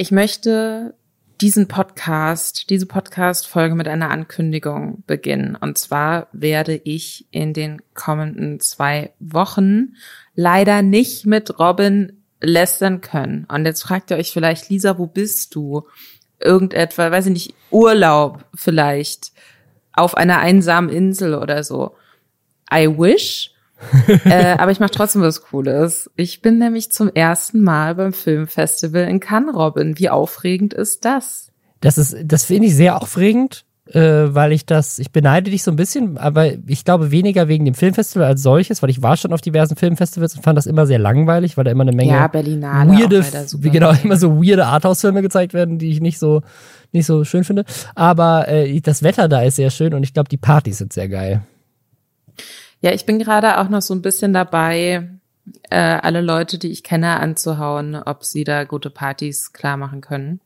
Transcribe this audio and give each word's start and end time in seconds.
Ich 0.00 0.10
möchte 0.10 0.94
diesen 1.42 1.68
Podcast, 1.68 2.70
diese 2.70 2.86
Podcast-Folge 2.86 3.74
mit 3.74 3.86
einer 3.86 4.08
Ankündigung 4.08 5.04
beginnen. 5.06 5.56
Und 5.56 5.76
zwar 5.76 6.28
werde 6.32 6.80
ich 6.84 7.26
in 7.32 7.52
den 7.52 7.82
kommenden 7.92 8.60
zwei 8.60 9.12
Wochen 9.18 9.96
leider 10.34 10.80
nicht 10.80 11.26
mit 11.26 11.58
Robin 11.58 12.22
lästern 12.40 13.02
können. 13.02 13.44
Und 13.52 13.66
jetzt 13.66 13.82
fragt 13.82 14.10
ihr 14.10 14.16
euch 14.16 14.32
vielleicht, 14.32 14.70
Lisa, 14.70 14.96
wo 14.96 15.04
bist 15.04 15.54
du? 15.54 15.86
Irgendetwa, 16.38 17.10
weiß 17.10 17.26
ich 17.26 17.32
nicht, 17.32 17.54
Urlaub 17.70 18.46
vielleicht 18.54 19.32
auf 19.92 20.16
einer 20.16 20.38
einsamen 20.38 20.88
Insel 20.88 21.34
oder 21.34 21.62
so. 21.62 21.94
I 22.72 22.88
wish. 22.88 23.52
äh, 24.24 24.56
aber 24.58 24.70
ich 24.70 24.80
mache 24.80 24.90
trotzdem 24.90 25.22
was 25.22 25.42
Cooles. 25.42 26.10
Ich 26.16 26.42
bin 26.42 26.58
nämlich 26.58 26.92
zum 26.92 27.08
ersten 27.08 27.62
Mal 27.62 27.94
beim 27.94 28.12
Filmfestival 28.12 29.04
in 29.04 29.20
Cannes, 29.20 29.54
Robin. 29.54 29.98
Wie 29.98 30.10
aufregend 30.10 30.74
ist 30.74 31.04
das? 31.04 31.50
Das 31.80 31.96
ist, 31.98 32.16
das 32.24 32.44
finde 32.44 32.66
ich 32.68 32.76
sehr 32.76 33.00
aufregend, 33.00 33.64
äh, 33.86 34.00
weil 34.00 34.52
ich 34.52 34.66
das, 34.66 34.98
ich 34.98 35.10
beneide 35.10 35.50
dich 35.50 35.62
so 35.62 35.70
ein 35.70 35.76
bisschen, 35.76 36.18
aber 36.18 36.52
ich 36.66 36.84
glaube 36.84 37.10
weniger 37.10 37.48
wegen 37.48 37.64
dem 37.64 37.74
Filmfestival 37.74 38.26
als 38.26 38.42
solches, 38.42 38.82
weil 38.82 38.90
ich 38.90 39.02
war 39.02 39.16
schon 39.16 39.32
auf 39.32 39.40
diversen 39.40 39.76
Filmfestivals 39.76 40.36
und 40.36 40.42
fand 40.42 40.58
das 40.58 40.66
immer 40.66 40.86
sehr 40.86 40.98
langweilig, 40.98 41.56
weil 41.56 41.64
da 41.64 41.70
immer 41.70 41.82
eine 41.82 41.92
Menge 41.92 42.12
ja, 42.12 42.28
Berlinale 42.28 42.92
weirde, 42.92 43.24
wie 43.58 43.70
genau, 43.70 43.92
immer 44.04 44.16
so 44.16 44.42
weirde 44.42 44.66
Arthouse-Filme 44.66 45.22
gezeigt 45.22 45.54
werden, 45.54 45.78
die 45.78 45.90
ich 45.90 46.00
nicht 46.00 46.18
so, 46.18 46.42
nicht 46.92 47.06
so 47.06 47.24
schön 47.24 47.44
finde. 47.44 47.64
Aber 47.94 48.46
äh, 48.48 48.80
das 48.80 49.02
Wetter 49.02 49.28
da 49.28 49.42
ist 49.42 49.56
sehr 49.56 49.70
schön 49.70 49.94
und 49.94 50.02
ich 50.02 50.12
glaube, 50.12 50.28
die 50.28 50.36
Partys 50.36 50.78
sind 50.78 50.92
sehr 50.92 51.08
geil. 51.08 51.42
Ja, 52.80 52.92
ich 52.92 53.04
bin 53.06 53.18
gerade 53.18 53.58
auch 53.58 53.68
noch 53.68 53.82
so 53.82 53.94
ein 53.94 54.02
bisschen 54.02 54.32
dabei, 54.32 55.10
äh, 55.70 55.76
alle 55.76 56.20
Leute, 56.20 56.58
die 56.58 56.70
ich 56.70 56.82
kenne, 56.82 57.20
anzuhauen, 57.20 57.94
ob 57.94 58.24
sie 58.24 58.44
da 58.44 58.64
gute 58.64 58.90
Partys 58.90 59.52
klar 59.52 59.76
machen 59.76 60.00
können. 60.00 60.40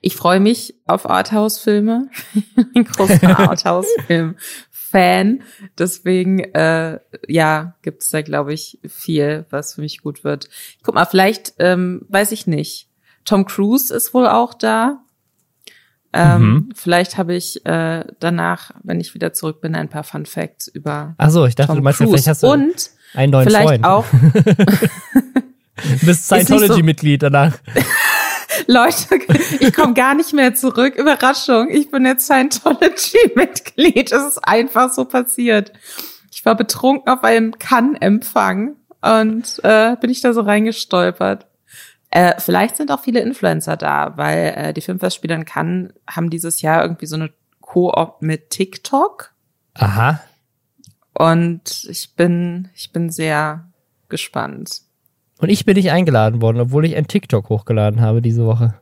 Ich 0.00 0.16
freue 0.16 0.40
mich 0.40 0.74
auf 0.86 1.08
Arthouse-Filme. 1.08 2.08
ein 2.74 2.84
großer 2.84 3.38
Arthouse-Film-Fan. 3.50 5.42
Deswegen, 5.76 6.38
äh, 6.54 7.00
ja, 7.26 7.74
gibt's 7.82 8.08
da, 8.10 8.22
glaube 8.22 8.54
ich, 8.54 8.78
viel, 8.88 9.44
was 9.50 9.74
für 9.74 9.82
mich 9.82 10.00
gut 10.02 10.24
wird. 10.24 10.48
Guck 10.82 10.94
mal, 10.94 11.04
vielleicht, 11.04 11.54
ähm, 11.58 12.06
weiß 12.08 12.32
ich 12.32 12.46
nicht. 12.46 12.88
Tom 13.24 13.44
Cruise 13.44 13.94
ist 13.94 14.14
wohl 14.14 14.26
auch 14.26 14.54
da. 14.54 15.04
Ähm, 16.12 16.42
mhm. 16.42 16.68
Vielleicht 16.74 17.18
habe 17.18 17.34
ich 17.34 17.64
äh, 17.66 18.04
danach, 18.18 18.70
wenn 18.82 19.00
ich 19.00 19.14
wieder 19.14 19.32
zurück 19.32 19.60
bin, 19.60 19.74
ein 19.74 19.88
paar 19.88 20.04
Fun 20.04 20.26
Facts 20.26 20.68
über. 20.68 21.14
Ach 21.18 21.30
so, 21.30 21.46
ich 21.46 21.54
dachte, 21.54 21.68
Tom 21.68 21.76
du 21.76 21.82
meinst, 21.82 21.98
Cruise. 21.98 22.10
vielleicht 22.10 22.28
hast 22.28 22.42
du 22.42 22.52
und 22.52 22.90
einen 23.14 23.32
neuen 23.32 23.48
vielleicht 23.48 23.68
Freund. 23.68 23.84
auch. 23.84 24.06
du 24.12 26.06
bist 26.06 26.24
Scientology-Mitglied 26.28 27.22
danach. 27.22 27.58
Leute, 28.66 29.20
ich 29.60 29.72
komme 29.72 29.94
gar 29.94 30.14
nicht 30.14 30.32
mehr 30.32 30.54
zurück. 30.54 30.96
Überraschung, 30.96 31.68
ich 31.70 31.90
bin 31.90 32.04
jetzt 32.06 32.26
Scientology-Mitglied. 32.26 34.10
Es 34.10 34.26
ist 34.26 34.38
einfach 34.38 34.92
so 34.92 35.04
passiert. 35.04 35.72
Ich 36.32 36.44
war 36.44 36.54
betrunken 36.54 37.12
auf 37.12 37.22
einem 37.22 37.58
Kann-Empfang 37.58 38.76
und 39.00 39.60
äh, 39.62 39.96
bin 40.00 40.10
ich 40.10 40.20
da 40.22 40.32
so 40.32 40.40
reingestolpert. 40.40 41.46
Äh, 42.10 42.34
vielleicht 42.38 42.76
sind 42.76 42.90
auch 42.90 43.00
viele 43.00 43.20
Influencer 43.20 43.76
da, 43.76 44.16
weil 44.16 44.54
äh, 44.56 44.74
die 44.74 44.80
Filmfestspiele 44.80 45.34
in 45.34 45.44
Cannes 45.44 45.92
haben 46.08 46.30
dieses 46.30 46.62
Jahr 46.62 46.82
irgendwie 46.82 47.06
so 47.06 47.16
eine 47.16 47.30
Koop 47.60 48.22
mit 48.22 48.50
TikTok. 48.50 49.34
Aha. 49.74 50.20
Und 51.12 51.86
ich 51.88 52.14
bin, 52.16 52.68
ich 52.74 52.92
bin 52.92 53.10
sehr 53.10 53.68
gespannt. 54.08 54.82
Und 55.38 55.50
ich 55.50 55.64
bin 55.64 55.76
nicht 55.76 55.90
eingeladen 55.90 56.40
worden, 56.40 56.60
obwohl 56.60 56.84
ich 56.84 56.96
ein 56.96 57.06
TikTok 57.06 57.48
hochgeladen 57.48 58.00
habe 58.00 58.22
diese 58.22 58.46
Woche. 58.46 58.74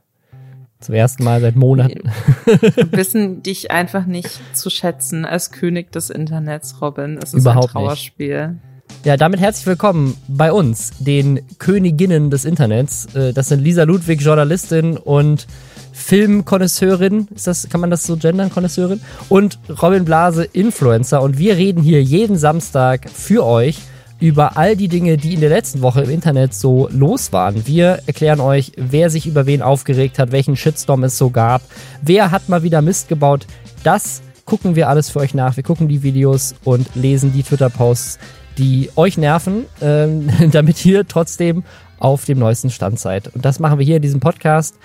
Zum 0.78 0.94
ersten 0.94 1.24
Mal 1.24 1.40
seit 1.40 1.56
Monaten. 1.56 2.10
Wir 2.44 2.92
wissen 2.92 3.42
dich 3.42 3.70
einfach 3.70 4.06
nicht 4.06 4.40
zu 4.54 4.68
schätzen 4.70 5.24
als 5.24 5.50
König 5.50 5.90
des 5.90 6.10
Internets, 6.10 6.80
Robin. 6.80 7.18
Es 7.22 7.32
ist 7.32 7.40
Überhaupt 7.40 7.68
ein 7.68 7.72
Trauerspiel. 7.72 8.48
Nicht. 8.48 8.60
Ja, 9.04 9.16
damit 9.16 9.38
herzlich 9.38 9.66
willkommen 9.66 10.16
bei 10.26 10.52
uns, 10.52 10.90
den 10.98 11.40
Königinnen 11.58 12.30
des 12.30 12.44
Internets. 12.44 13.06
Äh, 13.14 13.32
das 13.32 13.48
sind 13.48 13.62
Lisa 13.62 13.84
Ludwig, 13.84 14.20
Journalistin 14.20 14.96
und 14.96 15.46
Filmkonnoisseurin. 15.92 17.28
Ist 17.34 17.46
das, 17.46 17.68
kann 17.68 17.80
man 17.80 17.90
das 17.90 18.02
so 18.02 18.16
gendern, 18.16 18.50
Konnoisseurin? 18.50 19.00
Und 19.28 19.58
Robin 19.80 20.04
Blase, 20.04 20.44
Influencer. 20.44 21.22
Und 21.22 21.38
wir 21.38 21.56
reden 21.56 21.82
hier 21.82 22.02
jeden 22.02 22.36
Samstag 22.36 23.08
für 23.08 23.46
euch 23.46 23.78
über 24.18 24.56
all 24.56 24.76
die 24.76 24.88
Dinge, 24.88 25.16
die 25.16 25.34
in 25.34 25.40
der 25.40 25.50
letzten 25.50 25.82
Woche 25.82 26.02
im 26.02 26.10
Internet 26.10 26.54
so 26.54 26.88
los 26.90 27.32
waren. 27.32 27.66
Wir 27.66 28.00
erklären 28.06 28.40
euch, 28.40 28.72
wer 28.76 29.10
sich 29.10 29.26
über 29.26 29.46
wen 29.46 29.62
aufgeregt 29.62 30.18
hat, 30.18 30.32
welchen 30.32 30.56
Shitstorm 30.56 31.04
es 31.04 31.18
so 31.18 31.30
gab, 31.30 31.62
wer 32.02 32.30
hat 32.30 32.48
mal 32.48 32.62
wieder 32.62 32.82
Mist 32.82 33.08
gebaut. 33.08 33.46
Das 33.82 34.22
gucken 34.44 34.74
wir 34.74 34.88
alles 34.88 35.10
für 35.10 35.20
euch 35.20 35.34
nach. 35.34 35.56
Wir 35.56 35.64
gucken 35.64 35.88
die 35.88 36.02
Videos 36.02 36.54
und 36.64 36.88
lesen 36.94 37.32
die 37.32 37.42
Twitter-Posts, 37.42 38.18
die 38.58 38.90
euch 38.96 39.18
nerven, 39.18 39.66
ähm, 39.80 40.28
damit 40.52 40.84
ihr 40.84 41.06
trotzdem 41.06 41.64
auf 41.98 42.24
dem 42.24 42.38
neuesten 42.38 42.70
Stand 42.70 42.98
seid. 42.98 43.34
Und 43.34 43.44
das 43.44 43.60
machen 43.60 43.78
wir 43.78 43.86
hier 43.86 43.96
in 43.96 44.02
diesem 44.02 44.20
Podcast. 44.20 44.76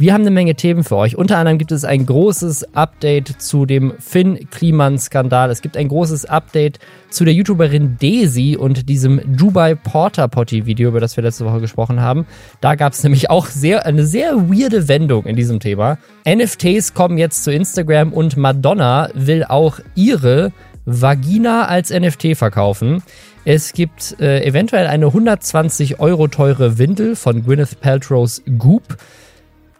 Wir 0.00 0.14
haben 0.14 0.22
eine 0.22 0.30
Menge 0.30 0.54
Themen 0.54 0.82
für 0.82 0.96
euch. 0.96 1.18
Unter 1.18 1.36
anderem 1.36 1.58
gibt 1.58 1.72
es 1.72 1.84
ein 1.84 2.06
großes 2.06 2.74
Update 2.74 3.34
zu 3.42 3.66
dem 3.66 3.92
Finn 3.98 4.48
Kliman-Skandal. 4.50 5.50
Es 5.50 5.60
gibt 5.60 5.76
ein 5.76 5.88
großes 5.88 6.24
Update 6.24 6.78
zu 7.10 7.26
der 7.26 7.34
YouTuberin 7.34 7.98
Daisy 8.00 8.56
und 8.56 8.88
diesem 8.88 9.20
Dubai 9.36 9.74
Porter 9.74 10.26
Potty 10.26 10.64
Video, 10.64 10.88
über 10.88 11.00
das 11.00 11.18
wir 11.18 11.22
letzte 11.24 11.44
Woche 11.44 11.60
gesprochen 11.60 12.00
haben. 12.00 12.24
Da 12.62 12.76
gab 12.76 12.94
es 12.94 13.02
nämlich 13.02 13.28
auch 13.28 13.44
sehr, 13.44 13.84
eine 13.84 14.06
sehr 14.06 14.48
weirde 14.48 14.88
Wendung 14.88 15.26
in 15.26 15.36
diesem 15.36 15.60
Thema. 15.60 15.98
NFTs 16.26 16.94
kommen 16.94 17.18
jetzt 17.18 17.44
zu 17.44 17.52
Instagram 17.52 18.14
und 18.14 18.38
Madonna 18.38 19.10
will 19.12 19.44
auch 19.44 19.80
ihre 19.94 20.50
Vagina 20.84 21.66
als 21.66 21.90
NFT 21.90 22.36
verkaufen. 22.36 23.02
Es 23.44 23.72
gibt 23.72 24.20
äh, 24.20 24.44
eventuell 24.44 24.86
eine 24.86 25.06
120 25.06 26.00
Euro 26.00 26.28
teure 26.28 26.78
Windel 26.78 27.16
von 27.16 27.44
Gwyneth 27.44 27.80
Paltrow's 27.80 28.42
Goop. 28.58 28.96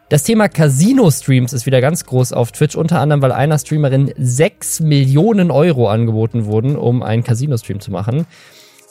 Das 0.09 0.25
Thema 0.25 0.49
Casino-Streams 0.49 1.53
ist 1.53 1.67
wieder 1.67 1.81
ganz 1.81 2.05
groß 2.05 2.33
auf 2.33 2.51
Twitch, 2.51 2.75
unter 2.75 3.01
anderem, 3.01 3.23
weil 3.23 3.33
einer 3.33 3.59
Streamerin 3.59 4.13
6 4.17 4.81
Millionen 4.81 5.51
Euro 5.51 5.89
angeboten 5.89 6.47
wurden, 6.47 6.77
um 6.77 7.03
einen 7.03 7.23
Casino-Stream 7.23 7.81
zu 7.81 7.93
machen. 7.93 8.27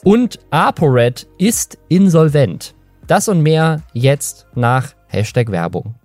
Und 0.03 0.39
ApoRed 0.49 1.27
ist 1.37 1.77
insolvent. 1.89 2.73
Das 3.05 3.27
und 3.27 3.41
mehr 3.41 3.81
jetzt 3.93 4.47
nach 4.55 4.93
Hashtag 5.07 5.51
Werbung. 5.51 5.98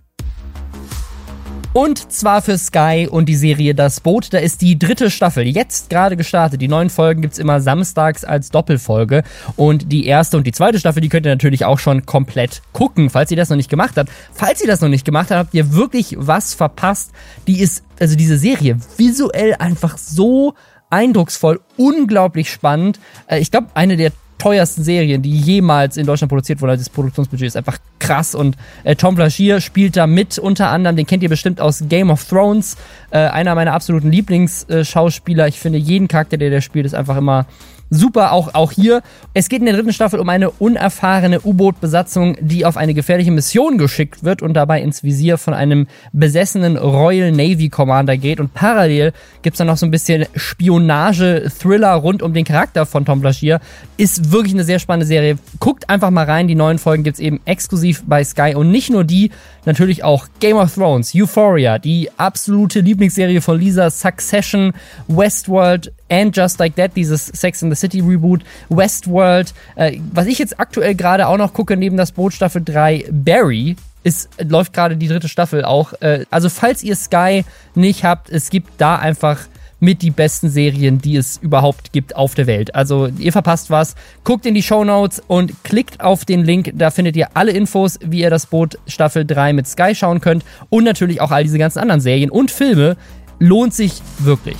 Und 1.75 2.12
zwar 2.12 2.41
für 2.41 2.57
Sky 2.57 3.09
und 3.11 3.29
die 3.29 3.35
Serie 3.35 3.75
Das 3.75 3.99
Boot. 3.99 4.33
Da 4.33 4.39
ist 4.39 4.62
die 4.62 4.79
dritte 4.79 5.11
Staffel 5.11 5.45
jetzt 5.45 5.91
gerade 5.91 6.17
gestartet. 6.17 6.62
Die 6.62 6.69
neuen 6.69 6.89
Folgen 6.89 7.21
gibt's 7.21 7.37
immer 7.37 7.61
samstags 7.61 8.25
als 8.25 8.51
Doppelfolge. 8.51 9.25
Und 9.57 9.91
die 9.91 10.07
erste 10.07 10.37
und 10.37 10.47
die 10.47 10.53
zweite 10.53 10.79
Staffel, 10.79 11.01
die 11.01 11.09
könnt 11.09 11.27
ihr 11.27 11.33
natürlich 11.33 11.65
auch 11.65 11.81
schon 11.81 12.07
komplett 12.07 12.63
gucken, 12.73 13.11
falls 13.11 13.33
ihr 13.33 13.37
das 13.37 13.49
noch 13.49 13.57
nicht 13.57 13.71
gemacht 13.71 13.97
habt. 13.97 14.09
Falls 14.33 14.61
ihr 14.61 14.69
das 14.69 14.83
noch 14.83 14.89
nicht 14.89 15.05
gemacht 15.05 15.33
habt, 15.33 15.47
habt 15.47 15.55
ihr 15.55 15.75
wirklich 15.75 16.15
was 16.17 16.55
verpasst. 16.55 17.11
Die 17.49 17.59
ist, 17.59 17.83
also 17.99 18.15
diese 18.15 18.39
Serie, 18.39 18.79
visuell 18.97 19.57
einfach 19.59 19.99
so 19.99 20.55
eindrucksvoll, 20.91 21.61
unglaublich 21.77 22.53
spannend. 22.53 23.01
Äh, 23.27 23.41
ich 23.41 23.51
glaube, 23.51 23.67
eine 23.75 23.97
der 23.97 24.13
teuersten 24.39 24.83
Serien, 24.83 25.22
die 25.22 25.37
jemals 25.37 25.97
in 25.97 26.06
Deutschland 26.06 26.28
produziert 26.28 26.61
wurden. 26.61 26.71
Also 26.71 26.83
das 26.83 26.91
Produktionsbudget 26.91 27.47
ist 27.47 27.56
einfach 27.56 27.78
krass 27.99 28.34
und 28.34 28.56
äh, 28.84 28.97
Tom 28.97 29.17
Flaschier 29.17 29.61
spielt 29.61 29.97
da 29.97 30.06
mit, 30.06 30.39
unter 30.39 30.69
anderem, 30.69 30.97
den 30.97 31.06
kennt 31.06 31.22
ihr 31.22 31.28
bestimmt 31.28 31.61
aus 31.61 31.84
Game 31.89 32.11
of 32.11 32.25
Thrones, 32.25 32.77
äh, 33.11 33.19
einer 33.19 33.55
meiner 33.55 33.72
absoluten 33.72 34.11
Lieblingsschauspieler. 34.11 35.49
ich 35.49 35.59
finde, 35.59 35.78
jeden 35.78 36.09
Charakter, 36.09 36.37
der 36.37 36.50
der 36.50 36.61
spielt, 36.61 36.87
ist 36.87 36.95
einfach 36.95 37.17
immer 37.17 37.47
super, 37.91 38.33
auch, 38.33 38.55
auch 38.55 38.72
hier. 38.72 39.03
Es 39.33 39.49
geht 39.49 39.61
in 39.61 39.67
der 39.67 39.75
dritten 39.75 39.93
Staffel 39.93 40.19
um 40.19 40.28
eine 40.28 40.51
unerfahrene 40.51 41.41
U-Boot-Besatzung, 41.43 42.37
die 42.41 42.66
auf 42.66 42.77
eine 42.77 42.95
gefährliche 42.95 43.31
Mission 43.31 43.78
geschickt 43.78 44.25
wird 44.25 44.43
und 44.43 44.55
dabei 44.55 44.83
ins 44.83 45.03
Visier 45.03 45.39
von 45.39 45.54
einem 45.54 45.86
besessenen 46.13 46.77
Royal 46.77 47.33
Navy 47.33 47.69
Commander 47.69 48.16
geht. 48.16 48.41
Und 48.41 48.54
parallel 48.54 49.13
gibt's 49.42 49.59
dann 49.59 49.69
noch 49.69 49.77
so 49.77 49.86
ein 49.86 49.91
bisschen 49.91 50.27
Spionage-Thriller 50.34 51.92
rund 51.95 52.22
um 52.22 52.34
den 52.34 52.45
Charakter 52.45 52.86
von 52.86 53.04
Tom 53.04 53.21
Blaschier. 53.21 53.60
Ist 53.97 54.23
wirklich 54.32 54.54
eine 54.54 54.65
sehr 54.65 54.78
spannende 54.78 55.06
Serie. 55.06 55.38
Guckt 55.60 55.88
einfach 55.91 56.10
mal 56.10 56.24
rein. 56.24 56.48
Die 56.48 56.54
neuen 56.54 56.78
Folgen 56.78 57.04
gibt's 57.04 57.21
eben 57.21 57.41
exklusiv 57.44 58.03
bei 58.06 58.24
Sky. 58.24 58.54
Und 58.54 58.71
nicht 58.71 58.91
nur 58.91 59.04
die, 59.04 59.30
natürlich 59.65 60.04
auch 60.04 60.26
Game 60.41 60.56
of 60.56 60.74
Thrones, 60.74 61.12
Euphoria, 61.15 61.78
die 61.78 62.10
absolute 62.16 62.80
Lieblingsserie 62.80 63.41
von 63.41 63.59
Lisa, 63.59 63.91
Succession, 63.91 64.72
Westworld, 65.09 65.92
and 66.09 66.36
Just 66.36 66.59
Like 66.59 66.76
That, 66.76 66.92
dieses 66.97 67.26
Sex 67.26 67.62
in 67.62 67.71
the 67.71 67.76
City 67.76 68.00
Reboot, 68.00 68.42
Westworld, 68.68 69.54
äh, 69.76 69.98
was 70.12 70.26
ich 70.26 70.38
jetzt 70.38 70.60
aktuell 70.60 70.94
gerade 70.94 71.28
auch 71.28 71.38
noch 71.38 71.53
gucke, 71.53 71.76
neben 71.76 71.97
das 71.97 72.12
Boot 72.12 72.32
Staffel 72.32 72.62
3, 72.65 73.06
Barry, 73.10 73.76
ist, 74.04 74.28
läuft 74.42 74.72
gerade 74.72 74.97
die 74.97 75.09
dritte 75.09 75.28
Staffel 75.28 75.65
auch. 75.65 75.94
Äh, 76.00 76.26
also 76.30 76.48
falls 76.48 76.82
ihr 76.82 76.94
Sky 76.94 77.44
nicht 77.74 78.04
habt, 78.04 78.30
es 78.30 78.50
gibt 78.50 78.72
da 78.78 78.97
einfach 78.97 79.41
mit 79.80 80.03
die 80.03 80.10
besten 80.10 80.48
Serien, 80.48 80.98
die 80.98 81.16
es 81.16 81.36
überhaupt 81.38 81.92
gibt 81.92 82.16
auf 82.16 82.34
der 82.34 82.47
Welt. 82.47 82.74
Also 82.74 83.09
ihr 83.18 83.32
verpasst 83.32 83.71
was, 83.71 83.94
guckt 84.24 84.47
in 84.47 84.54
die 84.54 84.62
Show 84.62 84.84
Notes 84.84 85.22
und 85.26 85.65
klickt 85.65 86.00
auf 86.00 86.24
den 86.24 86.44
Link. 86.44 86.72
Da 86.74 86.91
findet 86.91 87.16
ihr 87.16 87.28
alle 87.34 87.53
Infos, 87.53 87.98
wie 88.03 88.21
ihr 88.21 88.30
das 88.30 88.47
Boot 88.47 88.78
Staffel 88.86 89.24
3 89.24 89.53
mit 89.53 89.66
Sky 89.66 89.94
schauen 89.94 90.21
könnt 90.21 90.44
und 90.71 90.84
natürlich 90.84 91.21
auch 91.21 91.30
all 91.30 91.44
diese 91.44 91.59
ganzen 91.59 91.80
anderen 91.80 92.00
Serien 92.00 92.30
und 92.30 92.50
Filme. 92.50 92.97
Lohnt 93.38 93.74
sich 93.74 94.00
wirklich. 94.18 94.56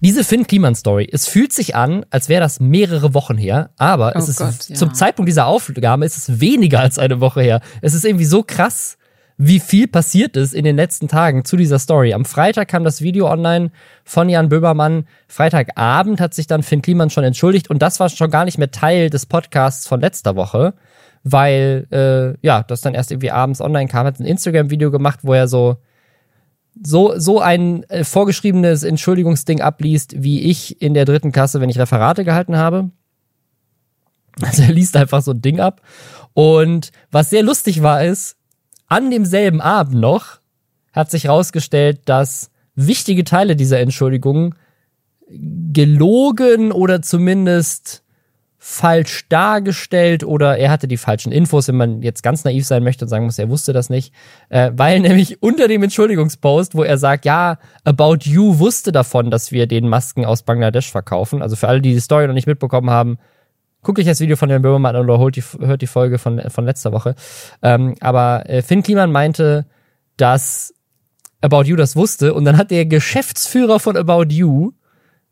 Diese 0.00 0.24
Finn 0.24 0.46
Kliman 0.46 0.74
Story, 0.74 1.08
es 1.10 1.26
fühlt 1.26 1.52
sich 1.52 1.74
an, 1.74 2.04
als 2.10 2.28
wäre 2.28 2.40
das 2.40 2.60
mehrere 2.60 3.14
Wochen 3.14 3.38
her, 3.38 3.70
aber 3.76 4.12
oh 4.14 4.18
es 4.18 4.28
ist 4.28 4.38
Gott, 4.38 4.68
ja. 4.68 4.76
zum 4.76 4.92
Zeitpunkt 4.92 5.28
dieser 5.28 5.46
Aufgabe 5.46 6.04
ist 6.04 6.16
es 6.16 6.40
weniger 6.40 6.80
als 6.80 6.98
eine 6.98 7.20
Woche 7.20 7.40
her. 7.40 7.60
Es 7.80 7.94
ist 7.94 8.04
irgendwie 8.04 8.26
so 8.26 8.42
krass, 8.42 8.98
wie 9.38 9.60
viel 9.60 9.86
passiert 9.86 10.36
ist 10.36 10.54
in 10.54 10.64
den 10.64 10.76
letzten 10.76 11.08
Tagen 11.08 11.44
zu 11.44 11.56
dieser 11.56 11.78
Story. 11.78 12.14
Am 12.14 12.24
Freitag 12.24 12.68
kam 12.68 12.84
das 12.84 13.02
Video 13.02 13.30
online 13.30 13.70
von 14.04 14.28
Jan 14.28 14.48
Böbermann. 14.48 15.06
Freitagabend 15.28 16.20
hat 16.20 16.32
sich 16.32 16.46
dann 16.46 16.62
Finn 16.62 16.80
Kliman 16.80 17.10
schon 17.10 17.24
entschuldigt 17.24 17.68
und 17.68 17.82
das 17.82 18.00
war 18.00 18.08
schon 18.08 18.30
gar 18.30 18.46
nicht 18.46 18.56
mehr 18.56 18.70
Teil 18.70 19.10
des 19.10 19.26
Podcasts 19.26 19.86
von 19.86 20.00
letzter 20.00 20.36
Woche, 20.36 20.74
weil 21.22 21.86
äh, 21.90 22.46
ja, 22.46 22.62
das 22.62 22.80
dann 22.80 22.94
erst 22.94 23.10
irgendwie 23.10 23.30
abends 23.30 23.60
online 23.60 23.88
kam, 23.88 24.06
hat 24.06 24.18
ein 24.20 24.26
Instagram-Video 24.26 24.90
gemacht, 24.90 25.20
wo 25.22 25.34
er 25.34 25.48
so 25.48 25.76
so, 26.82 27.18
so 27.18 27.40
ein 27.40 27.84
äh, 27.84 28.04
vorgeschriebenes 28.04 28.82
Entschuldigungsding 28.82 29.62
abliest, 29.62 30.22
wie 30.22 30.42
ich 30.42 30.80
in 30.82 30.92
der 30.92 31.06
dritten 31.06 31.32
Klasse, 31.32 31.60
wenn 31.60 31.70
ich 31.70 31.78
Referate 31.78 32.24
gehalten 32.24 32.56
habe. 32.56 32.90
Also 34.42 34.62
er 34.62 34.72
liest 34.72 34.94
einfach 34.96 35.22
so 35.22 35.30
ein 35.30 35.40
Ding 35.40 35.60
ab. 35.60 35.80
Und 36.34 36.92
was 37.10 37.30
sehr 37.30 37.42
lustig 37.42 37.82
war, 37.82 38.04
ist, 38.04 38.36
an 38.88 39.10
demselben 39.10 39.60
Abend 39.60 40.00
noch 40.00 40.38
hat 40.92 41.10
sich 41.10 41.24
herausgestellt, 41.24 42.00
dass 42.06 42.50
wichtige 42.74 43.24
Teile 43.24 43.56
dieser 43.56 43.80
Entschuldigung 43.80 44.54
gelogen 45.28 46.72
oder 46.72 47.02
zumindest 47.02 48.02
falsch 48.58 49.28
dargestellt 49.28 50.24
oder 50.24 50.58
er 50.58 50.70
hatte 50.70 50.88
die 50.88 50.96
falschen 50.96 51.30
Infos, 51.30 51.68
wenn 51.68 51.76
man 51.76 52.02
jetzt 52.02 52.22
ganz 52.22 52.42
naiv 52.42 52.66
sein 52.66 52.82
möchte 52.82 53.04
und 53.04 53.08
sagen 53.08 53.24
muss, 53.24 53.38
er 53.38 53.48
wusste 53.48 53.72
das 53.72 53.90
nicht, 53.90 54.12
äh, 54.48 54.72
weil 54.74 55.00
nämlich 55.00 55.40
unter 55.40 55.68
dem 55.68 55.84
Entschuldigungspost, 55.84 56.74
wo 56.74 56.82
er 56.82 56.98
sagt, 56.98 57.24
ja, 57.24 57.58
About 57.84 58.18
You 58.22 58.58
wusste 58.58 58.90
davon, 58.90 59.30
dass 59.30 59.52
wir 59.52 59.66
den 59.68 59.88
Masken 59.88 60.24
aus 60.24 60.42
Bangladesch 60.42 60.90
verkaufen. 60.90 61.42
Also 61.42 61.54
für 61.54 61.68
alle, 61.68 61.80
die 61.80 61.92
die 61.92 62.00
Story 62.00 62.26
noch 62.26 62.34
nicht 62.34 62.48
mitbekommen 62.48 62.90
haben, 62.90 63.18
guckt 63.86 64.00
euch 64.00 64.06
das 64.06 64.20
Video 64.20 64.36
von 64.36 64.50
Herrn 64.50 64.62
Böhmermann 64.62 64.96
an 64.96 65.08
oder 65.08 65.30
die, 65.30 65.42
hört 65.60 65.80
die 65.80 65.86
Folge 65.86 66.18
von, 66.18 66.42
von 66.50 66.64
letzter 66.64 66.90
Woche. 66.90 67.14
Ähm, 67.62 67.94
aber 68.00 68.48
äh, 68.50 68.60
Finn 68.60 68.82
Kliman 68.82 69.12
meinte, 69.12 69.64
dass 70.16 70.74
About 71.40 71.62
You 71.62 71.76
das 71.76 71.94
wusste 71.94 72.34
und 72.34 72.44
dann 72.44 72.56
hat 72.56 72.72
der 72.72 72.84
Geschäftsführer 72.84 73.78
von 73.78 73.96
About 73.96 74.34
You, 74.34 74.72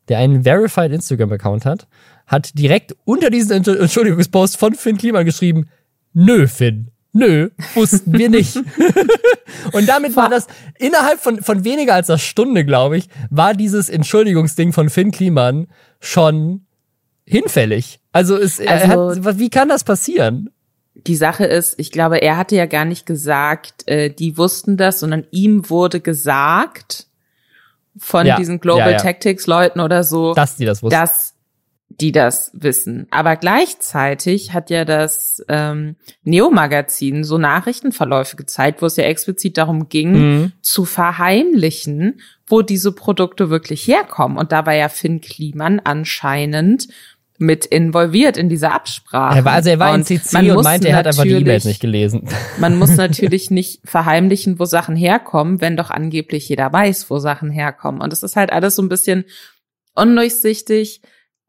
der 0.08 0.18
einen 0.18 0.44
verified 0.44 0.92
Instagram-Account 0.92 1.64
hat, 1.64 1.88
hat 2.26 2.56
direkt 2.56 2.94
unter 3.04 3.28
diesen 3.28 3.64
Entschuldigungspost 3.64 4.56
von 4.56 4.74
Finn 4.74 4.98
Kliman 4.98 5.24
geschrieben, 5.24 5.68
nö, 6.12 6.46
Finn. 6.46 6.90
Nö, 7.12 7.50
wussten 7.74 8.12
wir 8.16 8.28
nicht. 8.28 8.56
und 9.72 9.88
damit 9.88 10.16
war 10.16 10.28
das 10.28 10.46
innerhalb 10.78 11.20
von, 11.20 11.42
von 11.42 11.64
weniger 11.64 11.94
als 11.94 12.10
einer 12.10 12.18
Stunde, 12.18 12.64
glaube 12.64 12.98
ich, 12.98 13.08
war 13.30 13.54
dieses 13.54 13.88
Entschuldigungsding 13.88 14.72
von 14.72 14.90
Finn 14.90 15.10
Kliman 15.12 15.68
schon 16.00 16.66
hinfällig. 17.24 18.00
Also, 18.12 18.36
es, 18.36 18.60
also 18.60 19.24
hat, 19.24 19.38
wie 19.38 19.50
kann 19.50 19.68
das 19.68 19.84
passieren? 19.84 20.50
Die 20.94 21.16
Sache 21.16 21.44
ist, 21.44 21.74
ich 21.78 21.90
glaube, 21.90 22.18
er 22.18 22.36
hatte 22.36 22.54
ja 22.54 22.66
gar 22.66 22.84
nicht 22.84 23.06
gesagt, 23.06 23.88
äh, 23.88 24.10
die 24.10 24.38
wussten 24.38 24.76
das, 24.76 25.00
sondern 25.00 25.26
ihm 25.30 25.68
wurde 25.68 26.00
gesagt 26.00 27.06
von 27.96 28.26
ja, 28.26 28.36
diesen 28.36 28.60
Global 28.60 28.86
ja, 28.86 28.90
ja. 28.92 28.98
Tactics 28.98 29.46
Leuten 29.46 29.80
oder 29.80 30.04
so, 30.04 30.34
dass 30.34 30.56
die 30.56 30.64
das 30.64 30.82
wussten. 30.82 30.98
Dass 30.98 31.34
die 32.00 32.12
das 32.12 32.50
wissen. 32.54 33.06
Aber 33.10 33.36
gleichzeitig 33.36 34.52
hat 34.52 34.70
ja 34.70 34.84
das 34.84 35.44
ähm, 35.48 35.96
Neo-Magazin 36.22 37.24
so 37.24 37.38
Nachrichtenverläufe 37.38 38.36
gezeigt, 38.36 38.82
wo 38.82 38.86
es 38.86 38.96
ja 38.96 39.04
explizit 39.04 39.58
darum 39.58 39.88
ging, 39.88 40.12
mhm. 40.12 40.52
zu 40.60 40.84
verheimlichen, 40.84 42.20
wo 42.46 42.62
diese 42.62 42.92
Produkte 42.92 43.50
wirklich 43.50 43.86
herkommen. 43.86 44.38
Und 44.38 44.52
da 44.52 44.66
war 44.66 44.74
ja 44.74 44.88
Finn 44.88 45.20
Kliman 45.20 45.80
anscheinend 45.80 46.88
mit 47.44 47.66
involviert 47.66 48.36
in 48.36 48.48
dieser 48.48 48.72
Absprache. 48.72 49.38
Er 49.38 49.44
war, 49.44 49.52
also 49.52 49.70
er 49.70 49.78
war 49.78 49.92
und 49.92 50.00
in 50.10 50.20
CC 50.20 50.50
und 50.50 50.64
meinte, 50.64 50.88
er 50.88 50.96
hat 50.96 51.06
einfach 51.06 51.22
die 51.22 51.30
E-Mails 51.30 51.64
nicht 51.64 51.80
gelesen. 51.80 52.28
Man 52.58 52.76
muss 52.76 52.96
natürlich 52.96 53.50
nicht 53.50 53.80
verheimlichen, 53.84 54.58
wo 54.58 54.64
Sachen 54.64 54.96
herkommen, 54.96 55.60
wenn 55.60 55.76
doch 55.76 55.90
angeblich 55.90 56.48
jeder 56.48 56.72
weiß, 56.72 57.10
wo 57.10 57.18
Sachen 57.18 57.50
herkommen. 57.50 58.00
Und 58.00 58.12
es 58.12 58.22
ist 58.22 58.36
halt 58.36 58.52
alles 58.52 58.76
so 58.76 58.82
ein 58.82 58.88
bisschen 58.88 59.24
undurchsichtig 59.94 61.00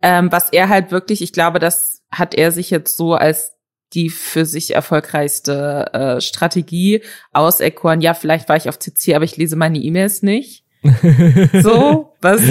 ähm, 0.06 0.32
was 0.32 0.50
er 0.50 0.70
halt 0.70 0.92
wirklich, 0.92 1.24
ich 1.24 1.34
glaube, 1.34 1.58
das 1.58 2.04
hat 2.12 2.36
er 2.36 2.52
sich 2.52 2.70
jetzt 2.70 2.96
so 2.96 3.16
als 3.16 3.54
die 3.94 4.12
für 4.12 4.46
sich 4.46 4.76
erfolgreichste 4.76 5.94
äh, 5.94 6.22
Strategie 6.22 7.02
auserkoren. 7.32 8.02
Ja, 8.02 8.14
vielleicht 8.14 8.48
war 8.48 8.56
ich 8.56 8.70
auf 8.70 8.78
CC, 8.78 9.16
aber 9.16 9.26
ich 9.26 9.38
lese 9.38 9.56
meine 9.56 9.80
E-Mails 9.80 10.22
nicht. 10.22 10.64
so, 11.64 12.14
was 12.22 12.42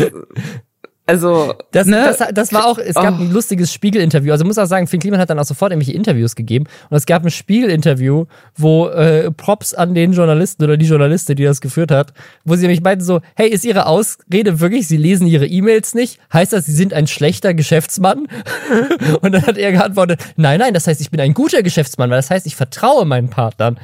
also, 1.07 1.53
das, 1.71 1.87
ne? 1.87 2.15
das, 2.19 2.29
das 2.33 2.53
war 2.55 2.67
auch, 2.67 2.79
es 2.79 2.95
gab 2.95 3.19
oh. 3.19 3.23
ein 3.23 3.31
lustiges 3.31 3.71
Spiegelinterview. 3.73 4.33
Also 4.33 4.47
muss 4.47 4.57
auch 4.57 4.65
sagen, 4.65 4.87
Finn 4.87 5.01
Kliman 5.01 5.21
hat 5.21 5.29
dann 5.29 5.39
auch 5.39 5.45
sofort 5.45 5.71
irgendwelche 5.71 5.93
Interviews 5.93 6.35
gegeben. 6.35 6.65
Und 6.89 6.97
es 6.97 7.05
gab 7.05 7.23
ein 7.25 7.31
Spiegelinterview, 7.31 8.25
wo 8.57 8.89
äh, 8.89 9.31
Props 9.31 9.75
an 9.75 9.95
den 9.95 10.15
Journalisten 10.15 10.65
oder 10.65 10.79
die 10.79 10.87
Journalistin, 10.87 11.37
die 11.37 11.45
das 11.45 11.61
geführt 11.61 11.91
hat, 11.91 12.15
wo 12.45 12.55
sie 12.57 12.63
nämlich 12.63 12.81
meinten 12.81 13.05
so, 13.05 13.21
hey, 13.37 13.49
ist 13.49 13.67
ihre 13.67 13.85
Ausrede 13.85 14.61
wirklich, 14.61 14.89
sie 14.89 14.97
lesen 14.97 15.27
ihre 15.27 15.47
E-Mails 15.47 15.95
nicht? 15.95 16.19
Heißt 16.33 16.55
das, 16.55 16.65
sie 16.65 16.73
sind 16.73 16.95
ein 16.95 17.07
schlechter 17.07 17.53
Geschäftsmann? 17.53 18.27
und 19.21 19.33
dann 19.33 19.47
hat 19.47 19.59
er 19.59 19.73
geantwortet, 19.73 20.21
nein, 20.37 20.59
nein, 20.59 20.73
das 20.73 20.87
heißt, 20.87 21.03
ich 21.03 21.11
bin 21.11 21.21
ein 21.21 21.35
guter 21.35 21.63
Geschäftsmann, 21.63 22.09
weil 22.09 22.19
das 22.19 22.31
heißt, 22.31 22.47
ich 22.47 22.57
vertraue 22.57 23.05
meinen 23.05 23.29
Partnern. 23.29 23.79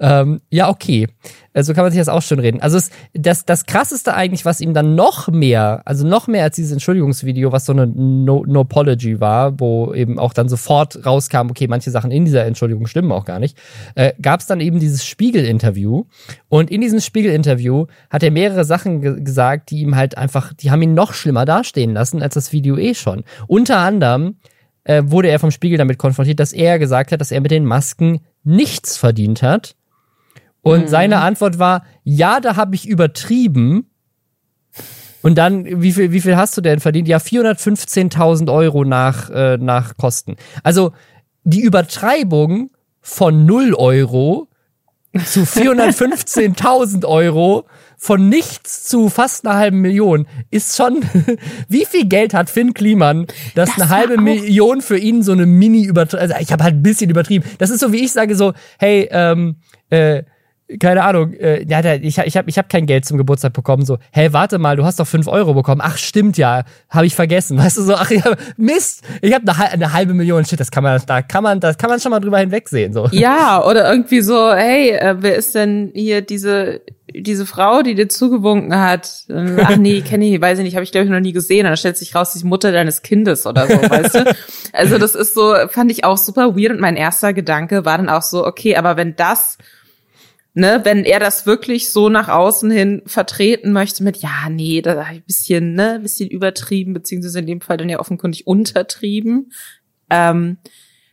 Ähm, 0.00 0.40
ja, 0.48 0.70
okay. 0.70 1.06
So 1.54 1.74
kann 1.74 1.84
man 1.84 1.92
sich 1.92 2.00
das 2.00 2.08
auch 2.08 2.22
schön 2.22 2.38
reden. 2.38 2.62
Also 2.62 2.78
es, 2.78 2.90
das, 3.12 3.44
das 3.44 3.66
krasseste 3.66 4.14
eigentlich, 4.14 4.44
was 4.46 4.60
ihm 4.60 4.72
dann 4.72 4.94
noch 4.94 5.28
mehr, 5.28 5.82
also 5.84 6.06
noch 6.06 6.26
mehr 6.26 6.44
als 6.44 6.56
dieses 6.56 6.72
Entschuldigungsvideo, 6.72 7.52
was 7.52 7.66
so 7.66 7.72
eine 7.72 7.86
No, 7.86 8.44
no 8.46 8.64
war, 8.64 9.60
wo 9.60 9.92
eben 9.92 10.18
auch 10.18 10.32
dann 10.32 10.48
sofort 10.48 11.04
rauskam, 11.04 11.50
okay, 11.50 11.66
manche 11.68 11.90
Sachen 11.90 12.10
in 12.10 12.24
dieser 12.24 12.46
Entschuldigung 12.46 12.86
stimmen 12.86 13.12
auch 13.12 13.26
gar 13.26 13.38
nicht, 13.38 13.58
äh, 13.96 14.12
gab 14.22 14.40
es 14.40 14.46
dann 14.46 14.60
eben 14.60 14.80
dieses 14.80 15.04
Spiegel-Interview. 15.04 16.04
Und 16.48 16.70
in 16.70 16.80
diesem 16.80 17.00
Spiegel-Interview 17.00 17.86
hat 18.08 18.22
er 18.22 18.30
mehrere 18.30 18.64
Sachen 18.64 19.02
ge 19.02 19.22
gesagt, 19.22 19.70
die 19.70 19.82
ihm 19.82 19.94
halt 19.94 20.16
einfach, 20.16 20.54
die 20.54 20.70
haben 20.70 20.80
ihn 20.80 20.94
noch 20.94 21.12
schlimmer 21.12 21.44
dastehen 21.44 21.92
lassen 21.92 22.22
als 22.22 22.34
das 22.34 22.52
Video 22.52 22.78
eh 22.78 22.94
schon. 22.94 23.24
Unter 23.46 23.78
anderem 23.78 24.36
äh, 24.84 25.02
wurde 25.04 25.28
er 25.28 25.38
vom 25.38 25.50
Spiegel 25.50 25.76
damit 25.76 25.98
konfrontiert, 25.98 26.40
dass 26.40 26.52
er 26.52 26.78
gesagt 26.78 27.12
hat, 27.12 27.20
dass 27.20 27.30
er 27.30 27.40
mit 27.40 27.50
den 27.50 27.66
Masken 27.66 28.20
nichts 28.42 28.96
verdient 28.96 29.42
hat 29.42 29.76
und 30.62 30.82
mhm. 30.82 30.88
seine 30.88 31.20
Antwort 31.20 31.58
war, 31.58 31.84
ja, 32.04 32.40
da 32.40 32.56
habe 32.56 32.74
ich 32.74 32.88
übertrieben. 32.88 33.90
Und 35.22 35.36
dann, 35.36 35.82
wie 35.82 35.92
viel, 35.92 36.12
wie 36.12 36.20
viel 36.20 36.36
hast 36.36 36.56
du 36.56 36.60
denn 36.60 36.80
verdient? 36.80 37.06
Ja, 37.06 37.18
415.000 37.18 38.52
Euro 38.52 38.84
nach, 38.84 39.30
äh, 39.30 39.56
nach 39.56 39.96
Kosten. 39.96 40.36
Also 40.62 40.92
die 41.44 41.60
Übertreibung 41.60 42.70
von 43.00 43.46
0 43.46 43.74
Euro 43.74 44.48
zu 45.24 45.40
415.000 45.42 47.04
Euro 47.04 47.66
von 47.98 48.28
nichts 48.28 48.84
zu 48.84 49.08
fast 49.08 49.46
einer 49.46 49.56
halben 49.56 49.80
Million 49.80 50.26
ist 50.50 50.76
schon, 50.76 51.04
wie 51.68 51.84
viel 51.84 52.06
Geld 52.06 52.34
hat 52.34 52.50
Finn 52.50 52.74
Kliman, 52.74 53.26
dass 53.54 53.70
das 53.70 53.80
eine 53.80 53.88
halbe 53.90 54.20
Million 54.20 54.80
für 54.80 54.98
ihn 54.98 55.22
so 55.22 55.32
eine 55.32 55.46
Mini 55.46 55.84
übertreibung 55.84 56.30
also 56.30 56.42
ich 56.42 56.52
habe 56.52 56.64
halt 56.64 56.76
ein 56.76 56.82
bisschen 56.82 57.10
übertrieben. 57.10 57.44
Das 57.58 57.70
ist 57.70 57.80
so, 57.80 57.92
wie 57.92 58.04
ich 58.04 58.12
sage 58.12 58.34
so, 58.34 58.54
hey, 58.78 59.08
ähm, 59.12 59.56
äh, 59.90 60.24
keine 60.78 61.04
Ahnung, 61.04 61.34
äh, 61.34 61.64
ja, 61.64 61.94
ich, 61.94 62.18
ich 62.18 62.36
habe 62.36 62.48
ich 62.48 62.58
hab 62.58 62.68
kein 62.68 62.86
Geld 62.86 63.04
zum 63.04 63.18
Geburtstag 63.18 63.52
bekommen. 63.52 63.84
So, 63.84 63.98
hä, 64.12 64.28
warte 64.32 64.58
mal, 64.58 64.76
du 64.76 64.84
hast 64.84 65.00
doch 65.00 65.06
fünf 65.06 65.28
Euro 65.28 65.54
bekommen. 65.54 65.80
Ach, 65.82 65.96
stimmt 65.96 66.38
ja, 66.38 66.64
habe 66.88 67.06
ich 67.06 67.14
vergessen. 67.14 67.58
Weißt 67.62 67.76
du 67.76 67.82
so, 67.82 67.94
ach 67.94 68.10
ja, 68.10 68.22
Mist, 68.56 69.02
ich 69.20 69.34
habe 69.34 69.50
eine, 69.50 69.72
eine, 69.72 69.92
halbe 69.92 70.14
Million. 70.14 70.44
Shit, 70.44 70.60
das 70.60 70.70
kann 70.70 70.82
man, 70.82 71.00
da 71.06 71.22
kann 71.22 71.42
man, 71.42 71.60
das 71.60 71.78
kann 71.78 71.90
man 71.90 72.00
schon 72.00 72.10
mal 72.10 72.20
drüber 72.20 72.38
hinwegsehen. 72.38 72.92
So. 72.92 73.08
Ja, 73.12 73.64
oder 73.66 73.90
irgendwie 73.90 74.20
so, 74.20 74.52
hey, 74.52 74.90
äh, 74.90 75.16
wer 75.18 75.36
ist 75.36 75.54
denn 75.54 75.90
hier 75.94 76.22
diese 76.22 76.80
diese 77.14 77.44
Frau, 77.44 77.82
die 77.82 77.94
dir 77.94 78.08
zugewunken 78.08 78.74
hat? 78.74 79.24
Ach 79.28 79.76
nee, 79.76 80.00
kenne 80.06 80.24
ich, 80.24 80.40
weiß 80.40 80.58
ich 80.58 80.64
nicht, 80.64 80.76
habe 80.76 80.84
ich 80.84 80.92
glaube 80.92 81.04
ich 81.04 81.10
noch 81.10 81.20
nie 81.20 81.32
gesehen. 81.32 81.66
Und 81.66 81.70
dann 81.70 81.76
stellt 81.76 81.98
sich 81.98 82.14
raus, 82.14 82.32
die 82.32 82.46
Mutter 82.46 82.72
deines 82.72 83.02
Kindes 83.02 83.46
oder 83.46 83.66
so, 83.66 83.74
weißt 83.74 84.14
du? 84.14 84.36
Also 84.72 84.96
das 84.96 85.14
ist 85.14 85.34
so, 85.34 85.54
fand 85.68 85.90
ich 85.90 86.04
auch 86.04 86.16
super 86.16 86.56
weird. 86.56 86.72
Und 86.72 86.80
mein 86.80 86.96
erster 86.96 87.32
Gedanke 87.32 87.84
war 87.84 87.98
dann 87.98 88.08
auch 88.08 88.22
so, 88.22 88.46
okay, 88.46 88.76
aber 88.76 88.96
wenn 88.96 89.14
das 89.16 89.58
ne, 90.54 90.80
wenn 90.84 91.04
er 91.04 91.20
das 91.20 91.46
wirklich 91.46 91.90
so 91.90 92.08
nach 92.08 92.28
außen 92.28 92.70
hin 92.70 93.02
vertreten 93.06 93.72
möchte 93.72 94.02
mit, 94.04 94.18
ja, 94.18 94.48
nee, 94.50 94.82
da 94.82 95.00
ein 95.00 95.22
bisschen, 95.22 95.74
ne, 95.74 95.94
ein 95.94 96.02
bisschen 96.02 96.30
übertrieben, 96.30 96.92
beziehungsweise 96.92 97.38
in 97.38 97.46
dem 97.46 97.60
Fall 97.60 97.76
dann 97.76 97.88
ja 97.88 98.00
offenkundig 98.00 98.46
untertrieben, 98.46 99.52
ähm, 100.10 100.58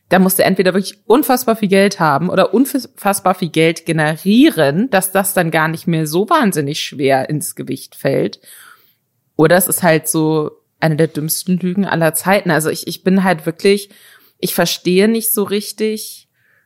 da 0.10 0.18
musst 0.18 0.40
du 0.40 0.44
entweder 0.44 0.74
wirklich 0.74 0.98
unfassbar 1.06 1.56
viel 1.56 1.70
Geld 1.70 2.00
haben 2.00 2.30
oder 2.30 2.54
unfassbar 2.54 3.36
viel 3.36 3.50
Geld 3.50 3.86
generieren, 3.86 4.90
dass 4.90 5.12
das 5.12 5.36
dann 5.36 5.52
gar 5.52 5.68
nicht 5.68 5.86
mehr 5.86 6.08
so 6.08 6.28
wahnsinnig 6.30 6.82
schwer 6.82 7.30
ins 7.30 7.56
Gewicht 7.56 7.96
fällt. 7.96 8.40
Oder 9.36 9.56
es 9.56 9.68
ist 9.68 9.84
halt 9.84 10.08
so 10.08 10.52
eine 10.80 10.96
der 10.96 11.08
dümmsten 11.08 11.60
Lügen 11.60 11.86
aller 11.86 12.16
Zeiten. 12.16 12.50
Also 12.50 12.70
ich, 12.70 12.88
ich 12.88 13.04
bin 13.04 13.24
halt 13.24 13.46
wirklich, 13.46 13.90
ich 14.40 14.56
verstehe 14.56 15.08
nicht 15.08 15.32
so 15.32 15.44
richtig. 15.44 16.19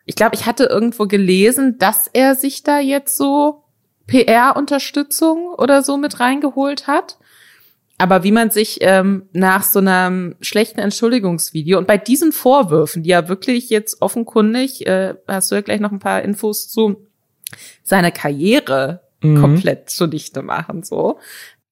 Ich 0.05 0.15
glaube, 0.15 0.35
ich 0.35 0.45
hatte 0.45 0.65
irgendwo 0.65 1.05
gelesen, 1.05 1.77
dass 1.77 2.09
er 2.11 2.35
sich 2.35 2.63
da 2.63 2.79
jetzt 2.79 3.15
so 3.15 3.63
PR-Unterstützung 4.07 5.53
oder 5.57 5.81
so 5.81 5.97
mit 5.97 6.19
reingeholt 6.19 6.87
hat. 6.87 7.17
Aber 7.97 8.23
wie 8.23 8.31
man 8.31 8.49
sich 8.49 8.79
ähm, 8.81 9.29
nach 9.31 9.63
so 9.63 9.79
einem 9.79 10.35
schlechten 10.41 10.79
Entschuldigungsvideo 10.79 11.77
und 11.77 11.87
bei 11.87 11.97
diesen 11.97 12.31
Vorwürfen, 12.31 13.03
die 13.03 13.11
ja 13.11 13.29
wirklich 13.29 13.69
jetzt 13.69 14.01
offenkundig, 14.01 14.85
äh, 14.87 15.13
hast 15.27 15.51
du 15.51 15.55
ja 15.55 15.61
gleich 15.61 15.79
noch 15.79 15.91
ein 15.91 15.99
paar 15.99 16.21
Infos 16.21 16.69
zu, 16.69 17.07
seine 17.83 18.11
Karriere 18.11 19.01
mhm. 19.21 19.39
komplett 19.39 19.89
zunichte 19.89 20.41
machen, 20.41 20.83
so, 20.83 21.19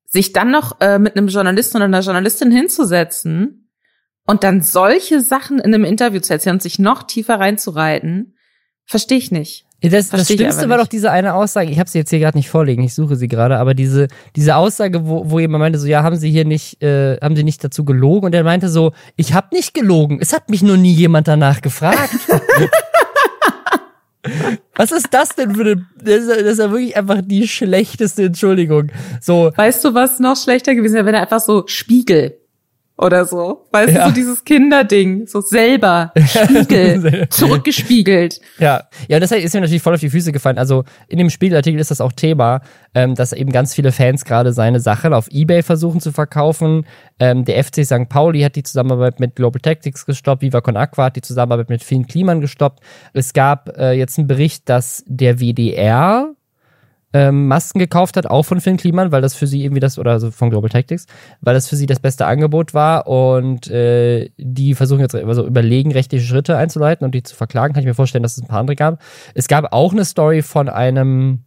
sich 0.06 0.32
dann 0.32 0.52
noch 0.52 0.80
äh, 0.80 1.00
mit 1.00 1.18
einem 1.18 1.28
Journalisten 1.28 1.78
oder 1.78 1.86
einer 1.86 2.02
Journalistin 2.02 2.52
hinzusetzen 2.52 3.61
und 4.28 4.44
dann 4.44 4.62
solche 4.62 5.22
Sachen 5.22 5.60
in 5.60 5.74
einem 5.74 5.84
Interview 5.84 6.20
zu 6.20 6.34
erzählen 6.34 6.56
und 6.56 6.62
sich 6.62 6.80
noch 6.80 7.04
tiefer 7.04 7.40
reinzureiten, 7.40 8.36
verstehe 8.86 9.18
ich 9.18 9.32
nicht. 9.32 9.66
Das, 9.84 10.10
das 10.10 10.28
Schlimmste 10.28 10.70
war 10.70 10.78
doch 10.78 10.86
diese 10.86 11.10
eine 11.10 11.34
Aussage, 11.34 11.72
ich 11.72 11.80
habe 11.80 11.90
sie 11.90 11.98
jetzt 11.98 12.12
hier 12.12 12.20
gerade 12.20 12.38
nicht 12.38 12.52
vorlegen, 12.52 12.84
ich 12.84 12.94
suche 12.94 13.16
sie 13.16 13.28
gerade, 13.28 13.58
aber 13.58 13.74
diese, 13.74 14.10
diese 14.36 14.56
Aussage, 14.56 15.08
wo, 15.08 15.32
wo 15.32 15.40
jemand 15.40 15.62
meinte 15.62 15.80
so, 15.80 15.88
ja, 15.88 16.04
haben 16.04 16.18
sie 16.18 16.30
hier 16.30 16.46
nicht, 16.46 16.84
äh, 16.84 17.18
haben 17.20 17.36
sie 17.36 17.44
nicht 17.44 17.64
dazu 17.64 17.84
gelogen? 17.84 18.28
Und 18.28 18.36
er 18.36 18.44
meinte 18.44 18.70
so, 18.70 18.92
ich 19.16 19.34
habe 19.34 19.48
nicht 19.54 19.74
gelogen, 19.74 20.20
es 20.22 20.34
hat 20.34 20.52
mich 20.52 20.62
nur 20.62 20.78
nie 20.78 20.94
jemand 20.94 21.28
danach 21.28 21.62
gefragt. 21.62 22.12
Was 24.76 24.92
ist 24.92 25.08
das 25.12 25.30
denn 25.30 25.56
für 25.56 25.62
eine, 25.62 25.88
das 26.00 26.16
ist, 26.16 26.30
das 26.30 26.42
ist 26.42 26.60
ja 26.60 26.70
wirklich 26.70 26.96
einfach 26.96 27.22
die 27.24 27.48
schlechteste 27.48 28.26
Entschuldigung. 28.26 28.92
So. 29.20 29.52
Weißt 29.56 29.84
du, 29.84 29.96
was 29.96 30.20
noch 30.20 30.38
schlechter 30.38 30.76
gewesen 30.76 30.94
wäre, 30.94 31.06
wenn 31.08 31.16
er 31.16 31.22
einfach 31.22 31.40
so 31.40 31.64
Spiegel 31.66 32.41
oder 33.02 33.26
so. 33.26 33.68
Weißt 33.72 33.94
ja. 33.94 34.04
du, 34.04 34.10
so 34.10 34.16
dieses 34.16 34.46
Kinderding, 34.46 35.26
so 35.28 35.42
selber, 35.42 36.14
Spiegel, 36.26 37.28
zurückgespiegelt. 37.30 38.40
Ja, 38.60 38.84
ja, 39.08 39.20
das 39.20 39.32
ist 39.32 39.54
mir 39.54 39.62
natürlich 39.62 39.82
voll 39.82 39.96
auf 39.96 40.00
die 40.00 40.10
Füße 40.10 40.32
gefallen. 40.32 40.58
Also 40.58 40.84
in 41.08 41.18
dem 41.18 41.30
Spiegelartikel 41.30 41.80
ist 41.80 41.92
das 41.92 42.00
auch 42.00 42.12
Thema, 42.12 42.62
ähm, 42.94 43.16
dass 43.16 43.34
eben 43.34 43.52
ganz 43.52 43.74
viele 43.74 43.92
Fans 43.92 44.24
gerade 44.24 44.54
seine 44.54 44.80
Sachen 44.80 45.14
auf 45.14 45.28
Ebay 45.32 45.64
versuchen 45.64 46.00
zu 46.00 46.12
verkaufen. 46.12 46.86
Ähm, 47.20 47.44
der 47.44 47.64
FC 47.64 47.84
St. 47.86 48.08
Pauli 48.08 48.42
hat 48.42 48.56
die 48.56 48.64
Zusammenarbeit 48.64 49.20
mit 49.20 49.36
Global 49.36 49.60
Tactics 49.62 50.06
gestoppt, 50.06 50.44
Viva 50.44 50.62
Con 50.62 50.78
Aqua 50.78 51.06
hat 51.06 51.16
die 51.16 51.22
Zusammenarbeit 51.22 51.70
mit 51.70 51.84
Finn 51.84 52.06
Kliman 52.06 52.40
gestoppt. 52.40 52.84
Es 53.14 53.34
gab 53.34 53.78
äh, 53.78 53.94
jetzt 53.94 54.20
einen 54.20 54.28
Bericht, 54.28 54.70
dass 54.70 55.04
der 55.08 55.40
WDR 55.40 56.36
ähm, 57.14 57.48
Masken 57.48 57.80
gekauft 57.80 58.18
hat, 58.18 58.28
auch 58.28 58.44
von 58.44 58.62
Finn 58.62 58.78
Kliman, 58.78 59.12
weil 59.12 59.22
das 59.22 59.36
für 59.36 59.48
sie 59.48 59.64
irgendwie 59.64 59.80
das, 59.80 60.00
oder 60.00 60.12
also 60.12 60.32
von 60.32 60.50
Global 60.50 60.70
Tactics, 60.70 61.06
weil 61.42 61.54
das 61.54 61.68
für 61.68 61.76
sie 61.76 61.86
das 61.86 62.00
beste 62.00 62.26
Angebot 62.26 62.74
war 62.74 63.08
und 63.08 63.70
äh, 63.70 64.30
die 64.38 64.76
versuchen 64.76 65.02
jetzt 65.02 65.16
also 65.16 65.46
überlegen, 65.46 65.92
rechtliche 65.92 66.26
Schritte 66.26 66.58
einzuleiten 66.58 67.06
und 67.06 67.14
die 67.14 67.24
zu 67.24 67.36
verklagen. 67.36 67.74
Kann 67.74 67.82
ich 67.82 67.88
mir 67.88 67.94
vorstellen, 67.94 68.24
dass 68.24 68.38
es 68.38 68.44
ein 68.44 68.48
paar 68.48 68.60
andere 68.60 68.76
gab. 68.76 69.02
Es 69.34 69.48
gab 69.48 69.74
auch 69.74 69.92
eine 69.92 70.06
Story 70.06 70.42
von 70.42 70.70
einem 70.70 71.44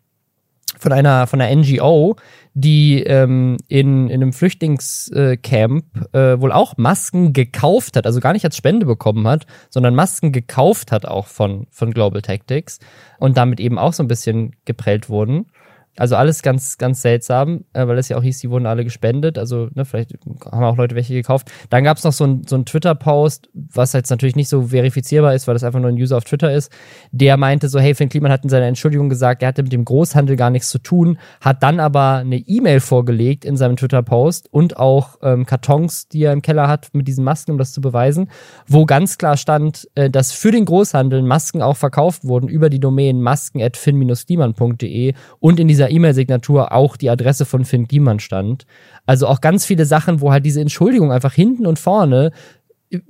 von 0.78 0.92
einer 0.92 1.26
von 1.26 1.40
einer 1.40 1.54
NGO, 1.54 2.16
die 2.54 3.02
ähm, 3.02 3.56
in, 3.68 4.08
in 4.08 4.22
einem 4.22 4.32
Flüchtlingscamp 4.32 5.84
äh, 6.12 6.40
wohl 6.40 6.52
auch 6.52 6.76
Masken 6.76 7.32
gekauft 7.32 7.96
hat, 7.96 8.06
also 8.06 8.20
gar 8.20 8.32
nicht 8.32 8.44
als 8.44 8.56
Spende 8.56 8.86
bekommen 8.86 9.26
hat, 9.26 9.46
sondern 9.70 9.94
Masken 9.94 10.30
gekauft 10.30 10.92
hat 10.92 11.04
auch 11.04 11.26
von, 11.26 11.66
von 11.70 11.92
Global 11.92 12.22
Tactics 12.22 12.78
und 13.18 13.36
damit 13.36 13.58
eben 13.58 13.78
auch 13.78 13.92
so 13.92 14.04
ein 14.04 14.08
bisschen 14.08 14.54
geprellt 14.64 15.08
wurden. 15.08 15.46
Also 15.96 16.16
alles 16.16 16.42
ganz, 16.42 16.76
ganz 16.78 17.02
seltsam, 17.02 17.64
äh, 17.72 17.86
weil 17.86 17.98
es 17.98 18.08
ja 18.08 18.16
auch 18.16 18.22
hieß, 18.22 18.40
die 18.40 18.50
wurden 18.50 18.66
alle 18.66 18.84
gespendet. 18.84 19.38
Also, 19.38 19.68
ne, 19.74 19.84
vielleicht 19.84 20.14
haben 20.50 20.64
auch 20.64 20.76
Leute 20.76 20.94
welche 20.94 21.14
gekauft. 21.14 21.50
Dann 21.70 21.84
gab 21.84 21.98
es 21.98 22.04
noch 22.04 22.12
so 22.12 22.24
ein, 22.24 22.42
so 22.46 22.58
Twitter-Post, 22.58 23.48
was 23.52 23.92
jetzt 23.92 24.10
natürlich 24.10 24.36
nicht 24.36 24.48
so 24.48 24.62
verifizierbar 24.68 25.34
ist, 25.34 25.46
weil 25.46 25.54
das 25.54 25.62
einfach 25.62 25.80
nur 25.80 25.90
ein 25.90 25.96
User 25.96 26.16
auf 26.16 26.24
Twitter 26.24 26.52
ist. 26.52 26.72
Der 27.12 27.36
meinte 27.36 27.68
so, 27.68 27.78
hey, 27.78 27.94
Finn 27.94 28.08
Kliman 28.08 28.32
hat 28.32 28.42
in 28.44 28.50
seiner 28.50 28.66
Entschuldigung 28.66 29.08
gesagt, 29.08 29.42
er 29.42 29.48
hatte 29.48 29.62
mit 29.62 29.72
dem 29.72 29.84
Großhandel 29.84 30.36
gar 30.36 30.50
nichts 30.50 30.70
zu 30.70 30.78
tun, 30.78 31.18
hat 31.40 31.62
dann 31.62 31.78
aber 31.78 32.16
eine 32.16 32.36
E-Mail 32.36 32.80
vorgelegt 32.80 33.44
in 33.44 33.56
seinem 33.56 33.76
Twitter-Post 33.76 34.52
und 34.52 34.76
auch 34.76 35.18
ähm, 35.22 35.46
Kartons, 35.46 36.08
die 36.08 36.24
er 36.24 36.32
im 36.32 36.42
Keller 36.42 36.68
hat, 36.68 36.88
mit 36.92 37.06
diesen 37.06 37.24
Masken, 37.24 37.52
um 37.52 37.58
das 37.58 37.72
zu 37.72 37.80
beweisen, 37.80 38.30
wo 38.66 38.84
ganz 38.84 39.16
klar 39.18 39.36
stand, 39.36 39.88
äh, 39.94 40.10
dass 40.10 40.32
für 40.32 40.50
den 40.50 40.64
Großhandel 40.64 41.22
Masken 41.22 41.62
auch 41.62 41.76
verkauft 41.76 42.24
wurden 42.24 42.48
über 42.48 42.68
die 42.68 42.80
Domain 42.80 43.20
masken.finn-kliman.de 43.20 45.14
und 45.40 45.60
in 45.60 45.68
dieser 45.68 45.83
dieser 45.84 45.94
E-Mail-Signatur 45.94 46.72
auch 46.72 46.96
die 46.96 47.10
Adresse 47.10 47.44
von 47.44 47.64
Finn 47.64 47.86
Giemann 47.86 48.20
stand. 48.20 48.66
Also 49.06 49.26
auch 49.26 49.40
ganz 49.40 49.66
viele 49.66 49.84
Sachen, 49.84 50.20
wo 50.20 50.32
halt 50.32 50.46
diese 50.46 50.60
Entschuldigung 50.60 51.12
einfach 51.12 51.32
hinten 51.32 51.66
und 51.66 51.78
vorne 51.78 52.30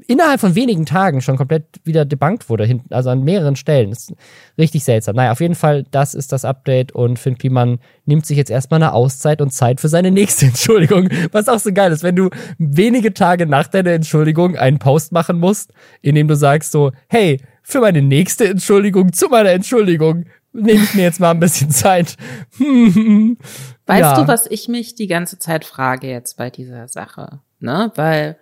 innerhalb 0.07 0.41
von 0.41 0.55
wenigen 0.55 0.87
Tagen 0.87 1.21
schon 1.21 1.37
komplett 1.37 1.65
wieder 1.85 2.07
debunked 2.07 2.49
wurde, 2.49 2.65
hinten, 2.65 2.95
also 2.95 3.11
an 3.11 3.23
mehreren 3.23 3.55
Stellen. 3.55 3.91
Das 3.91 4.09
ist 4.09 4.15
richtig 4.57 4.83
seltsam. 4.83 5.15
Naja, 5.17 5.33
auf 5.33 5.41
jeden 5.41 5.55
Fall, 5.55 5.85
das 5.91 6.15
ist 6.15 6.33
das 6.33 6.47
Update 6.47 6.93
und 6.93 7.19
Finn 7.19 7.37
Kliman 7.37 7.79
nimmt 8.07 8.25
sich 8.25 8.39
jetzt 8.39 8.51
erstmal 8.51 8.83
eine 8.83 8.95
Auszeit 8.95 9.43
und 9.43 9.53
Zeit 9.53 9.81
für 9.81 9.89
seine 9.89 10.11
nächste 10.11 10.47
Entschuldigung. 10.47 11.11
Was 11.33 11.49
auch 11.49 11.59
so 11.59 11.71
geil 11.71 11.93
ist, 11.93 12.03
wenn 12.03 12.17
du 12.17 12.31
wenige 12.57 13.13
Tage 13.13 13.47
nach 13.47 13.69
deiner 13.69 13.91
Entschuldigung 13.91 14.57
einen 14.57 14.79
Post 14.79 15.13
machen 15.13 15.39
musst, 15.39 15.73
in 16.01 16.15
dem 16.15 16.29
du 16.29 16.37
sagst 16.37 16.73
so, 16.73 16.93
hey, 17.09 17.41
für 17.63 17.81
meine 17.81 18.01
nächste 18.01 18.47
Entschuldigung 18.49 19.13
zu 19.13 19.29
meiner 19.29 19.51
Entschuldigung 19.51 20.25
nehme 20.55 20.83
ich 20.83 20.95
mir 20.95 21.03
jetzt 21.03 21.21
mal 21.21 21.33
ein 21.33 21.41
bisschen 21.41 21.71
Zeit. 21.71 22.17
weißt 22.59 23.39
ja. 23.87 24.21
du, 24.21 24.29
was 24.29 24.47
ich 24.47 24.69
mich 24.69 24.95
die 24.95 25.09
ganze 25.09 25.39
Zeit 25.39 25.65
frage 25.65 26.09
jetzt 26.09 26.37
bei 26.37 26.51
dieser 26.51 26.89
Sache? 26.89 27.41
Ne? 27.61 27.93
Weil, 27.97 28.39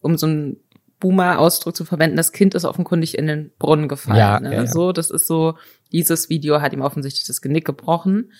um 0.00 0.16
so 0.16 0.26
einen 0.26 0.56
Boomer-Ausdruck 1.00 1.74
zu 1.74 1.84
verwenden, 1.84 2.16
das 2.16 2.32
Kind 2.32 2.54
ist 2.54 2.64
offenkundig 2.64 3.18
in 3.18 3.26
den 3.26 3.50
Brunnen 3.58 3.88
gefallen. 3.88 4.18
Ja, 4.18 4.40
ne? 4.40 4.54
ja. 4.54 4.66
So, 4.66 4.92
das 4.92 5.10
ist 5.10 5.26
so, 5.26 5.54
dieses 5.90 6.28
Video 6.28 6.60
hat 6.60 6.72
ihm 6.72 6.82
offensichtlich 6.82 7.26
das 7.26 7.40
Genick 7.40 7.64
gebrochen. 7.64 8.32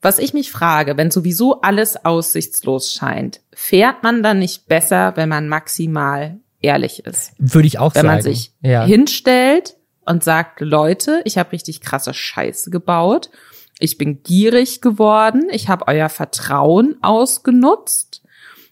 Was 0.00 0.18
ich 0.18 0.34
mich 0.34 0.50
frage, 0.50 0.96
wenn 0.96 1.12
sowieso 1.12 1.60
alles 1.60 2.04
aussichtslos 2.04 2.92
scheint, 2.92 3.40
fährt 3.52 4.02
man 4.02 4.22
dann 4.24 4.40
nicht 4.40 4.66
besser, 4.66 5.12
wenn 5.16 5.28
man 5.28 5.48
maximal 5.48 6.40
ehrlich 6.60 7.06
ist? 7.06 7.34
Würde 7.38 7.68
ich 7.68 7.78
auch 7.78 7.94
wenn 7.94 8.02
sagen. 8.02 8.08
Wenn 8.08 8.14
man 8.14 8.22
sich 8.22 8.52
ja. 8.62 8.84
hinstellt 8.84 9.76
und 10.04 10.24
sagt, 10.24 10.60
Leute, 10.60 11.22
ich 11.24 11.38
habe 11.38 11.52
richtig 11.52 11.80
krasse 11.80 12.14
Scheiße 12.14 12.70
gebaut. 12.70 13.30
Ich 13.78 13.98
bin 13.98 14.22
gierig 14.22 14.80
geworden. 14.80 15.48
Ich 15.50 15.68
habe 15.68 15.88
euer 15.88 16.08
Vertrauen 16.08 16.96
ausgenutzt. 17.02 18.22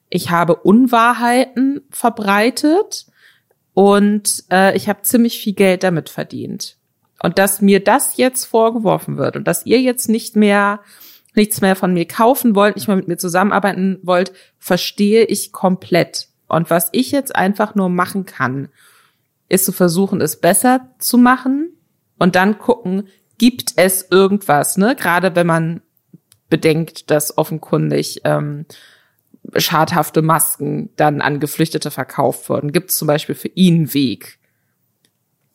Ich 0.08 0.30
habe 0.30 0.56
Unwahrheiten 0.56 1.82
verbreitet 1.90 3.06
und 3.74 4.44
äh, 4.50 4.76
ich 4.76 4.88
habe 4.88 5.02
ziemlich 5.02 5.40
viel 5.40 5.54
Geld 5.54 5.84
damit 5.84 6.08
verdient. 6.08 6.76
Und 7.22 7.38
dass 7.38 7.60
mir 7.60 7.82
das 7.82 8.16
jetzt 8.16 8.44
vorgeworfen 8.44 9.16
wird 9.18 9.36
und 9.36 9.46
dass 9.46 9.66
ihr 9.66 9.80
jetzt 9.80 10.08
nicht 10.08 10.36
mehr 10.36 10.80
nichts 11.34 11.60
mehr 11.60 11.76
von 11.76 11.94
mir 11.94 12.06
kaufen 12.06 12.56
wollt, 12.56 12.76
nicht 12.76 12.88
mehr 12.88 12.96
mit 12.96 13.06
mir 13.06 13.16
zusammenarbeiten 13.16 14.00
wollt, 14.02 14.32
verstehe 14.58 15.24
ich 15.24 15.52
komplett. 15.52 16.28
Und 16.48 16.70
was 16.70 16.88
ich 16.92 17.12
jetzt 17.12 17.36
einfach 17.36 17.76
nur 17.76 17.88
machen 17.88 18.26
kann, 18.26 18.68
ist 19.50 19.66
zu 19.66 19.72
versuchen, 19.72 20.20
es 20.20 20.40
besser 20.40 20.88
zu 20.98 21.18
machen 21.18 21.74
und 22.18 22.36
dann 22.36 22.58
gucken, 22.58 23.08
gibt 23.36 23.74
es 23.76 24.06
irgendwas, 24.10 24.76
ne? 24.76 24.96
Gerade 24.96 25.34
wenn 25.34 25.46
man 25.46 25.82
bedenkt, 26.48 27.10
dass 27.10 27.36
offenkundig 27.36 28.22
ähm, 28.24 28.66
schadhafte 29.56 30.22
Masken 30.22 30.90
dann 30.96 31.20
an 31.20 31.40
Geflüchtete 31.40 31.90
verkauft 31.90 32.48
wurden. 32.48 32.72
Gibt 32.72 32.90
es 32.90 32.96
zum 32.96 33.08
Beispiel 33.08 33.34
für 33.34 33.48
ihn 33.48 33.76
einen 33.76 33.94
Weg, 33.94 34.38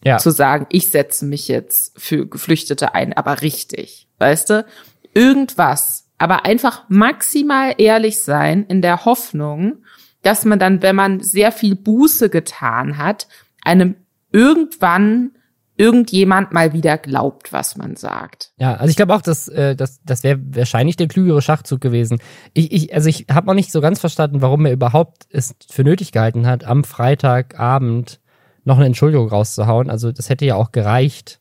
ja. 0.04 0.18
zu 0.18 0.32
sagen, 0.32 0.68
ich 0.70 0.90
setze 0.90 1.26
mich 1.26 1.48
jetzt 1.48 2.00
für 2.00 2.28
Geflüchtete 2.28 2.94
ein, 2.94 3.14
aber 3.14 3.42
richtig, 3.42 4.08
weißt 4.20 4.50
du? 4.50 4.66
Irgendwas, 5.14 6.08
aber 6.18 6.46
einfach 6.46 6.84
maximal 6.90 7.74
ehrlich 7.78 8.20
sein 8.20 8.66
in 8.68 8.82
der 8.82 9.06
Hoffnung, 9.06 9.84
dass 10.22 10.44
man 10.44 10.60
dann, 10.60 10.82
wenn 10.82 10.96
man 10.96 11.22
sehr 11.22 11.52
viel 11.52 11.76
Buße 11.76 12.30
getan 12.30 12.98
hat, 12.98 13.28
einem 13.66 13.96
irgendwann 14.32 15.32
irgendjemand 15.78 16.54
mal 16.54 16.74
wieder 16.74 16.98
glaubt, 16.98 17.52
was 17.52 17.76
man 17.76 17.96
sagt. 17.96 18.54
Ja, 18.58 18.76
also 18.76 18.90
ich 18.90 18.96
glaube 18.96 19.14
auch, 19.14 19.22
dass 19.22 19.48
äh, 19.50 19.76
das, 19.76 20.00
das 20.06 20.24
wäre 20.24 20.40
wahrscheinlich 20.52 20.96
der 20.96 21.08
klügere 21.08 21.42
Schachzug 21.42 21.82
gewesen. 21.82 22.20
Ich, 22.54 22.72
ich, 22.72 22.94
also 22.94 23.10
ich 23.10 23.26
habe 23.30 23.48
noch 23.48 23.54
nicht 23.56 23.72
so 23.72 23.82
ganz 23.82 24.00
verstanden, 24.00 24.42
warum 24.42 24.66
er 24.66 24.72
überhaupt 24.72 25.28
es 25.30 25.54
für 25.70 25.84
nötig 25.84 26.14
gehalten 26.14 26.48
hat, 26.48 26.64
am 26.64 26.86
Freitagabend 26.86 28.22
noch 28.64 28.78
eine 28.78 28.86
Entschuldigung 28.86 29.28
rauszuhauen. 29.28 29.90
Also 29.90 30.12
das 30.12 30.30
hätte 30.30 30.46
ja 30.46 30.56
auch 30.56 30.72
gereicht, 30.72 31.40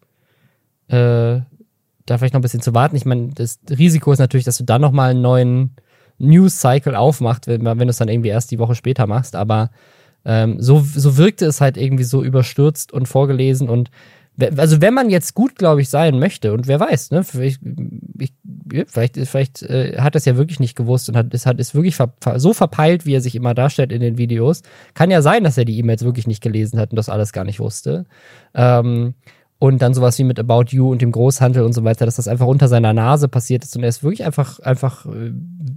äh, 0.88 1.40
da 2.06 2.18
vielleicht 2.18 2.34
noch 2.34 2.40
ein 2.40 2.42
bisschen 2.42 2.60
zu 2.60 2.74
warten. 2.74 2.96
Ich 2.96 3.06
meine, 3.06 3.28
das 3.34 3.60
Risiko 3.70 4.12
ist 4.12 4.18
natürlich, 4.18 4.44
dass 4.44 4.58
du 4.58 4.64
dann 4.64 4.80
noch 4.80 4.92
mal 4.92 5.10
einen 5.10 5.22
neuen 5.22 5.76
News-Cycle 6.18 6.96
aufmachst, 6.96 7.46
wenn, 7.46 7.64
wenn 7.64 7.78
du 7.78 7.88
es 7.88 7.98
dann 7.98 8.08
irgendwie 8.08 8.28
erst 8.28 8.50
die 8.50 8.58
Woche 8.58 8.74
später 8.74 9.06
machst. 9.06 9.36
Aber 9.36 9.70
Ähm, 10.24 10.60
so, 10.60 10.80
so 10.80 11.16
wirkte 11.16 11.46
es 11.46 11.60
halt 11.60 11.76
irgendwie 11.76 12.04
so 12.04 12.22
überstürzt 12.22 12.92
und 12.92 13.06
vorgelesen 13.06 13.68
und 13.68 13.90
also 14.56 14.80
wenn 14.80 14.94
man 14.94 15.10
jetzt 15.10 15.34
gut, 15.34 15.54
glaube 15.56 15.80
ich, 15.80 15.88
sein 15.88 16.18
möchte 16.18 16.52
und 16.52 16.66
wer 16.66 16.80
weiß, 16.80 17.12
ne, 17.12 17.22
vielleicht, 17.22 17.60
ich, 18.18 18.32
vielleicht, 18.86 19.16
vielleicht 19.16 19.62
äh, 19.62 19.96
hat 20.00 20.16
es 20.16 20.24
ja 20.24 20.36
wirklich 20.36 20.58
nicht 20.58 20.74
gewusst 20.74 21.08
und 21.08 21.16
hat 21.16 21.32
es 21.32 21.46
hat 21.46 21.60
es 21.60 21.74
wirklich 21.74 21.94
ver, 21.94 22.12
so 22.36 22.52
verpeilt, 22.52 23.06
wie 23.06 23.14
er 23.14 23.20
sich 23.20 23.36
immer 23.36 23.54
darstellt 23.54 23.92
in 23.92 24.00
den 24.00 24.18
Videos. 24.18 24.62
Kann 24.94 25.10
ja 25.10 25.22
sein, 25.22 25.44
dass 25.44 25.56
er 25.56 25.64
die 25.64 25.78
E-Mails 25.78 26.04
wirklich 26.04 26.26
nicht 26.26 26.42
gelesen 26.42 26.80
hat 26.80 26.90
und 26.90 26.96
das 26.96 27.08
alles 27.08 27.32
gar 27.32 27.44
nicht 27.44 27.60
wusste. 27.60 28.06
Ähm, 28.54 29.14
und 29.58 29.80
dann 29.80 29.94
sowas 29.94 30.18
wie 30.18 30.24
mit 30.24 30.38
About 30.38 30.64
You 30.68 30.90
und 30.90 31.00
dem 31.00 31.12
Großhandel 31.12 31.62
und 31.62 31.72
so 31.72 31.84
weiter, 31.84 32.04
dass 32.04 32.16
das 32.16 32.28
einfach 32.28 32.46
unter 32.46 32.68
seiner 32.68 32.92
Nase 32.92 33.28
passiert 33.28 33.64
ist 33.64 33.76
und 33.76 33.82
er 33.82 33.88
es 33.88 34.02
wirklich 34.02 34.24
einfach 34.24 34.58
einfach 34.60 35.06
äh, 35.06 35.32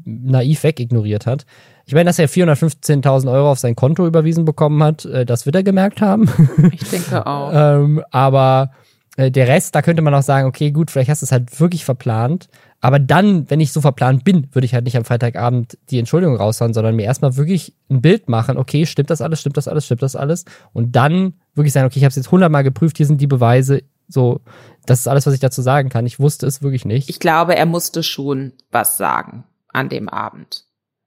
naiv 0.06 0.64
wegignoriert 0.64 1.26
hat. 1.26 1.46
Ich 1.86 1.94
meine, 1.94 2.06
dass 2.06 2.20
er 2.20 2.28
415.000 2.28 3.32
Euro 3.32 3.52
auf 3.52 3.60
sein 3.60 3.76
Konto 3.76 4.06
überwiesen 4.06 4.46
bekommen 4.46 4.82
hat, 4.84 5.06
äh, 5.06 5.26
das 5.26 5.46
wird 5.46 5.56
er 5.56 5.64
gemerkt 5.64 6.02
haben. 6.02 6.30
Ich 6.72 6.90
denke 6.90 7.26
auch. 7.26 7.52
ähm, 7.54 8.04
aber 8.12 8.72
äh, 9.16 9.32
der 9.32 9.48
Rest, 9.48 9.76
da 9.76 9.82
könnte 9.82 10.02
man 10.02 10.14
auch 10.14 10.22
sagen, 10.22 10.48
okay, 10.48 10.72
gut, 10.72 10.92
vielleicht 10.92 11.10
hast 11.10 11.22
du 11.22 11.26
es 11.26 11.32
halt 11.32 11.60
wirklich 11.60 11.86
verplant. 11.86 12.50
Aber 12.80 13.00
dann, 13.00 13.50
wenn 13.50 13.60
ich 13.60 13.72
so 13.72 13.82
verplant 13.82 14.24
bin, 14.24 14.48
würde 14.54 14.66
ich 14.66 14.74
halt 14.74 14.86
nicht 14.86 14.98
am 14.98 15.06
Freitagabend 15.06 15.78
die 15.90 15.98
Entschuldigung 15.98 16.36
raushauen, 16.36 16.74
sondern 16.74 16.96
mir 16.96 17.06
erstmal 17.06 17.36
wirklich 17.36 17.74
ein 17.90 18.02
Bild 18.02 18.30
machen, 18.30 18.58
okay, 18.58 18.86
stimmt 18.86 19.10
das 19.10 19.22
alles, 19.22 19.40
stimmt 19.40 19.58
das 19.58 19.68
alles, 19.68 19.86
stimmt 19.86 20.04
das 20.04 20.16
alles? 20.16 20.46
Und 20.74 20.96
dann 20.96 21.34
wirklich 21.56 21.74
sagen, 21.74 21.88
okay, 21.88 21.98
ich 21.98 22.04
habe 22.04 22.10
es 22.10 22.16
jetzt 22.16 22.32
hundertmal 22.32 22.64
geprüft, 22.64 22.98
hier 22.98 23.08
sind 23.08 23.20
die 23.20 23.28
Beweise, 23.28 23.82
so, 24.08 24.42
das 24.86 25.02
ist 25.02 25.08
alles, 25.08 25.26
was 25.26 25.34
ich 25.34 25.40
dazu 25.40 25.62
sagen 25.62 25.90
kann. 25.90 26.06
Ich 26.06 26.20
wusste 26.20 26.48
es 26.48 26.62
wirklich 26.62 26.86
nicht. 26.86 27.10
Ich 27.10 27.20
glaube, 27.20 27.56
er 27.56 27.66
musste 27.66 28.04
schon 28.04 28.54
was 28.72 28.98
sagen 28.98 29.44
an 29.68 29.90
dem 29.90 30.08
Abend. 30.08 30.66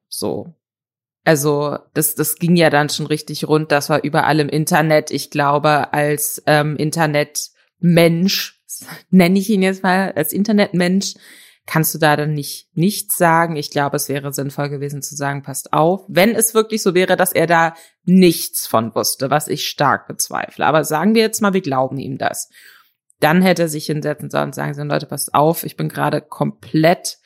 So. 0.08 0.54
Also 1.24 1.78
das, 1.94 2.14
das 2.14 2.36
ging 2.36 2.56
ja 2.56 2.70
dann 2.70 2.88
schon 2.88 3.06
richtig 3.06 3.46
rund. 3.46 3.72
Das 3.72 3.88
war 3.88 4.04
überall 4.04 4.40
im 4.40 4.48
Internet. 4.48 5.10
Ich 5.10 5.30
glaube, 5.30 5.92
als 5.92 6.42
ähm, 6.46 6.76
Internetmensch, 6.76 8.60
nenne 9.10 9.38
ich 9.38 9.48
ihn 9.48 9.62
jetzt 9.62 9.82
mal, 9.82 10.12
als 10.12 10.32
Internetmensch, 10.32 11.14
kannst 11.70 11.94
du 11.94 11.98
da 11.98 12.16
dann 12.16 12.34
nicht 12.34 12.66
nichts 12.74 13.16
sagen. 13.16 13.54
Ich 13.54 13.70
glaube, 13.70 13.94
es 13.94 14.08
wäre 14.08 14.32
sinnvoll 14.32 14.70
gewesen 14.70 15.02
zu 15.02 15.14
sagen, 15.14 15.42
passt 15.42 15.72
auf, 15.72 16.04
wenn 16.08 16.34
es 16.34 16.52
wirklich 16.52 16.82
so 16.82 16.94
wäre, 16.94 17.16
dass 17.16 17.30
er 17.30 17.46
da 17.46 17.74
nichts 18.04 18.66
von 18.66 18.92
wusste, 18.96 19.30
was 19.30 19.46
ich 19.46 19.68
stark 19.68 20.08
bezweifle. 20.08 20.66
Aber 20.66 20.82
sagen 20.82 21.14
wir 21.14 21.22
jetzt 21.22 21.40
mal, 21.40 21.54
wir 21.54 21.60
glauben 21.60 21.98
ihm 21.98 22.18
das. 22.18 22.50
Dann 23.20 23.40
hätte 23.40 23.62
er 23.62 23.68
sich 23.68 23.86
hinsetzen 23.86 24.30
sollen 24.30 24.46
und 24.46 24.54
sagen 24.56 24.74
sollen, 24.74 24.88
Leute, 24.88 25.06
passt 25.06 25.32
auf, 25.32 25.62
ich 25.62 25.76
bin 25.76 25.88
gerade 25.88 26.20
komplett 26.20 27.18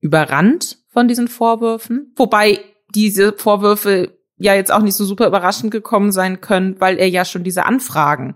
überrannt 0.00 0.78
von 0.88 1.06
diesen 1.06 1.28
Vorwürfen. 1.28 2.12
Wobei 2.16 2.58
diese 2.92 3.34
Vorwürfe 3.34 4.18
ja 4.36 4.54
jetzt 4.54 4.72
auch 4.72 4.82
nicht 4.82 4.96
so 4.96 5.04
super 5.04 5.28
überraschend 5.28 5.70
gekommen 5.70 6.10
sein 6.10 6.40
können, 6.40 6.80
weil 6.80 6.98
er 6.98 7.08
ja 7.08 7.24
schon 7.24 7.44
diese 7.44 7.66
Anfragen 7.66 8.34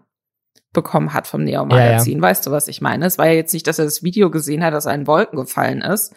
bekommen 0.74 1.14
hat 1.14 1.26
vom 1.26 1.42
Neo-Magazin. 1.42 2.12
Ja, 2.14 2.18
ja. 2.18 2.22
Weißt 2.22 2.46
du, 2.46 2.50
was 2.50 2.68
ich 2.68 2.82
meine? 2.82 3.06
Es 3.06 3.16
war 3.16 3.26
ja 3.26 3.32
jetzt 3.32 3.54
nicht, 3.54 3.66
dass 3.66 3.78
er 3.78 3.86
das 3.86 4.02
Video 4.02 4.30
gesehen 4.30 4.62
hat, 4.62 4.74
dass 4.74 4.84
er 4.84 4.94
in 4.94 5.06
Wolken 5.06 5.38
gefallen 5.38 5.80
ist. 5.80 6.14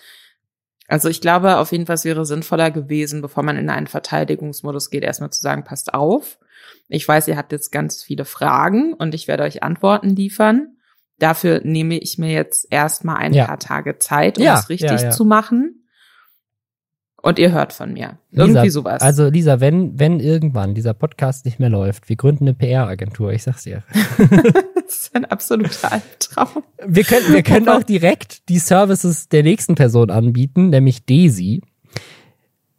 Also 0.89 1.07
ich 1.07 1.21
glaube, 1.21 1.57
auf 1.57 1.71
jeden 1.71 1.85
Fall 1.85 1.95
es 1.95 2.05
wäre 2.05 2.25
sinnvoller 2.25 2.71
gewesen, 2.71 3.21
bevor 3.21 3.43
man 3.43 3.57
in 3.57 3.69
einen 3.69 3.87
Verteidigungsmodus 3.87 4.89
geht, 4.89 5.03
erstmal 5.03 5.29
zu 5.29 5.41
sagen, 5.41 5.63
passt 5.63 5.93
auf. 5.93 6.37
Ich 6.89 7.07
weiß, 7.07 7.27
ihr 7.27 7.37
habt 7.37 7.51
jetzt 7.51 7.71
ganz 7.71 8.03
viele 8.03 8.25
Fragen 8.25 8.93
und 8.93 9.13
ich 9.13 9.27
werde 9.27 9.43
euch 9.43 9.63
Antworten 9.63 10.09
liefern. 10.09 10.77
Dafür 11.19 11.61
nehme 11.63 11.97
ich 11.97 12.17
mir 12.17 12.31
jetzt 12.31 12.67
erstmal 12.69 13.17
ein 13.17 13.33
ja. 13.33 13.45
paar 13.45 13.59
Tage 13.59 13.97
Zeit, 13.97 14.37
um 14.37 14.45
es 14.45 14.69
richtig 14.69 15.09
zu 15.11 15.25
machen 15.25 15.76
und 17.27 17.39
ihr 17.39 17.51
hört 17.51 17.73
von 17.73 17.91
mir. 17.91 18.17
Irgendwie 18.31 18.61
Lisa, 18.61 18.71
sowas. 18.71 19.01
Also 19.01 19.27
Lisa, 19.27 19.59
wenn, 19.59 19.99
wenn 19.99 20.21
irgendwann 20.21 20.73
dieser 20.75 20.93
Podcast 20.93 21.43
nicht 21.43 21.59
mehr 21.59 21.69
läuft, 21.69 22.07
wir 22.07 22.15
gründen 22.15 22.45
eine 22.45 22.53
PR-Agentur, 22.53 23.33
ich 23.33 23.43
sag's 23.43 23.63
dir. 23.63 23.83
das 24.17 24.97
ist 24.97 25.13
ein 25.15 25.25
absoluter 25.25 25.91
Albtraum. 25.91 26.63
Wir 26.85 27.03
können, 27.03 27.33
wir 27.33 27.43
können 27.43 27.67
auch 27.67 27.83
direkt 27.83 28.47
die 28.47 28.59
Services 28.59 29.27
der 29.27 29.43
nächsten 29.43 29.75
Person 29.75 30.09
anbieten, 30.09 30.69
nämlich 30.69 31.05
Daisy. 31.05 31.63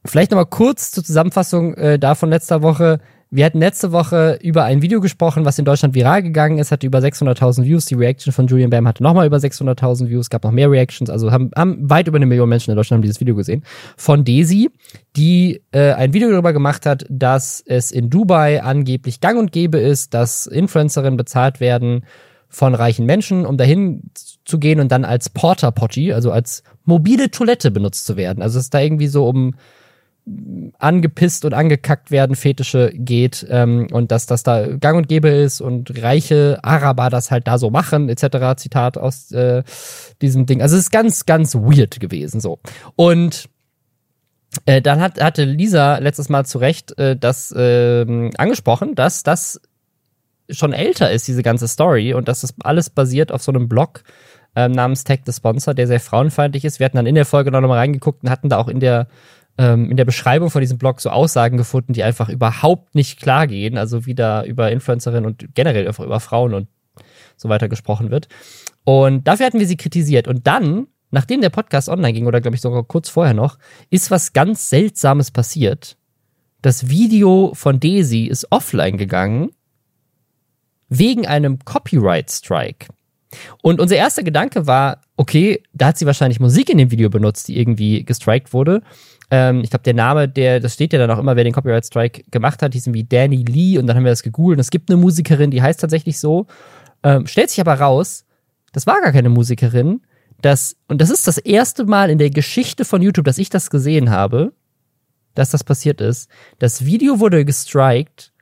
Vielleicht 0.07 0.31
nochmal 0.31 0.47
kurz 0.47 0.93
zur 0.93 1.05
Zusammenfassung 1.05 1.75
äh, 1.75 1.99
davon 1.99 2.31
letzter 2.31 2.63
Woche. 2.63 3.01
Wir 3.31 3.45
hatten 3.45 3.59
letzte 3.59 3.93
Woche 3.93 4.39
über 4.43 4.65
ein 4.65 4.81
Video 4.81 5.03
gesprochen, 5.03 5.45
was 5.45 5.59
in 5.59 5.67
Deutschland 5.67 5.95
viral 5.95 6.23
gegangen 6.23 6.59
ist, 6.59 6.73
hatte 6.73 6.87
über 6.87 7.01
600.000 7.01 7.65
Views. 7.65 7.85
Die 7.85 7.95
Reaction 7.95 8.33
von 8.33 8.47
Julian 8.47 8.71
Bam 8.71 8.89
hatte 8.89 9.03
nochmal 9.03 9.27
über 9.27 9.37
600.000 9.37 10.09
Views, 10.09 10.31
gab 10.31 10.45
noch 10.45 10.51
mehr 10.51 10.71
Reactions, 10.71 11.11
also 11.11 11.31
haben, 11.31 11.51
haben 11.55 11.91
weit 11.91 12.09
über 12.09 12.17
eine 12.17 12.25
Million 12.25 12.49
Menschen 12.49 12.71
in 12.71 12.77
Deutschland 12.77 12.99
haben 12.99 13.03
dieses 13.03 13.21
Video 13.21 13.35
gesehen. 13.35 13.65
Von 13.99 14.25
Daisy, 14.25 14.71
die 15.15 15.61
äh, 15.73 15.93
ein 15.93 16.15
Video 16.15 16.31
darüber 16.31 16.55
gemacht 16.55 16.87
hat, 16.87 17.05
dass 17.11 17.63
es 17.67 17.91
in 17.91 18.09
Dubai 18.09 18.63
angeblich 18.63 19.21
gang 19.21 19.39
und 19.39 19.53
gäbe 19.53 19.77
ist, 19.77 20.15
dass 20.15 20.47
Influencerinnen 20.47 21.19
bezahlt 21.19 21.61
werden 21.61 22.07
von 22.49 22.75
reichen 22.75 23.05
Menschen, 23.05 23.45
um 23.45 23.59
dahin 23.59 24.05
zu 24.47 24.59
gehen 24.59 24.81
und 24.81 24.91
dann 24.91 25.05
als 25.05 25.29
Porter 25.29 25.71
Potty, 25.71 26.15
also 26.15 26.33
als 26.33 26.63
mobile 26.85 27.31
Toilette 27.31 27.71
benutzt 27.71 28.07
zu 28.07 28.17
werden. 28.17 28.43
Also 28.43 28.59
es 28.59 28.67
ist 28.67 28.75
da 28.75 28.81
irgendwie 28.81 29.09
so 29.09 29.29
um 29.29 29.55
angepisst 30.79 31.45
und 31.45 31.55
angekackt 31.55 32.11
werden 32.11 32.37
Fetische 32.37 32.93
geht 32.95 33.47
ähm, 33.49 33.89
und 33.93 34.13
dass 34.13 34.27
das 34.27 34.43
da 34.43 34.67
gang 34.77 34.97
und 34.97 35.09
gäbe 35.09 35.29
ist 35.29 35.61
und 35.61 36.03
reiche 36.03 36.59
Araber 36.63 37.11
das 37.11 37.31
halt 37.31 37.47
da 37.47 37.59
so 37.59 37.71
machen 37.71 38.09
etc. 38.09 38.57
Zitat 38.57 38.99
aus 38.99 39.33
äh, 39.33 39.63
diesem 40.23 40.47
Ding. 40.47 40.63
Also 40.63 40.77
es 40.77 40.83
ist 40.85 40.91
ganz, 40.91 41.27
ganz 41.27 41.55
weird 41.55 42.01
gewesen 42.01 42.41
so. 42.41 42.59
Und 42.97 43.49
äh, 44.67 44.81
dann 44.81 45.01
hat, 45.01 45.21
hatte 45.21 45.45
Lisa 45.45 45.99
letztes 45.99 46.29
Mal 46.29 46.47
zu 46.47 46.59
Recht 46.59 46.97
äh, 46.99 47.17
das 47.17 47.53
äh, 47.53 48.31
angesprochen, 48.37 48.95
dass 48.95 49.23
das 49.23 49.61
schon 50.51 50.73
älter 50.73 51.11
ist, 51.11 51.29
diese 51.29 51.43
ganze 51.43 51.69
Story 51.69 52.15
und 52.15 52.29
dass 52.29 52.41
das 52.41 52.55
alles 52.63 52.91
basiert 52.91 53.33
auf 53.33 53.43
so 53.43 53.53
einem 53.53 53.69
Blog 53.69 54.03
äh, 54.55 54.69
namens 54.69 55.05
Tag 55.05 55.21
the 55.27 55.33
Sponsor, 55.33 55.75
der 55.75 55.87
sehr 55.87 56.01
frauenfeindlich 56.01 56.65
ist. 56.65 56.81
Wir 56.81 56.87
hatten 56.87 56.97
dann 56.97 57.07
in 57.07 57.15
der 57.15 57.27
Folge 57.27 57.51
noch 57.51 57.61
mal 57.61 57.79
reingeguckt 57.79 58.23
und 58.23 58.31
hatten 58.31 58.49
da 58.49 58.59
auch 58.59 58.69
in 58.69 58.81
der 58.81 59.09
ähm, 59.59 59.91
in 59.91 59.97
der 59.97 60.05
Beschreibung 60.05 60.51
von 60.51 60.61
diesem 60.61 60.79
Blog 60.79 61.01
so 61.01 61.11
Aussagen 61.11 61.57
gefunden, 61.57 61.93
die 61.93 62.03
einfach 62.03 62.29
überhaupt 62.29 62.95
nicht 62.95 63.21
klar 63.21 63.47
gehen. 63.47 63.77
Also 63.77 64.07
wie 64.07 64.15
da 64.15 64.45
über 64.45 64.71
Influencerinnen 64.71 65.27
und 65.27 65.55
generell 65.55 65.87
einfach 65.87 66.05
über 66.05 66.21
Frauen 66.21 66.55
und 66.55 66.69
so 67.37 67.49
weiter 67.49 67.69
gesprochen 67.69 68.11
wird. 68.11 68.29
Und 68.85 69.29
dafür 69.29 69.47
hatten 69.47 69.59
wir 69.59 69.67
sie 69.67 69.77
kritisiert. 69.77 70.29
Und 70.29 70.47
dann, 70.47 70.87
nachdem 71.11 71.41
der 71.41 71.51
Podcast 71.51 71.89
online 71.89 72.13
ging, 72.13 72.27
oder 72.27 72.41
glaube 72.41 72.55
ich 72.55 72.61
sogar 72.61 72.85
kurz 72.85 73.09
vorher 73.09 73.35
noch, 73.35 73.59
ist 73.91 74.11
was 74.11 74.33
ganz 74.33 74.71
Seltsames 74.71 75.31
passiert. 75.31 75.97
Das 76.63 76.89
Video 76.89 77.53
von 77.55 77.81
Daisy 77.81 78.25
ist 78.25 78.51
offline 78.51 78.97
gegangen 78.97 79.51
wegen 80.89 81.27
einem 81.27 81.59
Copyright 81.65 82.31
Strike. 82.31 82.87
Und 83.63 83.81
unser 83.81 83.97
erster 83.97 84.23
Gedanke 84.23 84.67
war, 84.67 85.03
okay, 85.17 85.63
da 85.75 85.89
hat 85.89 85.99
sie 85.99 86.07
wahrscheinlich 86.07 86.41
Musik 86.41 86.71
in 86.71 86.79
dem 86.79 86.91
Video 86.91 87.11
benutzt, 87.11 87.49
die 87.49 87.59
irgendwie 87.59 88.05
gestrikt 88.05 88.53
wurde. 88.53 88.83
Ähm, 89.31 89.61
ich 89.63 89.71
glaube, 89.71 89.83
der 89.83 89.95
Name, 89.95 90.29
der, 90.29 90.61
das 90.61 90.75
steht 90.75 90.93
ja 90.93 90.99
dann 90.99 91.11
auch 91.11 91.19
immer, 91.19 91.37
wer 91.37 91.45
den 91.45 91.53
Copyright 91.53 91.85
Strike 91.85 92.25
gemacht 92.31 92.63
hat, 92.63 92.75
die 92.75 92.81
sind 92.81 92.95
wie 92.95 93.05
Danny 93.05 93.45
Lee 93.45 93.79
und 93.79 93.87
dann 93.87 93.97
haben 93.97 94.05
wir 94.05 94.13
das 94.13 94.23
gegoogelt. 94.23 94.59
Es 94.59 94.71
gibt 94.71 94.91
eine 94.91 94.99
Musikerin, 94.99 95.51
die 95.51 95.63
heißt 95.63 95.81
tatsächlich 95.81 96.19
so. 96.19 96.47
Ähm, 97.03 97.27
stellt 97.27 97.51
sich 97.51 97.61
aber 97.61 97.75
raus, 97.75 98.25
das 98.73 98.87
war 98.87 99.01
gar 99.01 99.13
keine 99.13 99.29
Musikerin. 99.29 100.01
Das, 100.41 100.77
und 100.87 101.01
das 101.01 101.11
ist 101.11 101.27
das 101.27 101.39
erste 101.39 101.85
Mal 101.85 102.11
in 102.11 102.19
der 102.19 102.31
Geschichte 102.31 102.85
von 102.85 103.03
YouTube, 103.03 103.25
dass 103.25 103.39
ich 103.39 103.51
das 103.51 103.71
gesehen 103.71 104.11
habe, 104.11 104.53
dass 105.35 105.51
das 105.51 105.65
passiert 105.65 106.01
ist. 106.01 106.31
Das 106.59 106.85
Video 106.85 107.21
wurde 107.21 107.45
gestrikt 107.45 108.33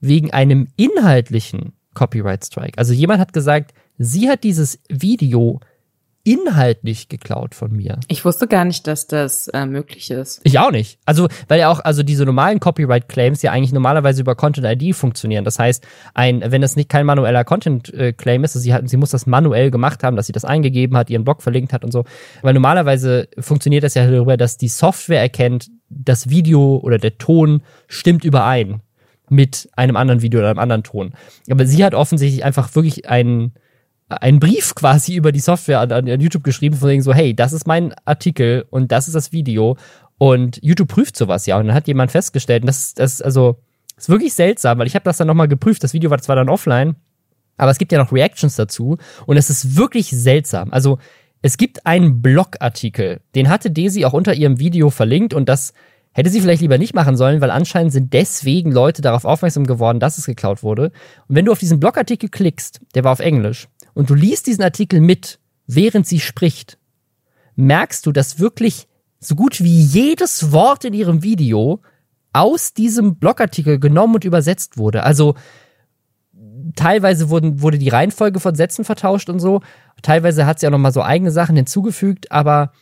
wegen 0.00 0.30
einem 0.32 0.68
inhaltlichen 0.76 1.72
Copyright 1.94 2.44
Strike. 2.44 2.78
Also 2.78 2.92
jemand 2.92 3.20
hat 3.20 3.32
gesagt, 3.32 3.72
sie 3.98 4.28
hat 4.28 4.44
dieses 4.44 4.78
Video 4.88 5.60
inhaltlich 6.22 7.08
geklaut 7.08 7.54
von 7.54 7.72
mir. 7.72 7.98
Ich 8.08 8.24
wusste 8.24 8.46
gar 8.46 8.64
nicht, 8.64 8.86
dass 8.86 9.06
das 9.06 9.48
äh, 9.48 9.64
möglich 9.64 10.10
ist. 10.10 10.40
Ich 10.44 10.58
auch 10.58 10.70
nicht. 10.70 10.98
Also, 11.06 11.28
weil 11.48 11.60
ja 11.60 11.70
auch, 11.70 11.80
also 11.80 12.02
diese 12.02 12.24
normalen 12.24 12.60
Copyright-Claims 12.60 13.40
ja 13.42 13.52
eigentlich 13.52 13.72
normalerweise 13.72 14.20
über 14.20 14.34
Content-ID 14.34 14.94
funktionieren. 14.94 15.44
Das 15.44 15.58
heißt, 15.58 15.86
ein, 16.12 16.42
wenn 16.44 16.60
das 16.60 16.76
nicht 16.76 16.90
kein 16.90 17.06
manueller 17.06 17.44
Content-Claim 17.44 18.44
ist, 18.44 18.54
also 18.54 18.62
sie, 18.62 18.74
hat, 18.74 18.88
sie 18.88 18.98
muss 18.98 19.10
das 19.10 19.26
manuell 19.26 19.70
gemacht 19.70 20.02
haben, 20.02 20.16
dass 20.16 20.26
sie 20.26 20.32
das 20.32 20.44
eingegeben 20.44 20.96
hat, 20.96 21.08
ihren 21.08 21.24
Blog 21.24 21.42
verlinkt 21.42 21.72
hat 21.72 21.84
und 21.84 21.92
so. 21.92 22.04
Weil 22.42 22.52
normalerweise 22.52 23.28
funktioniert 23.38 23.82
das 23.82 23.94
ja 23.94 24.06
darüber, 24.06 24.36
dass 24.36 24.58
die 24.58 24.68
Software 24.68 25.20
erkennt, 25.20 25.70
das 25.88 26.28
Video 26.28 26.76
oder 26.82 26.98
der 26.98 27.16
Ton 27.16 27.62
stimmt 27.88 28.24
überein 28.24 28.82
mit 29.30 29.70
einem 29.74 29.96
anderen 29.96 30.20
Video 30.20 30.40
oder 30.40 30.50
einem 30.50 30.58
anderen 30.58 30.82
Ton. 30.82 31.14
Aber 31.50 31.64
sie 31.64 31.82
hat 31.82 31.94
offensichtlich 31.94 32.44
einfach 32.44 32.74
wirklich 32.74 33.08
einen 33.08 33.54
einen 34.10 34.40
Brief 34.40 34.74
quasi 34.74 35.14
über 35.14 35.32
die 35.32 35.40
Software 35.40 35.80
an, 35.80 35.92
an 35.92 36.20
YouTube 36.20 36.44
geschrieben, 36.44 36.76
von 36.76 36.88
wegen 36.88 37.02
so, 37.02 37.14
hey, 37.14 37.34
das 37.34 37.52
ist 37.52 37.66
mein 37.66 37.94
Artikel 38.04 38.66
und 38.70 38.92
das 38.92 39.08
ist 39.08 39.14
das 39.14 39.32
Video. 39.32 39.76
Und 40.18 40.58
YouTube 40.62 40.88
prüft 40.88 41.16
sowas 41.16 41.46
ja. 41.46 41.58
Und 41.58 41.66
dann 41.66 41.74
hat 41.74 41.88
jemand 41.88 42.10
festgestellt, 42.10 42.62
und 42.62 42.66
das 42.66 42.94
das 42.94 43.14
ist 43.14 43.22
also, 43.22 43.58
ist 43.96 44.08
wirklich 44.08 44.34
seltsam, 44.34 44.78
weil 44.78 44.86
ich 44.86 44.94
habe 44.94 45.04
das 45.04 45.16
dann 45.16 45.26
nochmal 45.26 45.48
geprüft. 45.48 45.82
Das 45.84 45.94
Video 45.94 46.10
war 46.10 46.18
zwar 46.18 46.36
dann 46.36 46.48
offline, 46.48 46.96
aber 47.56 47.70
es 47.70 47.78
gibt 47.78 47.92
ja 47.92 47.98
noch 47.98 48.12
Reactions 48.12 48.56
dazu. 48.56 48.98
Und 49.26 49.36
es 49.36 49.48
ist 49.48 49.76
wirklich 49.76 50.10
seltsam. 50.10 50.72
Also, 50.72 50.98
es 51.42 51.56
gibt 51.56 51.86
einen 51.86 52.20
Blogartikel, 52.20 53.20
den 53.34 53.48
hatte 53.48 53.70
Daisy 53.70 54.04
auch 54.04 54.12
unter 54.12 54.34
ihrem 54.34 54.58
Video 54.58 54.90
verlinkt 54.90 55.32
und 55.32 55.48
das 55.48 55.72
Hätte 56.12 56.28
sie 56.28 56.40
vielleicht 56.40 56.60
lieber 56.60 56.78
nicht 56.78 56.94
machen 56.94 57.16
sollen, 57.16 57.40
weil 57.40 57.52
anscheinend 57.52 57.92
sind 57.92 58.12
deswegen 58.12 58.72
Leute 58.72 59.00
darauf 59.00 59.24
aufmerksam 59.24 59.66
geworden, 59.66 60.00
dass 60.00 60.18
es 60.18 60.26
geklaut 60.26 60.62
wurde. 60.64 60.90
Und 61.28 61.36
wenn 61.36 61.44
du 61.44 61.52
auf 61.52 61.60
diesen 61.60 61.78
Blogartikel 61.78 62.28
klickst, 62.28 62.80
der 62.96 63.04
war 63.04 63.12
auf 63.12 63.20
Englisch, 63.20 63.68
und 63.94 64.10
du 64.10 64.14
liest 64.14 64.46
diesen 64.46 64.62
Artikel 64.62 65.00
mit, 65.00 65.38
während 65.66 66.06
sie 66.06 66.20
spricht, 66.20 66.78
merkst 67.56 68.06
du, 68.06 68.12
dass 68.12 68.38
wirklich 68.38 68.88
so 69.18 69.34
gut 69.34 69.60
wie 69.60 69.80
jedes 69.82 70.52
Wort 70.52 70.84
in 70.84 70.94
ihrem 70.94 71.22
Video 71.22 71.80
aus 72.32 72.72
diesem 72.72 73.16
Blogartikel 73.16 73.78
genommen 73.78 74.14
und 74.14 74.24
übersetzt 74.24 74.78
wurde. 74.78 75.02
Also 75.02 75.34
teilweise 76.76 77.28
wurden, 77.28 77.60
wurde 77.60 77.78
die 77.78 77.88
Reihenfolge 77.88 78.40
von 78.40 78.54
Sätzen 78.54 78.84
vertauscht 78.84 79.28
und 79.28 79.40
so. 79.40 79.60
Teilweise 80.02 80.46
hat 80.46 80.60
sie 80.60 80.66
auch 80.66 80.70
noch 80.70 80.78
mal 80.78 80.92
so 80.92 81.02
eigene 81.02 81.30
Sachen 81.30 81.56
hinzugefügt, 81.56 82.30
aber 82.32 82.72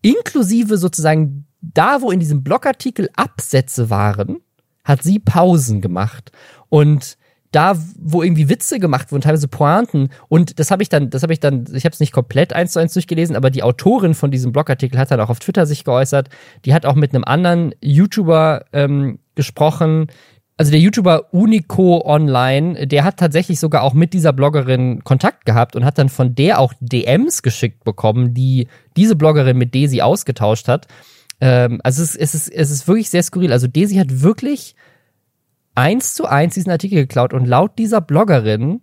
inklusive 0.00 0.78
sozusagen 0.78 1.46
da, 1.60 2.02
wo 2.02 2.10
in 2.10 2.20
diesem 2.20 2.42
Blogartikel 2.42 3.08
Absätze 3.14 3.90
waren, 3.90 4.40
hat 4.84 5.02
sie 5.02 5.18
Pausen 5.18 5.80
gemacht. 5.80 6.32
Und 6.68 7.16
da, 7.52 7.76
wo 7.98 8.22
irgendwie 8.22 8.48
Witze 8.48 8.80
gemacht 8.80 9.12
wurden, 9.12 9.22
teilweise 9.22 9.46
Pointen. 9.46 10.08
Und 10.28 10.58
das 10.58 10.70
habe 10.70 10.82
ich 10.82 10.88
dann, 10.88 11.10
das 11.10 11.22
habe 11.22 11.32
ich 11.32 11.40
dann, 11.40 11.66
ich 11.72 11.84
habe 11.84 11.92
es 11.92 12.00
nicht 12.00 12.12
komplett 12.12 12.52
eins 12.52 12.72
zu 12.72 12.80
eins 12.80 12.94
durchgelesen, 12.94 13.36
aber 13.36 13.50
die 13.50 13.62
Autorin 13.62 14.14
von 14.14 14.30
diesem 14.30 14.52
Blogartikel 14.52 14.98
hat 14.98 15.10
dann 15.10 15.20
auch 15.20 15.28
auf 15.30 15.38
Twitter 15.38 15.66
sich 15.66 15.84
geäußert. 15.84 16.28
Die 16.64 16.74
hat 16.74 16.86
auch 16.86 16.94
mit 16.94 17.14
einem 17.14 17.24
anderen 17.24 17.74
YouTuber 17.80 18.64
ähm, 18.72 19.18
gesprochen. 19.34 20.06
Also 20.56 20.70
der 20.70 20.80
YouTuber 20.80 21.32
Unico 21.32 22.02
Online, 22.04 22.86
der 22.86 23.04
hat 23.04 23.18
tatsächlich 23.18 23.60
sogar 23.60 23.82
auch 23.82 23.94
mit 23.94 24.12
dieser 24.12 24.32
Bloggerin 24.32 25.04
Kontakt 25.04 25.44
gehabt 25.44 25.76
und 25.76 25.84
hat 25.84 25.98
dann 25.98 26.08
von 26.08 26.34
der 26.34 26.58
auch 26.58 26.72
DMs 26.80 27.42
geschickt 27.42 27.84
bekommen, 27.84 28.32
die 28.32 28.68
diese 28.96 29.16
Bloggerin 29.16 29.58
mit 29.58 29.74
Daisy 29.74 30.02
ausgetauscht 30.02 30.68
hat. 30.68 30.86
Ähm, 31.40 31.80
also 31.82 32.02
es, 32.02 32.16
es, 32.16 32.34
ist, 32.34 32.48
es 32.48 32.70
ist 32.70 32.88
wirklich 32.88 33.10
sehr 33.10 33.22
skurril. 33.22 33.52
Also 33.52 33.66
Daisy 33.66 33.96
hat 33.96 34.22
wirklich 34.22 34.74
eins 35.74 36.14
zu 36.14 36.26
eins 36.26 36.54
diesen 36.54 36.70
Artikel 36.70 36.96
geklaut 36.96 37.32
und 37.32 37.46
laut 37.46 37.78
dieser 37.78 38.00
Bloggerin 38.00 38.82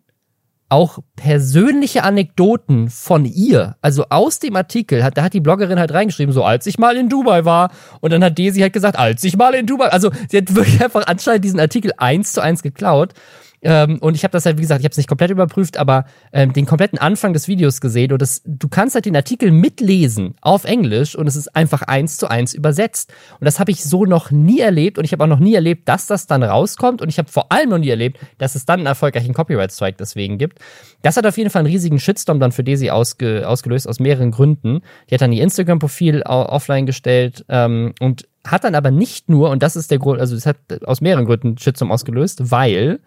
auch 0.69 0.99
persönliche 1.15 2.03
Anekdoten 2.03 2.89
von 2.89 3.25
ihr, 3.25 3.75
also 3.81 4.05
aus 4.09 4.37
dem 4.37 4.55
Artikel, 4.55 5.03
hat, 5.03 5.17
da 5.17 5.23
hat 5.23 5.33
die 5.33 5.39
Bloggerin 5.39 5.79
halt 5.79 5.91
reingeschrieben, 5.91 6.31
so 6.31 6.43
als 6.43 6.67
ich 6.67 6.77
mal 6.77 6.95
in 6.95 7.09
Dubai 7.09 7.43
war. 7.43 7.71
Und 8.01 8.13
dann 8.13 8.23
hat 8.23 8.37
Daisy 8.37 8.61
halt 8.61 8.73
gesagt, 8.73 8.97
als 8.97 9.23
ich 9.23 9.35
mal 9.35 9.55
in 9.55 9.65
Dubai, 9.65 9.87
also 9.87 10.11
sie 10.29 10.37
hat 10.37 10.53
wirklich 10.53 10.81
einfach 10.83 11.07
anscheinend 11.07 11.43
diesen 11.43 11.59
Artikel 11.59 11.91
eins 11.97 12.33
zu 12.33 12.41
eins 12.41 12.61
geklaut. 12.61 13.13
Ähm, 13.61 13.97
und 13.99 14.15
ich 14.15 14.23
habe 14.23 14.31
das 14.31 14.45
halt, 14.45 14.57
wie 14.57 14.61
gesagt, 14.61 14.79
ich 14.79 14.85
habe 14.85 14.91
es 14.91 14.97
nicht 14.97 15.09
komplett 15.09 15.31
überprüft, 15.31 15.77
aber 15.77 16.05
ähm, 16.31 16.53
den 16.53 16.65
kompletten 16.65 16.97
Anfang 16.97 17.33
des 17.33 17.47
Videos 17.47 17.81
gesehen 17.81 18.11
und 18.13 18.21
das, 18.21 18.41
du 18.45 18.69
kannst 18.69 18.95
halt 18.95 19.05
den 19.05 19.15
Artikel 19.15 19.51
mitlesen 19.51 20.35
auf 20.41 20.63
Englisch 20.63 21.15
und 21.15 21.27
es 21.27 21.35
ist 21.35 21.55
einfach 21.55 21.81
eins 21.81 22.17
zu 22.17 22.27
eins 22.29 22.53
übersetzt. 22.53 23.11
Und 23.39 23.45
das 23.45 23.59
habe 23.59 23.71
ich 23.71 23.83
so 23.83 24.05
noch 24.05 24.31
nie 24.31 24.59
erlebt 24.59 24.97
und 24.97 25.03
ich 25.03 25.11
habe 25.11 25.23
auch 25.23 25.27
noch 25.27 25.39
nie 25.39 25.55
erlebt, 25.55 25.89
dass 25.89 26.07
das 26.07 26.27
dann 26.27 26.43
rauskommt 26.43 27.01
und 27.01 27.09
ich 27.09 27.17
habe 27.17 27.29
vor 27.29 27.51
allem 27.51 27.69
noch 27.69 27.77
nie 27.77 27.89
erlebt, 27.89 28.19
dass 28.37 28.55
es 28.55 28.65
dann 28.65 28.79
einen 28.79 28.87
erfolgreichen 28.87 29.33
Copyright-Strike 29.33 29.97
deswegen 29.99 30.37
gibt. 30.37 30.59
Das 31.01 31.17
hat 31.17 31.25
auf 31.25 31.37
jeden 31.37 31.49
Fall 31.49 31.61
einen 31.61 31.71
riesigen 31.71 31.99
Shitstorm 31.99 32.39
dann 32.39 32.51
für 32.51 32.63
Daisy 32.63 32.89
ausge 32.89 33.47
ausgelöst 33.47 33.87
aus 33.87 33.99
mehreren 33.99 34.31
Gründen. 34.31 34.81
Die 35.09 35.15
hat 35.15 35.21
dann 35.21 35.33
ihr 35.33 35.43
Instagram-Profil 35.43 36.23
offline 36.23 36.85
gestellt 36.85 37.45
ähm, 37.49 37.93
und 37.99 38.27
hat 38.45 38.63
dann 38.63 38.75
aber 38.75 38.91
nicht 38.91 39.29
nur, 39.29 39.49
und 39.49 39.61
das 39.63 39.75
ist 39.75 39.91
der 39.91 39.99
Grund, 39.99 40.19
also 40.19 40.35
es 40.35 40.45
hat 40.45 40.57
aus 40.85 41.01
mehreren 41.01 41.25
Gründen 41.25 41.57
Shitstorm 41.57 41.91
ausgelöst, 41.91 42.51
weil 42.51 42.99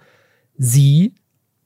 sie 0.63 1.15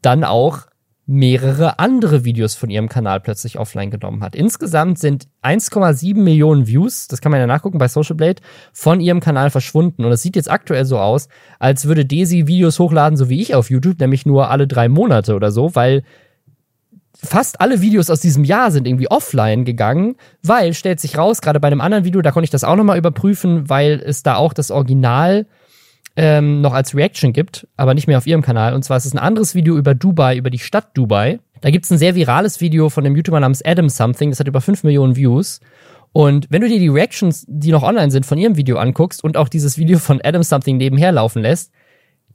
dann 0.01 0.25
auch 0.25 0.67
mehrere 1.09 1.79
andere 1.79 2.25
Videos 2.25 2.55
von 2.55 2.69
ihrem 2.69 2.89
Kanal 2.89 3.21
plötzlich 3.21 3.59
offline 3.59 3.91
genommen 3.91 4.25
hat. 4.25 4.35
Insgesamt 4.35 4.99
sind 4.99 5.29
1,7 5.43 6.17
Millionen 6.17 6.67
Views, 6.67 7.07
das 7.07 7.21
kann 7.21 7.31
man 7.31 7.41
ja 7.41 7.47
nachgucken 7.47 7.79
bei 7.79 7.87
Social 7.87 8.17
Blade, 8.17 8.43
von 8.73 9.01
ihrem 9.01 9.21
Kanal 9.21 9.51
verschwunden. 9.51 10.05
Und 10.05 10.11
es 10.11 10.23
sieht 10.23 10.35
jetzt 10.35 10.51
aktuell 10.51 10.85
so 10.85 10.99
aus, 10.99 11.29
als 11.61 11.85
würde 11.85 12.05
Daisy 12.05 12.49
Videos 12.49 12.81
hochladen, 12.81 13.17
so 13.17 13.29
wie 13.29 13.41
ich 13.41 13.55
auf 13.55 13.71
YouTube, 13.71 14.01
nämlich 14.01 14.27
nur 14.27 14.51
alle 14.51 14.67
drei 14.67 14.89
Monate 14.89 15.37
oder 15.37 15.53
so, 15.53 15.77
weil 15.77 16.03
fast 17.15 17.61
alle 17.61 17.81
Videos 17.81 18.11
aus 18.11 18.21
diesem 18.21 18.45
Jahr 18.45 18.71
sind 18.73 18.89
irgendwie 18.89 19.11
offline 19.11 19.65
gegangen, 19.65 20.17
weil 20.43 20.75
stellt 20.75 21.01
sich 21.01 21.17
raus, 21.17 21.41
gerade 21.41 21.61
bei 21.61 21.69
einem 21.69 21.81
anderen 21.81 22.05
Video, 22.05 22.21
da 22.21 22.33
konnte 22.33 22.45
ich 22.45 22.51
das 22.51 22.65
auch 22.65 22.77
nochmal 22.77 22.99
überprüfen, 22.99 23.69
weil 23.69 24.03
es 24.05 24.23
da 24.25 24.37
auch 24.37 24.53
das 24.53 24.71
Original 24.71 25.47
ähm, 26.17 26.61
noch 26.61 26.73
als 26.73 26.95
Reaction 26.95 27.33
gibt, 27.33 27.69
aber 27.77 27.95
nicht 27.95 28.07
mehr 28.07 28.19
auf 28.19 28.27
ihrem 28.27 28.43
Kanal. 28.43 28.75
Und 28.75 28.83
zwar 28.83 28.97
ist 28.97 29.05
es 29.05 29.15
ein 29.15 29.19
anderes 29.19 29.55
Video 29.55 29.77
über 29.77 29.95
Dubai, 29.95 30.37
über 30.37 30.51
die 30.51 30.59
Stadt 30.59 30.97
Dubai. 30.97 31.41
Da 31.61 31.71
gibt 31.71 31.85
es 31.85 31.91
ein 31.91 31.99
sehr 31.99 32.15
virales 32.15 32.61
Video 32.61 32.89
von 32.91 33.05
einem 33.05 33.17
YouTuber 33.17 33.41
namens 33.41 33.65
Adam 33.65 33.89
Something, 33.89 34.31
das 34.31 34.41
hat 34.41 34.49
über 34.49 34.61
5 34.61 34.85
Millionen 34.85 35.17
Views. 35.17 35.61
Und 36.13 36.47
wenn 36.49 36.63
du 36.63 36.69
dir 36.69 36.79
die 36.79 36.89
Reactions, 36.89 37.45
die 37.47 37.71
noch 37.71 37.83
online 37.83 38.11
sind, 38.11 38.25
von 38.25 38.39
ihrem 38.39 38.57
Video 38.57 38.79
anguckst 38.79 39.23
und 39.23 39.37
auch 39.37 39.49
dieses 39.49 39.77
Video 39.77 39.99
von 39.99 40.21
Adam 40.23 40.43
Something 40.43 40.79
nebenher 40.79 41.13
laufen 41.13 41.43
lässt, 41.43 41.73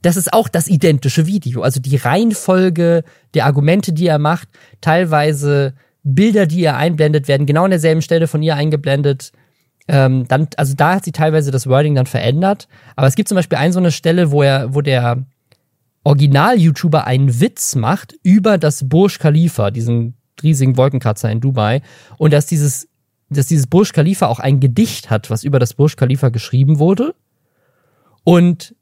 das 0.02 0.16
ist 0.16 0.32
auch 0.32 0.48
das 0.48 0.68
identische 0.68 1.26
Video. 1.26 1.62
Also 1.62 1.80
die 1.80 1.96
Reihenfolge 1.96 3.04
der 3.34 3.46
Argumente, 3.46 3.92
die 3.92 4.06
er 4.06 4.18
macht, 4.18 4.48
teilweise 4.80 5.74
Bilder, 6.04 6.46
die 6.46 6.64
er 6.64 6.76
einblendet, 6.76 7.28
werden 7.28 7.46
genau 7.46 7.64
an 7.64 7.70
derselben 7.70 8.02
Stelle 8.02 8.26
von 8.26 8.42
ihr 8.42 8.56
eingeblendet. 8.56 9.32
Ähm, 9.88 10.26
dann, 10.28 10.48
also 10.56 10.74
da 10.74 10.94
hat 10.94 11.04
sie 11.04 11.12
teilweise 11.12 11.50
das 11.50 11.66
Wording 11.66 11.94
dann 11.94 12.06
verändert. 12.06 12.68
Aber 12.96 13.06
es 13.06 13.14
gibt 13.14 13.28
zum 13.28 13.36
Beispiel 13.36 13.58
eine 13.58 13.72
so 13.72 13.78
eine 13.78 13.90
Stelle, 13.90 14.30
wo 14.30 14.42
er, 14.42 14.74
wo 14.74 14.80
der 14.80 15.24
Original-YouTuber 16.04 17.06
einen 17.06 17.40
Witz 17.40 17.74
macht 17.74 18.14
über 18.22 18.58
das 18.58 18.88
Burj 18.88 19.18
Khalifa, 19.18 19.70
diesen 19.70 20.14
riesigen 20.42 20.76
Wolkenkratzer 20.76 21.30
in 21.30 21.40
Dubai. 21.40 21.82
Und 22.18 22.32
dass 22.32 22.46
dieses, 22.46 22.88
dass 23.28 23.46
dieses 23.46 23.66
Burj 23.66 23.92
Khalifa 23.92 24.26
auch 24.26 24.40
ein 24.40 24.60
Gedicht 24.60 25.10
hat, 25.10 25.30
was 25.30 25.44
über 25.44 25.58
das 25.58 25.74
Burj 25.74 25.96
Khalifa 25.96 26.28
geschrieben 26.28 26.78
wurde. 26.78 27.14
Und 28.24 28.74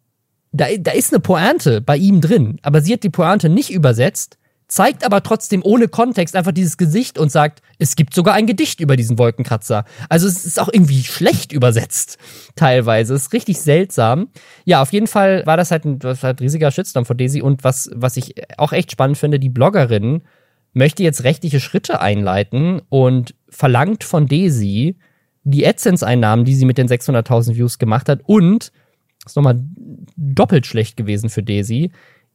da, 0.53 0.67
da 0.79 0.93
ist 0.93 1.13
eine 1.13 1.21
Pointe 1.21 1.81
bei 1.81 1.97
ihm 1.97 2.21
drin, 2.21 2.59
aber 2.63 2.81
sie 2.81 2.93
hat 2.93 3.05
die 3.05 3.11
Pointe 3.11 3.49
nicht 3.49 3.71
übersetzt, 3.71 4.39
zeigt 4.70 5.04
aber 5.04 5.22
trotzdem 5.22 5.62
ohne 5.64 5.88
Kontext 5.88 6.37
einfach 6.37 6.52
dieses 6.52 6.76
Gesicht 6.76 7.18
und 7.18 7.33
sagt, 7.33 7.61
es 7.78 7.96
gibt 7.96 8.14
sogar 8.14 8.35
ein 8.35 8.46
Gedicht 8.46 8.78
über 8.80 8.94
diesen 8.94 9.18
Wolkenkratzer. 9.18 9.85
Also 10.09 10.28
es 10.28 10.46
ist 10.46 10.61
auch 10.61 10.68
irgendwie 10.72 11.02
schlecht 11.02 11.52
übersetzt, 11.52 12.18
teilweise. 12.54 13.14
Es 13.14 13.22
ist 13.22 13.33
richtig 13.33 13.61
seltsam. 13.61 14.28
Ja, 14.64 14.80
auf 14.80 14.92
jeden 14.92 15.09
Fall 15.09 15.44
war 15.44 15.56
das 15.56 15.72
halt 15.72 15.85
ein, 15.85 15.98
das 15.98 16.22
halt 16.22 16.40
riesiger 16.40 16.70
Shitstorm 16.70 17.04
von 17.04 17.18
Daisy 17.18 17.42
und 17.42 17.64
was, 17.64 17.90
was 17.94 18.16
ich 18.16 18.35
auch 18.59 18.72
echt 18.72 18.92
spannend 18.92 19.18
finde, 19.18 19.40
die 19.40 19.48
Bloggerin 19.48 20.22
möchte 20.72 21.02
jetzt 21.02 21.24
rechtliche 21.24 21.59
Schritte 21.59 22.00
einleiten 22.00 22.80
und 22.88 23.35
verlangt 23.48 24.04
von 24.04 24.28
Daisy 24.28 24.96
die 25.42 25.66
AdSense-Einnahmen, 25.66 26.44
die 26.44 26.54
sie 26.54 26.64
mit 26.64 26.78
den 26.78 26.87
600.000 26.87 27.56
Views 27.56 27.80
gemacht 27.80 28.09
hat 28.09 28.20
und, 28.24 28.70
ist 29.26 29.35
nochmal 29.35 29.61
doppelt 30.16 30.64
schlecht 30.64 30.96
gewesen 30.96 31.28
für 31.28 31.42
Daisy, 31.42 31.90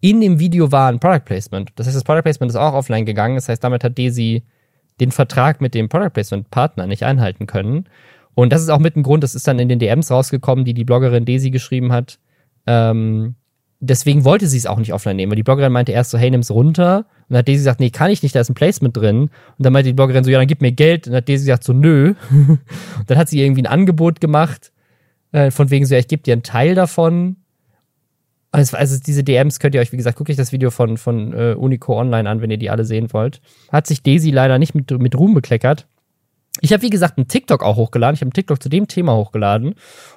in 0.09 0.21
dem 0.21 0.39
Video 0.39 0.71
war 0.71 0.89
ein 0.89 0.99
Product 0.99 1.25
Placement. 1.25 1.71
Das 1.75 1.87
heißt, 1.87 1.95
das 1.95 2.03
Product 2.03 2.21
Placement 2.21 2.51
ist 2.51 2.55
auch 2.55 2.73
offline 2.73 3.05
gegangen. 3.05 3.35
Das 3.35 3.49
heißt, 3.49 3.63
damit 3.63 3.83
hat 3.83 3.97
Daisy 3.97 4.43
den 4.99 5.11
Vertrag 5.11 5.61
mit 5.61 5.73
dem 5.73 5.89
Product 5.89 6.11
Placement 6.11 6.51
Partner 6.51 6.85
nicht 6.85 7.03
einhalten 7.03 7.47
können. 7.47 7.85
Und 8.35 8.53
das 8.53 8.61
ist 8.61 8.69
auch 8.69 8.79
mit 8.79 8.95
ein 8.95 9.01
Grund, 9.01 9.23
das 9.23 9.33
ist 9.33 9.47
dann 9.47 9.57
in 9.57 9.67
den 9.67 9.79
DMs 9.79 10.11
rausgekommen, 10.11 10.63
die 10.63 10.75
die 10.75 10.83
Bloggerin 10.83 11.25
Daisy 11.25 11.49
geschrieben 11.49 11.91
hat. 11.91 12.19
Ähm, 12.67 13.33
deswegen 13.79 14.25
wollte 14.25 14.45
sie 14.45 14.57
es 14.57 14.67
auch 14.67 14.77
nicht 14.77 14.93
offline 14.93 15.15
nehmen, 15.15 15.31
weil 15.31 15.37
die 15.37 15.43
Bloggerin 15.43 15.71
meinte 15.71 15.91
erst 15.91 16.11
so, 16.11 16.19
hey, 16.19 16.29
nimm's 16.29 16.51
runter. 16.51 16.97
Und 16.97 17.05
dann 17.29 17.39
hat 17.39 17.47
Daisy 17.47 17.59
gesagt, 17.59 17.79
nee, 17.79 17.89
kann 17.89 18.11
ich 18.11 18.21
nicht, 18.21 18.35
da 18.35 18.41
ist 18.41 18.49
ein 18.49 18.55
Placement 18.55 18.95
drin. 18.95 19.21
Und 19.21 19.31
dann 19.57 19.73
meinte 19.73 19.89
die 19.89 19.93
Bloggerin 19.93 20.23
so, 20.23 20.29
ja, 20.29 20.37
dann 20.37 20.47
gib 20.47 20.61
mir 20.61 20.71
Geld. 20.71 21.07
Und 21.07 21.13
dann 21.13 21.17
hat 21.17 21.29
Daisy 21.29 21.45
gesagt 21.45 21.63
so, 21.63 21.73
nö. 21.73 22.13
und 22.29 22.59
dann 23.07 23.17
hat 23.17 23.29
sie 23.29 23.41
irgendwie 23.41 23.63
ein 23.63 23.67
Angebot 23.67 24.21
gemacht, 24.21 24.71
äh, 25.31 25.49
von 25.49 25.71
wegen 25.71 25.87
so, 25.87 25.95
ja, 25.95 25.99
ich 25.99 26.07
gebe 26.07 26.21
dir 26.21 26.33
einen 26.33 26.43
Teil 26.43 26.75
davon. 26.75 27.37
Also, 28.55 28.77
also, 28.77 28.97
diese 29.05 29.23
DMs 29.23 29.59
könnt 29.59 29.75
ihr 29.75 29.81
euch, 29.81 29.91
wie 29.91 29.97
gesagt, 29.97 30.17
guckt 30.17 30.29
euch 30.29 30.37
das 30.37 30.53
Video 30.53 30.71
von, 30.71 30.97
von 30.97 31.33
äh, 31.33 31.55
Unico 31.57 31.99
online 31.99 32.29
an, 32.29 32.41
wenn 32.41 32.51
ihr 32.51 32.57
die 32.57 32.69
alle 32.69 32.85
sehen 32.85 33.11
wollt. 33.11 33.41
Hat 33.69 33.85
sich 33.85 34.01
Daisy 34.01 34.31
leider 34.31 34.59
nicht 34.59 34.73
mit, 34.73 34.91
mit 34.91 35.17
Ruhm 35.17 35.33
bekleckert. 35.33 35.87
Ich 36.61 36.71
habe, 36.71 36.81
wie 36.83 36.89
gesagt, 36.89 37.17
einen 37.17 37.27
TikTok 37.27 37.61
auch 37.63 37.75
hochgeladen. 37.75 38.15
Ich 38.15 38.21
habe 38.21 38.27
einen 38.27 38.33
TikTok 38.33 38.63
zu 38.63 38.69
dem 38.69 38.87
Thema 38.87 39.13
hochgeladen. 39.13 39.75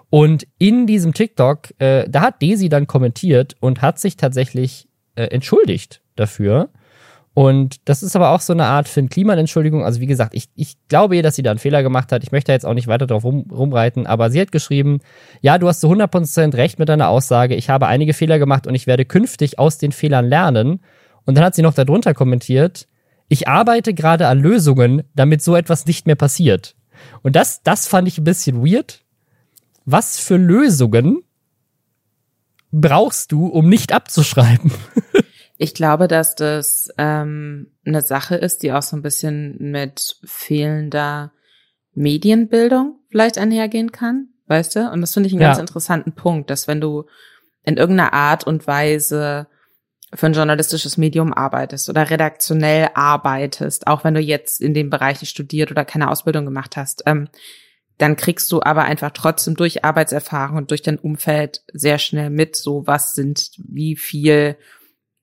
Und 0.08 0.46
in 0.58 0.86
diesem 0.86 1.14
TikTok, 1.14 1.74
äh, 1.80 2.08
da 2.08 2.20
hat 2.20 2.40
Daisy 2.40 2.68
dann 2.68 2.86
kommentiert 2.86 3.56
und 3.58 3.82
hat 3.82 3.98
sich 3.98 4.16
tatsächlich 4.16 4.88
äh, 5.16 5.24
entschuldigt 5.24 6.00
dafür. 6.14 6.70
Und 7.34 7.88
das 7.88 8.02
ist 8.02 8.16
aber 8.16 8.30
auch 8.30 8.40
so 8.40 8.52
eine 8.52 8.64
Art 8.64 8.88
Finn 8.88 9.08
Kliman-Entschuldigung. 9.08 9.84
Also 9.84 10.00
wie 10.00 10.06
gesagt, 10.06 10.34
ich, 10.34 10.48
ich 10.56 10.76
glaube 10.88 11.16
ihr, 11.16 11.22
dass 11.22 11.36
sie 11.36 11.42
da 11.42 11.50
einen 11.50 11.60
Fehler 11.60 11.82
gemacht 11.82 12.10
hat. 12.10 12.24
Ich 12.24 12.32
möchte 12.32 12.50
jetzt 12.50 12.66
auch 12.66 12.74
nicht 12.74 12.88
weiter 12.88 13.06
drauf 13.06 13.24
rum, 13.24 13.46
rumreiten, 13.50 14.06
aber 14.06 14.30
sie 14.30 14.40
hat 14.40 14.50
geschrieben, 14.50 14.98
ja, 15.40 15.58
du 15.58 15.68
hast 15.68 15.80
zu 15.80 15.88
100% 15.88 16.56
recht 16.56 16.78
mit 16.80 16.88
deiner 16.88 17.08
Aussage. 17.08 17.54
Ich 17.54 17.70
habe 17.70 17.86
einige 17.86 18.12
Fehler 18.12 18.38
gemacht 18.40 18.66
und 18.66 18.74
ich 18.74 18.86
werde 18.88 19.04
künftig 19.04 19.58
aus 19.58 19.78
den 19.78 19.92
Fehlern 19.92 20.26
lernen. 20.26 20.80
Und 21.26 21.36
dann 21.36 21.44
hat 21.44 21.54
sie 21.54 21.62
noch 21.62 21.74
darunter 21.74 22.14
kommentiert, 22.14 22.88
ich 23.28 23.46
arbeite 23.46 23.92
gerade 23.92 24.26
an 24.26 24.40
Lösungen, 24.40 25.02
damit 25.14 25.42
so 25.42 25.54
etwas 25.54 25.86
nicht 25.86 26.06
mehr 26.06 26.16
passiert. 26.16 26.74
Und 27.22 27.36
das, 27.36 27.62
das 27.62 27.86
fand 27.86 28.08
ich 28.08 28.18
ein 28.18 28.24
bisschen 28.24 28.64
weird. 28.66 29.04
Was 29.84 30.18
für 30.18 30.36
Lösungen 30.36 31.22
brauchst 32.72 33.32
du, 33.32 33.46
um 33.46 33.68
nicht 33.68 33.92
abzuschreiben? 33.92 34.72
Ich 35.58 35.74
glaube, 35.74 36.06
dass 36.08 36.34
das 36.36 36.88
ähm, 36.98 37.72
eine 37.84 38.00
Sache 38.00 38.36
ist, 38.36 38.62
die 38.62 38.72
auch 38.72 38.82
so 38.82 38.96
ein 38.96 39.02
bisschen 39.02 39.56
mit 39.58 40.16
fehlender 40.24 41.32
Medienbildung 41.94 43.00
vielleicht 43.10 43.38
einhergehen 43.38 43.92
kann. 43.92 44.28
weißt 44.46 44.76
du? 44.76 44.90
Und 44.90 45.02
das 45.02 45.12
finde 45.12 45.26
ich 45.26 45.34
einen 45.34 45.42
Ja. 45.42 45.48
ganz 45.48 45.58
interessanten 45.58 46.12
Punkt, 46.12 46.48
dass 46.48 46.66
wenn 46.68 46.80
du 46.80 47.04
in 47.64 47.76
irgendeiner 47.76 48.14
Art 48.14 48.46
und 48.46 48.66
Weise 48.66 49.46
für 50.14 50.24
ein 50.24 50.32
journalistisches 50.32 50.96
Medium 50.96 51.34
arbeitest 51.34 51.90
oder 51.90 52.08
redaktionell 52.08 52.88
arbeitest, 52.94 53.86
auch 53.88 54.04
wenn 54.04 54.14
du 54.14 54.20
jetzt 54.20 54.62
in 54.62 54.72
dem 54.72 54.88
Bereich 54.88 55.20
nicht 55.20 55.28
studiert 55.28 55.70
oder 55.70 55.84
keine 55.84 56.08
Ausbildung 56.10 56.46
gemacht 56.46 56.78
hast, 56.78 57.02
ähm, 57.04 57.28
dann 57.98 58.16
kriegst 58.16 58.50
du 58.52 58.62
aber 58.62 58.84
einfach 58.84 59.10
trotzdem 59.10 59.54
durch 59.54 59.84
Arbeitserfahrung 59.84 60.56
und 60.56 60.70
durch 60.70 60.80
dein 60.80 60.98
Umfeld 60.98 61.62
sehr 61.74 61.98
schnell 61.98 62.30
mit, 62.30 62.56
so 62.56 62.86
was 62.86 63.12
sind, 63.12 63.50
wie 63.58 63.96
viel 63.96 64.56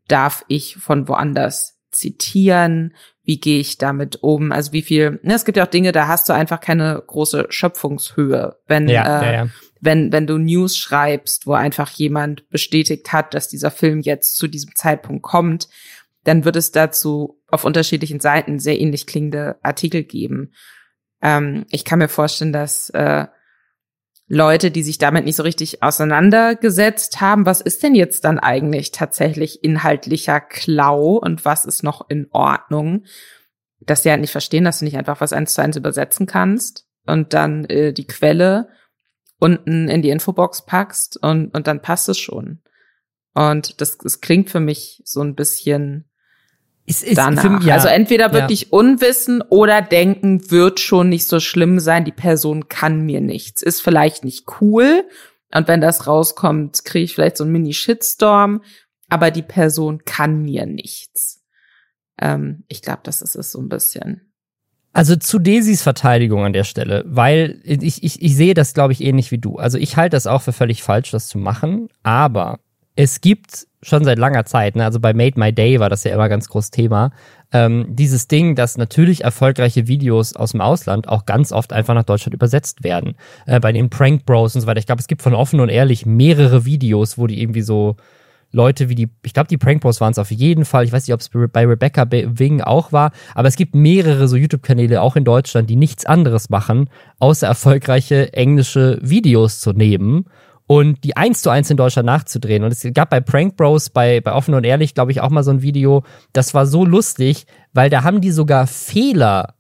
darf 0.08 0.46
ich 0.48 0.78
von 0.78 1.08
woanders 1.08 1.80
zitieren, 1.92 2.94
wie 3.24 3.40
gehe 3.40 3.60
ich 3.60 3.78
damit 3.78 4.22
um, 4.22 4.52
also 4.52 4.72
wie 4.72 4.82
viel, 4.82 5.20
ne, 5.24 5.34
es 5.34 5.46
gibt 5.46 5.58
ja 5.58 5.66
auch 5.66 5.70
Dinge, 5.70 5.92
da 5.92 6.08
hast 6.08 6.30
du 6.30 6.34
einfach 6.34 6.60
keine 6.60 7.02
große 7.06 7.48
Schöpfungshöhe, 7.50 8.58
wenn 8.68 8.88
Ja, 8.88 9.22
äh, 9.22 9.26
ja, 9.26 9.34
ja. 9.34 9.50
wenn, 9.82 10.12
wenn 10.12 10.28
du 10.28 10.38
News 10.38 10.78
schreibst, 10.78 11.48
wo 11.48 11.54
einfach 11.54 11.90
jemand 11.92 12.48
bestätigt 12.50 13.12
hat, 13.14 13.34
dass 13.34 13.48
dieser 13.48 13.72
Film 13.72 14.02
jetzt 14.02 14.38
zu 14.38 14.48
diesem 14.48 14.76
Zeitpunkt 14.76 15.24
kommt, 15.24 15.70
dann 16.24 16.46
wird 16.46 16.56
es 16.56 16.72
dazu 16.72 17.42
auf 17.48 17.66
unterschiedlichen 17.66 18.20
Seiten 18.20 18.60
sehr 18.60 18.80
ähnlich 18.80 19.08
klingende 19.08 19.58
Artikel 19.62 20.04
geben. 20.04 20.54
Ähm, 21.22 21.66
ich 21.70 21.86
kann 21.86 22.00
mir 22.00 22.10
vorstellen, 22.10 22.54
dass 22.54 22.90
äh, 22.92 23.26
Leute, 24.28 24.72
die 24.72 24.84
sich 24.84 24.98
damit 24.98 25.26
nicht 25.26 25.36
so 25.36 25.44
richtig 25.44 25.84
auseinandergesetzt 25.84 27.22
haben, 27.22 27.46
was 27.46 27.62
ist 27.62 27.84
denn 27.84 27.94
jetzt 27.94 28.26
dann 28.26 28.40
eigentlich 28.40 28.92
tatsächlich 28.92 29.64
inhaltlicher 29.64 30.40
Klau 30.42 31.18
und 31.18 31.46
was 31.46 31.66
ist 31.66 31.84
noch 31.84 32.10
in 32.10 32.28
Ordnung, 32.32 33.06
dass 33.82 34.02
sie 34.02 34.10
halt 34.10 34.22
nicht 34.22 34.32
verstehen, 34.32 34.64
dass 34.64 34.80
du 34.80 34.86
nicht 34.86 34.98
einfach 34.98 35.22
was 35.22 35.32
eins 35.32 35.54
zu 35.54 35.62
eins 35.62 35.78
übersetzen 35.78 36.26
kannst 36.26 36.88
und 37.06 37.34
dann 37.34 37.66
äh, 37.66 37.94
die 37.94 38.08
Quelle 38.08 38.70
unten 39.40 39.90
in 39.90 40.02
die 40.02 40.10
Infobox 40.10 40.66
packst 40.66 41.22
und, 41.22 41.54
und 41.54 41.68
dann 41.68 41.82
passt 41.82 42.10
es 42.10 42.18
schon. 42.18 42.62
Und 43.36 43.80
das, 43.82 43.98
das 43.98 44.22
klingt 44.22 44.50
für 44.50 44.62
mich 44.62 45.02
so 45.06 45.22
ein 45.22 45.36
bisschen 45.36 46.10
Es 46.88 47.02
ist 47.02 47.18
danach. 47.18 47.62
für- 47.62 47.68
ja, 47.68 47.76
also 47.76 47.88
entweder 47.88 48.28
ja. 48.28 48.34
wirklich 48.34 48.72
Unwissen 48.72 49.42
oder 49.42 49.82
denken, 49.82 50.52
wird 50.52 50.80
schon 50.80 51.10
nicht 51.10 51.28
so 51.28 51.40
schlimm 51.40 51.80
sein, 51.80 52.06
die 52.06 52.12
Person 52.12 52.68
kann 52.68 53.02
mir 53.02 53.22
nichts. 53.22 53.62
Ist 53.62 53.82
vielleicht 53.82 54.24
nicht 54.24 54.46
cool. 54.62 55.04
Und 55.54 55.68
wenn 55.68 55.82
das 55.82 56.06
rauskommt, 56.08 56.84
kriege 56.86 57.06
ich 57.06 57.16
vielleicht 57.16 57.38
so 57.38 57.44
einen 57.44 57.54
Mini-Shitstorm, 57.54 58.62
aber 59.10 59.32
die 59.32 59.42
Person 59.42 60.04
kann 60.06 60.42
mir 60.42 60.66
nichts. 60.66 61.44
Ähm, 62.20 62.64
ich 62.68 62.82
glaube, 62.82 63.02
das 63.04 63.22
ist 63.22 63.36
es 63.36 63.52
so 63.52 63.60
ein 63.62 63.70
bisschen. 63.70 64.34
Also 64.94 65.16
zu 65.18 65.40
Desis 65.40 65.82
Verteidigung 65.82 66.46
an 66.46 66.54
der 66.54 66.64
Stelle, 66.64 67.04
weil 67.06 67.60
ich, 67.64 68.02
ich, 68.04 68.22
ich 68.22 68.36
sehe 68.36 68.54
das, 68.54 68.74
glaube 68.74 68.94
ich, 68.94 69.02
ähnlich 69.04 69.30
wie 69.32 69.38
du. 69.38 69.58
Also 69.58 69.78
ich 69.78 69.98
halte 69.98 70.16
das 70.16 70.26
auch 70.26 70.42
für 70.42 70.54
völlig 70.54 70.84
falsch, 70.84 71.12
das 71.12 71.28
zu 71.28 71.38
machen, 71.38 71.90
aber 72.04 72.60
es 72.96 73.22
gibt 73.22 73.68
schon 73.82 74.04
seit 74.04 74.18
langer 74.18 74.46
Zeit, 74.46 74.76
ne, 74.76 74.86
also 74.86 75.00
bei 75.00 75.14
Made 75.14 75.40
My 75.40 75.54
Day 75.54 75.80
war 75.80 75.90
das 75.90 76.04
ja 76.04 76.14
immer 76.14 76.30
ganz 76.30 76.50
groß 76.50 76.72
Thema, 76.72 77.12
ähm, 77.52 77.86
dieses 77.90 78.28
Ding, 78.28 78.56
dass 78.56 78.78
natürlich 78.78 79.24
erfolgreiche 79.24 79.88
Videos 79.88 80.36
aus 80.36 80.52
dem 80.52 80.62
Ausland 80.62 81.08
auch 81.08 81.26
ganz 81.26 81.52
oft 81.52 81.72
einfach 81.72 81.94
nach 81.94 82.04
Deutschland 82.04 82.34
übersetzt 82.34 82.84
werden. 82.84 83.16
Äh, 83.46 83.60
bei 83.60 83.72
den 83.72 83.90
Prank 83.90 84.26
Bros 84.26 84.56
und 84.56 84.62
so 84.62 84.68
weiter. 84.68 84.80
Ich 84.80 84.88
glaube, 84.88 85.00
es 85.00 85.08
gibt 85.08 85.22
von 85.22 85.34
offen 85.34 85.60
und 85.60 85.70
ehrlich 85.70 86.06
mehrere 86.06 86.66
Videos, 86.66 87.18
wo 87.18 87.28
die 87.28 87.42
irgendwie 87.42 87.62
so 87.62 87.96
Leute 88.52 88.90
wie 88.90 88.96
die, 88.96 89.10
ich 89.24 89.34
glaube, 89.34 89.48
die 89.48 89.58
Prank 89.58 89.82
Bros 89.82 90.02
waren 90.02 90.12
es 90.12 90.20
auf 90.20 90.32
jeden 90.32 90.66
Fall. 90.66 90.86
Ich 90.86 90.92
weiß 90.92 91.08
nicht, 91.08 91.14
ob 91.14 91.20
es 91.20 91.30
bei 91.52 91.66
Rebecca 91.66 92.10
Wing 92.10 92.62
auch 92.62 92.92
war, 92.92 93.12
aber 93.36 93.48
es 93.48 93.56
gibt 93.56 93.76
mehrere 93.76 94.28
so 94.28 94.36
YouTube-Kanäle 94.36 95.02
auch 95.02 95.16
in 95.16 95.24
Deutschland, 95.24 95.70
die 95.70 95.76
nichts 95.76 96.06
anderes 96.06 96.50
machen, 96.50 96.90
außer 97.20 97.48
erfolgreiche 97.48 98.34
englische 98.34 98.98
Videos 99.02 99.60
zu 99.60 99.72
nehmen 99.74 100.26
und 100.68 101.04
die 101.04 101.16
eins 101.16 101.42
zu 101.42 101.50
eins 101.50 101.70
in 101.70 101.78
Deutschland 101.78 102.06
nachzudrehen. 102.06 102.64
Und 102.64 102.72
es 102.72 102.86
gab 102.94 103.10
bei 103.10 103.20
Prank 103.20 103.56
Bros, 103.56 103.90
bei, 103.90 104.22
bei 104.22 104.34
Offen 104.34 104.54
und 104.54 104.64
Ehrlich, 104.64 104.94
glaube 104.94 105.12
ich, 105.12 105.22
auch 105.22 105.30
mal 105.30 105.44
so 105.44 105.52
ein 105.52 105.62
Video, 105.62 106.04
das 106.34 106.54
war 106.54 106.66
so 106.66 106.86
lustig, 106.86 107.46
weil 107.74 107.90
da 107.90 108.04
haben 108.04 108.22
die 108.22 108.32
sogar 108.32 108.68
Fehler 108.68 109.56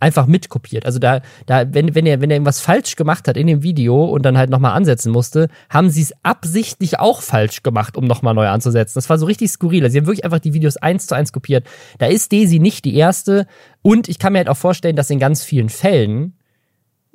einfach 0.00 0.26
mitkopiert. 0.26 0.86
Also 0.86 0.98
da, 0.98 1.20
da, 1.46 1.72
wenn, 1.72 1.94
wenn 1.94 2.06
er, 2.06 2.20
wenn 2.20 2.30
er 2.30 2.36
irgendwas 2.36 2.60
falsch 2.60 2.96
gemacht 2.96 3.28
hat 3.28 3.36
in 3.36 3.46
dem 3.46 3.62
Video 3.62 4.04
und 4.04 4.22
dann 4.22 4.38
halt 4.38 4.50
nochmal 4.50 4.72
ansetzen 4.72 5.12
musste, 5.12 5.48
haben 5.70 5.90
sie 5.90 6.02
es 6.02 6.12
absichtlich 6.22 6.98
auch 6.98 7.22
falsch 7.22 7.62
gemacht, 7.62 7.96
um 7.96 8.04
nochmal 8.04 8.34
neu 8.34 8.48
anzusetzen. 8.48 8.94
Das 8.96 9.10
war 9.10 9.18
so 9.18 9.26
richtig 9.26 9.50
skurril. 9.50 9.82
Also 9.82 9.92
sie 9.92 9.98
haben 9.98 10.06
wirklich 10.06 10.24
einfach 10.24 10.40
die 10.40 10.54
Videos 10.54 10.76
eins 10.76 11.06
zu 11.06 11.14
eins 11.14 11.32
kopiert. 11.32 11.66
Da 11.98 12.06
ist 12.06 12.32
Daisy 12.32 12.58
nicht 12.58 12.84
die 12.84 12.94
erste. 12.94 13.46
Und 13.82 14.08
ich 14.08 14.18
kann 14.18 14.32
mir 14.32 14.38
halt 14.38 14.48
auch 14.48 14.56
vorstellen, 14.56 14.96
dass 14.96 15.10
in 15.10 15.18
ganz 15.18 15.44
vielen 15.44 15.68
Fällen, 15.68 16.37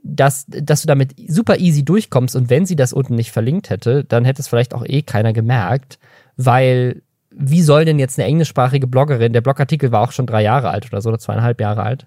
dass, 0.04 0.46
dass 0.48 0.82
du 0.82 0.88
damit 0.88 1.16
super 1.28 1.58
easy 1.58 1.84
durchkommst 1.84 2.36
und 2.36 2.50
wenn 2.50 2.66
sie 2.66 2.76
das 2.76 2.94
unten 2.94 3.16
nicht 3.16 3.32
verlinkt 3.32 3.70
hätte, 3.70 4.04
dann 4.04 4.26
hätte 4.26 4.42
es 4.42 4.50
vielleicht 4.50 4.74
auch 4.74 4.86
eh 4.86 5.02
keiner 5.02 5.34
gemerkt, 5.34 5.98
weil 6.36 7.02
wie 7.36 7.62
soll 7.62 7.86
denn 7.86 7.98
jetzt 7.98 8.20
eine 8.20 8.28
englischsprachige 8.28 8.86
Bloggerin, 8.86 9.34
der 9.34 9.42
Blogartikel 9.42 9.92
war 9.92 10.02
auch 10.02 10.12
schon 10.12 10.28
drei 10.28 10.44
Jahre 10.44 10.70
alt 10.70 10.86
oder 10.92 11.02
so, 11.02 11.10
oder 11.10 11.20
zweieinhalb 11.20 11.60
Jahre 11.60 11.84
alt, 11.84 12.06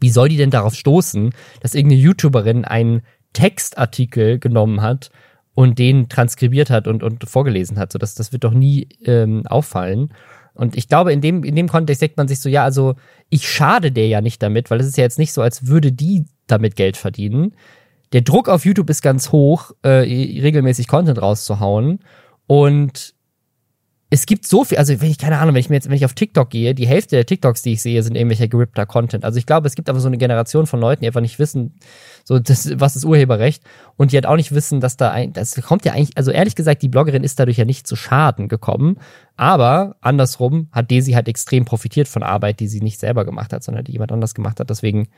wie 0.00 0.10
soll 0.10 0.28
die 0.28 0.36
denn 0.36 0.50
darauf 0.50 0.74
stoßen, 0.74 1.34
dass 1.60 1.74
irgendeine 1.74 2.00
YouTuberin 2.00 2.64
einen 2.64 3.02
Textartikel 3.32 4.38
genommen 4.38 4.80
hat 4.80 5.10
und 5.54 5.78
den 5.78 6.08
transkribiert 6.08 6.70
hat 6.70 6.88
und, 6.88 7.02
und 7.02 7.28
vorgelesen 7.28 7.78
hat? 7.78 7.92
So, 7.92 7.98
das, 7.98 8.14
das 8.14 8.32
wird 8.32 8.44
doch 8.44 8.54
nie 8.54 8.88
ähm, 9.04 9.46
auffallen. 9.46 10.12
Und 10.54 10.76
ich 10.76 10.88
glaube, 10.88 11.12
in 11.12 11.20
dem, 11.20 11.42
in 11.42 11.56
dem 11.56 11.68
Kontext 11.68 12.00
denkt 12.00 12.16
man 12.16 12.28
sich 12.28 12.40
so, 12.40 12.48
ja, 12.48 12.64
also 12.64 12.94
ich 13.28 13.48
schade 13.48 13.92
der 13.92 14.06
ja 14.06 14.20
nicht 14.20 14.42
damit, 14.42 14.70
weil 14.70 14.80
es 14.80 14.86
ist 14.86 14.96
ja 14.96 15.04
jetzt 15.04 15.18
nicht 15.18 15.32
so, 15.32 15.42
als 15.42 15.66
würde 15.66 15.92
die 15.92 16.26
damit 16.46 16.76
Geld 16.76 16.96
verdienen. 16.96 17.54
Der 18.12 18.20
Druck 18.20 18.48
auf 18.48 18.64
YouTube 18.64 18.90
ist 18.90 19.02
ganz 19.02 19.32
hoch, 19.32 19.72
äh, 19.82 19.88
regelmäßig 19.88 20.86
Content 20.86 21.20
rauszuhauen. 21.20 22.00
Und 22.46 23.14
es 24.10 24.26
gibt 24.26 24.46
so 24.46 24.64
viel, 24.64 24.78
also 24.78 25.00
wenn 25.00 25.10
ich, 25.10 25.18
keine 25.18 25.38
Ahnung, 25.38 25.54
wenn 25.54 25.60
ich 25.60 25.70
mir 25.70 25.76
jetzt, 25.76 25.88
wenn 25.88 25.96
ich 25.96 26.04
auf 26.04 26.12
TikTok 26.12 26.50
gehe, 26.50 26.74
die 26.74 26.86
Hälfte 26.86 27.16
der 27.16 27.26
TikToks, 27.26 27.62
die 27.62 27.72
ich 27.72 27.82
sehe, 27.82 28.02
sind 28.02 28.14
irgendwelcher 28.14 28.48
gerippter 28.48 28.86
Content. 28.86 29.24
Also 29.24 29.38
ich 29.38 29.46
glaube, 29.46 29.66
es 29.66 29.74
gibt 29.74 29.88
aber 29.88 29.98
so 29.98 30.06
eine 30.06 30.18
Generation 30.18 30.66
von 30.66 30.78
Leuten, 30.78 31.00
die 31.00 31.06
einfach 31.08 31.20
nicht 31.20 31.38
wissen, 31.38 31.74
so 32.22 32.38
das, 32.38 32.78
was 32.78 32.96
ist 32.96 33.04
Urheberrecht 33.04 33.64
und 33.96 34.12
die 34.12 34.16
halt 34.16 34.26
auch 34.26 34.36
nicht 34.36 34.54
wissen, 34.54 34.80
dass 34.80 34.96
da 34.96 35.10
ein, 35.10 35.32
das 35.32 35.60
kommt 35.62 35.84
ja 35.84 35.94
eigentlich, 35.94 36.16
also 36.16 36.30
ehrlich 36.30 36.54
gesagt, 36.54 36.82
die 36.82 36.88
Bloggerin 36.88 37.24
ist 37.24 37.40
dadurch 37.40 37.56
ja 37.56 37.64
nicht 37.64 37.86
zu 37.86 37.96
Schaden 37.96 38.48
gekommen, 38.48 38.98
aber 39.36 39.96
andersrum 40.00 40.68
hat 40.70 40.90
Desi 40.90 41.12
halt 41.12 41.26
extrem 41.26 41.64
profitiert 41.64 42.06
von 42.06 42.22
Arbeit, 42.22 42.60
die 42.60 42.68
sie 42.68 42.80
nicht 42.80 43.00
selber 43.00 43.24
gemacht 43.24 43.52
hat, 43.52 43.64
sondern 43.64 43.84
die 43.84 43.92
jemand 43.92 44.12
anders 44.12 44.34
gemacht 44.34 44.60
hat. 44.60 44.70
Deswegen 44.70 45.08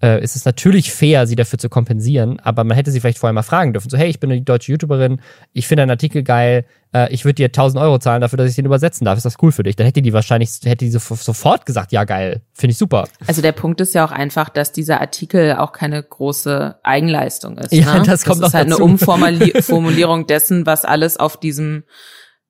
äh, 0.00 0.22
ist 0.22 0.36
es 0.36 0.44
natürlich 0.44 0.92
fair, 0.92 1.26
sie 1.26 1.34
dafür 1.34 1.58
zu 1.58 1.68
kompensieren, 1.68 2.38
aber 2.38 2.62
man 2.62 2.76
hätte 2.76 2.92
sie 2.92 3.00
vielleicht 3.00 3.18
vorher 3.18 3.32
mal 3.32 3.42
fragen 3.42 3.72
dürfen. 3.72 3.90
So, 3.90 3.96
hey, 3.96 4.08
ich 4.08 4.20
bin 4.20 4.30
eine 4.30 4.42
deutsche 4.42 4.70
YouTuberin, 4.70 5.20
ich 5.52 5.66
finde 5.66 5.82
einen 5.82 5.90
Artikel 5.90 6.22
geil, 6.22 6.64
äh, 6.96 7.12
ich 7.12 7.24
würde 7.24 7.34
dir 7.34 7.46
1000 7.46 7.82
Euro 7.82 7.98
zahlen 7.98 8.20
dafür, 8.20 8.38
dass 8.38 8.48
ich 8.48 8.56
den 8.56 8.66
übersetzen 8.66 9.04
darf. 9.04 9.16
Ist 9.16 9.24
das 9.24 9.36
cool 9.42 9.52
für 9.52 9.62
dich? 9.62 9.76
Dann 9.76 9.86
hätte 9.86 10.02
die 10.02 10.12
wahrscheinlich, 10.12 10.50
hätte 10.64 10.84
die 10.84 10.90
so, 10.90 10.98
sofort 10.98 11.66
gesagt, 11.66 11.92
ja 11.92 12.04
geil, 12.04 12.42
finde 12.54 12.72
ich 12.72 12.78
super. 12.78 13.08
Also 13.26 13.42
der 13.42 13.52
Punkt 13.52 13.80
ist 13.80 13.94
ja 13.94 14.04
auch 14.04 14.12
einfach, 14.12 14.48
dass 14.48 14.72
dieser 14.72 15.00
Artikel 15.00 15.56
auch 15.56 15.72
keine 15.72 16.02
große 16.02 16.78
Eigenleistung 16.82 17.58
ist. 17.58 17.72
Ja, 17.72 17.98
ne? 17.98 18.02
das 18.04 18.24
kommt 18.24 18.42
das 18.42 18.48
ist 18.48 18.54
halt 18.54 18.70
dazu. 18.70 18.82
eine 18.84 18.92
Umformulierung 18.92 20.26
dessen, 20.28 20.66
was 20.66 20.84
alles 20.84 21.18
auf 21.18 21.38
diesem 21.38 21.84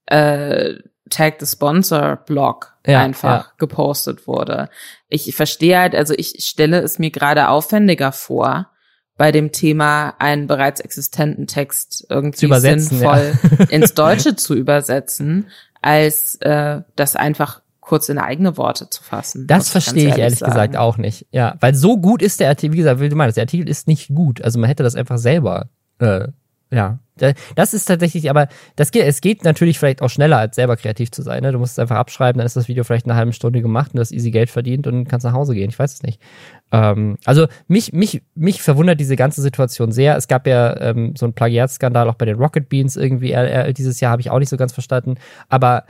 äh, 0.07 0.75
Tag 1.11 1.37
the 1.41 1.47
Sponsor 1.47 2.17
Blog 2.17 2.75
Ja, 2.87 3.01
einfach 3.01 3.47
ja. 3.47 3.53
gepostet 3.59 4.27
wurde. 4.27 4.69
Ich 5.09 5.35
verstehe 5.35 5.79
halt, 5.79 5.95
also 5.95 6.15
ich 6.17 6.37
stelle 6.41 6.81
es 6.81 6.99
mir 6.99 7.11
gerade 7.11 7.49
aufwendiger 7.49 8.13
vor, 8.13 8.71
bei 9.17 9.33
dem 9.33 9.53
Thema 9.53 10.15
einen 10.19 10.47
bereits 10.47 10.81
existenten 10.81 11.47
Text 11.47 12.07
irgendwie 12.11 12.53
sinnvoll 12.61 13.39
ins 13.71 13.95
Deutsche 13.95 14.37
zu 14.37 14.55
übersetzen, 14.55 15.47
als 15.81 16.37
äh, 16.37 16.83
das 16.97 17.17
einfach 17.17 17.63
kurz 17.81 18.09
in 18.09 18.19
eigene 18.19 18.57
Worte 18.57 18.91
zu 18.91 19.03
fassen. 19.03 19.47
Das 19.47 19.71
verstehe 19.71 20.09
ich 20.09 20.19
ehrlich 20.19 20.41
sagen. 20.41 20.53
gesagt 20.53 20.77
auch 20.77 20.99
nicht. 20.99 21.27
Ja, 21.31 21.55
weil 21.61 21.75
so 21.75 21.99
gut 21.99 22.21
ist 22.21 22.41
der 22.41 22.49
Artikel, 22.49 22.75
wie 22.75 22.79
gesagt, 22.79 23.01
wie 23.01 23.09
du 23.09 23.17
meinst, 23.17 23.37
der 23.37 23.43
Artikel 23.43 23.69
ist 23.69 23.87
nicht 23.87 24.09
gut. 24.09 24.43
Also 24.43 24.59
man 24.59 24.69
hätte 24.69 24.83
das 24.83 24.97
einfach 24.97 25.19
selber, 25.19 25.69
äh, 26.01 26.27
ja. 26.71 26.99
Da- 27.19 27.33
Das 27.55 27.73
ist 27.73 27.87
tatsächlich, 27.87 28.29
aber 28.29 28.47
das 28.77 28.91
geht, 28.91 29.05
es 29.07 29.23
geht 29.23 29.43
natürlich 29.43 29.79
vielleicht 29.79 30.03
auch 30.03 30.11
schneller, 30.11 30.37
als 30.37 30.57
selber 30.57 30.77
kreativ 30.77 31.11
zu 31.11 31.23
sein. 31.23 31.43
Ne? 31.43 31.51
Du 31.53 31.59
musst 31.59 31.73
es 31.73 31.79
einfach 31.79 31.97
abschreiben, 31.97 32.39
dann 32.39 32.45
ist 32.47 32.57
das 32.57 32.69
Video 32.69 32.85
vielleicht 32.85 33.07
in 33.07 33.11
einer 33.11 33.17
halben 33.19 33.33
Stunde 33.33 33.63
gemacht 33.63 33.93
und 33.93 33.97
du 33.97 34.01
hast 34.03 34.13
easy 34.13 34.31
Geld 34.31 34.51
verdient 34.51 34.87
und 34.87 35.09
kannst 35.09 35.25
nach 35.25 35.33
Hause 35.33 35.55
gehen. 35.55 35.71
Ich 35.71 35.79
weiß 35.79 35.95
es 35.95 36.03
nicht. 36.03 36.21
Ähm, 36.73 37.17
also 37.25 37.47
mich, 37.69 37.95
mich, 37.95 38.23
mich 38.35 38.61
verwundert 38.61 39.01
diese 39.01 39.17
ganze 39.17 39.41
Situation 39.41 39.93
sehr. 39.93 40.15
Es 40.17 40.29
gab 40.29 40.47
ja 40.47 40.79
ähm, 40.79 41.15
so 41.17 41.25
einen 41.25 41.33
Plagiatskandal 41.33 42.07
auch 42.11 42.17
bei 42.17 42.27
den 42.27 42.37
Rocket 42.37 42.69
Beans 42.69 42.97
irgendwie 42.97 43.33
äh, 43.33 43.69
äh, 43.69 43.73
dieses 43.73 43.99
Jahr, 44.01 44.13
habe 44.13 44.21
ich 44.21 44.31
auch 44.31 44.39
nicht 44.39 44.51
so 44.51 44.59
ganz 44.59 44.75
verstanden. 44.75 45.15
Aber 45.49 45.85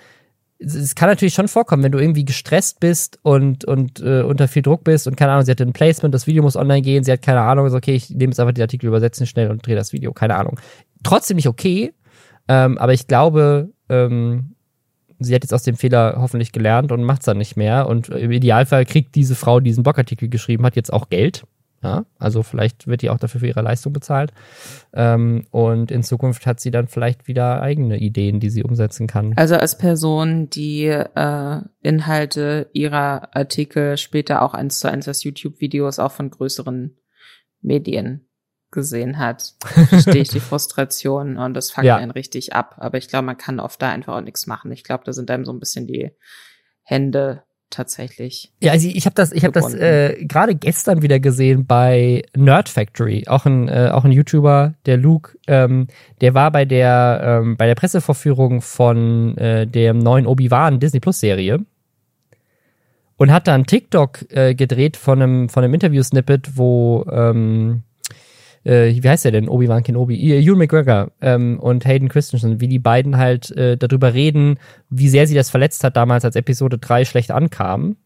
es- 0.58 0.94
kann 0.94 1.08
natürlich 1.08 1.34
schon 1.34 1.48
vorkommen, 1.48 1.82
wenn 1.82 1.92
du 1.92 1.98
irgendwie 1.98 2.24
gestresst 2.24 2.80
bist 2.80 3.18
und, 3.22 3.64
und 3.64 4.00
äh, 4.00 4.22
unter 4.22 4.48
viel 4.48 4.62
Druck 4.62 4.84
bist 4.84 5.06
und 5.06 5.16
keine 5.16 5.32
Ahnung, 5.32 5.44
sie 5.44 5.50
hat 5.50 5.60
ein 5.60 5.72
Placement, 5.72 6.14
das 6.14 6.26
Video 6.26 6.42
muss 6.42 6.56
online 6.56 6.82
gehen, 6.82 7.04
sie 7.04 7.12
hat 7.12 7.22
keine 7.22 7.40
Ahnung, 7.40 7.68
so, 7.68 7.76
okay, 7.76 7.94
ich 7.94 8.10
nehme 8.10 8.30
jetzt 8.30 8.40
einfach 8.40 8.54
den 8.54 8.62
Artikel, 8.62 8.86
übersetze 8.86 9.22
ihn 9.24 9.26
schnell 9.26 9.50
und 9.50 9.66
drehe 9.66 9.76
das 9.76 9.92
Video, 9.92 10.12
keine 10.12 10.36
Ahnung. 10.36 10.58
Trotzdem 11.02 11.36
nicht 11.36 11.48
okay, 11.48 11.92
ähm, 12.48 12.78
aber 12.78 12.92
ich 12.92 13.06
glaube, 13.06 13.70
ähm, 13.88 14.54
sie 15.18 15.34
hat 15.34 15.42
jetzt 15.44 15.52
aus 15.54 15.62
dem 15.62 15.76
Fehler 15.76 16.16
hoffentlich 16.18 16.52
gelernt 16.52 16.92
und 16.92 17.02
macht 17.02 17.20
es 17.20 17.26
dann 17.26 17.38
nicht 17.38 17.56
mehr 17.56 17.88
und 17.88 18.08
im 18.08 18.30
Idealfall 18.30 18.84
kriegt 18.84 19.14
diese 19.14 19.34
Frau, 19.34 19.60
die 19.60 19.70
diesen 19.70 19.82
Blogartikel 19.82 20.28
geschrieben 20.28 20.64
hat, 20.64 20.76
jetzt 20.76 20.92
auch 20.92 21.08
Geld. 21.08 21.44
Ja, 21.86 22.06
also 22.18 22.42
vielleicht 22.42 22.86
wird 22.86 23.02
die 23.02 23.10
auch 23.10 23.18
dafür 23.18 23.40
für 23.40 23.46
ihre 23.46 23.62
Leistung 23.62 23.92
bezahlt. 23.92 24.32
Ähm, 24.92 25.46
und 25.50 25.90
in 25.90 26.02
Zukunft 26.02 26.46
hat 26.46 26.60
sie 26.60 26.70
dann 26.70 26.88
vielleicht 26.88 27.28
wieder 27.28 27.62
eigene 27.62 27.98
Ideen, 27.98 28.40
die 28.40 28.50
sie 28.50 28.62
umsetzen 28.64 29.06
kann. 29.06 29.32
Also 29.36 29.56
als 29.56 29.78
Person, 29.78 30.50
die 30.50 30.84
äh, 30.86 31.60
Inhalte 31.82 32.68
ihrer 32.72 33.34
Artikel 33.36 33.96
später 33.96 34.42
auch 34.42 34.54
eins 34.54 34.78
zu 34.80 34.90
eins 34.90 35.06
als 35.08 35.22
YouTube-Videos 35.24 35.98
auch 35.98 36.12
von 36.12 36.30
größeren 36.30 36.96
Medien 37.62 38.28
gesehen 38.72 39.18
hat, 39.18 39.54
verstehe 39.88 40.22
ich 40.22 40.28
die 40.28 40.40
Frustration 40.40 41.36
und 41.38 41.54
das 41.54 41.70
fuckt 41.70 41.86
Ja. 41.86 41.96
einen 41.96 42.10
richtig 42.10 42.52
ab. 42.52 42.74
Aber 42.78 42.98
ich 42.98 43.08
glaube, 43.08 43.26
man 43.26 43.38
kann 43.38 43.60
oft 43.60 43.80
da 43.80 43.90
einfach 43.90 44.14
auch 44.16 44.20
nichts 44.20 44.46
machen. 44.46 44.72
Ich 44.72 44.84
glaube, 44.84 45.04
da 45.04 45.12
sind 45.12 45.30
einem 45.30 45.44
so 45.44 45.52
ein 45.52 45.60
bisschen 45.60 45.86
die 45.86 46.10
Hände 46.82 47.42
tatsächlich. 47.70 48.52
Ja, 48.60 48.72
also 48.72 48.88
ich 48.88 49.06
habe 49.06 49.14
das, 49.14 49.32
ich 49.32 49.44
habe 49.44 49.52
das 49.52 49.74
äh, 49.74 50.24
gerade 50.24 50.54
gestern 50.54 51.02
wieder 51.02 51.20
gesehen 51.20 51.66
bei 51.66 52.22
Nerd 52.36 52.68
Factory, 52.68 53.24
auch 53.26 53.46
ein 53.46 53.68
äh, 53.68 53.90
auch 53.92 54.04
ein 54.04 54.12
YouTuber, 54.12 54.74
der 54.86 54.96
Luke, 54.96 55.36
ähm, 55.46 55.88
der 56.20 56.34
war 56.34 56.50
bei 56.50 56.64
der 56.64 57.40
ähm, 57.42 57.56
bei 57.56 57.66
der 57.66 57.74
Pressevorführung 57.74 58.62
von 58.62 59.36
äh, 59.38 59.66
der 59.66 59.94
neuen 59.94 60.26
Obi 60.26 60.50
Wan 60.50 60.80
Disney 60.80 61.00
Plus 61.00 61.20
Serie 61.20 61.64
und 63.16 63.32
hat 63.32 63.48
da 63.48 63.54
einen 63.54 63.66
TikTok 63.66 64.30
äh, 64.30 64.54
gedreht 64.54 64.96
von 64.96 65.22
einem 65.22 65.48
von 65.48 65.64
einem 65.64 65.74
Interview 65.74 66.02
Snippet, 66.02 66.56
wo 66.56 67.04
ähm, 67.10 67.82
äh, 68.66 69.02
wie 69.02 69.08
heißt 69.08 69.24
der 69.24 69.32
denn? 69.32 69.48
Obi-Wan 69.48 69.82
Kenobi, 69.82 70.16
Ewan 70.32 70.58
McGregor 70.58 71.12
ähm, 71.20 71.58
und 71.60 71.84
Hayden 71.86 72.08
Christensen, 72.08 72.60
wie 72.60 72.68
die 72.68 72.78
beiden 72.78 73.16
halt 73.16 73.50
äh, 73.52 73.76
darüber 73.76 74.12
reden, 74.12 74.58
wie 74.90 75.08
sehr 75.08 75.26
sie 75.26 75.34
das 75.34 75.50
verletzt 75.50 75.84
hat 75.84 75.96
damals, 75.96 76.24
als 76.24 76.36
Episode 76.36 76.78
3 76.78 77.04
schlecht 77.04 77.30
ankam. 77.30 77.96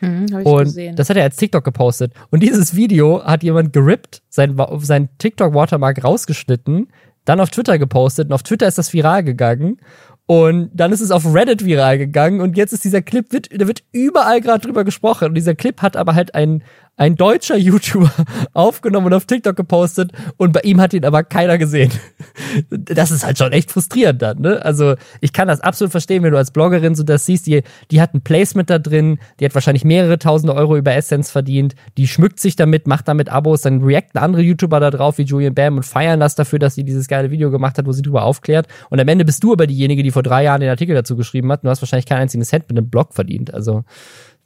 Hm, 0.00 0.26
Und 0.44 0.64
gesehen. 0.64 0.96
das 0.96 1.08
hat 1.08 1.16
er 1.16 1.22
als 1.22 1.36
TikTok 1.36 1.64
gepostet. 1.64 2.12
Und 2.30 2.42
dieses 2.42 2.74
Video 2.74 3.24
hat 3.24 3.42
jemand 3.42 3.72
gerippt, 3.72 4.22
sein, 4.28 4.60
sein 4.80 5.08
TikTok-Watermark 5.18 6.02
rausgeschnitten, 6.04 6.88
dann 7.24 7.40
auf 7.40 7.50
Twitter 7.50 7.78
gepostet. 7.78 8.26
Und 8.28 8.32
auf 8.32 8.42
Twitter 8.42 8.66
ist 8.66 8.78
das 8.78 8.92
viral 8.92 9.22
gegangen. 9.22 9.78
Und 10.26 10.70
dann 10.74 10.92
ist 10.92 11.00
es 11.00 11.10
auf 11.10 11.32
Reddit 11.32 11.64
viral 11.64 11.98
gegangen. 11.98 12.40
Und 12.40 12.56
jetzt 12.56 12.72
ist 12.72 12.84
dieser 12.84 13.02
Clip, 13.02 13.32
wird, 13.32 13.48
da 13.58 13.66
wird 13.66 13.82
überall 13.92 14.40
gerade 14.40 14.60
drüber 14.60 14.84
gesprochen. 14.84 15.28
Und 15.28 15.34
dieser 15.34 15.54
Clip 15.54 15.80
hat 15.82 15.96
aber 15.96 16.14
halt 16.14 16.34
ein, 16.34 16.64
ein 16.96 17.16
deutscher 17.16 17.56
YouTuber 17.56 18.12
aufgenommen 18.52 19.06
und 19.06 19.14
auf 19.14 19.24
TikTok 19.24 19.56
gepostet. 19.56 20.12
Und 20.36 20.52
bei 20.52 20.60
ihm 20.60 20.80
hat 20.80 20.92
ihn 20.92 21.04
aber 21.04 21.24
keiner 21.24 21.58
gesehen. 21.58 21.90
Das 22.70 23.10
ist 23.10 23.24
halt 23.24 23.38
schon 23.38 23.52
echt 23.52 23.70
frustrierend 23.70 24.20
dann, 24.20 24.40
ne? 24.40 24.62
Also, 24.64 24.94
ich 25.20 25.32
kann 25.32 25.48
das 25.48 25.60
absolut 25.60 25.90
verstehen, 25.90 26.22
wenn 26.22 26.32
du 26.32 26.38
als 26.38 26.50
Bloggerin 26.50 26.94
so 26.94 27.02
das 27.02 27.24
siehst, 27.24 27.46
die, 27.46 27.62
die 27.90 28.00
hat 28.00 28.14
ein 28.14 28.20
Placement 28.20 28.68
da 28.68 28.78
drin, 28.78 29.18
die 29.40 29.44
hat 29.44 29.54
wahrscheinlich 29.54 29.84
mehrere 29.84 30.18
tausende 30.18 30.54
Euro 30.54 30.76
über 30.76 30.94
Essence 30.94 31.30
verdient, 31.30 31.74
die 31.96 32.06
schmückt 32.06 32.40
sich 32.40 32.56
damit, 32.56 32.86
macht 32.86 33.08
damit 33.08 33.30
Abos, 33.30 33.62
dann 33.62 33.82
reacten 33.82 34.18
andere 34.18 34.42
YouTuber 34.42 34.80
da 34.80 34.90
drauf, 34.90 35.18
wie 35.18 35.22
Julian 35.22 35.54
Bam, 35.54 35.76
und 35.76 35.84
feiern 35.84 36.20
das 36.20 36.34
dafür, 36.34 36.58
dass 36.58 36.74
sie 36.74 36.84
dieses 36.84 37.08
geile 37.08 37.30
Video 37.30 37.50
gemacht 37.50 37.78
hat, 37.78 37.86
wo 37.86 37.92
sie 37.92 38.02
drüber 38.02 38.24
aufklärt. 38.24 38.66
Und 38.90 39.00
am 39.00 39.08
Ende 39.08 39.24
bist 39.24 39.42
du 39.42 39.52
aber 39.52 39.66
diejenige, 39.66 40.02
die 40.02 40.10
vor 40.10 40.22
drei 40.22 40.44
Jahren 40.44 40.60
den 40.60 40.70
Artikel 40.70 40.94
dazu 40.94 41.16
geschrieben 41.16 41.50
hat, 41.52 41.60
und 41.60 41.66
du 41.66 41.70
hast 41.70 41.80
wahrscheinlich 41.80 42.06
keinen 42.06 42.22
einzigen 42.22 42.44
Cent 42.44 42.68
mit 42.68 42.76
einem 42.76 42.90
Blog 42.90 43.14
verdient. 43.14 43.52
Also, 43.54 43.84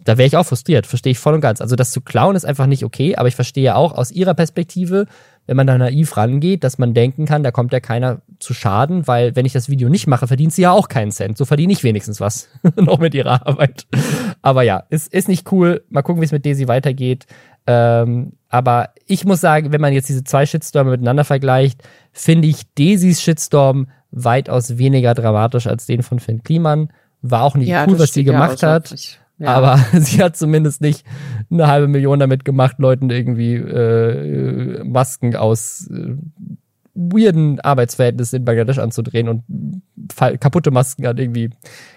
da 0.06 0.16
wäre 0.16 0.26
ich 0.26 0.36
auch 0.36 0.46
frustriert, 0.46 0.86
verstehe 0.86 1.10
ich 1.10 1.18
voll 1.18 1.34
und 1.34 1.40
ganz. 1.40 1.60
Also 1.60 1.74
das 1.74 1.90
zu 1.90 2.00
klauen 2.00 2.36
ist 2.36 2.44
einfach 2.44 2.66
nicht 2.66 2.84
okay, 2.84 3.16
aber 3.16 3.26
ich 3.26 3.34
verstehe 3.34 3.74
auch 3.74 3.92
aus 3.92 4.12
ihrer 4.12 4.34
Perspektive, 4.34 5.06
wenn 5.46 5.56
man 5.56 5.66
da 5.66 5.76
naiv 5.76 6.16
rangeht, 6.16 6.62
dass 6.62 6.78
man 6.78 6.94
denken 6.94 7.26
kann, 7.26 7.42
da 7.42 7.50
kommt 7.50 7.72
ja 7.72 7.80
keiner 7.80 8.22
zu 8.38 8.54
Schaden, 8.54 9.06
weil 9.08 9.34
wenn 9.34 9.46
ich 9.46 9.52
das 9.52 9.68
Video 9.68 9.88
nicht 9.88 10.06
mache, 10.06 10.28
verdient 10.28 10.52
sie 10.52 10.62
ja 10.62 10.70
auch 10.70 10.88
keinen 10.88 11.10
Cent. 11.10 11.36
So 11.36 11.44
verdiene 11.44 11.72
ich 11.72 11.82
wenigstens 11.82 12.20
was 12.20 12.48
noch 12.76 13.00
mit 13.00 13.14
ihrer 13.14 13.46
Arbeit. 13.46 13.86
Aber 14.42 14.62
ja, 14.62 14.84
ist, 14.90 15.12
ist 15.12 15.28
nicht 15.28 15.50
cool. 15.50 15.82
Mal 15.90 16.02
gucken, 16.02 16.20
wie 16.20 16.26
es 16.26 16.32
mit 16.32 16.46
Daisy 16.46 16.68
weitergeht. 16.68 17.26
Ähm, 17.66 18.34
aber 18.48 18.90
ich 19.06 19.24
muss 19.24 19.40
sagen, 19.40 19.72
wenn 19.72 19.80
man 19.80 19.92
jetzt 19.92 20.08
diese 20.08 20.22
zwei 20.22 20.46
Shitstorme 20.46 20.92
miteinander 20.92 21.24
vergleicht, 21.24 21.82
finde 22.12 22.46
ich 22.46 22.62
Daisys 22.74 23.20
Shitstorm 23.20 23.88
weitaus 24.12 24.78
weniger 24.78 25.14
dramatisch 25.14 25.66
als 25.66 25.86
den 25.86 26.04
von 26.04 26.20
Finn 26.20 26.44
Kliman. 26.44 26.90
War 27.22 27.42
auch 27.42 27.56
nicht 27.56 27.70
cool, 27.70 27.92
das 27.92 28.00
was 28.00 28.14
sie 28.14 28.22
ja 28.22 28.32
gemacht 28.32 28.52
außer 28.52 28.70
hat. 28.70 28.88
Pflicht. 28.88 29.20
Ja. 29.38 29.48
Aber 29.48 29.78
sie 30.00 30.22
hat 30.22 30.36
zumindest 30.36 30.80
nicht 30.80 31.04
eine 31.50 31.66
halbe 31.66 31.88
Million 31.88 32.18
damit 32.18 32.44
gemacht, 32.44 32.76
Leuten 32.78 33.10
irgendwie 33.10 33.54
äh, 33.54 34.82
Masken 34.84 35.36
aus 35.36 35.88
äh, 35.90 36.16
weirden 36.94 37.60
Arbeitsverhältnissen 37.60 38.38
in 38.38 38.44
Bangladesch 38.44 38.78
anzudrehen 38.78 39.28
und 39.28 39.44
kaputte 40.40 40.70
Masken 40.70 41.06
an 41.06 41.18
irgendwie 41.18 41.50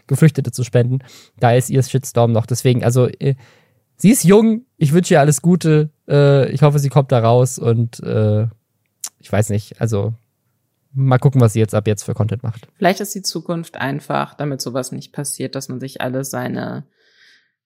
Geflüchtete 0.07 0.51
zu 0.51 0.63
spenden. 0.63 0.99
Da 1.39 1.53
ist 1.53 1.69
ihr 1.69 1.81
Shitstorm 1.81 2.33
noch. 2.33 2.45
Deswegen, 2.45 2.83
also 2.83 3.07
äh, 3.07 3.35
sie 3.95 4.11
ist 4.11 4.23
jung, 4.23 4.65
ich 4.77 4.91
wünsche 4.91 5.13
ihr 5.13 5.21
alles 5.21 5.41
Gute. 5.41 5.89
Äh, 6.07 6.51
ich 6.51 6.61
hoffe, 6.63 6.79
sie 6.79 6.89
kommt 6.89 7.11
da 7.13 7.19
raus 7.19 7.57
und 7.57 8.01
äh, 8.01 8.47
ich 9.19 9.31
weiß 9.31 9.49
nicht, 9.49 9.79
also 9.79 10.13
mal 10.91 11.19
gucken, 11.19 11.39
was 11.39 11.53
sie 11.53 11.59
jetzt 11.59 11.75
ab 11.75 11.87
jetzt 11.87 12.03
für 12.03 12.13
Content 12.13 12.43
macht. 12.43 12.67
Vielleicht 12.75 12.99
ist 12.99 13.15
die 13.15 13.21
Zukunft 13.21 13.77
einfach, 13.77 14.33
damit 14.33 14.61
sowas 14.61 14.91
nicht 14.91 15.13
passiert, 15.13 15.55
dass 15.55 15.69
man 15.69 15.79
sich 15.79 16.01
alle 16.01 16.23
seine 16.25 16.83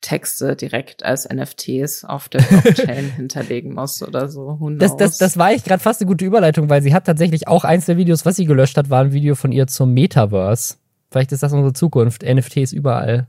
Texte 0.04 0.56
direkt 0.56 1.04
als 1.04 1.28
NFTs 1.28 2.04
auf 2.04 2.30
der 2.30 2.42
Blockchain 2.42 3.10
hinterlegen 3.16 3.74
muss 3.74 4.04
oder 4.04 4.30
so. 4.30 4.60
Das, 4.78 4.96
das, 4.98 5.18
das 5.18 5.38
war 5.38 5.54
ich 5.54 5.64
gerade 5.64 5.82
fast 5.82 6.02
eine 6.02 6.10
gute 6.10 6.26
Überleitung, 6.26 6.70
weil 6.70 6.84
sie 6.84 6.94
hat 6.94 7.06
tatsächlich 7.06 7.48
auch 7.48 7.64
eins 7.64 7.88
der 7.88 7.98
Videos, 7.98 8.26
was 8.26 8.36
sie 8.36 8.46
gelöscht 8.46 8.78
hat, 8.78 8.92
war 8.92 9.02
ein 9.02 9.14
Video 9.14 9.34
von 9.34 9.52
ihr 9.52 9.66
zum 9.66 9.94
Metaverse. 9.94 10.76
Vielleicht 11.10 11.32
ist 11.32 11.42
das 11.42 11.54
unsere 11.54 11.74
Zukunft. 11.74 12.24
NFTs 12.24 12.74
überall. 12.74 13.28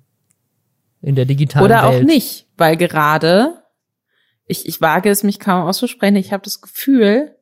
In 1.01 1.15
der 1.15 1.25
digitalen 1.25 1.65
Oder 1.65 1.83
Welt. 1.83 2.03
auch 2.03 2.07
nicht, 2.07 2.49
weil 2.57 2.77
gerade, 2.77 3.63
ich, 4.47 4.67
ich 4.67 4.81
wage 4.81 5.11
es 5.11 5.23
mich 5.23 5.39
kaum 5.39 5.63
auszusprechen, 5.63 6.17
ich 6.17 6.33
habe 6.33 6.43
das 6.43 6.61
Gefühl, 6.61 7.37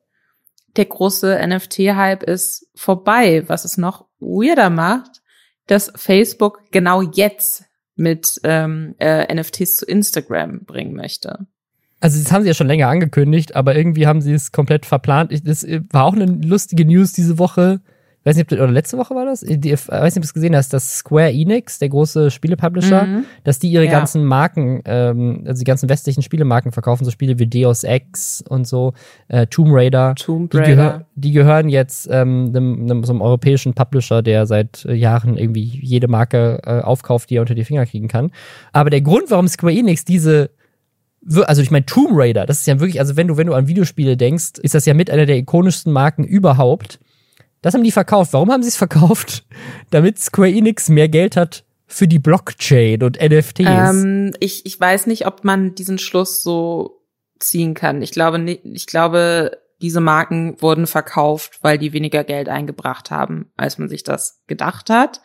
der 0.75 0.85
große 0.85 1.39
NFT-Hype 1.47 2.23
ist 2.23 2.67
vorbei, 2.75 3.43
was 3.47 3.65
es 3.65 3.77
noch 3.77 4.05
weirder 4.19 4.69
macht, 4.69 5.21
dass 5.67 5.91
Facebook 5.95 6.59
genau 6.71 7.01
jetzt 7.01 7.65
mit 7.95 8.39
ähm, 8.43 8.95
äh, 8.99 9.33
NFTs 9.33 9.77
zu 9.77 9.85
Instagram 9.85 10.65
bringen 10.65 10.95
möchte. 10.95 11.47
Also 11.99 12.21
das 12.21 12.31
haben 12.31 12.41
sie 12.41 12.49
ja 12.49 12.53
schon 12.53 12.67
länger 12.67 12.89
angekündigt, 12.89 13.55
aber 13.55 13.75
irgendwie 13.75 14.07
haben 14.07 14.21
sie 14.21 14.33
es 14.33 14.51
komplett 14.51 14.85
verplant. 14.85 15.31
Ich, 15.31 15.43
das 15.43 15.63
äh, 15.63 15.81
war 15.89 16.05
auch 16.05 16.13
eine 16.13 16.25
lustige 16.25 16.85
News 16.85 17.13
diese 17.13 17.37
Woche. 17.39 17.81
Ich 18.23 18.29
weiß 18.29 18.37
nicht, 18.37 18.45
ob 18.45 18.49
das, 18.51 18.59
oder 18.59 18.71
letzte 18.71 18.97
Woche 18.97 19.13
war 19.15 19.25
das? 19.25 19.41
Die, 19.41 19.71
ich 19.71 19.87
weiß 19.89 20.15
nicht, 20.15 20.19
ob 20.19 20.21
du 20.21 20.27
es 20.27 20.33
gesehen 20.33 20.55
hast, 20.55 20.71
dass 20.71 20.99
Square 20.99 21.33
Enix, 21.33 21.77
der 21.79 21.89
große 21.89 22.31
Spielepublisher, 22.31 23.03
Mhm. 23.03 23.25
dass 23.43 23.59
die 23.59 23.67
ihre 23.69 23.83
Ja. 23.83 23.91
ganzen 23.91 24.23
Marken, 24.23 24.81
ähm, 24.85 25.43
also 25.45 25.59
die 25.59 25.65
ganzen 25.65 25.89
westlichen 25.89 26.21
Spielemarken 26.23 26.71
verkaufen, 26.71 27.03
so 27.03 27.11
Spiele 27.11 27.37
wie 27.37 27.47
Deus 27.47 27.83
Ex 27.83 28.41
und 28.47 28.65
so, 28.65 28.93
äh, 29.27 29.45
Tomb 29.47 29.71
Raider. 29.73 30.15
Tomb 30.15 30.49
Die, 30.51 30.57
Raider. 30.57 30.75
gehör, 30.75 31.05
die 31.15 31.31
gehören 31.33 31.67
jetzt 31.67 32.07
ähm, 32.09 32.53
einem, 32.55 32.83
einem, 32.89 33.03
so 33.03 33.11
einem 33.11 33.21
europäischen 33.21 33.73
Publisher, 33.73 34.21
der 34.21 34.45
seit 34.45 34.85
äh, 34.85 34.93
Jahren 34.93 35.37
irgendwie 35.37 35.63
jede 35.81 36.07
Marke 36.07 36.61
äh, 36.65 36.79
aufkauft, 36.79 37.29
die 37.29 37.35
er 37.35 37.41
unter 37.41 37.55
die 37.55 37.65
Finger 37.65 37.85
kriegen 37.85 38.07
kann. 38.07 38.31
Aber 38.71 38.89
der 38.89 39.01
Grund, 39.01 39.31
warum 39.31 39.49
Square 39.49 39.73
Enix 39.73 40.05
diese 40.05 40.49
also 41.45 41.61
ich 41.61 41.71
meine 41.71 41.85
Tomb 41.85 42.09
Raider, 42.13 42.45
das 42.45 42.59
ist 42.59 42.67
ja 42.67 42.79
wirklich, 42.79 42.99
also 42.99 43.15
wenn 43.15 43.27
du 43.27 43.37
wenn 43.37 43.47
du 43.47 43.53
an 43.53 43.67
Videospiele 43.67 44.17
denkst, 44.17 44.59
ist 44.61 44.75
das 44.75 44.85
ja 44.85 44.93
mit 44.93 45.09
einer 45.09 45.25
der 45.25 45.37
ikonischsten 45.37 45.91
Marken 45.93 46.23
überhaupt. 46.25 46.99
Das 47.63 47.73
haben 47.73 47.83
die 47.83 47.91
verkauft. 47.91 48.33
Warum 48.33 48.51
haben 48.51 48.61
sie 48.61 48.69
es 48.69 48.75
verkauft? 48.75 49.45
Damit 49.89 50.19
Square 50.19 50.51
Enix 50.51 50.89
mehr 50.89 51.09
Geld 51.09 51.35
hat 51.35 51.63
für 51.87 52.07
die 52.07 52.19
Blockchain 52.19 53.01
und 53.01 53.19
NFTs. 53.19 53.65
Ähm, 53.65 54.33
ich, 54.39 54.65
ich 54.65 54.79
weiß 54.79 55.07
nicht, 55.07 55.25
ob 55.25 55.43
man 55.43 55.73
diesen 55.73 55.97
Schluss 55.97 56.43
so 56.43 57.01
ziehen 57.39 57.73
kann. 57.73 58.01
Ich 58.01 58.11
glaube 58.11 58.37
nicht, 58.37 58.65
ich 58.65 58.85
glaube, 58.85 59.59
diese 59.81 60.01
Marken 60.01 60.61
wurden 60.61 60.87
verkauft, 60.87 61.59
weil 61.61 61.77
die 61.77 61.93
weniger 61.93 62.23
Geld 62.23 62.49
eingebracht 62.49 63.11
haben, 63.11 63.51
als 63.55 63.77
man 63.77 63.89
sich 63.89 64.03
das 64.03 64.41
gedacht 64.47 64.89
hat. 64.89 65.21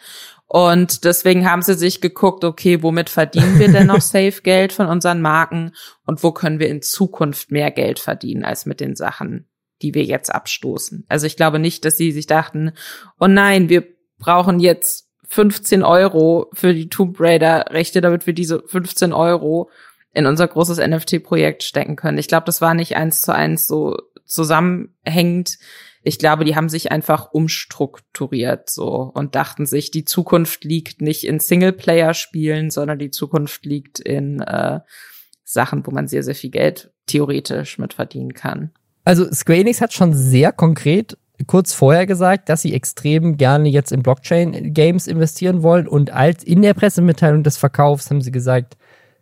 Und 0.47 1.05
deswegen 1.05 1.49
haben 1.49 1.63
sie 1.63 1.75
sich 1.75 2.01
geguckt, 2.01 2.45
okay, 2.45 2.83
womit 2.83 3.11
verdienen 3.11 3.59
wir 3.59 3.71
denn 3.71 3.87
noch 3.89 4.01
safe 4.01 4.41
Geld 4.43 4.73
von 4.73 4.87
unseren 4.87 5.21
Marken 5.21 5.73
und 6.07 6.23
wo 6.23 6.33
können 6.33 6.59
wir 6.61 6.69
in 6.69 6.83
Zukunft 6.83 7.51
mehr 7.51 7.71
Geld 7.71 7.99
verdienen 7.99 8.45
als 8.45 8.65
mit 8.65 8.81
den 8.81 8.95
Sachen, 8.95 9.48
die 9.83 9.95
wir 9.95 10.05
jetzt 10.05 10.35
abstoßen. 10.35 11.05
Also 11.09 11.27
ich 11.27 11.37
glaube 11.37 11.59
nicht, 11.59 11.85
dass 11.85 11.97
sie 11.97 12.13
sich 12.13 12.27
dachten, 12.27 12.73
oh 13.19 13.27
nein, 13.27 13.69
wir 13.69 13.85
brauchen 14.19 14.61
jetzt 14.61 15.09
15 15.29 15.83
Euro 15.83 16.51
für 16.55 16.75
die 16.75 16.89
Tomb 16.89 17.21
Raider 17.21 17.67
Rechte, 17.71 18.01
damit 18.01 18.27
wir 18.27 18.33
diese 18.33 18.63
15 18.67 19.13
Euro 19.13 19.71
in 20.13 20.27
unser 20.27 20.49
großes 20.49 20.79
NFT-Projekt 20.79 21.63
stecken 21.63 21.97
können. 21.97 22.19
Ich 22.19 22.29
glaube, 22.29 22.47
das 22.47 22.61
war 22.61 22.75
nicht 22.75 22.97
eins 22.97 23.21
zu 23.21 23.35
eins 23.35 23.67
so 23.67 23.97
zusammenhängend. 24.25 25.59
Ich 26.03 26.19
glaube, 26.19 26.45
die 26.45 26.57
haben 26.57 26.69
sich 26.69 26.91
einfach 26.91 27.33
umstrukturiert 27.33 28.71
so 28.71 29.11
und 29.15 29.35
dachten 29.35 29.67
sich, 29.67 29.91
die 29.91 30.05
Zukunft 30.05 30.65
liegt 30.65 31.03
nicht 31.03 31.25
in 31.25 31.41
Singleplayer-Spielen, 31.41 32.71
sondern 32.71 32.99
die 32.99 33.11
Zukunft 33.11 33.67
liegt 33.67 34.01
in 34.01 34.41
äh, 34.41 34.81
Sachen, 35.45 35.87
wo 35.87 35.91
man 35.91 36.09
sehr, 36.09 36.23
sehr 36.23 36.35
viel 36.35 36.51
Geld 36.51 36.93
theoretisch 37.07 37.79
mit 37.79 37.95
verdienen 37.95 38.33
kann. 38.33 38.73
Also 39.09 39.33
Square 39.33 39.61
Enix 39.61 39.81
hat 39.81 39.95
schon 39.95 40.13
sehr 40.13 40.53
konkret 40.53 41.17
kurz 41.47 41.73
vorher 41.73 42.05
gesagt, 42.05 42.51
dass 42.51 42.61
sie 42.61 42.75
extrem 42.75 43.39
gerne 43.39 43.71
jetzt 43.71 43.91
in 43.91 44.03
Blockchain-Games 44.03 45.07
investieren 45.07 45.63
wollen 45.63 45.89
und 45.89 46.11
als 46.11 46.45
in 46.45 46.61
der 46.61 46.75
Pressemitteilung 46.75 47.43
des 47.43 47.57
Verkaufs 47.57 48.11
haben 48.11 48.21
sie 48.21 48.33
gesagt, 48.33 48.77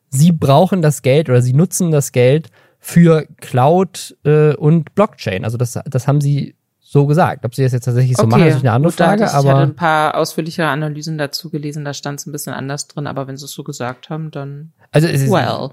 sie 0.09 0.33
brauchen 0.33 0.83
das 0.83 1.03
Geld 1.03 1.29
oder 1.29 1.41
sie 1.41 1.53
nutzen 1.53 1.93
das 1.93 2.11
Geld 2.11 2.49
für 2.81 3.29
Cloud 3.37 4.17
äh, 4.25 4.55
und 4.57 4.93
Blockchain. 4.97 5.45
Also 5.45 5.57
das, 5.57 5.79
das 5.85 6.09
haben 6.09 6.21
sie 6.21 6.57
so 6.81 7.07
gesagt. 7.07 7.45
Ob 7.45 7.55
sie 7.55 7.63
das 7.63 7.71
jetzt 7.71 7.85
tatsächlich 7.85 8.17
so 8.17 8.25
Okay, 8.25 8.31
machen, 8.31 8.47
ist 8.49 8.61
eine 8.61 8.73
andere 8.73 8.91
gut, 8.91 8.99
Frage. 8.99 9.23
ich, 9.23 9.29
ich 9.29 9.35
hatte 9.37 9.49
aber 9.49 9.61
ein 9.61 9.77
paar 9.77 10.17
ausführlichere 10.17 10.67
Analysen 10.67 11.17
dazu 11.17 11.49
gelesen, 11.49 11.85
da 11.85 11.95
stand 11.95 12.19
es 12.19 12.27
ein 12.27 12.33
bisschen 12.33 12.55
anders 12.55 12.89
drin, 12.89 13.07
aber 13.07 13.29
wenn 13.29 13.37
sie 13.37 13.45
es 13.45 13.53
so 13.53 13.63
gesagt 13.63 14.11
haben, 14.11 14.33
dann 14.33 14.73
also 14.91 15.07
es 15.07 15.23
ist, 15.23 15.31
well. 15.31 15.71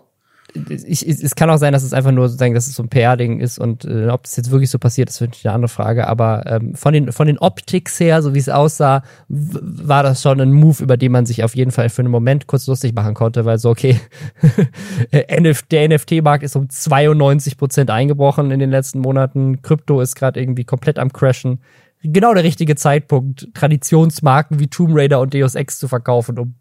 Ich, 0.69 1.07
es, 1.07 1.23
es 1.23 1.35
kann 1.35 1.49
auch 1.49 1.57
sein, 1.57 1.73
dass 1.73 1.83
es 1.83 1.93
einfach 1.93 2.11
nur 2.11 2.27
sozusagen, 2.27 2.53
dass 2.53 2.67
es 2.67 2.75
so 2.75 2.83
ein 2.83 2.89
PR-Ding 2.89 3.39
ist 3.39 3.59
und 3.59 3.85
äh, 3.85 4.07
ob 4.09 4.23
das 4.23 4.35
jetzt 4.35 4.51
wirklich 4.51 4.69
so 4.69 4.79
passiert, 4.79 5.09
ist 5.09 5.19
natürlich 5.21 5.45
eine 5.47 5.55
andere 5.55 5.69
Frage. 5.69 6.07
Aber 6.07 6.45
ähm, 6.45 6.75
von 6.75 6.93
den 6.93 7.11
von 7.11 7.27
den 7.27 7.39
Optics 7.39 7.99
her, 7.99 8.21
so 8.21 8.33
wie 8.33 8.39
es 8.39 8.49
aussah, 8.49 9.03
war 9.27 10.03
das 10.03 10.21
schon 10.21 10.39
ein 10.39 10.53
Move, 10.53 10.83
über 10.83 10.97
den 10.97 11.11
man 11.11 11.25
sich 11.25 11.43
auf 11.43 11.55
jeden 11.55 11.71
Fall 11.71 11.89
für 11.89 12.01
einen 12.01 12.11
Moment 12.11 12.47
kurz 12.47 12.67
lustig 12.67 12.93
machen 12.93 13.13
konnte, 13.13 13.45
weil 13.45 13.57
so 13.57 13.69
okay, 13.69 13.99
der 15.11 15.89
NFT-Markt 15.89 16.43
ist 16.43 16.55
um 16.55 16.69
92 16.69 17.57
Prozent 17.57 17.89
eingebrochen 17.89 18.51
in 18.51 18.59
den 18.59 18.69
letzten 18.69 18.99
Monaten. 18.99 19.61
Krypto 19.61 20.01
ist 20.01 20.15
gerade 20.15 20.39
irgendwie 20.39 20.65
komplett 20.65 20.99
am 20.99 21.11
crashen. 21.11 21.61
Genau 22.03 22.33
der 22.33 22.43
richtige 22.43 22.75
Zeitpunkt, 22.75 23.47
Traditionsmarken 23.53 24.59
wie 24.59 24.67
Tomb 24.67 24.91
Raider 24.93 25.21
und 25.21 25.33
Deus 25.33 25.55
Ex 25.55 25.79
zu 25.79 25.87
verkaufen, 25.87 26.37
um 26.37 26.55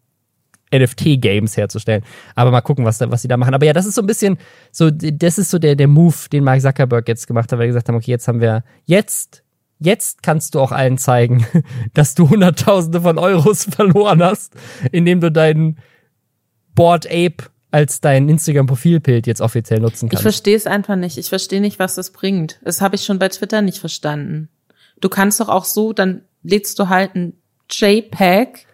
NFT-Games 0.73 1.57
herzustellen. 1.57 2.03
Aber 2.35 2.51
mal 2.51 2.61
gucken, 2.61 2.85
was, 2.85 2.99
da, 2.99 3.11
was 3.11 3.23
sie 3.23 3.29
da 3.29 3.37
machen. 3.37 3.55
Aber 3.55 3.66
ja, 3.66 3.73
das 3.73 3.87
ist 3.87 3.95
so 3.95 4.03
ein 4.03 4.07
bisschen, 4.07 4.39
so, 4.70 4.91
das 4.91 5.39
ist 5.39 5.51
so 5.51 5.59
der, 5.59 5.77
der 5.77 5.89
Move, 5.89 6.14
den 6.33 6.45
Mark 6.45 6.61
Zuckerberg 6.61 7.07
jetzt 7.09 7.27
gemacht 7.27 7.51
hat, 7.53 7.59
weil 7.59 7.66
wir 7.66 7.68
gesagt 7.68 7.89
haben, 7.89 7.97
okay, 7.97 8.11
jetzt 8.11 8.27
haben 8.29 8.41
wir, 8.41 8.64
jetzt, 8.85 9.43
jetzt 9.79 10.23
kannst 10.23 10.55
du 10.55 10.61
auch 10.61 10.73
allen 10.73 10.99
zeigen, 10.99 11.47
dass 11.95 12.14
du 12.14 12.31
Hunderttausende 12.31 13.01
von 13.01 13.18
Euros 13.18 13.64
verloren 13.70 14.23
hast, 14.23 14.55
indem 14.91 15.20
du 15.20 15.31
deinen 15.31 15.79
Board 16.75 17.07
Ape 17.07 17.51
als 17.70 18.01
dein 18.01 18.29
Instagram-Profilbild 18.29 19.27
jetzt 19.27 19.41
offiziell 19.41 19.81
nutzen 19.81 20.07
Ich 20.07 20.11
kannst. 20.11 20.23
verstehe 20.23 20.57
es 20.57 20.66
einfach 20.66 20.97
nicht. 20.97 21.16
Ich 21.16 21.31
verstehe 21.31 21.61
nicht, 21.61 21.79
was 21.79 21.95
das 21.95 22.11
bringt. 22.11 22.61
Das 22.64 22.81
habe 22.81 22.97
ich 22.97 23.05
schon 23.05 23.18
bei 23.18 23.29
Twitter 23.29 23.62
nicht 23.62 23.79
verstanden. 23.79 24.49
Du 25.01 25.09
kannst 25.09 25.41
doch 25.41 25.49
auch 25.49 25.64
so, 25.64 25.93
dann 25.93 26.23
lädst 26.43 26.79
du 26.79 26.89
halt 26.89 27.14
ein 27.14 27.35
JPEG 27.70 28.66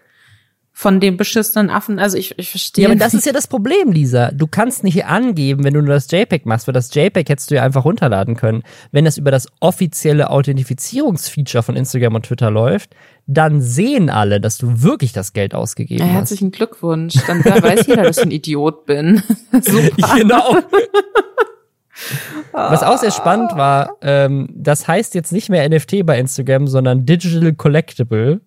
von 0.78 1.00
dem 1.00 1.16
beschissenen 1.16 1.70
Affen. 1.70 1.98
Also 1.98 2.16
ich, 2.16 2.38
ich 2.38 2.50
verstehe 2.50 2.84
Ja, 2.84 2.90
aber 2.90 2.96
das 3.00 3.12
ist 3.12 3.26
ja 3.26 3.32
das 3.32 3.48
Problem, 3.48 3.90
Lisa. 3.90 4.30
Du 4.30 4.46
kannst 4.46 4.84
nicht 4.84 5.06
angeben, 5.06 5.64
wenn 5.64 5.74
du 5.74 5.80
nur 5.82 5.94
das 5.94 6.08
JPEG 6.08 6.46
machst, 6.46 6.68
weil 6.68 6.72
das 6.72 6.94
JPEG 6.94 7.28
hättest 7.28 7.50
du 7.50 7.56
ja 7.56 7.64
einfach 7.64 7.84
runterladen 7.84 8.36
können. 8.36 8.62
Wenn 8.92 9.04
das 9.04 9.18
über 9.18 9.32
das 9.32 9.48
offizielle 9.58 10.30
Authentifizierungsfeature 10.30 11.64
von 11.64 11.74
Instagram 11.74 12.14
und 12.14 12.26
Twitter 12.26 12.52
läuft, 12.52 12.94
dann 13.26 13.60
sehen 13.60 14.08
alle, 14.08 14.40
dass 14.40 14.56
du 14.56 14.80
wirklich 14.80 15.12
das 15.12 15.32
Geld 15.32 15.52
ausgegeben 15.52 15.98
Ja, 15.98 16.10
hast. 16.10 16.14
herzlichen 16.14 16.52
Glückwunsch. 16.52 17.14
Dann 17.26 17.44
weiß 17.44 17.88
jeder, 17.88 18.04
dass 18.04 18.18
ich 18.18 18.22
ein 18.22 18.30
Idiot 18.30 18.86
bin. 18.86 19.20
Super. 19.60 20.16
Genau. 20.16 20.58
Was 22.52 22.84
auch 22.84 22.98
sehr 22.98 23.10
spannend 23.10 23.56
war, 23.56 23.96
ähm, 24.00 24.48
das 24.54 24.86
heißt 24.86 25.16
jetzt 25.16 25.32
nicht 25.32 25.48
mehr 25.48 25.68
NFT 25.68 26.06
bei 26.06 26.20
Instagram, 26.20 26.68
sondern 26.68 27.04
Digital 27.04 27.52
Collectible. 27.54 28.42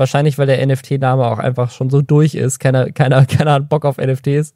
Wahrscheinlich, 0.00 0.38
weil 0.38 0.46
der 0.46 0.66
NFT-Name 0.66 1.24
auch 1.26 1.38
einfach 1.38 1.70
schon 1.70 1.90
so 1.90 2.00
durch 2.00 2.34
ist. 2.34 2.58
Keiner, 2.58 2.90
keiner, 2.90 3.26
keiner 3.26 3.52
hat 3.52 3.68
Bock 3.68 3.84
auf 3.84 3.98
NFTs. 3.98 4.54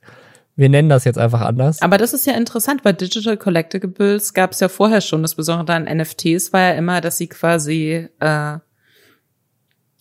Wir 0.56 0.68
nennen 0.68 0.88
das 0.88 1.04
jetzt 1.04 1.18
einfach 1.18 1.42
anders. 1.42 1.82
Aber 1.82 1.98
das 1.98 2.14
ist 2.14 2.26
ja 2.26 2.32
interessant, 2.34 2.82
bei 2.82 2.92
Digital 2.92 3.36
Collectibles 3.36 4.34
gab 4.34 4.52
es 4.52 4.60
ja 4.60 4.68
vorher 4.68 5.00
schon. 5.00 5.22
Das 5.22 5.34
Besondere 5.34 5.76
an 5.76 5.84
NFTs 5.84 6.52
war 6.52 6.60
ja 6.60 6.70
immer, 6.72 7.00
dass 7.00 7.18
sie 7.18 7.26
quasi 7.26 8.08
äh, 8.20 8.58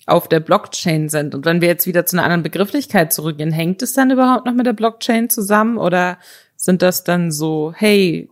auf 0.05 0.29
der 0.29 0.39
Blockchain 0.39 1.09
sind. 1.09 1.35
Und 1.35 1.45
wenn 1.45 1.59
wir 1.59 1.67
jetzt 1.67 1.87
wieder 1.87 2.05
zu 2.05 2.15
einer 2.15 2.23
anderen 2.23 2.43
Begrifflichkeit 2.43 3.11
zurückgehen, 3.11 3.51
hängt 3.51 3.81
es 3.81 3.93
dann 3.93 4.11
überhaupt 4.11 4.45
noch 4.45 4.53
mit 4.53 4.65
der 4.65 4.73
Blockchain 4.73 5.29
zusammen 5.29 5.77
oder 5.77 6.17
sind 6.55 6.81
das 6.81 7.03
dann 7.03 7.31
so, 7.31 7.73
hey, 7.75 8.29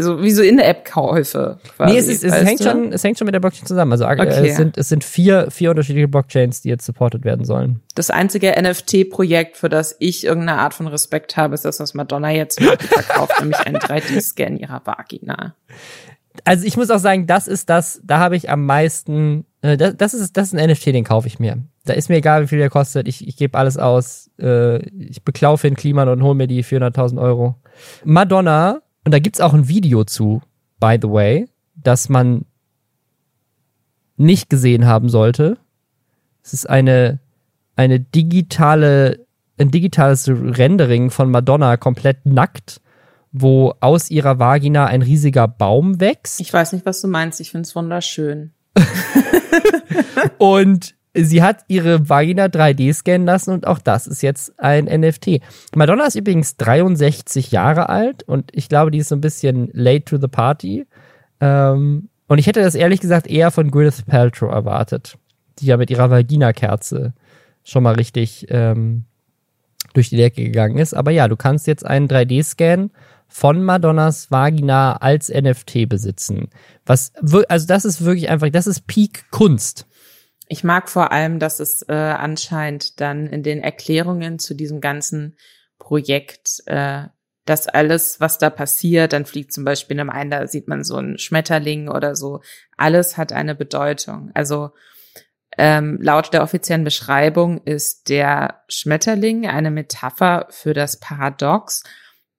so 0.00 0.22
wie 0.22 0.30
so 0.30 0.42
in-App-Käufe 0.42 1.58
quasi? 1.76 1.92
Nee, 1.92 1.98
es, 1.98 2.08
ist, 2.08 2.24
es, 2.24 2.34
hängt 2.34 2.60
du? 2.60 2.64
schon, 2.64 2.92
es 2.92 3.02
hängt 3.02 3.18
schon 3.18 3.24
mit 3.24 3.34
der 3.34 3.40
Blockchain 3.40 3.66
zusammen. 3.66 3.92
Also 3.92 4.04
äh, 4.04 4.12
Okay. 4.20 4.48
es, 4.48 4.56
sind, 4.56 4.76
es 4.76 4.88
sind 4.88 5.02
vier, 5.04 5.50
vier 5.50 5.70
unterschiedliche 5.70 6.08
Blockchains, 6.08 6.60
die 6.60 6.68
jetzt 6.68 6.84
supported 6.84 7.24
werden 7.24 7.44
sollen. 7.44 7.80
Das 7.94 8.10
einzige 8.10 8.54
NFT-Projekt, 8.60 9.56
für 9.56 9.68
das 9.68 9.96
ich 9.98 10.24
irgendeine 10.24 10.60
Art 10.60 10.74
von 10.74 10.86
Respekt 10.86 11.36
habe, 11.36 11.54
ist 11.54 11.64
das, 11.64 11.80
was 11.80 11.94
Madonna 11.94 12.30
jetzt 12.30 12.60
verkauft, 12.62 13.32
nämlich 13.40 13.58
einen 13.60 13.76
3D-Scan 13.76 14.56
ihrer 14.58 14.82
Vagina. 14.84 15.54
Also 16.44 16.66
ich 16.66 16.76
muss 16.76 16.90
auch 16.90 16.98
sagen, 16.98 17.26
das 17.26 17.48
ist 17.48 17.68
das, 17.68 18.00
da 18.04 18.18
habe 18.18 18.36
ich 18.36 18.48
am 18.50 18.64
meisten, 18.66 19.44
äh, 19.62 19.76
das, 19.76 19.96
das, 19.96 20.14
ist, 20.14 20.36
das 20.36 20.48
ist 20.52 20.58
ein 20.58 20.70
NFT, 20.70 20.86
den 20.86 21.04
kaufe 21.04 21.26
ich 21.26 21.38
mir. 21.40 21.58
Da 21.84 21.94
ist 21.94 22.08
mir 22.10 22.16
egal, 22.16 22.42
wie 22.42 22.46
viel 22.48 22.58
der 22.58 22.70
kostet. 22.70 23.08
Ich, 23.08 23.26
ich 23.26 23.36
gebe 23.36 23.56
alles 23.56 23.78
aus. 23.78 24.30
Äh, 24.38 24.78
ich 24.98 25.24
beklaufe 25.24 25.66
den 25.66 25.74
Kliman 25.74 26.08
und 26.08 26.22
hole 26.22 26.34
mir 26.34 26.46
die 26.46 26.62
400.000 26.62 27.20
Euro. 27.20 27.56
Madonna, 28.04 28.82
und 29.08 29.12
da 29.12 29.20
gibt's 29.20 29.40
auch 29.40 29.54
ein 29.54 29.68
Video 29.68 30.04
zu, 30.04 30.42
by 30.80 30.98
the 31.00 31.08
way, 31.08 31.48
das 31.74 32.10
man 32.10 32.44
nicht 34.18 34.50
gesehen 34.50 34.84
haben 34.84 35.08
sollte. 35.08 35.56
Es 36.42 36.52
ist 36.52 36.68
eine, 36.68 37.18
eine 37.74 38.00
digitale, 38.00 39.24
ein 39.58 39.70
digitales 39.70 40.28
Rendering 40.28 41.10
von 41.10 41.30
Madonna 41.30 41.78
komplett 41.78 42.26
nackt, 42.26 42.82
wo 43.32 43.72
aus 43.80 44.10
ihrer 44.10 44.38
Vagina 44.38 44.84
ein 44.84 45.00
riesiger 45.00 45.48
Baum 45.48 46.00
wächst. 46.00 46.38
Ich 46.42 46.52
weiß 46.52 46.74
nicht, 46.74 46.84
was 46.84 47.00
du 47.00 47.08
meinst. 47.08 47.40
Ich 47.40 47.52
finde 47.52 47.66
es 47.66 47.74
wunderschön. 47.74 48.52
Und 50.36 50.96
sie 51.14 51.42
hat 51.42 51.64
ihre 51.68 52.08
Vagina 52.08 52.46
3D 52.46 52.92
scannen 52.92 53.26
lassen 53.26 53.52
und 53.52 53.66
auch 53.66 53.78
das 53.78 54.06
ist 54.06 54.22
jetzt 54.22 54.58
ein 54.58 54.84
NFT. 54.84 55.40
Madonna 55.74 56.06
ist 56.06 56.16
übrigens 56.16 56.56
63 56.56 57.50
Jahre 57.50 57.88
alt 57.88 58.22
und 58.22 58.50
ich 58.54 58.68
glaube, 58.68 58.90
die 58.90 58.98
ist 58.98 59.08
so 59.08 59.16
ein 59.16 59.20
bisschen 59.20 59.70
late 59.72 60.04
to 60.04 60.18
the 60.18 60.28
party. 60.28 60.86
Ähm, 61.40 62.08
und 62.26 62.38
ich 62.38 62.46
hätte 62.46 62.62
das 62.62 62.74
ehrlich 62.74 63.00
gesagt 63.00 63.26
eher 63.26 63.50
von 63.50 63.70
Gwyneth 63.70 64.06
Paltrow 64.06 64.52
erwartet, 64.52 65.16
die 65.58 65.66
ja 65.66 65.76
mit 65.76 65.90
ihrer 65.90 66.10
Vagina-Kerze 66.10 67.14
schon 67.64 67.82
mal 67.82 67.94
richtig 67.94 68.46
ähm, 68.50 69.04
durch 69.94 70.10
die 70.10 70.16
Decke 70.16 70.44
gegangen 70.44 70.78
ist. 70.78 70.94
Aber 70.94 71.10
ja, 71.10 71.26
du 71.26 71.36
kannst 71.36 71.66
jetzt 71.66 71.84
einen 71.84 72.08
3D-Scan 72.08 72.90
von 73.28 73.62
Madonnas 73.62 74.30
Vagina 74.30 74.96
als 74.96 75.28
NFT 75.28 75.88
besitzen. 75.88 76.48
Was, 76.86 77.12
also 77.48 77.66
das 77.66 77.84
ist 77.84 78.04
wirklich 78.04 78.28
einfach, 78.30 78.48
das 78.50 78.66
ist 78.66 78.86
Peak 78.86 79.30
Kunst. 79.30 79.86
Ich 80.48 80.64
mag 80.64 80.88
vor 80.88 81.12
allem, 81.12 81.38
dass 81.38 81.60
es 81.60 81.82
äh, 81.88 81.92
anscheinend 81.92 83.00
dann 83.00 83.26
in 83.26 83.42
den 83.42 83.60
Erklärungen 83.60 84.38
zu 84.38 84.54
diesem 84.54 84.80
ganzen 84.80 85.36
Projekt, 85.78 86.62
äh, 86.66 87.04
dass 87.44 87.66
alles, 87.66 88.20
was 88.20 88.38
da 88.38 88.50
passiert, 88.50 89.12
dann 89.12 89.26
fliegt 89.26 89.52
zum 89.52 89.64
Beispiel 89.64 89.96
in 89.96 90.00
einem 90.00 90.10
einen, 90.10 90.30
da 90.30 90.46
sieht 90.46 90.68
man 90.68 90.84
so 90.84 90.96
einen 90.96 91.18
Schmetterling 91.18 91.88
oder 91.88 92.16
so, 92.16 92.40
alles 92.76 93.16
hat 93.16 93.32
eine 93.32 93.54
Bedeutung. 93.54 94.30
Also 94.34 94.70
ähm, 95.56 95.98
laut 96.00 96.32
der 96.32 96.42
offiziellen 96.42 96.84
Beschreibung 96.84 97.62
ist 97.64 98.08
der 98.08 98.62
Schmetterling 98.68 99.46
eine 99.46 99.70
Metapher 99.70 100.46
für 100.50 100.74
das 100.74 101.00
Paradox, 101.00 101.82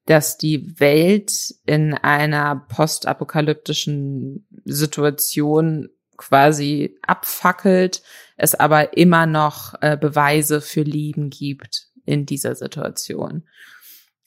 dass 0.06 0.38
die 0.38 0.80
Welt 0.80 1.54
in 1.66 1.94
einer 1.94 2.66
postapokalyptischen 2.70 4.48
Situation 4.66 5.90
quasi 6.20 6.98
abfackelt, 7.02 8.04
es 8.36 8.54
aber 8.54 8.98
immer 8.98 9.26
noch 9.26 9.74
äh, 9.82 9.98
Beweise 9.98 10.62
für 10.62 10.82
Leben 10.82 11.30
gibt 11.30 11.88
in 12.06 12.26
dieser 12.26 12.56
Situation. 12.56 13.48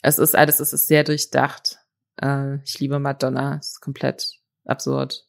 Es 0.01 0.19
ist 0.19 0.35
alles, 0.35 0.59
es 0.59 0.73
ist 0.73 0.89
sehr 0.89 1.05
durchdacht. 1.05 1.79
Äh, 2.21 2.57
ich 2.65 2.81
liebe 2.81 2.99
Madonna, 2.99 3.59
es 3.61 3.73
ist 3.73 3.81
komplett 3.81 4.39
absurd. 4.65 5.27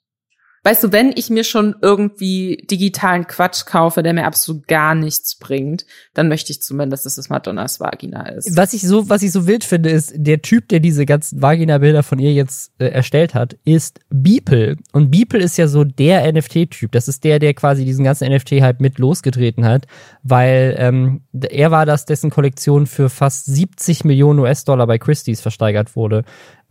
Weißt 0.66 0.82
du, 0.82 0.94
wenn 0.94 1.12
ich 1.14 1.30
mir 1.30 1.44
schon 1.44 1.76
irgendwie 1.82 2.66
digitalen 2.72 3.28
Quatsch 3.28 3.66
kaufe, 3.66 4.02
der 4.02 4.14
mir 4.14 4.26
absolut 4.26 4.66
gar 4.68 4.96
nichts 4.96 5.36
bringt, 5.36 5.86
dann 6.14 6.30
möchte 6.30 6.54
ich 6.54 6.62
zumindest, 6.62 7.06
dass 7.06 7.18
es 7.18 7.30
Madonnas 7.30 7.82
Vagina 7.82 8.30
ist. 8.30 8.56
Was 8.56 8.74
ich 8.74 8.82
so, 8.84 9.10
was 9.10 9.24
ich 9.24 9.34
so 9.34 9.46
wild 9.46 9.66
finde, 9.66 9.90
ist, 9.90 10.14
der 10.16 10.42
Typ, 10.42 10.70
der 10.70 10.80
diese 10.80 11.06
ganzen 11.06 11.42
Vagina-Bilder 11.42 12.02
von 12.02 12.18
ihr 12.18 12.32
jetzt 12.32 12.72
äh, 12.80 12.88
erstellt 12.88 13.34
hat, 13.34 13.58
ist 13.66 14.00
Beeple. 14.10 14.78
Und 14.94 15.12
Beeple 15.12 15.40
ist 15.40 15.58
ja 15.58 15.68
so 15.68 15.84
der 15.84 16.32
NFT-Typ. 16.32 16.94
Das 16.94 17.10
ist 17.10 17.26
der, 17.26 17.40
der 17.40 17.54
quasi 17.54 17.84
diesen 17.84 18.06
ganzen 18.06 18.32
NFT-Hype 18.32 18.80
mit 18.80 19.00
losgetreten 19.00 19.66
hat, 19.66 19.88
weil 20.24 20.76
ähm, 20.80 21.24
er 21.34 21.72
war 21.72 21.86
das, 21.86 22.06
dessen 22.06 22.30
Kollektion 22.30 22.88
für 22.88 23.10
fast 23.10 23.48
70 23.48 24.06
Millionen 24.06 24.40
US-Dollar 24.40 24.88
bei 24.88 24.98
Christie's 24.98 25.42
versteigert 25.42 25.98
wurde 25.98 26.24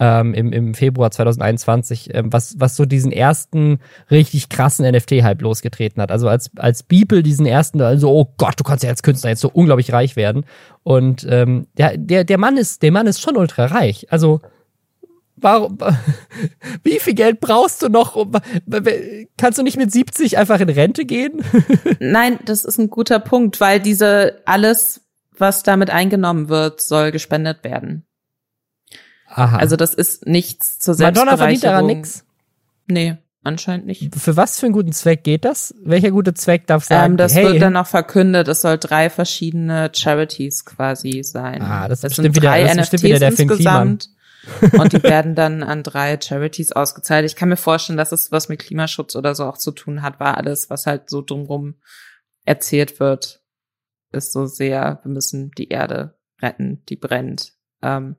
ähm, 0.02 0.34
im, 0.34 0.52
im 0.52 0.74
Februar 0.74 1.12
2021, 1.12 2.12
ähm, 2.12 2.32
was, 2.32 2.58
was 2.58 2.74
so 2.74 2.86
diesen 2.86 3.12
ersten 3.12 3.78
richtig 4.10 4.48
krassen 4.48 4.84
NFT-Hype 4.84 5.40
losgetreten 5.40 6.02
hat. 6.02 6.10
Also 6.10 6.26
als, 6.28 6.50
als 6.56 6.82
Beeple 6.82 7.22
diesen 7.22 7.46
ersten, 7.46 7.80
also, 7.80 8.10
oh 8.10 8.34
Gott, 8.36 8.58
du 8.58 8.64
kannst 8.64 8.82
ja 8.82 8.90
als 8.90 9.04
Künstler 9.04 9.30
jetzt 9.30 9.42
so 9.42 9.48
unglaublich 9.52 9.92
reich 9.92 10.16
werden. 10.16 10.44
Und 10.82 11.24
ähm, 11.30 11.68
der, 11.78 11.96
der, 11.96 12.24
der 12.24 12.36
Mann 12.36 12.56
ist, 12.56 12.82
der 12.82 12.90
Mann 12.90 13.06
ist 13.06 13.20
schon 13.20 13.36
ultra 13.36 13.66
reich. 13.66 14.08
Also, 14.10 14.40
warum, 15.36 15.78
wie 16.82 16.98
viel 16.98 17.14
Geld 17.14 17.38
brauchst 17.38 17.80
du 17.82 17.88
noch? 17.88 18.16
Um, 18.16 18.32
kannst 19.38 19.60
du 19.60 19.62
nicht 19.62 19.76
mit 19.76 19.92
70 19.92 20.36
einfach 20.36 20.58
in 20.58 20.68
Rente 20.68 21.04
gehen? 21.04 21.44
Nein, 22.00 22.40
das 22.44 22.64
ist 22.64 22.78
ein 22.78 22.90
guter 22.90 23.20
Punkt, 23.20 23.60
weil 23.60 23.78
diese 23.78 24.40
alles, 24.46 25.02
was 25.38 25.62
damit 25.62 25.90
eingenommen 25.90 26.48
wird, 26.48 26.80
soll 26.80 27.12
gespendet 27.12 27.62
werden. 27.62 28.04
Aha. 29.34 29.56
Also 29.58 29.76
das 29.76 29.94
ist 29.94 30.26
nichts 30.26 30.78
zur 30.78 30.96
Madonna 30.98 31.36
verdient 31.36 31.64
daran 31.64 31.86
nix. 31.86 32.24
Nee, 32.86 33.16
anscheinend 33.42 33.86
nicht. 33.86 34.14
Für 34.14 34.36
was 34.36 34.58
für 34.60 34.66
einen 34.66 34.72
guten 34.74 34.92
Zweck 34.92 35.24
geht 35.24 35.44
das? 35.44 35.74
Welcher 35.82 36.10
gute 36.10 36.34
Zweck 36.34 36.66
darf 36.66 36.84
sagen, 36.84 37.12
Ähm, 37.12 37.16
das 37.16 37.34
hey, 37.34 37.44
wird 37.44 37.62
dann 37.62 37.72
noch 37.74 37.86
verkündet, 37.86 38.48
es 38.48 38.60
soll 38.60 38.78
drei 38.78 39.08
verschiedene 39.10 39.90
Charities 39.94 40.64
quasi 40.64 41.22
sein. 41.22 41.62
Ah, 41.62 41.88
das 41.88 42.00
das 42.00 42.16
sind 42.16 42.34
wieder- 42.36 42.48
drei 42.48 42.64
das 42.64 42.76
bestimmt 42.90 43.02
wieder 43.04 43.16
NFTs 43.16 43.38
der 43.38 43.46
insgesamt. 43.46 44.08
und 44.72 44.92
die 44.92 45.02
werden 45.04 45.36
dann 45.36 45.62
an 45.62 45.84
drei 45.84 46.18
Charities 46.20 46.72
ausgezahlt. 46.72 47.24
Ich 47.24 47.36
kann 47.36 47.48
mir 47.48 47.56
vorstellen, 47.56 47.96
dass 47.96 48.10
es 48.10 48.32
was 48.32 48.48
mit 48.48 48.58
Klimaschutz 48.58 49.14
oder 49.14 49.36
so 49.36 49.44
auch 49.44 49.56
zu 49.56 49.70
tun 49.70 50.02
hat, 50.02 50.18
weil 50.18 50.34
alles, 50.34 50.68
was 50.68 50.86
halt 50.86 51.08
so 51.08 51.22
drumrum 51.22 51.76
erzählt 52.44 52.98
wird, 52.98 53.40
ist 54.10 54.32
so 54.32 54.46
sehr, 54.46 54.98
wir 55.04 55.12
müssen 55.12 55.52
die 55.52 55.68
Erde 55.68 56.18
retten, 56.40 56.82
die 56.88 56.96
brennt. 56.96 57.52
Ähm, 57.82 58.16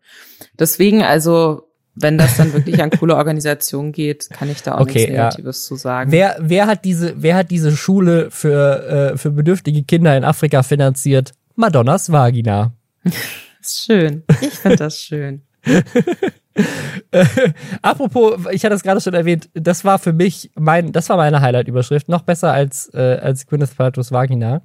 deswegen 0.59 1.03
also, 1.03 1.69
wenn 1.95 2.17
das 2.17 2.37
dann 2.37 2.53
wirklich 2.53 2.81
an 2.81 2.89
coole 2.89 3.15
Organisationen 3.15 3.91
geht, 3.91 4.29
kann 4.31 4.49
ich 4.49 4.63
da 4.63 4.75
auch 4.75 4.81
Okay, 4.81 4.99
nichts 4.99 5.09
ja. 5.09 5.23
Negatives 5.25 5.65
zu 5.65 5.75
sagen. 5.75 6.11
wer, 6.11 6.37
wer 6.39 6.67
hat 6.67 6.85
diese, 6.85 7.21
wer 7.21 7.35
hat 7.35 7.51
diese 7.51 7.75
Schule 7.75 8.31
für, 8.31 9.11
äh, 9.13 9.17
für 9.17 9.31
bedürftige 9.31 9.83
Kinder 9.83 10.15
in 10.17 10.23
Afrika 10.23 10.63
finanziert? 10.63 11.33
Madonnas 11.55 12.11
Vagina. 12.11 12.73
ist 13.61 13.85
schön. 13.85 14.23
Ich 14.41 14.53
finde 14.55 14.77
das 14.77 14.97
schön. 14.99 15.43
Apropos, 17.81 18.39
ich 18.51 18.63
hatte 18.65 18.75
es 18.75 18.83
gerade 18.83 19.01
schon 19.01 19.13
erwähnt, 19.13 19.49
das 19.53 19.85
war 19.85 19.99
für 19.99 20.13
mich 20.13 20.51
mein, 20.55 20.91
das 20.91 21.09
war 21.09 21.17
meine 21.17 21.41
Highlight-Überschrift, 21.41 22.09
noch 22.09 22.21
besser 22.21 22.51
als, 22.53 22.89
äh, 22.93 23.19
als 23.21 23.47
Gwyneth 23.47 23.75
Paltrow's 23.75 24.11
Vagina. 24.11 24.61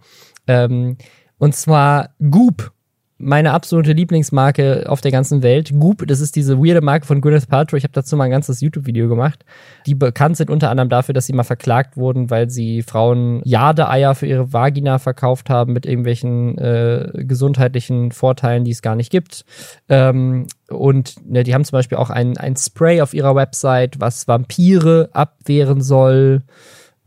Ähm, 0.47 0.97
und 1.39 1.55
zwar 1.55 2.11
Goop, 2.19 2.73
meine 3.19 3.53
absolute 3.53 3.93
Lieblingsmarke 3.93 4.85
auf 4.89 5.01
der 5.01 5.11
ganzen 5.11 5.43
Welt. 5.43 5.73
Goop, 5.79 6.07
das 6.07 6.21
ist 6.21 6.37
diese 6.37 6.59
weirde 6.59 6.81
Marke 6.81 7.05
von 7.05 7.21
Gwyneth 7.21 7.49
Paltrow. 7.49 7.77
Ich 7.77 7.83
habe 7.83 7.93
dazu 7.93 8.17
mal 8.17 8.25
ein 8.25 8.31
ganzes 8.31 8.61
YouTube-Video 8.61 9.09
gemacht. 9.09 9.45
Die 9.87 9.97
bekannt 9.97 10.37
sind 10.37 10.51
unter 10.51 10.71
anderem 10.71 10.89
dafür, 10.89 11.15
dass 11.15 11.27
sie 11.27 11.33
mal 11.33 11.43
verklagt 11.43 11.97
wurden, 11.97 12.31
weil 12.31 12.49
sie 12.49 12.83
Frauen 12.83 13.43
Jade-Eier 13.45 14.15
für 14.15 14.27
ihre 14.27 14.53
Vagina 14.53 14.99
verkauft 14.99 15.51
haben 15.51 15.73
mit 15.73 15.85
irgendwelchen 15.85 16.57
äh, 16.59 17.11
gesundheitlichen 17.25 18.13
Vorteilen, 18.13 18.65
die 18.65 18.71
es 18.71 18.83
gar 18.83 18.95
nicht 18.95 19.11
gibt. 19.11 19.45
Ähm, 19.89 20.47
und 20.69 21.15
ne, 21.29 21.43
die 21.43 21.55
haben 21.55 21.65
zum 21.65 21.77
Beispiel 21.77 21.99
auch 21.99 22.11
ein, 22.11 22.37
ein 22.37 22.55
Spray 22.57 23.01
auf 23.01 23.15
ihrer 23.15 23.35
Website, 23.35 24.01
was 24.01 24.29
Vampire 24.29 25.09
abwehren 25.13 25.81
soll. 25.81 26.43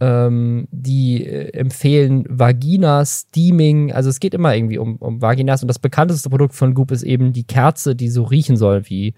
Ähm, 0.04 0.68
die 0.72 1.24
äh, 1.28 1.54
empfehlen 1.54 2.26
Vagina 2.28 3.06
Steaming. 3.06 3.94
Also 3.94 4.10
es 4.10 4.20
geht 4.20 4.34
immer 4.34 4.56
irgendwie 4.56 4.80
um, 4.80 4.96
um 4.96 5.22
Vaginas. 5.22 5.62
Und 5.62 5.68
das 5.68 5.78
bekannteste 5.78 6.28
Produkt 6.32 6.56
von 6.56 6.74
Goop 6.74 6.90
ist 6.90 7.04
eben 7.04 7.34
die 7.34 7.44
Kerze, 7.44 7.96
die 7.96 8.10
so 8.10 8.24
riechen 8.24 8.58
soll 8.58 8.90
wie 8.90 9.14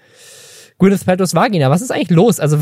Gwyneth 0.80 1.06
Paltrow's 1.06 1.34
Vagina. 1.34 1.70
Was 1.70 1.82
ist 1.82 1.92
eigentlich 1.92 2.10
los? 2.10 2.42
Also 2.42 2.60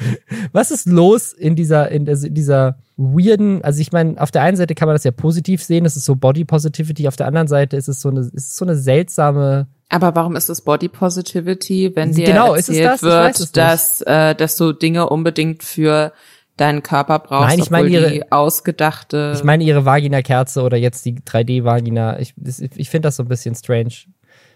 was 0.52 0.70
ist 0.70 0.86
los 0.86 1.32
in 1.32 1.56
dieser 1.56 1.90
in 1.90 2.06
in 2.06 2.34
dieser 2.34 2.78
weirden? 2.96 3.64
Also 3.64 3.80
ich 3.80 3.90
meine, 3.90 4.20
auf 4.20 4.30
der 4.30 4.42
einen 4.42 4.56
Seite 4.56 4.76
kann 4.76 4.86
man 4.86 4.94
das 4.94 5.02
ja 5.02 5.10
positiv 5.10 5.60
sehen. 5.60 5.82
Das 5.82 5.96
ist 5.96 6.04
so 6.04 6.14
Body 6.14 6.44
Positivity. 6.44 7.08
Auf 7.08 7.16
der 7.16 7.26
anderen 7.26 7.48
Seite 7.48 7.76
ist 7.76 7.88
es 7.88 8.00
so 8.00 8.10
eine 8.10 8.20
ist 8.20 8.32
es 8.32 8.56
so 8.56 8.64
eine 8.64 8.76
seltsame 8.76 9.66
Aber 9.88 10.14
warum 10.14 10.36
ist 10.36 10.48
es 10.48 10.60
Body 10.60 10.88
Positivity, 10.88 11.90
wenn 11.96 12.12
dir 12.12 12.26
Genau, 12.26 12.54
ist 12.54 12.68
es 12.68 12.76
erzählt 12.76 13.02
das? 13.02 13.40
Wird, 13.40 13.56
dass, 13.56 14.02
äh, 14.02 14.36
dass 14.36 14.56
du 14.56 14.72
Dinge 14.72 15.08
unbedingt 15.08 15.64
für 15.64 16.12
deinen 16.56 16.82
Körper 16.82 17.18
brauchst, 17.18 17.48
Nein, 17.50 17.58
ich 17.58 17.70
meine 17.70 17.88
ihre- 17.88 18.10
die 18.10 18.32
ausgedachte. 18.32 19.32
Ich 19.36 19.44
meine 19.44 19.62
ihre 19.64 19.84
Vagina-Kerze 19.84 20.62
oder 20.62 20.76
jetzt 20.76 21.04
die 21.04 21.16
3D-Vagina. 21.20 22.18
Ich, 22.18 22.34
ich 22.76 22.90
finde 22.90 23.08
das 23.08 23.16
so 23.16 23.22
ein 23.24 23.28
bisschen 23.28 23.54
strange. 23.54 23.90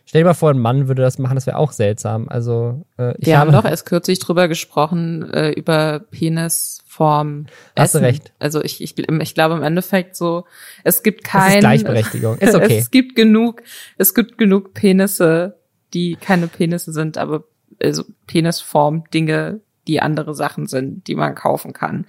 Stell 0.07 0.23
dir 0.23 0.27
mal 0.29 0.35
vor, 0.35 0.51
ein 0.51 0.59
Mann 0.59 0.89
würde 0.89 1.03
das 1.03 1.19
machen, 1.19 1.37
das 1.37 1.47
wäre 1.47 1.59
auch 1.59 1.71
seltsam. 1.73 2.29
Also 2.29 2.85
äh, 2.99 3.15
ich 3.19 3.27
wir 3.27 3.39
haben 3.39 3.53
habe 3.53 3.63
doch 3.63 3.71
erst 3.71 3.87
kürzlich 3.87 4.19
drüber 4.19 4.49
gesprochen, 4.49 5.31
äh, 5.33 5.51
über 5.51 6.01
Penisform. 6.11 7.47
Hast 7.77 7.95
du 7.95 7.99
Essen. 7.99 8.05
recht. 8.05 8.33
Also 8.39 8.63
ich, 8.63 8.83
ich, 8.83 8.99
ich 8.99 9.35
glaube 9.35 9.55
im 9.55 9.63
Endeffekt 9.63 10.17
so, 10.17 10.47
es 10.85 11.03
gibt 11.03 11.23
kein. 11.25 11.55
ist 11.55 11.61
Gleichberechtigung. 11.61 12.39
Ist 12.39 12.55
okay. 12.57 12.79
Es 12.79 12.91
gibt 12.91 13.15
genug, 13.15 13.63
es 13.99 14.15
gibt 14.15 14.39
genug 14.39 14.75
Penisse, 14.75 15.59
die 15.95 16.17
keine 16.17 16.49
Penisse 16.49 16.93
sind, 16.93 17.19
aber 17.19 17.45
also 17.83 18.05
Penisform 18.27 19.05
Dinge, 19.15 19.61
die 19.87 20.01
andere 20.01 20.35
Sachen 20.35 20.67
sind, 20.67 21.07
die 21.07 21.15
man 21.15 21.35
kaufen 21.35 21.73
kann. 21.73 22.07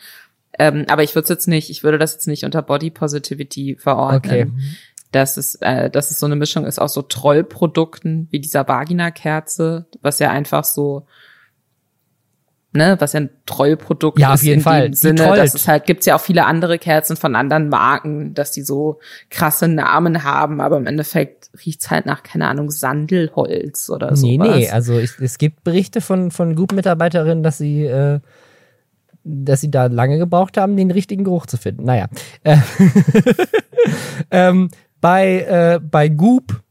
Ähm, 0.60 0.86
aber 0.90 1.04
ich 1.04 1.16
würde 1.16 1.24
es 1.24 1.30
jetzt 1.30 1.48
nicht, 1.48 1.70
ich 1.70 1.84
würde 1.84 1.98
das 1.98 2.14
jetzt 2.14 2.28
nicht 2.28 2.44
unter 2.44 2.62
Body 2.62 2.90
Positivity 2.90 3.78
verordnen. 3.80 4.54
Okay. 4.56 4.78
Dass 5.12 5.36
es, 5.36 5.56
äh, 5.56 5.90
dass 5.90 6.10
es 6.10 6.20
so 6.20 6.26
eine 6.26 6.38
Mischung 6.38 6.66
ist 6.66 6.80
aus 6.80 6.94
so 6.94 7.02
Trollprodukten 7.02 8.28
wie 8.32 8.40
dieser 8.40 8.68
Vagina-Kerze, 8.68 9.86
was 10.02 10.20
ja 10.20 10.32
einfach 10.32 10.64
so, 10.64 11.06
ne, 12.74 12.96
was 13.00 13.14
ja 13.14 13.22
ein 13.22 13.30
Trollprodukt 13.46 14.20
Ja, 14.20 14.30
auf 14.30 14.36
ist 14.36 14.44
jeden 14.44 14.60
in 14.60 14.64
Fall. 14.64 14.82
dem 14.84 14.92
Die 14.92 14.98
Sinne, 14.98 15.24
trollt. 15.26 15.40
dass 15.40 15.54
es 15.54 15.68
halt, 15.68 15.86
gibt's 15.86 16.06
ja 16.06 16.16
auch 16.16 16.22
viele 16.22 16.46
andere 16.46 16.78
Kerzen 16.80 17.16
von 17.18 17.36
anderen 17.36 17.70
Marken, 17.70 18.34
dass 18.34 18.52
die 18.52 18.62
so 18.64 19.00
krasse 19.30 19.68
Namen 19.68 20.24
haben, 20.24 20.62
aber 20.62 20.78
im 20.78 20.88
Endeffekt 20.88 21.50
riecht's 21.66 21.90
halt 21.90 22.06
nach, 22.06 22.24
keine 22.24 22.48
Ahnung, 22.48 22.72
Sandelholz 22.72 23.90
oder 23.90 24.16
so. 24.16 24.26
Nee, 24.28 24.38
nee, 24.38 24.70
also 24.70 24.98
ich, 24.98 25.12
es 25.20 25.38
gibt 25.38 25.64
Berichte 25.64 26.02
von, 26.02 26.32
von 26.32 26.56
Goop-Mitarbeiterinnen, 26.56 27.44
dass 27.44 27.58
sie, 27.58 27.84
äh, 27.86 28.20
dass 29.24 29.62
sie 29.62 29.70
da 29.70 29.86
lange 29.88 30.18
gebraucht 30.18 30.58
haben, 30.58 30.78
den 30.78 30.92
richtigen 30.92 31.24
Geruch 31.24 31.46
zu 31.46 31.58
finden. 31.58 31.84
Naja. 31.84 32.08
Äh, 32.44 32.58
ähm, 34.32 34.70
bei, 35.00 35.42
äh, 35.42 35.80
bei 35.80 36.10
Goop 36.10 36.62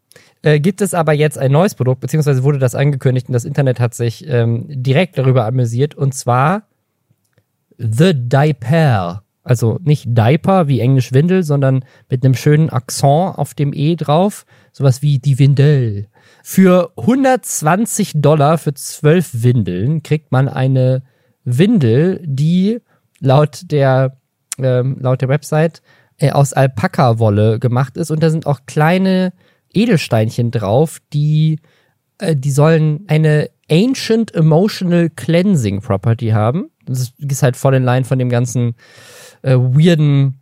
äh, 0.42 0.60
gibt 0.60 0.80
es 0.80 0.94
aber 0.94 1.12
jetzt 1.12 1.38
ein 1.38 1.52
neues 1.52 1.74
Produkt, 1.74 2.00
beziehungsweise 2.00 2.42
wurde 2.42 2.58
das 2.58 2.74
angekündigt 2.74 3.28
und 3.28 3.34
das 3.34 3.44
Internet 3.44 3.80
hat 3.80 3.94
sich 3.94 4.26
ähm, 4.28 4.66
direkt 4.68 5.18
darüber 5.18 5.44
amüsiert, 5.46 5.94
und 5.94 6.14
zwar 6.14 6.62
The 7.76 8.12
Diaper. 8.14 9.22
Also 9.42 9.78
nicht 9.82 10.06
Diaper 10.06 10.68
wie 10.68 10.80
Englisch 10.80 11.12
Windel, 11.12 11.42
sondern 11.42 11.84
mit 12.10 12.24
einem 12.24 12.34
schönen 12.34 12.68
Akzent 12.68 13.38
auf 13.38 13.54
dem 13.54 13.72
E 13.72 13.96
drauf. 13.96 14.44
Sowas 14.72 15.00
wie 15.02 15.18
die 15.18 15.38
Windel. 15.38 16.08
Für 16.42 16.92
120 16.96 18.12
Dollar 18.16 18.58
für 18.58 18.74
12 18.74 19.42
Windeln 19.42 20.02
kriegt 20.02 20.30
man 20.30 20.48
eine 20.48 21.02
Windel, 21.44 22.20
die 22.24 22.80
laut 23.18 23.70
der, 23.70 24.18
ähm, 24.58 24.98
laut 25.00 25.22
der 25.22 25.28
Website 25.28 25.82
äh, 26.18 26.30
aus 26.30 26.52
Alpaka-Wolle 26.52 27.58
gemacht 27.58 27.96
ist. 27.96 28.10
Und 28.10 28.22
da 28.22 28.30
sind 28.30 28.46
auch 28.46 28.60
kleine 28.66 29.32
Edelsteinchen 29.72 30.50
drauf, 30.50 30.98
die, 31.12 31.60
äh, 32.18 32.36
die 32.36 32.50
sollen 32.50 33.04
eine 33.08 33.50
Ancient 33.70 34.34
Emotional 34.34 35.10
Cleansing 35.10 35.80
Property 35.80 36.28
haben. 36.28 36.70
Das 36.84 37.12
ist 37.18 37.42
halt 37.42 37.56
voll 37.56 37.74
in 37.74 37.84
Line 37.84 38.04
von 38.04 38.18
dem 38.18 38.28
ganzen 38.28 38.74
äh, 39.42 39.54
weirden 39.54 40.40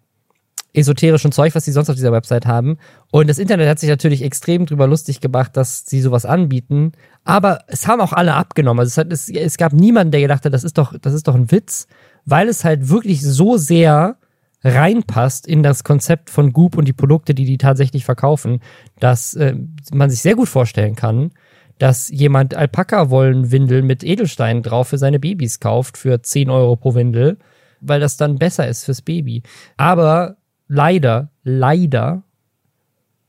esoterischen 0.73 1.33
Zeug, 1.33 1.55
was 1.55 1.65
sie 1.65 1.73
sonst 1.73 1.91
auf 1.91 1.97
dieser 1.97 2.13
Website 2.13 2.47
haben. 2.47 2.79
Und 3.11 3.29
das 3.29 3.39
Internet 3.39 3.69
hat 3.69 3.79
sich 3.79 3.89
natürlich 3.89 4.23
extrem 4.23 4.67
drüber 4.67 4.87
lustig 4.87 5.21
gemacht, 5.21 5.57
dass 5.57 5.85
sie 5.87 6.01
sowas 6.01 6.25
anbieten. 6.25 6.93
Aber 7.25 7.61
es 7.67 7.87
haben 7.87 8.01
auch 8.01 8.13
alle 8.13 8.35
abgenommen. 8.35 8.81
Also 8.81 8.91
es, 8.91 8.99
hat, 8.99 9.13
es, 9.13 9.29
es 9.29 9.57
gab 9.57 9.73
niemanden, 9.73 10.13
der 10.13 10.21
gedacht 10.21 10.45
hat, 10.45 10.53
das 10.53 10.65
ist 10.65 10.79
doch, 10.79 10.95
das 11.01 11.15
ist 11.15 11.27
doch 11.27 11.35
ein 11.35 11.51
Witz, 11.51 11.87
weil 12.25 12.49
es 12.49 12.65
halt 12.65 12.89
wirklich 12.89 13.23
so 13.23 13.57
sehr 13.57 14.17
reinpasst 14.65 15.47
in 15.47 15.63
das 15.63 15.85
Konzept 15.85 16.31
von 16.31 16.53
Goop 16.53 16.77
und 16.77 16.87
die 16.87 16.93
Produkte, 16.93 17.35
die 17.35 17.45
die 17.45 17.59
tatsächlich 17.59 18.05
verkaufen, 18.05 18.61
dass 18.99 19.35
äh, 19.35 19.55
man 19.93 20.11
sich 20.11 20.21
sehr 20.21 20.35
gut 20.35 20.49
vorstellen 20.49 20.97
kann, 20.97 21.31
dass 21.79 22.09
jemand 22.09 22.55
Alpaka-Wollenwindel 22.55 23.83
mit 23.83 24.03
Edelsteinen 24.03 24.63
drauf 24.63 24.89
für 24.89 24.99
seine 24.99 25.21
Babys 25.21 25.61
kauft 25.61 25.97
für 25.97 26.23
10 26.23 26.51
Euro 26.51 26.75
pro 26.77 26.95
Windel, 26.95 27.39
weil 27.81 28.01
das 28.01 28.17
dann 28.17 28.37
besser 28.37 28.67
ist 28.67 28.85
fürs 28.85 29.03
Baby. 29.03 29.43
Aber 29.77 30.37
leider, 30.67 31.31
leider 31.45 32.25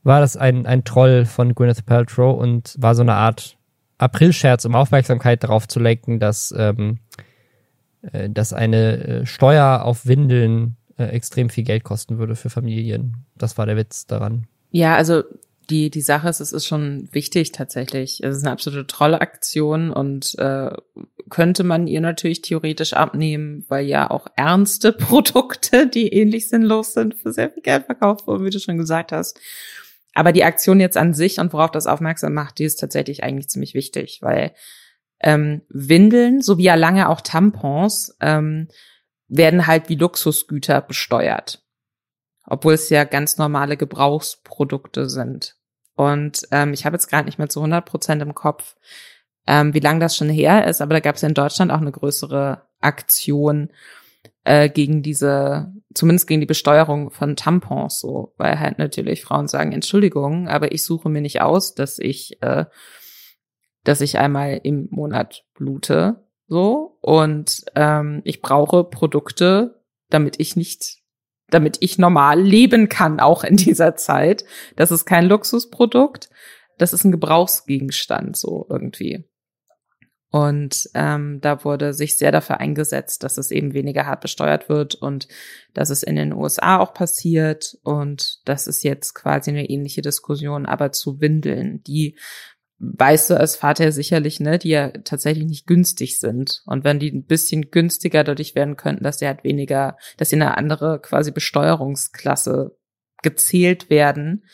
war 0.02 0.20
das 0.20 0.36
ein, 0.36 0.66
ein 0.66 0.84
Troll 0.84 1.26
von 1.26 1.54
Gwyneth 1.54 1.86
Paltrow 1.86 2.36
und 2.36 2.74
war 2.78 2.94
so 2.96 3.02
eine 3.02 3.14
Art 3.14 3.56
Aprilscherz, 3.98 4.64
um 4.64 4.74
Aufmerksamkeit 4.74 5.44
darauf 5.44 5.68
zu 5.68 5.78
lenken, 5.78 6.18
dass, 6.18 6.54
ähm, 6.56 6.98
äh, 8.02 8.30
dass 8.30 8.52
eine 8.52 8.96
äh, 8.96 9.26
Steuer 9.26 9.82
auf 9.84 10.06
Windeln 10.06 10.76
äh, 11.00 11.08
extrem 11.08 11.48
viel 11.48 11.64
Geld 11.64 11.82
kosten 11.82 12.18
würde 12.18 12.36
für 12.36 12.50
Familien. 12.50 13.24
Das 13.36 13.56
war 13.56 13.66
der 13.66 13.76
Witz 13.76 14.06
daran. 14.06 14.46
Ja, 14.70 14.96
also 14.96 15.22
die, 15.70 15.88
die 15.88 16.02
Sache 16.02 16.28
ist, 16.28 16.40
es 16.40 16.52
ist 16.52 16.66
schon 16.66 17.08
wichtig 17.12 17.52
tatsächlich. 17.52 18.22
Es 18.22 18.36
ist 18.36 18.42
eine 18.42 18.52
absolute 18.52 18.86
Trollaktion 18.86 19.90
und 19.90 20.38
äh, 20.38 20.70
könnte 21.30 21.64
man 21.64 21.86
ihr 21.86 22.00
natürlich 22.00 22.42
theoretisch 22.42 22.92
abnehmen, 22.92 23.64
weil 23.68 23.86
ja 23.86 24.10
auch 24.10 24.26
ernste 24.36 24.92
Produkte, 24.92 25.86
die 25.86 26.12
ähnlich 26.12 26.48
sinnlos 26.48 26.92
sind, 26.92 27.14
für 27.14 27.32
sehr 27.32 27.50
viel 27.50 27.62
Geld 27.62 27.86
verkauft 27.86 28.26
wurden, 28.26 28.44
wie 28.44 28.50
du 28.50 28.58
schon 28.58 28.76
gesagt 28.76 29.12
hast. 29.12 29.40
Aber 30.12 30.32
die 30.32 30.44
Aktion 30.44 30.80
jetzt 30.80 30.96
an 30.96 31.14
sich 31.14 31.38
und 31.38 31.52
worauf 31.52 31.70
das 31.70 31.86
aufmerksam 31.86 32.34
macht, 32.34 32.58
die 32.58 32.64
ist 32.64 32.76
tatsächlich 32.76 33.22
eigentlich 33.22 33.48
ziemlich 33.48 33.74
wichtig, 33.74 34.18
weil 34.22 34.52
ähm, 35.22 35.62
Windeln 35.68 36.42
sowie 36.42 36.64
ja 36.64 36.74
lange 36.74 37.08
auch 37.08 37.20
Tampons 37.20 38.16
ähm, 38.20 38.68
werden 39.30 39.66
halt 39.66 39.88
wie 39.88 39.96
Luxusgüter 39.96 40.82
besteuert 40.82 41.62
obwohl 42.50 42.74
es 42.74 42.90
ja 42.90 43.04
ganz 43.04 43.38
normale 43.38 43.76
Gebrauchsprodukte 43.76 45.08
sind. 45.08 45.56
Und 45.94 46.42
ähm, 46.50 46.72
ich 46.72 46.84
habe 46.84 46.96
jetzt 46.96 47.08
gerade 47.08 47.26
nicht 47.26 47.38
mehr 47.38 47.48
zu 47.48 47.60
100 47.60 47.84
Prozent 47.84 48.20
im 48.20 48.34
Kopf, 48.34 48.76
ähm, 49.46 49.72
wie 49.72 49.80
lange 49.80 50.00
das 50.00 50.16
schon 50.16 50.28
her 50.28 50.66
ist, 50.66 50.80
aber 50.80 50.94
da 50.94 51.00
gab 51.00 51.16
es 51.16 51.22
in 51.22 51.34
Deutschland 51.34 51.70
auch 51.70 51.80
eine 51.80 51.92
größere 51.92 52.66
Aktion 52.80 53.70
äh, 54.44 54.68
gegen 54.68 55.02
diese, 55.02 55.72
zumindest 55.94 56.26
gegen 56.26 56.40
die 56.40 56.46
Besteuerung 56.46 57.10
von 57.10 57.36
Tampons, 57.36 58.00
so, 58.00 58.34
weil 58.36 58.58
halt 58.58 58.78
natürlich 58.78 59.22
Frauen 59.22 59.46
sagen, 59.46 59.72
Entschuldigung, 59.72 60.48
aber 60.48 60.72
ich 60.72 60.84
suche 60.84 61.08
mir 61.08 61.20
nicht 61.20 61.40
aus, 61.42 61.74
dass 61.74 61.98
ich, 61.98 62.42
äh, 62.42 62.64
dass 63.84 64.00
ich 64.00 64.18
einmal 64.18 64.60
im 64.62 64.88
Monat 64.90 65.44
blute, 65.54 66.24
so, 66.50 66.98
und 67.00 67.64
ähm, 67.76 68.22
ich 68.24 68.42
brauche 68.42 68.82
Produkte, 68.82 69.80
damit 70.08 70.40
ich 70.40 70.56
nicht 70.56 70.96
damit 71.48 71.78
ich 71.80 71.98
normal 71.98 72.40
leben 72.40 72.88
kann, 72.88 73.20
auch 73.20 73.42
in 73.44 73.56
dieser 73.56 73.96
Zeit. 73.96 74.44
Das 74.76 74.90
ist 74.90 75.04
kein 75.04 75.26
Luxusprodukt, 75.26 76.28
das 76.78 76.92
ist 76.92 77.04
ein 77.04 77.12
Gebrauchsgegenstand, 77.12 78.36
so 78.36 78.66
irgendwie. 78.68 79.24
Und 80.32 80.88
ähm, 80.94 81.40
da 81.40 81.64
wurde 81.64 81.92
sich 81.92 82.16
sehr 82.16 82.30
dafür 82.30 82.58
eingesetzt, 82.58 83.24
dass 83.24 83.36
es 83.36 83.50
eben 83.50 83.74
weniger 83.74 84.06
hart 84.06 84.20
besteuert 84.20 84.68
wird 84.68 84.94
und 84.94 85.26
dass 85.74 85.90
es 85.90 86.04
in 86.04 86.14
den 86.14 86.32
USA 86.32 86.78
auch 86.78 86.94
passiert. 86.94 87.76
Und 87.82 88.40
das 88.44 88.68
ist 88.68 88.84
jetzt 88.84 89.14
quasi 89.14 89.50
eine 89.50 89.68
ähnliche 89.68 90.02
Diskussion, 90.02 90.66
aber 90.66 90.92
zu 90.92 91.20
Windeln, 91.20 91.82
die 91.82 92.16
weißt 92.80 93.30
du 93.30 93.38
als 93.38 93.56
Vater 93.56 93.92
sicherlich, 93.92 94.40
ne, 94.40 94.58
die 94.58 94.70
ja 94.70 94.88
tatsächlich 94.88 95.46
nicht 95.46 95.66
günstig 95.66 96.18
sind. 96.18 96.62
Und 96.64 96.82
wenn 96.82 96.98
die 96.98 97.12
ein 97.12 97.26
bisschen 97.26 97.70
günstiger 97.70 98.24
dadurch 98.24 98.54
werden 98.54 98.76
könnten, 98.76 99.04
dass 99.04 99.18
sie 99.18 99.26
halt 99.26 99.44
weniger, 99.44 99.98
dass 100.16 100.30
sie 100.30 100.36
in 100.36 100.42
eine 100.42 100.56
andere 100.56 100.98
quasi 101.00 101.30
Besteuerungsklasse 101.30 102.74
gezählt 103.22 103.90
werden, 103.90 104.44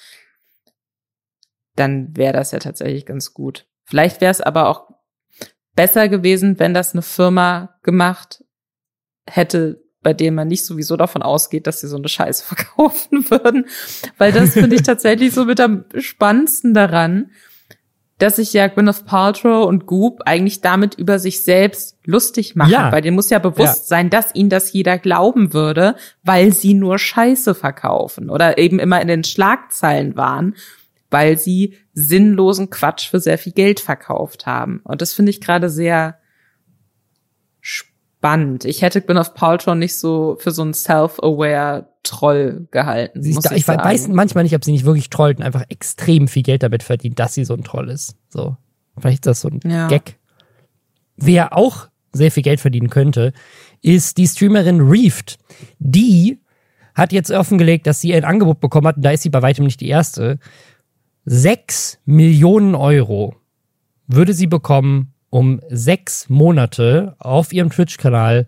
dann 1.76 2.16
wäre 2.16 2.32
das 2.32 2.50
ja 2.50 2.58
tatsächlich 2.58 3.06
ganz 3.06 3.32
gut. 3.32 3.66
Vielleicht 3.84 4.20
wäre 4.20 4.32
es 4.32 4.40
aber 4.40 4.68
auch 4.68 4.88
besser 5.76 6.08
gewesen, 6.08 6.58
wenn 6.58 6.74
das 6.74 6.94
eine 6.94 7.02
Firma 7.02 7.78
gemacht 7.84 8.42
hätte, 9.28 9.84
bei 10.02 10.14
dem 10.14 10.34
man 10.34 10.48
nicht 10.48 10.64
sowieso 10.64 10.96
davon 10.96 11.22
ausgeht, 11.22 11.68
dass 11.68 11.80
sie 11.80 11.88
so 11.88 11.96
eine 11.96 12.08
Scheiße 12.08 12.44
verkaufen 12.54 13.30
würden. 13.30 13.66
Weil 14.18 14.32
das 14.32 14.54
finde 14.54 14.74
ich 14.74 14.82
tatsächlich 14.84 15.32
so 15.32 15.44
mit 15.44 15.60
am 15.60 15.84
spannendsten 15.96 16.74
daran, 16.74 17.30
dass 18.18 18.36
sich 18.36 18.52
ja 18.52 18.66
Gwyneth 18.68 19.04
Paltrow 19.04 19.66
und 19.66 19.86
Goop 19.86 20.22
eigentlich 20.24 20.62
damit 20.62 20.94
über 20.94 21.18
sich 21.18 21.42
selbst 21.42 21.98
lustig 22.04 22.56
machen. 22.56 22.70
Ja. 22.70 22.90
Weil 22.92 23.02
denen 23.02 23.16
muss 23.16 23.30
ja 23.30 23.38
bewusst 23.38 23.58
ja. 23.90 23.96
sein, 23.96 24.10
dass 24.10 24.34
ihnen 24.34 24.50
das 24.50 24.72
jeder 24.72 24.98
glauben 24.98 25.52
würde, 25.52 25.96
weil 26.22 26.52
sie 26.52 26.74
nur 26.74 26.98
Scheiße 26.98 27.54
verkaufen 27.54 28.30
oder 28.30 28.58
eben 28.58 28.78
immer 28.78 29.00
in 29.00 29.08
den 29.08 29.24
Schlagzeilen 29.24 30.16
waren 30.16 30.54
weil 31.10 31.38
sie 31.38 31.76
sinnlosen 31.92 32.70
Quatsch 32.70 33.08
für 33.08 33.20
sehr 33.20 33.38
viel 33.38 33.52
Geld 33.52 33.80
verkauft 33.80 34.46
haben. 34.46 34.80
Und 34.84 35.02
das 35.02 35.12
finde 35.12 35.30
ich 35.30 35.40
gerade 35.40 35.70
sehr 35.70 36.18
spannend. 38.26 38.64
Ich 38.64 38.82
hätte 38.82 39.02
Gwyneth 39.02 39.34
Paltrow 39.34 39.74
nicht 39.74 39.96
so 39.96 40.36
für 40.40 40.50
so 40.50 40.62
einen 40.62 40.74
self-aware 40.74 41.88
Troll 42.02 42.66
gehalten. 42.70 43.22
Sie 43.22 43.30
ist 43.30 43.44
da, 43.44 43.52
ich, 43.52 43.58
ich 43.58 43.68
weiß 43.68 44.08
manchmal 44.08 44.44
nicht, 44.44 44.54
ob 44.54 44.64
sie 44.64 44.72
nicht 44.72 44.84
wirklich 44.84 45.10
trollt 45.10 45.38
und 45.38 45.44
einfach 45.44 45.64
extrem 45.68 46.28
viel 46.28 46.42
Geld 46.42 46.62
damit 46.62 46.82
verdient, 46.82 47.18
dass 47.18 47.34
sie 47.34 47.44
so 47.44 47.54
ein 47.54 47.64
Troll 47.64 47.88
ist. 47.88 48.16
So. 48.28 48.56
Vielleicht 48.98 49.18
ist 49.18 49.26
das 49.26 49.40
so 49.40 49.48
ein 49.48 49.60
ja. 49.64 49.88
Gag. 49.88 50.18
Wer 51.16 51.56
auch 51.56 51.88
sehr 52.12 52.30
viel 52.30 52.42
Geld 52.42 52.60
verdienen 52.60 52.90
könnte, 52.90 53.32
ist 53.82 54.18
die 54.18 54.26
Streamerin 54.26 54.80
Reefed. 54.80 55.38
Die 55.78 56.40
hat 56.94 57.12
jetzt 57.12 57.30
offengelegt, 57.30 57.86
dass 57.86 58.00
sie 58.00 58.14
ein 58.14 58.24
Angebot 58.24 58.60
bekommen 58.60 58.86
hat, 58.86 58.96
und 58.96 59.04
da 59.04 59.10
ist 59.10 59.22
sie 59.22 59.30
bei 59.30 59.42
weitem 59.42 59.64
nicht 59.64 59.80
die 59.80 59.88
erste, 59.88 60.38
6 61.26 61.98
Millionen 62.06 62.74
Euro 62.74 63.36
würde 64.06 64.32
sie 64.32 64.46
bekommen, 64.46 65.12
um 65.36 65.60
sechs 65.68 66.30
Monate 66.30 67.14
auf 67.18 67.52
ihrem 67.52 67.68
Twitch-Kanal 67.68 68.46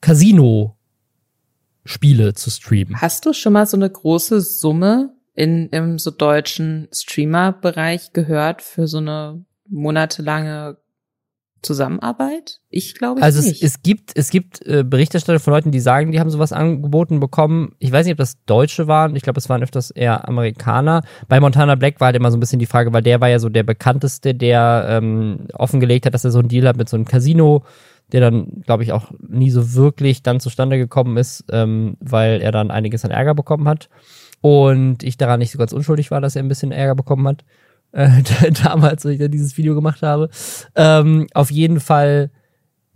Casino-Spiele 0.00 2.32
zu 2.32 2.50
streamen. 2.50 3.02
Hast 3.02 3.26
du 3.26 3.34
schon 3.34 3.52
mal 3.52 3.66
so 3.66 3.76
eine 3.76 3.90
große 3.90 4.40
Summe 4.40 5.14
in, 5.34 5.68
im 5.68 5.98
so 5.98 6.10
deutschen 6.10 6.88
Streamer-Bereich 6.90 8.14
gehört 8.14 8.62
für 8.62 8.86
so 8.86 8.96
eine 8.96 9.44
monatelange 9.68 10.78
Zusammenarbeit? 11.62 12.60
Ich 12.70 12.94
glaube 12.94 13.20
also 13.22 13.40
nicht. 13.40 13.48
Also 13.48 13.66
es, 13.66 13.74
es 13.74 13.82
gibt 13.82 14.12
es 14.14 14.30
gibt 14.30 14.66
äh, 14.66 14.82
Berichterstatter 14.82 15.40
von 15.40 15.52
Leuten, 15.52 15.70
die 15.70 15.80
sagen, 15.80 16.12
die 16.12 16.20
haben 16.20 16.30
sowas 16.30 16.52
angeboten 16.52 17.20
bekommen. 17.20 17.74
Ich 17.78 17.92
weiß 17.92 18.06
nicht, 18.06 18.14
ob 18.14 18.18
das 18.18 18.42
Deutsche 18.44 18.86
waren. 18.86 19.14
Ich 19.16 19.22
glaube, 19.22 19.38
es 19.38 19.48
waren 19.48 19.62
öfters 19.62 19.90
eher 19.90 20.28
Amerikaner. 20.28 21.02
Bei 21.28 21.40
Montana 21.40 21.74
Black 21.74 22.00
war 22.00 22.06
halt 22.06 22.16
immer 22.16 22.30
so 22.30 22.36
ein 22.36 22.40
bisschen 22.40 22.58
die 22.58 22.66
Frage, 22.66 22.92
weil 22.92 23.02
der 23.02 23.20
war 23.20 23.28
ja 23.28 23.38
so 23.38 23.48
der 23.48 23.62
bekannteste, 23.62 24.34
der 24.34 24.86
ähm, 24.88 25.48
offengelegt 25.52 26.06
hat, 26.06 26.14
dass 26.14 26.24
er 26.24 26.30
so 26.30 26.38
einen 26.38 26.48
Deal 26.48 26.66
hat 26.66 26.76
mit 26.76 26.88
so 26.88 26.96
einem 26.96 27.04
Casino, 27.04 27.64
der 28.12 28.20
dann, 28.20 28.62
glaube 28.64 28.82
ich, 28.82 28.92
auch 28.92 29.10
nie 29.28 29.50
so 29.50 29.74
wirklich 29.74 30.22
dann 30.22 30.40
zustande 30.40 30.78
gekommen 30.78 31.16
ist, 31.16 31.44
ähm, 31.50 31.96
weil 32.00 32.40
er 32.40 32.52
dann 32.52 32.70
einiges 32.70 33.04
an 33.04 33.10
Ärger 33.10 33.34
bekommen 33.34 33.68
hat. 33.68 33.88
Und 34.40 35.02
ich 35.02 35.18
daran 35.18 35.40
nicht 35.40 35.52
so 35.52 35.58
ganz 35.58 35.72
unschuldig 35.72 36.10
war, 36.10 36.20
dass 36.20 36.36
er 36.36 36.42
ein 36.42 36.48
bisschen 36.48 36.72
Ärger 36.72 36.94
bekommen 36.94 37.28
hat 37.28 37.44
äh, 37.92 38.22
damals, 38.64 39.04
als 39.04 39.14
ich 39.14 39.20
da 39.20 39.28
dieses 39.28 39.56
Video 39.56 39.74
gemacht 39.74 40.02
habe. 40.02 40.30
Ähm, 40.74 41.26
auf 41.34 41.50
jeden 41.50 41.80
Fall 41.80 42.30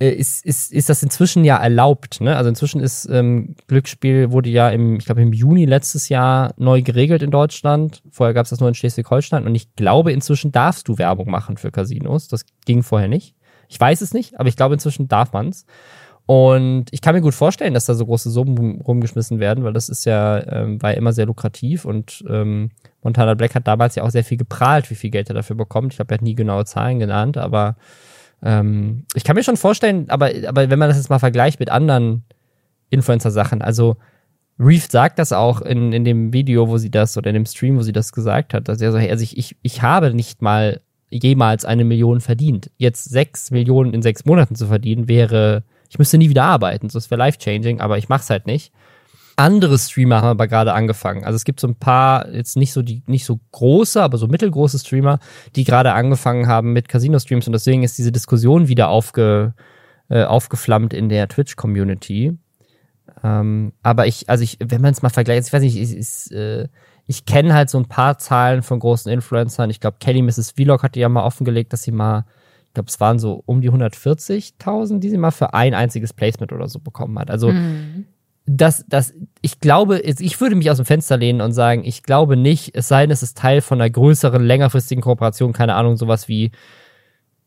äh, 0.00 0.10
ist, 0.10 0.44
ist, 0.44 0.72
ist 0.72 0.88
das 0.88 1.02
inzwischen 1.02 1.44
ja 1.44 1.56
erlaubt. 1.56 2.20
Ne? 2.20 2.36
Also 2.36 2.48
inzwischen 2.48 2.80
ist 2.80 3.08
ähm, 3.10 3.54
Glücksspiel 3.68 4.32
wurde 4.32 4.50
ja 4.50 4.68
im, 4.70 4.96
ich 4.96 5.04
glaube 5.04 5.22
im 5.22 5.32
Juni 5.32 5.66
letztes 5.66 6.08
Jahr 6.08 6.52
neu 6.56 6.82
geregelt 6.82 7.22
in 7.22 7.30
Deutschland. 7.30 8.02
Vorher 8.10 8.34
gab 8.34 8.44
es 8.44 8.50
das 8.50 8.60
nur 8.60 8.68
in 8.68 8.74
Schleswig-Holstein 8.74 9.46
und 9.46 9.54
ich 9.54 9.74
glaube 9.76 10.12
inzwischen 10.12 10.50
darfst 10.50 10.88
du 10.88 10.98
Werbung 10.98 11.30
machen 11.30 11.56
für 11.56 11.70
Casinos. 11.70 12.26
Das 12.28 12.44
ging 12.66 12.82
vorher 12.82 13.08
nicht. 13.08 13.36
Ich 13.68 13.78
weiß 13.78 14.00
es 14.00 14.12
nicht, 14.12 14.38
aber 14.38 14.48
ich 14.48 14.56
glaube 14.56 14.74
inzwischen 14.74 15.08
darf 15.08 15.32
man's. 15.32 15.64
Und 16.26 16.86
ich 16.90 17.02
kann 17.02 17.14
mir 17.14 17.20
gut 17.20 17.34
vorstellen, 17.34 17.74
dass 17.74 17.84
da 17.84 17.94
so 17.94 18.06
große 18.06 18.30
Summen 18.30 18.80
rumgeschmissen 18.80 19.40
werden, 19.40 19.62
weil 19.62 19.74
das 19.74 19.90
ist 19.90 20.06
ja, 20.06 20.42
ähm, 20.50 20.80
war 20.80 20.92
ja 20.92 20.96
immer 20.96 21.12
sehr 21.12 21.26
lukrativ 21.26 21.84
und 21.84 22.24
ähm, 22.30 22.70
Montana 23.02 23.34
Black 23.34 23.54
hat 23.54 23.66
damals 23.66 23.94
ja 23.94 24.04
auch 24.04 24.10
sehr 24.10 24.24
viel 24.24 24.38
geprahlt, 24.38 24.90
wie 24.90 24.94
viel 24.94 25.10
Geld 25.10 25.28
er 25.28 25.34
dafür 25.34 25.56
bekommt. 25.56 25.92
Ich 25.92 25.96
glaube, 25.98 26.14
er 26.14 26.18
hat 26.18 26.22
nie 26.22 26.34
genaue 26.34 26.64
Zahlen 26.64 26.98
genannt, 26.98 27.36
aber 27.36 27.76
ähm, 28.42 29.04
ich 29.14 29.22
kann 29.22 29.36
mir 29.36 29.44
schon 29.44 29.58
vorstellen, 29.58 30.08
aber, 30.08 30.30
aber 30.46 30.70
wenn 30.70 30.78
man 30.78 30.88
das 30.88 30.96
jetzt 30.96 31.10
mal 31.10 31.18
vergleicht 31.18 31.60
mit 31.60 31.68
anderen 31.70 32.24
Influencer-Sachen, 32.88 33.60
also 33.60 33.96
Reef 34.58 34.88
sagt 34.90 35.18
das 35.18 35.32
auch 35.32 35.60
in, 35.60 35.92
in 35.92 36.04
dem 36.04 36.32
Video, 36.32 36.68
wo 36.68 36.78
sie 36.78 36.90
das, 36.90 37.18
oder 37.18 37.28
in 37.28 37.34
dem 37.34 37.46
Stream, 37.46 37.76
wo 37.76 37.82
sie 37.82 37.92
das 37.92 38.12
gesagt 38.12 38.54
hat, 38.54 38.68
dass 38.68 38.80
er 38.80 38.92
so, 38.92 38.98
also 38.98 39.22
ich, 39.22 39.36
ich, 39.36 39.56
ich 39.62 39.82
habe 39.82 40.14
nicht 40.14 40.40
mal 40.40 40.80
jemals 41.10 41.64
eine 41.64 41.84
Million 41.84 42.20
verdient. 42.20 42.70
Jetzt 42.76 43.04
sechs 43.04 43.50
Millionen 43.50 43.92
in 43.92 44.00
sechs 44.02 44.24
Monaten 44.24 44.54
zu 44.54 44.66
verdienen, 44.66 45.08
wäre 45.08 45.64
ich 45.94 45.98
müsste 45.98 46.18
nie 46.18 46.28
wieder 46.28 46.42
arbeiten, 46.42 46.88
ist 46.88 47.10
wäre 47.12 47.20
life-changing, 47.20 47.80
aber 47.80 47.98
ich 47.98 48.08
mach's 48.08 48.28
halt 48.28 48.48
nicht. 48.48 48.72
Andere 49.36 49.78
Streamer 49.78 50.16
haben 50.16 50.26
aber 50.26 50.48
gerade 50.48 50.72
angefangen. 50.72 51.22
Also 51.22 51.36
es 51.36 51.44
gibt 51.44 51.60
so 51.60 51.68
ein 51.68 51.76
paar, 51.76 52.28
jetzt 52.32 52.56
nicht 52.56 52.72
so 52.72 52.82
die, 52.82 53.04
nicht 53.06 53.24
so 53.24 53.38
große, 53.52 54.02
aber 54.02 54.18
so 54.18 54.26
mittelgroße 54.26 54.80
Streamer, 54.80 55.20
die 55.54 55.62
gerade 55.62 55.92
angefangen 55.92 56.48
haben 56.48 56.72
mit 56.72 56.88
Casino-Streams 56.88 57.46
und 57.46 57.52
deswegen 57.52 57.84
ist 57.84 57.96
diese 57.96 58.10
Diskussion 58.10 58.66
wieder 58.66 58.88
aufge, 58.88 59.54
äh, 60.08 60.24
aufgeflammt 60.24 60.94
in 60.94 61.08
der 61.08 61.28
Twitch-Community. 61.28 62.38
Ähm, 63.22 63.72
aber 63.84 64.08
ich, 64.08 64.28
also 64.28 64.42
ich, 64.42 64.58
wenn 64.58 64.82
man 64.82 64.94
es 64.94 65.02
mal 65.02 65.10
vergleicht, 65.10 65.46
ich 65.46 65.52
weiß 65.52 65.62
nicht, 65.62 65.76
ich, 65.76 65.96
ich, 65.96 66.36
äh, 66.36 66.66
ich 67.06 67.24
kenne 67.24 67.54
halt 67.54 67.70
so 67.70 67.78
ein 67.78 67.86
paar 67.86 68.18
Zahlen 68.18 68.64
von 68.64 68.80
großen 68.80 69.12
Influencern. 69.12 69.70
Ich 69.70 69.78
glaube, 69.78 69.98
Kelly 70.00 70.22
Mrs. 70.22 70.54
Vlog 70.56 70.82
hat 70.82 70.96
ja 70.96 71.08
mal 71.08 71.22
offengelegt, 71.22 71.72
dass 71.72 71.84
sie 71.84 71.92
mal 71.92 72.24
ich 72.74 72.76
glaube, 72.76 72.88
es 72.88 72.98
waren 72.98 73.20
so 73.20 73.40
um 73.46 73.60
die 73.60 73.70
140.000, 73.70 74.98
die 74.98 75.08
sie 75.08 75.16
mal 75.16 75.30
für 75.30 75.54
ein 75.54 75.74
einziges 75.74 76.12
Placement 76.12 76.52
oder 76.52 76.66
so 76.66 76.80
bekommen 76.80 77.16
hat. 77.20 77.30
Also, 77.30 77.52
mhm. 77.52 78.06
das, 78.46 78.84
das, 78.88 79.14
ich 79.42 79.60
glaube, 79.60 80.00
ich 80.00 80.40
würde 80.40 80.56
mich 80.56 80.68
aus 80.72 80.78
dem 80.78 80.84
Fenster 80.84 81.16
lehnen 81.16 81.40
und 81.40 81.52
sagen, 81.52 81.84
ich 81.84 82.02
glaube 82.02 82.36
nicht, 82.36 82.74
es 82.74 82.88
sei 82.88 83.02
denn, 83.02 83.12
es 83.12 83.22
ist 83.22 83.38
Teil 83.38 83.60
von 83.60 83.80
einer 83.80 83.88
größeren, 83.88 84.44
längerfristigen 84.44 85.02
Kooperation, 85.02 85.52
keine 85.52 85.76
Ahnung, 85.76 85.96
sowas 85.96 86.26
wie 86.26 86.50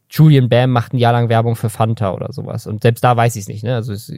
Julian 0.10 0.48
Bam 0.48 0.72
macht 0.72 0.94
ein 0.94 0.98
Jahr 0.98 1.12
lang 1.12 1.28
Werbung 1.28 1.56
für 1.56 1.70
Fanta 1.70 2.14
oder 2.14 2.32
sowas. 2.32 2.66
Und 2.66 2.82
selbst 2.82 3.04
da 3.04 3.18
weiß 3.18 3.36
ich 3.36 3.42
es 3.42 3.48
nicht, 3.50 3.64
ne? 3.64 3.76
Also 3.76 3.92
es, 3.92 4.12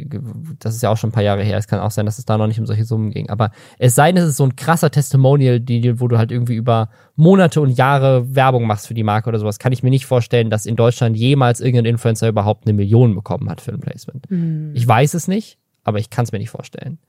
das 0.59 0.75
ist 0.75 0.83
ja 0.83 0.89
auch 0.89 0.97
schon 0.97 1.09
ein 1.09 1.13
paar 1.13 1.23
Jahre 1.23 1.43
her. 1.43 1.57
Es 1.57 1.67
kann 1.67 1.79
auch 1.79 1.89
sein, 1.89 2.05
dass 2.05 2.19
es 2.19 2.25
da 2.25 2.37
noch 2.37 2.45
nicht 2.45 2.59
um 2.59 2.67
solche 2.67 2.85
Summen 2.85 3.09
ging. 3.09 3.29
Aber 3.29 3.51
es 3.79 3.95
sei 3.95 4.11
denn, 4.11 4.21
es 4.21 4.29
ist 4.29 4.37
so 4.37 4.43
ein 4.43 4.55
krasser 4.55 4.91
Testimonial, 4.91 5.59
die, 5.59 5.99
wo 5.99 6.07
du 6.07 6.19
halt 6.19 6.31
irgendwie 6.31 6.55
über 6.55 6.89
Monate 7.15 7.59
und 7.59 7.71
Jahre 7.71 8.35
Werbung 8.35 8.67
machst 8.67 8.87
für 8.87 8.93
die 8.93 9.03
Marke 9.03 9.29
oder 9.29 9.39
sowas, 9.39 9.57
kann 9.57 9.71
ich 9.71 9.81
mir 9.81 9.89
nicht 9.89 10.05
vorstellen, 10.05 10.51
dass 10.51 10.67
in 10.67 10.75
Deutschland 10.75 11.17
jemals 11.17 11.59
irgendein 11.59 11.85
Influencer 11.85 12.29
überhaupt 12.29 12.67
eine 12.67 12.73
Million 12.73 13.15
bekommen 13.15 13.49
hat 13.49 13.59
für 13.59 13.71
ein 13.71 13.79
Placement. 13.79 14.29
Mhm. 14.29 14.71
Ich 14.75 14.87
weiß 14.87 15.15
es 15.15 15.27
nicht, 15.27 15.57
aber 15.83 15.97
ich 15.97 16.11
kann 16.11 16.23
es 16.23 16.31
mir 16.31 16.39
nicht 16.39 16.51
vorstellen. 16.51 16.99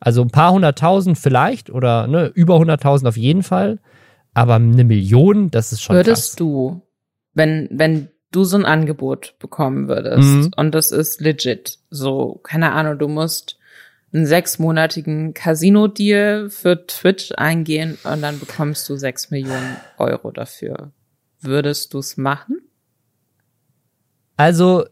Also 0.00 0.22
ein 0.22 0.30
paar 0.30 0.52
hunderttausend 0.52 1.16
vielleicht 1.16 1.70
oder 1.70 2.08
ne, 2.08 2.26
über 2.26 2.58
hunderttausend 2.58 3.08
auf 3.08 3.16
jeden 3.16 3.44
Fall. 3.44 3.78
Aber 4.34 4.56
eine 4.56 4.84
Million, 4.84 5.50
das 5.50 5.72
ist 5.72 5.80
schon 5.80 5.96
Würdest 5.96 6.32
krass. 6.32 6.36
du, 6.36 6.82
wenn, 7.32 7.68
wenn 7.70 8.08
du 8.32 8.44
so 8.44 8.56
ein 8.56 8.64
Angebot 8.64 9.34
bekommen 9.38 9.88
würdest 9.88 10.28
mhm. 10.28 10.50
und 10.56 10.74
das 10.74 10.90
ist 10.90 11.20
legit, 11.20 11.78
so, 11.90 12.40
keine 12.42 12.72
Ahnung, 12.72 12.98
du 12.98 13.08
musst 13.08 13.58
einen 14.12 14.26
sechsmonatigen 14.26 15.34
Casino-Deal 15.34 16.50
für 16.50 16.86
Twitch 16.86 17.32
eingehen 17.36 17.98
und 18.04 18.22
dann 18.22 18.38
bekommst 18.38 18.88
du 18.88 18.96
sechs 18.96 19.30
Millionen 19.30 19.76
Euro 19.98 20.30
dafür. 20.30 20.92
würdest 21.40 21.94
du 21.94 21.98
es 21.98 22.16
machen? 22.16 22.60
Also, 24.36 24.84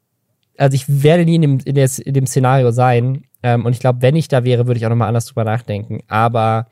also 0.58 0.74
ich 0.74 0.86
werde 1.04 1.26
nie 1.26 1.36
in 1.36 1.42
dem, 1.42 1.60
in, 1.66 1.76
des, 1.76 2.00
in 2.00 2.14
dem 2.14 2.26
Szenario 2.26 2.72
sein, 2.72 3.26
ähm, 3.44 3.66
und 3.66 3.74
ich 3.74 3.80
glaube, 3.80 4.02
wenn 4.02 4.16
ich 4.16 4.30
da 4.30 4.46
wäre, 4.46 4.68
würde 4.68 4.78
ich 4.78 4.86
auch 4.86 4.90
nochmal 4.90 5.10
anders 5.10 5.26
drüber 5.26 5.44
nachdenken. 5.44 6.00
Aber 6.08 6.68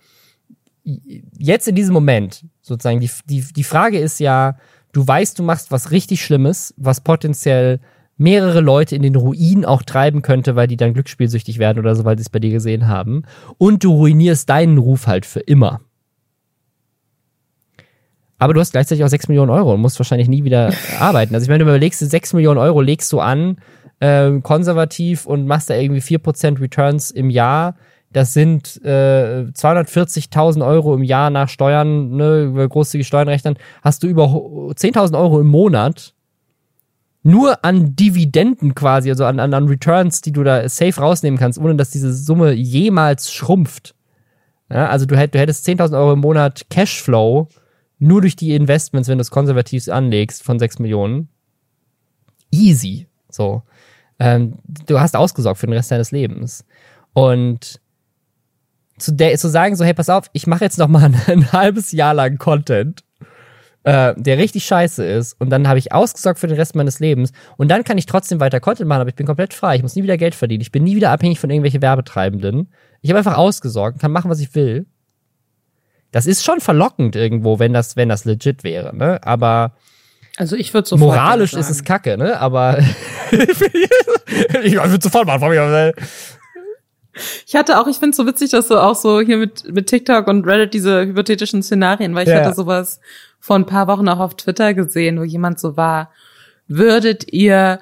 jetzt 1.37 1.67
in 1.67 1.75
diesem 1.75 1.93
Moment, 1.93 2.45
sozusagen, 2.61 3.01
die, 3.01 3.09
die, 3.25 3.41
die 3.41 3.63
Frage 3.63 3.99
ist 3.99 4.21
ja, 4.21 4.57
du 4.93 5.05
weißt, 5.05 5.37
du 5.37 5.43
machst 5.43 5.71
was 5.71 5.91
richtig 5.91 6.23
Schlimmes, 6.23 6.73
was 6.77 7.01
potenziell 7.01 7.81
mehrere 8.20 8.59
Leute 8.59 8.95
in 8.95 9.01
den 9.01 9.15
Ruin 9.15 9.65
auch 9.65 9.82
treiben 9.82 10.22
könnte, 10.22 10.55
weil 10.55 10.67
die 10.67 10.78
dann 10.78 10.93
glücksspielsüchtig 10.93 11.57
werden 11.57 11.80
oder 11.80 11.95
so, 11.95 12.05
weil 12.05 12.17
sie 12.17 12.24
es 12.24 12.30
bei 12.30 12.39
dir 12.39 12.51
gesehen 12.51 12.88
haben. 12.88 13.24
Und 13.57 13.84
du 13.84 13.93
ruinierst 13.93 14.49
deinen 14.49 14.78
Ruf 14.78 15.07
halt 15.07 15.26
für 15.26 15.39
immer. 15.39 15.80
Aber 18.38 18.53
du 18.53 18.59
hast 18.59 18.72
gleichzeitig 18.72 19.03
auch 19.03 19.09
6 19.09 19.30
Millionen 19.30 19.49
Euro 19.49 19.74
und 19.74 19.82
musst 19.82 19.99
wahrscheinlich 19.99 20.28
nie 20.28 20.43
wieder 20.43 20.74
arbeiten. 20.99 21.34
Also 21.34 21.45
ich 21.45 21.49
meine, 21.49 21.63
du 21.63 21.70
überlegst, 21.70 21.99
6 21.99 22.34
Millionen 22.34 22.59
Euro 22.59 22.82
legst 22.82 23.11
du 23.11 23.20
an 23.20 23.57
äh, 23.99 24.39
konservativ 24.41 25.26
und 25.26 25.47
machst 25.47 25.70
da 25.70 25.76
irgendwie 25.76 26.01
4% 26.01 26.59
Returns 26.59 27.11
im 27.11 27.30
Jahr. 27.30 27.76
Das 28.11 28.34
sind 28.34 28.82
äh, 28.84 29.45
240.000 29.53 30.65
Euro 30.65 30.95
im 30.95 31.03
Jahr 31.03 31.30
nach 31.30 31.47
Steuern, 31.47 32.15
ne, 32.15 32.43
über 32.43 32.67
großzügige 32.67 33.05
Steuern 33.05 33.28
rechnen, 33.28 33.55
hast 33.82 34.03
du 34.03 34.07
über 34.07 34.26
10.000 34.26 35.17
Euro 35.17 35.39
im 35.39 35.47
Monat 35.47 36.15
nur 37.30 37.63
an 37.63 37.95
Dividenden 37.95 38.75
quasi, 38.75 39.09
also 39.09 39.25
an, 39.25 39.39
an, 39.39 39.67
Returns, 39.67 40.21
die 40.21 40.32
du 40.32 40.43
da 40.43 40.67
safe 40.67 40.99
rausnehmen 40.99 41.39
kannst, 41.39 41.59
ohne 41.59 41.75
dass 41.75 41.91
diese 41.91 42.13
Summe 42.13 42.51
jemals 42.51 43.32
schrumpft. 43.32 43.95
Ja, 44.71 44.88
also 44.88 45.05
du, 45.05 45.17
hätt, 45.17 45.34
du 45.34 45.39
hättest 45.39 45.67
10.000 45.67 45.97
Euro 45.97 46.13
im 46.13 46.19
Monat 46.19 46.69
Cashflow 46.69 47.47
nur 47.97 48.21
durch 48.21 48.36
die 48.36 48.53
Investments, 48.55 49.09
wenn 49.09 49.17
du 49.17 49.23
es 49.23 49.32
konservativ 49.32 49.88
anlegst, 49.89 50.43
von 50.43 50.59
6 50.59 50.80
Millionen. 50.80 51.30
Easy. 52.51 53.07
So 53.30 53.63
ähm, 54.19 54.59
du 54.65 54.99
hast 54.99 55.15
ausgesorgt 55.15 55.59
für 55.59 55.67
den 55.67 55.73
Rest 55.73 55.91
deines 55.91 56.11
Lebens. 56.11 56.65
Und 57.13 57.80
zu, 58.97 59.13
der, 59.13 59.38
zu 59.38 59.47
sagen 59.47 59.75
so, 59.75 59.86
hey, 59.86 59.93
pass 59.93 60.09
auf, 60.09 60.30
ich 60.34 60.45
mache 60.45 60.65
jetzt 60.65 60.77
noch 60.77 60.89
mal 60.89 61.05
ein, 61.05 61.15
ein, 61.27 61.51
halbes 61.51 61.91
Jahr 61.91 62.13
lang 62.13 62.38
Content, 62.38 63.03
äh, 63.89 64.13
der 64.15 64.37
richtig 64.37 64.65
scheiße 64.65 65.03
ist 65.03 65.33
und 65.39 65.49
dann 65.49 65.67
habe 65.67 65.79
ich 65.79 65.91
ausgesorgt 65.91 66.39
für 66.39 66.45
den 66.45 66.57
Rest 66.57 66.75
meines 66.75 66.99
Lebens 66.99 67.31
und 67.57 67.69
dann 67.69 67.83
kann 67.83 67.97
ich 67.97 68.05
trotzdem 68.05 68.39
weiter 68.39 68.59
Content 68.59 68.87
machen, 68.87 69.01
aber 69.01 69.09
ich 69.09 69.15
bin 69.15 69.25
komplett 69.25 69.51
frei, 69.51 69.77
ich 69.77 69.81
muss 69.81 69.95
nie 69.95 70.03
wieder 70.03 70.17
Geld 70.17 70.35
verdienen, 70.35 70.61
ich 70.61 70.71
bin 70.71 70.83
nie 70.83 70.95
wieder 70.95 71.09
abhängig 71.09 71.39
von 71.39 71.49
irgendwelchen 71.49 71.81
Werbetreibenden. 71.81 72.71
Ich 73.01 73.09
habe 73.09 73.17
einfach 73.17 73.35
ausgesorgt, 73.35 73.99
kann 73.99 74.11
machen, 74.11 74.29
was 74.29 74.41
ich 74.41 74.53
will. 74.53 74.85
Das 76.11 76.27
ist 76.27 76.45
schon 76.45 76.59
verlockend 76.59 77.15
irgendwo, 77.15 77.57
wenn 77.57 77.73
das, 77.73 77.95
wenn 77.95 78.09
das 78.09 78.25
legit 78.25 78.63
wäre, 78.63 78.95
ne? 78.95 79.19
Aber 79.23 79.73
also 80.37 80.55
ich 80.55 80.71
würde 80.71 80.87
sofort 80.87 81.09
moralisch 81.09 81.53
ist 81.53 81.71
es 81.71 81.83
Kacke, 81.83 82.15
ne? 82.15 82.39
Aber 82.39 82.77
ich 83.31 84.75
würde 84.75 85.01
sofort 85.01 85.25
machen. 85.25 85.93
Ich 87.47 87.55
hatte 87.55 87.79
auch, 87.79 87.87
ich 87.87 87.97
finde 87.97 88.11
es 88.11 88.17
so 88.17 88.27
witzig, 88.27 88.51
dass 88.51 88.67
du 88.67 88.77
auch 88.77 88.95
so 88.95 89.19
hier 89.19 89.37
mit, 89.37 89.63
mit 89.73 89.87
TikTok 89.87 90.27
und 90.27 90.45
Reddit 90.45 90.75
diese 90.75 91.07
hypothetischen 91.07 91.63
Szenarien, 91.63 92.13
weil 92.13 92.27
ich 92.27 92.33
ja. 92.33 92.43
hatte 92.43 92.55
sowas 92.55 92.99
vor 93.39 93.55
ein 93.55 93.65
paar 93.65 93.87
Wochen 93.87 94.07
auch 94.09 94.19
auf 94.19 94.35
Twitter 94.35 94.73
gesehen, 94.73 95.19
wo 95.19 95.23
jemand 95.23 95.59
so 95.59 95.77
war, 95.77 96.11
würdet 96.67 97.31
ihr 97.31 97.79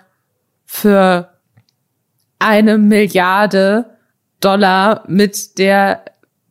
für 0.66 1.30
eine 2.39 2.78
Milliarde 2.78 3.97
Dollar 4.39 5.03
mit 5.08 5.58
der 5.58 6.03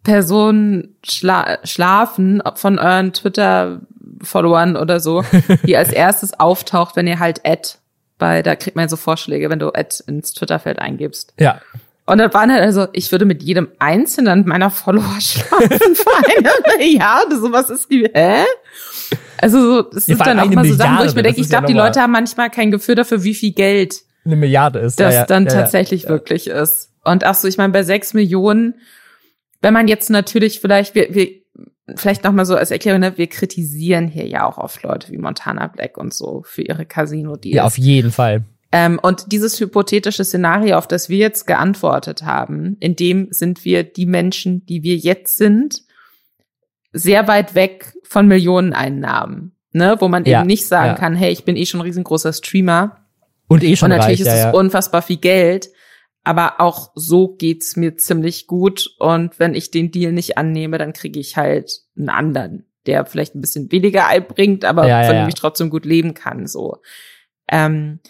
Person 0.03 0.97
schla 1.05 1.59
schlafen 1.65 2.43
von 2.55 2.79
euren 2.79 3.13
Twitter-Followern 3.13 4.77
oder 4.77 5.01
so, 5.01 5.25
die 5.65 5.77
als 5.77 5.93
erstes 5.93 6.39
auftaucht, 6.39 6.97
wenn 6.97 7.07
ihr 7.07 7.19
halt 7.19 7.41
Ad 7.45 7.71
bei, 8.19 8.43
da 8.43 8.57
kriegt 8.57 8.77
man 8.77 8.85
ja 8.85 8.89
so 8.89 8.97
Vorschläge, 8.97 9.51
wenn 9.51 9.59
du 9.59 9.69
Ad 9.75 9.97
ins 10.07 10.33
Twitter-Feld 10.33 10.79
eingibst. 10.79 11.35
Ja. 11.39 11.61
Und 12.07 12.19
dann 12.19 12.33
waren 12.33 12.53
halt 12.53 12.63
also, 12.63 12.87
ich 12.93 13.11
würde 13.11 13.25
mit 13.25 13.43
jedem 13.43 13.69
einzelnen 13.79 14.47
meiner 14.47 14.71
Follower 14.71 15.17
schlafen 15.21 15.95
für 15.97 16.17
eine 16.25 16.51
Milliarde. 16.79 17.39
Sowas 17.39 17.69
ist 17.69 17.91
wie, 17.91 18.09
hä? 18.13 18.45
Also 19.41 19.61
so, 19.61 19.83
das 19.83 20.07
sind 20.07 20.21
dann 20.21 20.41
auch 20.41 20.51
mal 20.51 20.65
so 20.65 20.75
Sachen, 20.75 20.99
wo 20.99 21.05
ich 21.05 21.15
mir 21.15 21.23
denke, 21.23 21.41
ich 21.41 21.49
glaube, 21.49 21.65
ja 21.65 21.69
die 21.69 21.79
Leute 21.79 22.01
haben 22.01 22.13
manchmal 22.13 22.51
kein 22.51 22.71
Gefühl 22.71 22.95
dafür, 22.95 23.23
wie 23.23 23.35
viel 23.35 23.53
Geld 23.53 24.03
eine 24.25 24.37
Milliarde 24.37 24.81
ist. 24.81 24.99
Das 24.99 25.15
ja, 25.15 25.25
dann 25.25 25.45
ja, 25.45 25.53
tatsächlich 25.53 26.09
wirklich 26.09 26.49
ist. 26.49 26.91
Und 27.05 27.25
ach 27.25 27.35
so, 27.35 27.47
ich 27.47 27.59
meine, 27.59 27.73
bei 27.73 27.83
sechs 27.83 28.15
Millionen, 28.15 28.75
wenn 29.63 29.73
man 29.73 29.89
jetzt 29.89 30.11
natürlich 30.11 30.61
vielleicht, 30.61 30.95
wir, 30.95 31.15
wir 31.15 31.29
vielleicht 31.95 32.25
noch 32.25 32.33
mal 32.33 32.45
so 32.45 32.57
als 32.57 32.71
Erklärung, 32.71 33.01
ne, 33.01 33.17
wir 33.17 33.29
kritisieren 33.29 34.09
hier 34.09 34.27
ja 34.27 34.45
auch 34.45 34.59
oft 34.59 34.83
Leute 34.83 35.13
wie 35.13 35.19
Montana 35.19 35.69
Black 35.69 35.97
und 35.97 36.13
so 36.13 36.43
für 36.45 36.63
ihre 36.63 36.85
Casino-Deals. 36.85 37.55
Ja, 37.55 37.65
auf 37.65 37.79
jeden 37.79 38.11
Fall. 38.11 38.45
Ähm, 38.73 38.99
und 39.01 39.31
dieses 39.31 39.61
hypothetische 39.61 40.25
Szenario, 40.25 40.77
auf 40.77 40.89
das 40.89 41.09
wir 41.09 41.19
jetzt 41.19 41.47
geantwortet 41.47 42.23
haben, 42.23 42.77
in 42.81 42.97
dem 42.97 43.29
sind 43.31 43.65
wir 43.65 43.85
die 43.85 44.07
Menschen, 44.07 44.67
die 44.67 44.83
wir 44.83 44.97
jetzt 44.97 45.37
sind, 45.37 45.83
sehr 46.99 47.29
weit 47.29 47.55
weg 47.55 47.95
von 48.03 48.27
Millioneneinnahmen, 48.27 49.57
ne, 49.73 49.97
wo 50.01 50.09
man 50.09 50.25
ja, 50.25 50.41
eben 50.41 50.47
nicht 50.47 50.67
sagen 50.67 50.89
ja. 50.89 50.95
kann, 50.95 51.15
hey, 51.15 51.33
ich 51.33 51.45
bin 51.45 51.57
eh 51.57 51.67
schon 51.67 51.81
ein 51.81 51.87
riesengroßer 51.87 52.33
Streamer. 52.33 53.03
Und 53.49 53.63
eh 53.63 53.77
schon 53.77 53.93
Und 53.93 53.99
natürlich 53.99 54.21
reich, 54.21 54.33
ist 54.33 54.43
ja, 54.43 54.51
es 54.51 54.55
unfassbar 54.57 55.03
viel 55.03 55.19
Geld 55.19 55.69
aber 56.27 56.61
auch 56.61 56.91
so 56.97 57.29
geht's 57.29 57.77
mir 57.77 57.97
ziemlich 57.97 58.49
gut. 58.49 58.91
Und 58.99 59.39
wenn 59.39 59.55
ich 59.55 59.71
den 59.71 59.93
Deal 59.93 60.11
nicht 60.11 60.37
annehme, 60.37 60.77
dann 60.77 60.93
kriege 60.93 61.21
ich 61.21 61.37
halt 61.37 61.83
einen 61.97 62.09
anderen, 62.09 62.67
der 62.87 63.07
vielleicht 63.07 63.37
ein 63.37 63.41
bisschen 63.41 63.71
weniger 63.71 64.09
einbringt, 64.09 64.65
aber 64.65 64.89
ja, 64.89 65.05
von 65.05 65.15
dem 65.15 65.29
ich 65.29 65.37
trotzdem 65.37 65.71
gut 65.71 65.85
leben 65.85 66.15
kann. 66.15 66.49
So. 66.49 66.79
Ähm, 67.49 68.01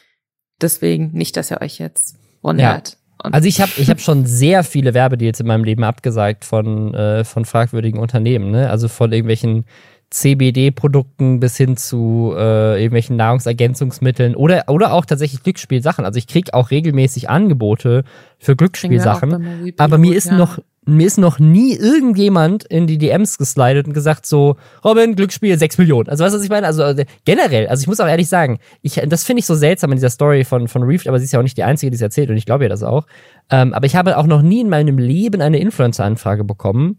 deswegen 0.62 1.12
nicht, 1.12 1.36
dass 1.36 1.50
ihr 1.50 1.60
euch 1.60 1.78
jetzt 1.78 2.16
wundert. 2.40 2.96
Also 3.32 3.48
ich 3.48 3.60
habe 3.60 3.72
ich 3.76 3.90
hab 3.90 4.00
schon 4.00 4.26
sehr 4.26 4.64
viele 4.64 4.94
Werbedeals 4.94 5.40
in 5.40 5.46
meinem 5.46 5.64
Leben 5.64 5.84
abgesagt 5.84 6.44
von, 6.44 6.94
äh, 6.94 7.24
von 7.24 7.44
fragwürdigen 7.44 8.00
Unternehmen, 8.00 8.50
ne? 8.50 8.70
Also 8.70 8.88
von 8.88 9.12
irgendwelchen 9.12 9.64
CBD-Produkten 10.10 11.40
bis 11.40 11.56
hin 11.56 11.76
zu 11.76 12.32
äh, 12.36 12.76
irgendwelchen 12.76 13.16
Nahrungsergänzungsmitteln 13.16 14.36
oder, 14.36 14.64
oder 14.68 14.92
auch 14.92 15.04
tatsächlich 15.04 15.42
Glücksspielsachen. 15.42 16.04
Also 16.04 16.18
ich 16.18 16.28
krieg 16.28 16.54
auch 16.54 16.70
regelmäßig 16.70 17.28
Angebote 17.28 18.04
für 18.38 18.54
Glücksspielsachen. 18.54 19.74
Aber 19.78 19.98
mir 19.98 20.14
ist 20.14 20.26
ja. 20.26 20.36
noch 20.36 20.58
mir 20.86 21.06
ist 21.06 21.18
noch 21.18 21.38
nie 21.38 21.74
irgendjemand 21.74 22.64
in 22.64 22.86
die 22.86 22.96
DMs 22.96 23.38
geslidet 23.38 23.86
und 23.86 23.92
gesagt 23.92 24.24
so, 24.24 24.56
Robin, 24.84 25.16
Glücksspiel, 25.16 25.58
6 25.58 25.78
Millionen. 25.78 26.08
Also 26.08 26.24
weißt 26.24 26.34
du, 26.34 26.38
was 26.38 26.44
ich 26.44 26.50
meine? 26.50 26.66
Also 26.66 26.82
äh, 26.84 27.04
generell, 27.24 27.66
also 27.66 27.82
ich 27.82 27.88
muss 27.88 27.98
auch 28.00 28.06
ehrlich 28.06 28.28
sagen, 28.28 28.58
ich, 28.82 28.94
das 29.06 29.24
finde 29.24 29.40
ich 29.40 29.46
so 29.46 29.56
seltsam 29.56 29.90
in 29.90 29.96
dieser 29.96 30.10
Story 30.10 30.44
von, 30.44 30.68
von 30.68 30.84
Reef, 30.84 31.06
aber 31.06 31.18
sie 31.18 31.24
ist 31.24 31.32
ja 31.32 31.40
auch 31.40 31.44
nicht 31.44 31.56
die 31.56 31.64
Einzige, 31.64 31.90
die 31.90 31.96
es 31.96 32.02
erzählt 32.02 32.30
und 32.30 32.36
ich 32.36 32.46
glaube 32.46 32.64
ihr 32.64 32.70
das 32.70 32.84
auch. 32.84 33.06
Ähm, 33.50 33.74
aber 33.74 33.86
ich 33.86 33.96
habe 33.96 34.16
auch 34.16 34.26
noch 34.26 34.42
nie 34.42 34.60
in 34.60 34.68
meinem 34.68 34.98
Leben 34.98 35.40
eine 35.40 35.58
Influencer-Anfrage 35.58 36.44
bekommen, 36.44 36.98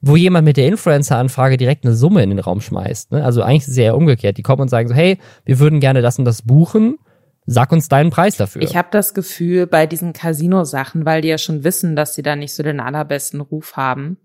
wo 0.00 0.16
jemand 0.16 0.44
mit 0.44 0.56
der 0.56 0.66
Influencer-Anfrage 0.66 1.56
direkt 1.56 1.84
eine 1.84 1.94
Summe 1.94 2.22
in 2.22 2.30
den 2.30 2.38
Raum 2.40 2.60
schmeißt. 2.60 3.12
Ne? 3.12 3.24
Also 3.24 3.42
eigentlich 3.42 3.76
eher 3.76 3.96
umgekehrt. 3.96 4.36
Die 4.36 4.42
kommen 4.42 4.62
und 4.62 4.68
sagen 4.68 4.88
so, 4.88 4.94
hey, 4.94 5.18
wir 5.44 5.58
würden 5.58 5.80
gerne 5.80 6.02
das 6.02 6.18
und 6.18 6.24
das 6.24 6.42
buchen. 6.42 6.98
Sag 7.50 7.72
uns 7.72 7.88
deinen 7.88 8.10
Preis 8.10 8.36
dafür. 8.36 8.60
Ich 8.60 8.76
habe 8.76 8.88
das 8.90 9.14
Gefühl, 9.14 9.66
bei 9.66 9.86
diesen 9.86 10.12
Casino-Sachen, 10.12 11.06
weil 11.06 11.22
die 11.22 11.28
ja 11.28 11.38
schon 11.38 11.64
wissen, 11.64 11.96
dass 11.96 12.14
sie 12.14 12.20
da 12.20 12.36
nicht 12.36 12.52
so 12.52 12.62
den 12.62 12.78
allerbesten 12.78 13.40
Ruf 13.40 13.74
haben, 13.76 14.18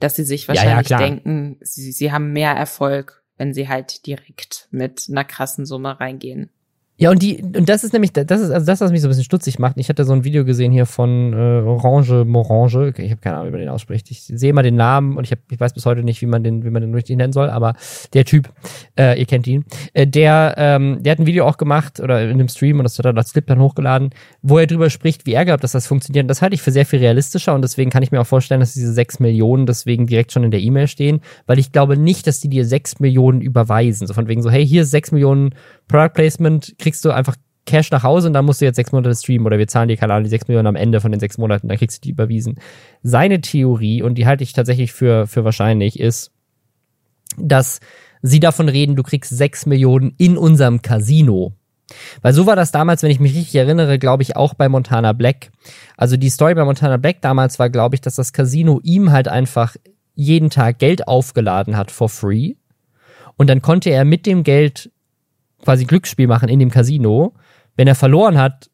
dass 0.00 0.16
sie 0.16 0.24
sich 0.24 0.48
wahrscheinlich 0.48 0.88
ja, 0.88 0.98
ja, 0.98 1.06
denken, 1.06 1.56
sie, 1.60 1.92
sie 1.92 2.10
haben 2.10 2.32
mehr 2.32 2.50
Erfolg, 2.50 3.22
wenn 3.36 3.54
sie 3.54 3.68
halt 3.68 4.06
direkt 4.06 4.66
mit 4.72 5.06
einer 5.08 5.22
krassen 5.22 5.66
Summe 5.66 6.00
reingehen. 6.00 6.50
Ja, 6.96 7.10
und 7.10 7.20
die, 7.22 7.42
und 7.42 7.68
das 7.68 7.82
ist 7.82 7.92
nämlich, 7.92 8.12
das 8.12 8.40
ist 8.40 8.52
also 8.52 8.64
das, 8.64 8.80
was 8.80 8.92
mich 8.92 9.00
so 9.00 9.08
ein 9.08 9.10
bisschen 9.10 9.24
stutzig 9.24 9.58
macht. 9.58 9.78
Ich 9.78 9.88
hatte 9.88 10.04
so 10.04 10.12
ein 10.12 10.22
Video 10.22 10.44
gesehen 10.44 10.70
hier 10.70 10.86
von 10.86 11.32
äh, 11.32 11.36
Orange 11.36 12.24
Morange. 12.24 12.92
Ich 12.96 13.10
habe 13.10 13.20
keine 13.20 13.36
Ahnung, 13.36 13.48
wie 13.48 13.50
man 13.50 13.60
den 13.60 13.68
ausspricht. 13.68 14.12
Ich 14.12 14.22
sehe 14.22 14.52
mal 14.52 14.62
den 14.62 14.76
Namen 14.76 15.16
und 15.16 15.24
ich, 15.24 15.32
hab, 15.32 15.40
ich 15.50 15.58
weiß 15.58 15.74
bis 15.74 15.86
heute 15.86 16.04
nicht, 16.04 16.22
wie 16.22 16.26
man 16.26 16.44
den, 16.44 16.64
wie 16.64 16.70
man 16.70 16.82
den 16.82 16.94
richtig 16.94 17.16
nennen 17.16 17.32
soll, 17.32 17.50
aber 17.50 17.74
der 18.12 18.24
Typ, 18.24 18.48
äh, 18.96 19.18
ihr 19.18 19.26
kennt 19.26 19.48
ihn, 19.48 19.64
äh, 19.92 20.06
der, 20.06 20.54
ähm, 20.56 21.02
der 21.02 21.12
hat 21.12 21.18
ein 21.18 21.26
Video 21.26 21.46
auch 21.46 21.56
gemacht 21.56 21.98
oder 21.98 22.22
in 22.22 22.30
einem 22.30 22.48
Stream 22.48 22.78
und 22.78 22.84
das 22.84 22.96
hat 22.96 23.06
er 23.06 23.16
als 23.16 23.32
Clip 23.32 23.44
dann 23.44 23.58
hochgeladen, 23.58 24.10
wo 24.42 24.58
er 24.58 24.68
drüber 24.68 24.88
spricht, 24.88 25.26
wie 25.26 25.32
er 25.32 25.44
glaubt, 25.44 25.64
dass 25.64 25.72
das 25.72 25.88
funktioniert. 25.88 26.22
Und 26.22 26.28
das 26.28 26.42
halte 26.42 26.54
ich 26.54 26.62
für 26.62 26.70
sehr 26.70 26.86
viel 26.86 27.00
realistischer 27.00 27.56
und 27.56 27.62
deswegen 27.62 27.90
kann 27.90 28.04
ich 28.04 28.12
mir 28.12 28.20
auch 28.20 28.26
vorstellen, 28.26 28.60
dass 28.60 28.72
diese 28.72 28.92
sechs 28.92 29.18
Millionen 29.18 29.66
deswegen 29.66 30.06
direkt 30.06 30.30
schon 30.30 30.44
in 30.44 30.52
der 30.52 30.60
E-Mail 30.60 30.86
stehen, 30.86 31.22
weil 31.46 31.58
ich 31.58 31.72
glaube 31.72 31.96
nicht, 31.96 32.28
dass 32.28 32.38
die 32.38 32.48
dir 32.48 32.64
sechs 32.64 33.00
Millionen 33.00 33.40
überweisen. 33.40 34.06
So 34.06 34.14
von 34.14 34.28
wegen 34.28 34.42
so, 34.42 34.50
hey, 34.50 34.64
hier 34.64 34.84
sechs 34.84 35.10
Millionen 35.10 35.56
Product 35.88 36.14
Placement, 36.14 36.74
kriegst 36.78 37.04
du 37.04 37.10
einfach 37.10 37.36
Cash 37.66 37.90
nach 37.90 38.02
Hause 38.02 38.26
und 38.28 38.34
dann 38.34 38.44
musst 38.44 38.60
du 38.60 38.66
jetzt 38.66 38.76
sechs 38.76 38.92
Monate 38.92 39.14
streamen 39.14 39.46
oder 39.46 39.58
wir 39.58 39.66
zahlen 39.68 39.88
dir, 39.88 39.96
keine 39.96 40.12
Ahnung, 40.12 40.24
die 40.24 40.30
sechs 40.30 40.48
Millionen 40.48 40.66
am 40.66 40.76
Ende 40.76 41.00
von 41.00 41.10
den 41.10 41.20
sechs 41.20 41.38
Monaten, 41.38 41.68
dann 41.68 41.78
kriegst 41.78 41.98
du 41.98 42.00
die 42.02 42.10
überwiesen. 42.10 42.56
Seine 43.02 43.40
Theorie, 43.40 44.02
und 44.02 44.16
die 44.16 44.26
halte 44.26 44.44
ich 44.44 44.52
tatsächlich 44.52 44.92
für, 44.92 45.26
für 45.26 45.44
wahrscheinlich, 45.44 45.98
ist, 45.98 46.32
dass 47.38 47.80
sie 48.22 48.40
davon 48.40 48.68
reden, 48.68 48.96
du 48.96 49.02
kriegst 49.02 49.36
sechs 49.36 49.66
Millionen 49.66 50.14
in 50.18 50.36
unserem 50.36 50.82
Casino. 50.82 51.54
Weil 52.22 52.32
so 52.32 52.46
war 52.46 52.56
das 52.56 52.72
damals, 52.72 53.02
wenn 53.02 53.10
ich 53.10 53.20
mich 53.20 53.34
richtig 53.34 53.54
erinnere, 53.54 53.98
glaube 53.98 54.22
ich, 54.22 54.36
auch 54.36 54.54
bei 54.54 54.68
Montana 54.68 55.12
Black. 55.12 55.50
Also 55.96 56.16
die 56.16 56.30
Story 56.30 56.54
bei 56.54 56.64
Montana 56.64 56.96
Black 56.96 57.20
damals 57.20 57.58
war, 57.58 57.70
glaube 57.70 57.94
ich, 57.94 58.00
dass 58.00 58.14
das 58.14 58.32
Casino 58.32 58.80
ihm 58.82 59.12
halt 59.12 59.28
einfach 59.28 59.76
jeden 60.14 60.50
Tag 60.50 60.78
Geld 60.78 61.08
aufgeladen 61.08 61.76
hat 61.76 61.90
for 61.90 62.08
free. 62.08 62.54
Und 63.36 63.50
dann 63.50 63.62
konnte 63.62 63.90
er 63.90 64.04
mit 64.04 64.26
dem 64.26 64.44
Geld 64.44 64.90
quasi 65.64 65.84
Glücksspiel 65.84 66.26
machen 66.26 66.48
in 66.48 66.58
dem 66.58 66.70
Casino. 66.70 67.34
Wenn 67.76 67.88
er 67.88 67.94
verloren 67.94 68.38
hat, 68.38 68.70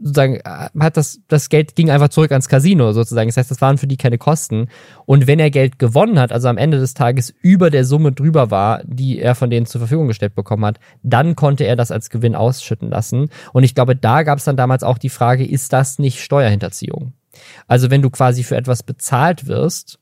sozusagen, 0.00 0.36
äh, 0.36 0.68
hat 0.80 0.96
das, 0.96 1.20
das 1.28 1.48
Geld 1.48 1.76
ging 1.76 1.90
einfach 1.90 2.08
zurück 2.08 2.30
ans 2.32 2.48
Casino 2.48 2.92
sozusagen. 2.92 3.28
Das 3.28 3.36
heißt, 3.36 3.50
das 3.50 3.60
waren 3.60 3.78
für 3.78 3.86
die 3.86 3.96
keine 3.96 4.18
Kosten. 4.18 4.68
Und 5.06 5.26
wenn 5.26 5.38
er 5.38 5.50
Geld 5.50 5.78
gewonnen 5.78 6.18
hat, 6.18 6.32
also 6.32 6.48
am 6.48 6.56
Ende 6.56 6.78
des 6.78 6.94
Tages 6.94 7.34
über 7.42 7.70
der 7.70 7.84
Summe 7.84 8.12
drüber 8.12 8.50
war, 8.50 8.82
die 8.84 9.20
er 9.20 9.34
von 9.34 9.50
denen 9.50 9.66
zur 9.66 9.80
Verfügung 9.80 10.08
gestellt 10.08 10.34
bekommen 10.34 10.64
hat, 10.64 10.80
dann 11.02 11.36
konnte 11.36 11.64
er 11.64 11.76
das 11.76 11.90
als 11.90 12.10
Gewinn 12.10 12.34
ausschütten 12.34 12.88
lassen. 12.88 13.28
Und 13.52 13.64
ich 13.64 13.74
glaube, 13.74 13.94
da 13.94 14.22
gab 14.22 14.38
es 14.38 14.44
dann 14.44 14.56
damals 14.56 14.82
auch 14.82 14.98
die 14.98 15.10
Frage, 15.10 15.46
ist 15.46 15.72
das 15.72 15.98
nicht 15.98 16.20
Steuerhinterziehung? 16.22 17.12
Also 17.66 17.90
wenn 17.90 18.02
du 18.02 18.10
quasi 18.10 18.42
für 18.42 18.56
etwas 18.56 18.82
bezahlt 18.82 19.46
wirst, 19.46 19.99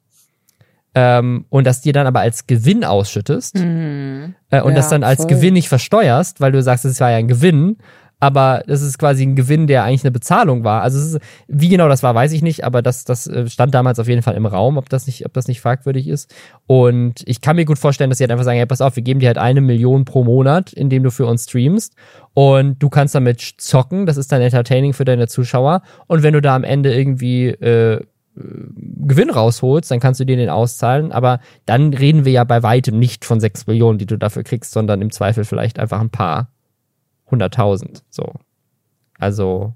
ähm, 0.95 1.45
und 1.49 1.67
das 1.67 1.81
dir 1.81 1.93
dann 1.93 2.07
aber 2.07 2.21
als 2.21 2.47
Gewinn 2.47 2.85
ausschüttest 2.85 3.57
mhm. 3.57 4.35
äh, 4.51 4.61
und 4.63 4.71
ja, 4.71 4.77
das 4.77 4.89
dann 4.89 5.05
als 5.05 5.21
voll. 5.23 5.29
Gewinn 5.29 5.55
nicht 5.55 5.69
versteuerst, 5.69 6.41
weil 6.41 6.53
du 6.53 6.63
sagst, 6.63 6.85
es 6.85 7.01
war 7.01 7.11
ja 7.11 7.19
ein 7.19 7.29
Gewinn, 7.29 7.77
aber 8.21 8.65
das 8.67 8.83
ist 8.83 8.99
quasi 8.99 9.23
ein 9.25 9.37
Gewinn, 9.37 9.69
der 9.69 9.85
eigentlich 9.85 10.03
eine 10.03 10.11
Bezahlung 10.11 10.65
war. 10.65 10.83
Also 10.83 10.99
ist, 10.99 11.19
wie 11.47 11.69
genau 11.69 11.89
das 11.89 12.03
war, 12.03 12.15
weiß 12.15 12.33
ich 12.33 12.43
nicht, 12.43 12.65
aber 12.65 12.83
das, 12.83 13.05
das 13.05 13.29
äh, 13.29 13.49
stand 13.49 13.75
damals 13.75 14.01
auf 14.01 14.09
jeden 14.09 14.23
Fall 14.23 14.35
im 14.35 14.47
Raum, 14.47 14.77
ob 14.77 14.89
das 14.89 15.07
nicht, 15.07 15.25
ob 15.25 15.33
das 15.35 15.47
nicht 15.47 15.61
fragwürdig 15.61 16.09
ist. 16.09 16.35
Und 16.67 17.23
ich 17.27 17.41
kann 17.41 17.55
mir 17.55 17.65
gut 17.65 17.79
vorstellen, 17.79 18.11
dass 18.11 18.19
sie 18.19 18.25
halt 18.25 18.33
einfach 18.33 18.45
sagen, 18.45 18.57
hey, 18.57 18.67
pass 18.67 18.81
auf, 18.81 18.97
wir 18.97 19.05
geben 19.05 19.21
dir 19.21 19.29
halt 19.29 19.39
eine 19.39 19.61
Million 19.61 20.05
pro 20.05 20.25
Monat, 20.25 20.73
indem 20.73 21.05
du 21.05 21.11
für 21.13 21.27
uns 21.27 21.45
streamst. 21.45 21.95
Und 22.35 22.83
du 22.83 22.89
kannst 22.89 23.15
damit 23.15 23.41
zocken, 23.41 24.05
das 24.07 24.17
ist 24.17 24.33
dann 24.33 24.43
entertaining 24.43 24.95
für 24.95 25.05
deine 25.05 25.29
Zuschauer. 25.29 25.83
Und 26.09 26.25
wenn 26.25 26.35
du 26.35 26.43
da 26.43 26.57
am 26.57 26.65
Ende 26.65 26.93
irgendwie 26.93 27.49
äh, 27.49 28.01
Gewinn 29.07 29.31
rausholst, 29.31 29.91
dann 29.91 30.01
kannst 30.01 30.21
du 30.21 30.25
dir 30.25 30.37
den 30.37 30.51
auszahlen. 30.51 31.13
Aber 31.13 31.41
dann 31.67 31.95
reden 31.95 32.25
wir 32.25 32.33
ja 32.33 32.45
bei 32.45 32.63
weitem 32.63 32.99
nicht 32.99 33.25
von 33.25 33.41
sechs 33.41 33.67
Millionen, 33.67 33.99
die 33.99 34.07
du 34.07 34.17
dafür 34.17 34.43
kriegst, 34.43 34.73
sondern 34.73 35.03
im 35.03 35.11
Zweifel 35.11 35.45
vielleicht 35.45 35.79
einfach 35.79 36.01
ein 36.01 36.11
paar 36.11 36.51
hunderttausend. 37.31 38.03
So. 38.11 38.35
Also, 39.19 39.75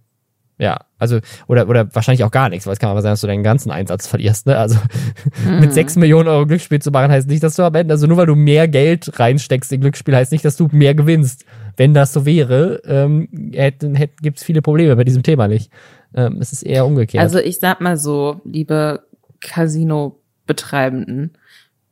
ja, 0.58 0.78
also, 0.98 1.18
oder, 1.48 1.68
oder 1.68 1.92
wahrscheinlich 1.94 2.22
auch 2.22 2.30
gar 2.30 2.48
nichts, 2.48 2.66
weil 2.66 2.74
es 2.74 2.78
kann 2.78 2.90
aber 2.90 3.02
sein, 3.02 3.12
dass 3.12 3.20
du 3.20 3.26
deinen 3.26 3.42
ganzen 3.42 3.72
Einsatz 3.72 4.06
verlierst, 4.06 4.46
ne? 4.46 4.56
Also, 4.56 4.78
mhm. 5.44 5.60
mit 5.60 5.72
sechs 5.72 5.96
Millionen 5.96 6.28
Euro 6.28 6.46
Glücksspiel 6.46 6.80
zu 6.80 6.92
machen, 6.92 7.10
heißt 7.10 7.28
nicht, 7.28 7.42
dass 7.42 7.56
du 7.56 7.64
am 7.64 7.74
Ende, 7.74 7.92
also 7.92 8.06
nur 8.06 8.16
weil 8.16 8.26
du 8.26 8.36
mehr 8.36 8.68
Geld 8.68 9.18
reinsteckst 9.18 9.72
in 9.72 9.80
Glücksspiel, 9.80 10.14
heißt 10.14 10.30
nicht, 10.30 10.44
dass 10.44 10.56
du 10.56 10.68
mehr 10.70 10.94
gewinnst. 10.94 11.44
Wenn 11.76 11.94
das 11.94 12.12
so 12.12 12.26
wäre, 12.26 12.80
ähm, 12.86 13.28
hätten, 13.52 13.94
hätten, 13.94 14.16
gibt's 14.22 14.44
viele 14.44 14.62
Probleme 14.62 14.94
bei 14.94 15.04
diesem 15.04 15.22
Thema 15.24 15.48
nicht. 15.48 15.72
Ähm, 16.14 16.38
es 16.40 16.52
ist 16.52 16.62
eher 16.62 16.86
umgekehrt. 16.86 17.22
Also 17.22 17.38
ich 17.38 17.58
sag 17.58 17.80
mal 17.80 17.96
so, 17.96 18.40
liebe 18.44 19.02
Casino-Betreibenden, 19.40 21.32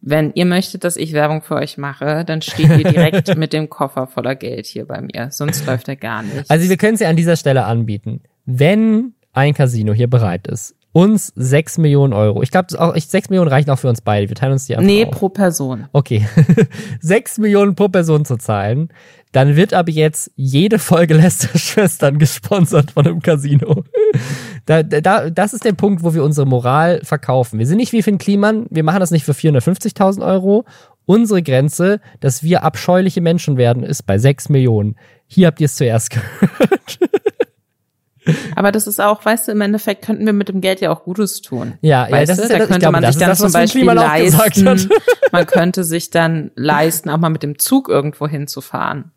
wenn 0.03 0.33
ihr 0.35 0.47
möchtet, 0.47 0.85
dass 0.85 0.97
ich 0.97 1.13
Werbung 1.13 1.43
für 1.43 1.57
euch 1.57 1.77
mache, 1.77 2.25
dann 2.25 2.41
steht 2.43 2.71
ihr 2.71 2.91
direkt 2.91 3.37
mit 3.37 3.53
dem 3.53 3.69
Koffer 3.69 4.07
voller 4.07 4.35
Geld 4.35 4.67
hier 4.67 4.87
bei 4.87 5.01
mir. 5.01 5.29
Sonst 5.31 5.67
läuft 5.67 5.89
er 5.89 5.97
gar 5.97 6.23
nicht. 6.23 6.51
Also 6.51 6.69
wir 6.69 6.77
können 6.77 6.95
es 6.95 7.01
ja 7.01 7.09
an 7.11 7.17
dieser 7.17 7.37
Stelle 7.37 7.65
anbieten. 7.65 8.23
Wenn 8.47 9.13
ein 9.33 9.55
Casino 9.55 9.93
hier 9.93 10.09
bereit 10.09 10.47
ist, 10.47 10.75
uns 10.93 11.33
sechs 11.37 11.79
Millionen 11.79 12.13
Euro. 12.13 12.43
Ich 12.43 12.51
glaube, 12.51 12.67
sechs 12.99 13.31
Millionen 13.31 13.49
reichen 13.49 13.71
auch 13.71 13.79
für 13.79 13.89
uns 13.89 14.01
beide. 14.01 14.29
Wir 14.29 14.35
teilen 14.35 14.53
uns 14.53 14.67
die 14.67 14.75
einfach 14.75 14.87
Nee, 14.87 15.05
auf. 15.05 15.13
pro 15.13 15.29
Person. 15.29 15.87
Okay. 15.93 16.27
sechs 17.01 17.39
Millionen 17.39 17.77
pro 17.77 17.89
Person 17.89 18.25
zu 18.25 18.37
zahlen 18.39 18.89
dann 19.33 19.55
wird 19.55 19.75
aber 19.75 19.91
jetzt 19.91 20.33
jede 20.35 20.79
Folge 20.79 21.15
Lester-Schwestern 21.15 22.19
gesponsert 22.19 22.91
von 22.93 23.07
einem 23.07 23.21
Casino. 23.21 23.85
Da, 24.67 24.83
da, 24.83 25.31
das 25.31 25.53
ist 25.53 25.65
der 25.65 25.73
Punkt, 25.73 26.03
wo 26.03 26.15
wir 26.15 26.25
unsere 26.25 26.47
Moral 26.47 27.01
verkaufen. 27.03 27.59
Wir 27.59 27.67
sind 27.67 27.79
nicht 27.79 27.93
wie 27.93 28.03
Finn 28.03 28.19
Kliman, 28.19 28.67
wir 28.71 28.85
machen 28.85 29.01
das 29.01 29.11
nicht 29.11 29.25
für 29.25 29.33
450.000 29.33 30.25
Euro. 30.25 30.65
Unsere 31.07 31.43
Grenze, 31.43 32.01
dass 32.21 32.43
wir 32.43 32.63
abscheuliche 32.63 33.21
Menschen 33.21 33.57
werden, 33.57 33.83
ist 33.83 34.07
bei 34.07 34.19
6 34.19 34.49
Millionen. 34.49 34.97
Hier 35.27 35.49
habt 35.49 35.61
ihr 35.61 35.65
es 35.65 35.75
zuerst 35.75 36.11
gehört. 36.11 36.99
Aber 38.55 38.71
das 38.71 38.87
ist 38.87 39.01
auch, 39.01 39.25
weißt 39.25 39.49
du, 39.49 39.53
im 39.53 39.61
Endeffekt 39.61 40.05
könnten 40.05 40.27
wir 40.27 40.33
mit 40.33 40.49
dem 40.49 40.61
Geld 40.61 40.81
ja 40.81 40.91
auch 40.91 41.05
Gutes 41.05 41.41
tun. 41.41 41.75
Ja, 41.81 42.09
ja 42.09 42.25
das 42.25 42.37
du? 42.37 42.43
ist 42.45 42.51
da 42.51 42.59
ja, 42.59 42.67
könnte 42.67 42.81
glaube, 42.81 43.01
man 43.01 43.13
sich 43.13 43.21
dann 43.21 43.31
das, 43.31 43.39
zum 43.39 43.53
Beispiel 43.53 43.85
leisten. 43.85 44.91
man 45.33 45.47
könnte 45.47 45.85
sich 45.85 46.11
dann 46.11 46.51
leisten, 46.55 47.11
auch 47.11 47.19
mal 47.19 47.31
mit 47.31 47.43
dem 47.43 47.59
Zug 47.59 47.89
irgendwo 47.89 48.29
hinzufahren. 48.29 49.13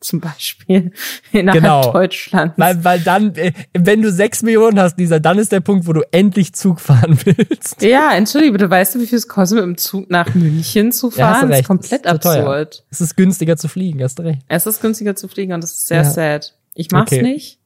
Zum 0.00 0.20
Beispiel 0.20 0.92
innerhalb 1.32 1.62
genau. 1.62 1.92
Deutschlands. 1.92 2.54
Weil, 2.56 2.84
weil 2.84 3.00
dann, 3.00 3.34
äh, 3.34 3.52
wenn 3.74 4.00
du 4.00 4.12
sechs 4.12 4.42
Millionen 4.42 4.78
hast, 4.78 4.96
Lisa, 4.98 5.18
dann 5.18 5.38
ist 5.38 5.50
der 5.50 5.60
Punkt, 5.60 5.86
wo 5.86 5.92
du 5.92 6.02
endlich 6.12 6.54
Zug 6.54 6.80
fahren 6.80 7.18
willst. 7.24 7.82
Ja, 7.82 8.12
entschuldige 8.12 8.52
bitte, 8.52 8.70
weißt 8.70 8.94
du, 8.94 9.00
wie 9.00 9.06
viel 9.06 9.18
es 9.18 9.26
kostet, 9.26 9.56
mit 9.56 9.64
dem 9.64 9.76
Zug 9.76 10.08
nach 10.10 10.34
München 10.34 10.92
zu 10.92 11.10
fahren? 11.10 11.48
Ja. 11.48 11.48
Das 11.48 11.60
ist 11.60 11.66
komplett 11.66 12.06
ist 12.06 12.26
absurd. 12.26 12.84
Es 12.90 13.00
ist 13.00 13.16
günstiger 13.16 13.56
zu 13.56 13.68
fliegen, 13.68 14.02
hast 14.02 14.18
du 14.18 14.22
recht. 14.22 14.42
Es 14.48 14.66
ist 14.66 14.80
günstiger 14.80 15.16
zu 15.16 15.26
fliegen 15.26 15.52
und 15.52 15.62
das 15.62 15.72
ist 15.72 15.88
sehr 15.88 16.02
ja. 16.02 16.04
sad. 16.04 16.54
Ich 16.74 16.90
mach's 16.92 17.12
okay. 17.12 17.22
nicht. 17.22 17.58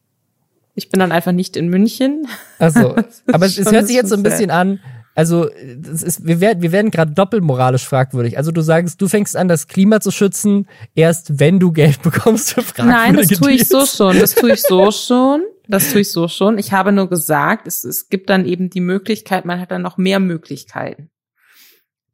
Ich 0.74 0.89
bin 0.89 1.01
dann 1.01 1.12
einfach 1.12 1.33
nicht 1.33 1.57
in 1.57 1.68
München. 1.68 2.26
Also, 2.59 2.97
aber 3.33 3.45
es, 3.45 3.59
es 3.59 3.70
hört 3.70 3.87
sich 3.87 3.97
jetzt 3.97 4.09
so 4.09 4.14
ein 4.14 4.22
bisschen 4.22 4.51
an. 4.51 4.80
Also, 5.15 5.51
das 5.77 6.03
ist, 6.03 6.27
wir 6.27 6.41
werden, 6.41 6.63
wir 6.63 6.73
werden 6.73 6.91
gerade 6.91 7.13
doppelmoralisch 7.13 7.87
fragwürdig. 7.87 8.39
Also, 8.39 8.51
du 8.51 8.63
sagst, 8.63 9.01
du 9.01 9.09
fängst 9.09 9.37
an, 9.37 9.49
das 9.49 9.69
Klima 9.69 10.01
zu 10.01 10.11
schützen, 10.11 10.67
erst 10.95 11.39
wenn 11.39 11.61
du 11.61 11.73
Geld 11.73 12.03
bekommst 12.03 12.55
für 12.55 12.63
fragwürdige 12.63 12.93
Nein, 12.93 13.17
das 13.17 13.29
tue 13.39 13.53
ich 13.53 13.69
so 13.69 13.85
schon. 13.85 14.19
Das 14.19 14.35
tue 14.35 14.53
ich 14.53 14.63
so 14.63 14.91
schon. 14.91 15.43
Das 15.69 15.93
tue 15.93 16.01
ich 16.01 16.11
so 16.11 16.29
schon. 16.29 16.59
Ich 16.59 16.73
habe 16.73 16.93
nur 16.93 17.09
gesagt, 17.09 17.67
es, 17.67 17.85
es 17.85 18.09
gibt 18.09 18.31
dann 18.31 18.47
eben 18.47 18.69
die 18.69 18.81
Möglichkeit, 18.81 19.45
man 19.45 19.61
hat 19.61 19.71
dann 19.71 19.83
noch 19.83 19.97
mehr 19.97 20.19
Möglichkeiten. 20.19 21.11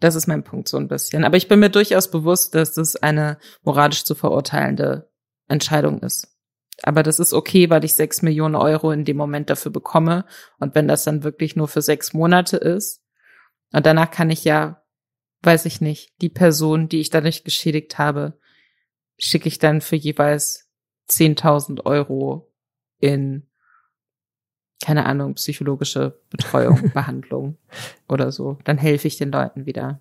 Das 0.01 0.15
ist 0.15 0.27
mein 0.27 0.45
Punkt 0.45 0.69
so 0.69 0.77
ein 0.77 0.89
bisschen. 0.89 1.25
Aber 1.25 1.37
ich 1.37 1.49
bin 1.49 1.59
mir 1.59 1.71
durchaus 1.71 2.11
bewusst, 2.11 2.55
dass 2.55 2.75
das 2.75 2.97
eine 2.97 3.39
moralisch 3.63 4.05
zu 4.05 4.15
verurteilende 4.15 5.11
Entscheidung 5.49 6.01
ist. 6.01 6.38
Aber 6.83 7.03
das 7.03 7.19
ist 7.19 7.33
okay, 7.33 7.71
weil 7.71 7.85
ich 7.85 7.95
sechs 7.95 8.23
Millionen 8.23 8.55
Euro 8.55 8.93
in 8.93 9.05
dem 9.05 9.17
Moment 9.17 9.51
dafür 9.51 9.73
bekomme. 9.73 10.25
Und 10.59 10.75
wenn 10.75 10.89
das 10.89 11.05
dann 11.05 11.25
wirklich 11.25 11.57
nur 11.57 11.69
für 11.69 11.83
sechs 11.83 12.13
Monate 12.13 12.57
ist, 12.57 13.03
und 13.73 13.85
danach 13.85 14.11
kann 14.11 14.31
ich 14.31 14.45
ja, 14.45 14.83
weiß 15.43 15.67
ich 15.67 15.81
nicht, 15.81 16.13
die 16.23 16.29
Person, 16.29 16.89
die 16.89 17.01
ich 17.01 17.11
dadurch 17.11 17.45
geschädigt 17.45 17.99
habe, 17.99 18.39
schicke 19.19 19.49
ich 19.49 19.59
dann 19.59 19.81
für 19.81 19.97
jeweils 19.97 20.69
10.000 21.11 21.85
Euro 21.85 22.51
in, 23.01 23.47
keine 24.83 25.07
Ahnung, 25.07 25.35
psychologische 25.35 26.21
Betreuung, 26.31 26.91
Behandlung 26.95 27.59
oder 28.09 28.33
so. 28.33 28.59
Dann 28.65 28.79
helfe 28.79 29.09
ich 29.09 29.17
den 29.17 29.33
Leuten 29.33 29.67
wieder. 29.67 30.01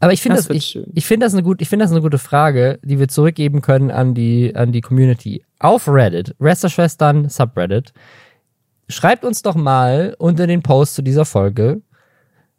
Aber 0.00 0.12
ich 0.12 0.22
finde 0.22 0.36
das, 0.36 0.46
das 0.46 0.56
ich, 0.56 0.78
ich 0.94 1.06
finde 1.06 1.26
das 1.26 1.34
eine 1.34 1.56
ich 1.58 1.68
finde 1.68 1.84
das 1.84 1.90
eine 1.90 2.02
gute 2.02 2.18
Frage, 2.18 2.78
die 2.84 3.00
wir 3.00 3.08
zurückgeben 3.08 3.62
können 3.62 3.90
an 3.90 4.14
die, 4.14 4.54
an 4.54 4.70
die 4.70 4.80
Community. 4.80 5.44
Auf 5.58 5.88
Reddit, 5.88 6.34
Rester-Schwestern 6.40 7.28
Subreddit, 7.28 7.92
schreibt 8.88 9.24
uns 9.24 9.42
doch 9.42 9.56
mal 9.56 10.14
unter 10.18 10.46
den 10.46 10.62
Post 10.62 10.94
zu 10.94 11.02
dieser 11.02 11.24
Folge, 11.24 11.82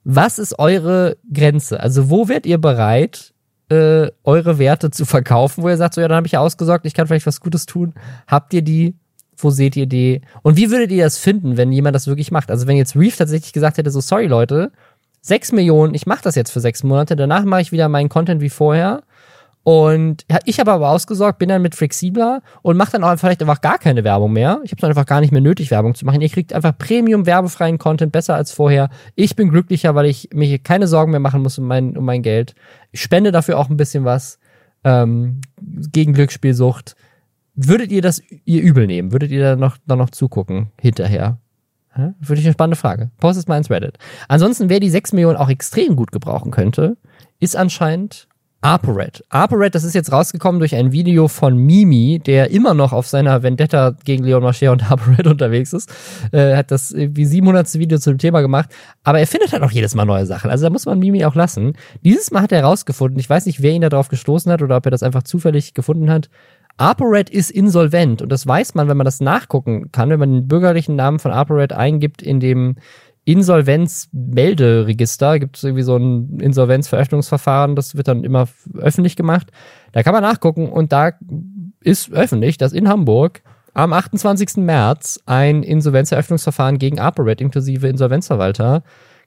was 0.04 0.40
ist 0.40 0.58
eure 0.60 1.18
Grenze? 1.32 1.80
Also 1.80 2.10
wo 2.10 2.28
werdet 2.28 2.46
ihr 2.46 2.58
bereit, 2.58 3.34
äh, 3.70 4.10
eure 4.24 4.58
Werte 4.58 4.92
zu 4.92 5.06
verkaufen, 5.06 5.64
wo 5.64 5.70
ihr 5.70 5.78
sagt, 5.78 5.94
so 5.94 6.02
ja, 6.02 6.08
dann 6.08 6.18
habe 6.18 6.28
ich 6.28 6.34
ja 6.34 6.40
ausgesorgt, 6.40 6.86
ich 6.86 6.94
kann 6.94 7.08
vielleicht 7.08 7.28
was 7.28 7.40
Gutes 7.40 7.66
tun. 7.66 7.94
Habt 8.28 8.54
ihr 8.54 8.62
die? 8.62 8.96
Wo 9.38 9.52
seht 9.52 9.76
ihr 9.78 9.86
die? 9.86 10.22
Und 10.42 10.58
wie 10.58 10.70
würdet 10.70 10.92
ihr 10.92 11.04
das 11.04 11.18
finden, 11.18 11.56
wenn 11.56 11.72
jemand 11.72 11.96
das 11.96 12.08
wirklich 12.08 12.32
macht? 12.32 12.52
Also 12.52 12.68
wenn 12.68 12.76
jetzt 12.76 12.96
Reef 12.96 13.16
tatsächlich 13.16 13.54
gesagt 13.54 13.78
hätte, 13.78 13.92
so 13.92 14.02
sorry 14.02 14.26
Leute, 14.26 14.72
sechs 15.22 15.52
Millionen, 15.52 15.94
ich 15.94 16.06
mache 16.06 16.24
das 16.24 16.36
jetzt 16.36 16.52
für 16.52 16.60
sechs 16.60 16.84
Monate, 16.84 17.16
danach 17.16 17.46
mache 17.46 17.62
ich 17.62 17.72
wieder 17.72 17.88
meinen 17.88 18.10
Content 18.10 18.42
wie 18.42 18.50
vorher 18.50 19.04
Und 19.64 20.26
ich 20.46 20.60
habe 20.60 20.72
aber 20.72 20.90
ausgesorgt, 20.90 21.38
bin 21.38 21.50
dann 21.50 21.62
mit 21.62 21.76
flexibler 21.76 22.42
und 22.62 22.78
mache 22.78 22.94
dann 22.94 23.04
auch 23.04 23.16
vielleicht 23.18 23.42
einfach 23.42 23.62
gar 23.62 23.78
keine 23.78 24.04
Werbung 24.04 24.32
mehr. 24.32 24.62
Ich 24.64 24.72
habe 24.72 24.82
dann 24.82 24.90
einfach 24.90 25.06
gar 25.06 25.20
nicht 25.20 25.32
mehr 25.32 25.42
nötig, 25.42 25.70
Werbung 25.70 25.96
zu 25.96 26.06
machen. 26.06 26.22
Ihr 26.22 26.30
kriegt 26.30 26.54
einfach 26.54 26.78
Premium 26.78 27.26
werbefreien 27.26 27.78
Content 27.78 28.12
besser 28.12 28.36
als 28.36 28.52
vorher. 28.52 28.90
Ich 29.16 29.36
bin 29.36 29.50
glücklicher, 29.50 29.96
weil 29.96 30.06
ich 30.06 30.30
mir 30.34 30.58
keine 30.60 30.88
Sorgen 30.88 31.12
mehr 31.12 31.20
machen 31.20 31.44
muss 31.44 31.60
um 31.60 31.66
mein, 31.66 31.98
um 31.98 32.06
mein 32.06 32.24
Geld. 32.24 32.56
Ich 32.92 33.02
spende 33.02 33.32
dafür 33.32 33.60
auch 33.60 33.70
ein 33.70 33.78
bisschen 33.78 34.06
was 34.06 34.40
ähm, 34.84 35.42
gegen 35.62 36.14
Glücksspielsucht. 36.14 36.96
Würdet 37.54 37.92
ihr 37.92 38.02
das 38.02 38.22
ihr 38.46 38.62
übel 38.62 38.88
nehmen? 38.88 39.12
Würdet 39.12 39.32
ihr 39.32 39.44
da 39.44 39.56
noch, 39.58 39.78
noch 39.86 40.10
zugucken 40.10 40.72
hinterher? 40.80 41.38
Ja, 41.98 42.14
Würde 42.22 42.40
ich 42.40 42.48
eine 42.48 42.54
spannende 42.54 42.78
Frage. 42.78 43.12
Post 43.18 43.38
es 43.38 43.48
mal 43.48 43.58
ins 43.58 43.70
Reddit. 43.70 43.98
Ansonsten, 44.30 44.70
wer 44.70 44.80
die 44.80 44.90
6 44.90 45.12
Millionen 45.12 45.36
auch 45.36 45.50
extrem 45.50 45.98
gut 45.98 46.14
gebrauchen 46.14 46.52
könnte, 46.52 46.96
ist 47.40 47.58
anscheinend 47.58 48.29
ApoRed. 48.62 49.24
ApoRed, 49.30 49.74
das 49.74 49.86
ist 49.86 49.96
jetzt 49.96 50.12
rausgekommen 50.12 50.60
durch 50.60 50.76
ein 50.76 50.92
Video 50.92 51.30
von 51.30 51.56
Mimi, 51.58 52.20
der 52.20 52.52
immer 52.52 52.74
noch 52.74 52.92
auf 52.92 53.08
seiner 53.08 53.42
Vendetta 53.42 53.96
gegen 54.04 54.26
Leon 54.26 54.44
Mascher 54.44 54.74
und 54.74 54.84
ApoRed 54.92 55.28
unterwegs 55.28 55.72
ist. 55.72 55.90
Äh, 56.34 56.58
hat 56.58 56.70
das 56.72 56.94
wie 56.94 57.26
700. 57.26 57.76
Video 57.76 57.98
zu 58.00 58.12
dem 58.12 58.18
Thema 58.18 58.42
gemacht. 58.42 58.70
Aber 59.04 59.20
er 59.20 59.28
findet 59.28 59.54
halt 59.54 59.64
auch 59.64 59.72
jedes 59.72 59.96
Mal 59.96 60.06
neue 60.06 60.26
Sachen. 60.26 60.52
Also 60.52 60.66
da 60.66 60.70
muss 60.70 60.86
man 60.86 61.00
Mimi 61.00 61.24
auch 61.24 61.36
lassen. 61.36 61.74
Dieses 62.04 62.32
Mal 62.32 62.42
hat 62.42 62.52
er 62.52 62.64
rausgefunden, 62.64 63.20
ich 63.20 63.30
weiß 63.30 63.46
nicht, 63.46 63.62
wer 63.62 63.72
ihn 63.72 63.82
da 63.82 63.90
drauf 63.90 64.10
gestoßen 64.10 64.52
hat 64.52 64.62
oder 64.62 64.76
ob 64.76 64.86
er 64.86 64.92
das 64.92 65.04
einfach 65.04 65.24
zufällig 65.24 65.74
gefunden 65.74 66.10
hat. 66.10 66.30
ApoRed 66.80 67.30
ist 67.30 67.52
insolvent 67.52 68.22
und 68.22 68.32
das 68.32 68.48
weiß 68.48 68.74
man, 68.74 68.88
wenn 68.88 68.96
man 68.96 69.06
das 69.06 69.20
nachgucken 69.20 69.92
kann, 69.92 70.10
wenn 70.10 70.20
man 70.20 70.32
den 70.32 70.48
bürgerlichen 70.48 70.96
Namen 70.96 71.20
von 71.20 71.32
ApoRed 71.32 71.74
eingibt 71.74 72.22
in 72.22 72.40
dem 72.40 72.76
Insolvenzmelderegister, 73.32 75.38
gibt 75.38 75.58
es 75.58 75.64
irgendwie 75.64 75.84
so 75.84 75.98
ein 75.98 76.40
Insolvenzveröffentlichungsverfahren, 76.40 77.76
das 77.76 77.96
wird 77.96 78.08
dann 78.08 78.24
immer 78.24 78.48
öffentlich 78.76 79.16
gemacht. 79.16 79.52
Da 79.92 80.02
kann 80.02 80.14
man 80.14 80.24
nachgucken 80.24 80.70
und 80.70 80.92
da 80.92 81.12
ist 81.82 82.12
öffentlich, 82.12 82.58
dass 82.58 82.74
in 82.74 82.90
Hamburg 82.90 83.44
am 83.76 83.94
28. 83.94 84.58
März 84.58 85.20
ein 85.28 85.62
Insolvenzeröffnungsverfahren 85.62 86.80
gegen 86.80 87.00
ApoRed 87.00 87.40
inklusive 87.40 87.88
Insolvenzverwalter 87.88 88.82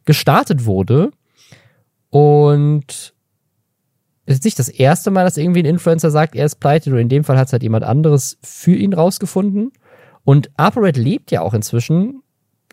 gestartet 0.05 0.65
wurde. 0.65 1.13
Und 2.11 3.15
es 4.27 4.35
ist 4.35 4.45
nicht 4.45 4.59
das 4.59 4.69
erste 4.69 5.13
Mal, 5.13 5.25
dass 5.25 5.37
irgendwie 5.37 5.63
ein 5.63 5.67
Influencer 5.67 6.11
sagt, 6.11 6.35
er 6.35 6.47
ist 6.47 6.57
pleite, 6.57 6.91
nur 6.91 6.99
in 6.99 7.09
dem 7.09 7.23
Fall 7.23 7.39
hat 7.39 7.47
es 7.47 7.53
halt 7.53 7.63
jemand 7.63 7.85
anderes 7.85 8.37
für 8.43 8.75
ihn 8.75 8.95
rausgefunden. 8.95 9.71
Und 10.25 10.51
ApoRed 10.57 10.97
lebt 10.97 11.31
ja 11.31 11.43
auch 11.43 11.55
inzwischen 11.55 12.22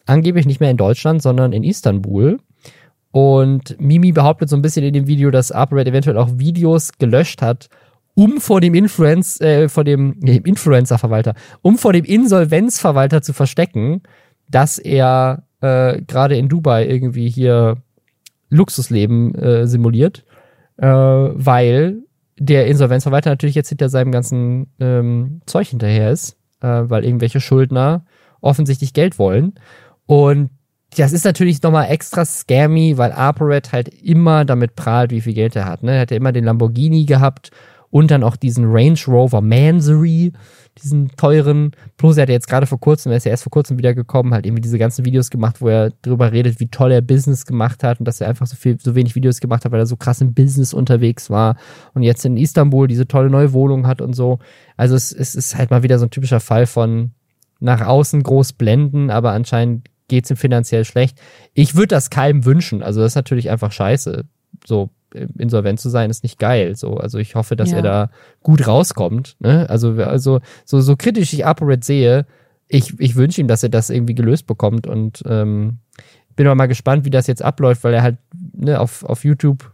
angeblich 0.09 0.45
nicht 0.45 0.59
mehr 0.59 0.71
in 0.71 0.77
Deutschland, 0.77 1.21
sondern 1.21 1.53
in 1.53 1.63
Istanbul. 1.63 2.39
Und 3.11 3.79
Mimi 3.79 4.11
behauptet 4.11 4.49
so 4.49 4.55
ein 4.55 4.61
bisschen 4.61 4.85
in 4.85 4.93
dem 4.93 5.07
Video, 5.07 5.31
dass 5.31 5.51
ApoRed 5.51 5.87
eventuell 5.87 6.17
auch 6.17 6.29
Videos 6.35 6.91
gelöscht 6.99 7.41
hat, 7.41 7.69
um 8.13 8.39
vor 8.39 8.61
dem 8.61 8.75
Influenz, 8.75 9.39
äh, 9.41 9.69
vor 9.69 9.83
dem, 9.83 10.15
nee, 10.19 10.41
Influencer-Verwalter, 10.43 11.33
um 11.61 11.77
vor 11.77 11.93
dem 11.93 12.05
Insolvenzverwalter 12.05 13.21
zu 13.21 13.33
verstecken, 13.33 14.03
dass 14.49 14.77
er 14.77 15.43
äh, 15.61 16.01
gerade 16.01 16.37
in 16.37 16.49
Dubai 16.49 16.87
irgendwie 16.87 17.29
hier 17.29 17.77
Luxusleben 18.49 19.35
äh, 19.35 19.67
simuliert 19.67 20.23
äh, 20.79 20.87
weil 20.87 22.03
der 22.37 22.67
Insolvenzverwalter 22.67 23.29
natürlich 23.29 23.55
jetzt 23.55 23.69
hinter 23.69 23.89
seinem 23.89 24.11
ganzen 24.11 24.67
ähm, 24.79 25.41
Zeug 25.45 25.67
hinterher 25.67 26.11
ist, 26.11 26.37
äh, 26.61 26.67
weil 26.67 27.03
irgendwelche 27.03 27.41
Schuldner 27.41 28.05
offensichtlich 28.41 28.93
Geld 28.93 29.19
wollen. 29.19 29.55
Und 30.09 30.49
das 30.97 31.13
ist 31.13 31.23
natürlich 31.23 31.61
nochmal 31.61 31.91
extra 31.91 32.25
scammy, 32.25 32.97
weil 32.97 33.11
ApoRed 33.11 33.71
halt 33.71 33.89
immer 33.89 34.43
damit 34.43 34.75
prahlt, 34.75 35.11
wie 35.11 35.21
viel 35.21 35.35
Geld 35.35 35.55
er 35.55 35.65
hat. 35.65 35.83
Ne? 35.83 35.93
Er 35.93 36.01
hat 36.01 36.09
ja 36.09 36.17
immer 36.17 36.31
den 36.31 36.45
Lamborghini 36.45 37.05
gehabt 37.05 37.51
und 37.91 38.09
dann 38.09 38.23
auch 38.23 38.35
diesen 38.35 38.65
Range 38.65 38.97
Rover 39.07 39.41
Mansory, 39.41 40.33
diesen 40.81 41.09
teuren. 41.15 41.73
Plus 41.97 42.17
er 42.17 42.23
hat 42.23 42.29
jetzt 42.29 42.47
gerade 42.47 42.65
vor 42.65 42.79
kurzem, 42.79 43.11
er 43.11 43.19
ist 43.19 43.25
ja 43.25 43.29
erst 43.29 43.43
vor 43.43 43.51
kurzem 43.51 43.77
wieder 43.77 43.93
gekommen, 43.93 44.33
halt 44.33 44.47
irgendwie 44.47 44.63
diese 44.63 44.79
ganzen 44.79 45.05
Videos 45.05 45.29
gemacht, 45.29 45.61
wo 45.61 45.67
er 45.67 45.91
drüber 46.01 46.31
redet, 46.31 46.59
wie 46.59 46.69
toll 46.69 46.91
er 46.91 47.01
Business 47.01 47.45
gemacht 47.45 47.83
hat 47.83 47.99
und 47.99 48.07
dass 48.07 48.19
er 48.19 48.27
einfach 48.27 48.47
so 48.47 48.55
viel, 48.55 48.79
so 48.79 48.95
wenig 48.95 49.13
Videos 49.13 49.41
gemacht 49.41 49.65
hat, 49.65 49.71
weil 49.71 49.81
er 49.81 49.85
so 49.85 49.95
krass 49.95 50.21
im 50.21 50.33
Business 50.33 50.73
unterwegs 50.73 51.29
war 51.29 51.55
und 51.93 52.01
jetzt 52.01 52.25
in 52.25 52.35
Istanbul 52.35 52.87
diese 52.87 53.07
tolle 53.07 53.29
neue 53.29 53.53
Wohnung 53.53 53.85
hat 53.85 54.01
und 54.01 54.13
so. 54.13 54.39
Also 54.75 54.95
es, 54.95 55.11
es 55.11 55.35
ist 55.35 55.55
halt 55.55 55.69
mal 55.69 55.83
wieder 55.83 55.99
so 55.99 56.07
ein 56.07 56.11
typischer 56.11 56.39
Fall 56.39 56.65
von 56.65 57.11
nach 57.59 57.85
außen 57.85 58.23
groß 58.23 58.53
blenden, 58.53 59.11
aber 59.11 59.31
anscheinend 59.33 59.88
geht's 60.09 60.29
ihm 60.29 60.37
finanziell 60.37 60.83
schlecht. 60.83 61.17
Ich 61.53 61.75
würde 61.75 61.87
das 61.87 62.09
keinem 62.09 62.43
wünschen. 62.43 62.83
Also 62.83 62.99
das 62.99 63.13
ist 63.13 63.15
natürlich 63.15 63.49
einfach 63.49 63.71
scheiße. 63.71 64.25
So, 64.65 64.89
insolvent 65.37 65.79
zu 65.79 65.89
sein, 65.89 66.09
ist 66.09 66.23
nicht 66.23 66.39
geil. 66.39 66.75
So, 66.75 66.97
also 66.97 67.17
ich 67.17 67.35
hoffe, 67.35 67.55
dass 67.55 67.71
ja. 67.71 67.77
er 67.77 67.83
da 67.83 68.09
gut 68.43 68.67
rauskommt. 68.67 69.37
Ne? 69.39 69.69
Also, 69.69 69.93
also 69.93 70.41
so, 70.65 70.81
so 70.81 70.95
kritisch 70.95 71.33
ich 71.33 71.45
ApoRed 71.45 71.83
sehe, 71.83 72.25
ich, 72.67 72.99
ich 72.99 73.15
wünsche 73.15 73.41
ihm, 73.41 73.47
dass 73.47 73.63
er 73.63 73.69
das 73.69 73.89
irgendwie 73.89 74.15
gelöst 74.15 74.45
bekommt 74.45 74.85
und 74.85 75.23
ähm, 75.25 75.79
bin 76.35 76.45
aber 76.45 76.55
mal 76.55 76.67
gespannt, 76.67 77.05
wie 77.05 77.09
das 77.09 77.27
jetzt 77.27 77.43
abläuft, 77.43 77.83
weil 77.83 77.93
er 77.93 78.03
halt 78.03 78.17
ne, 78.53 78.79
auf, 78.79 79.03
auf 79.03 79.25
YouTube 79.25 79.71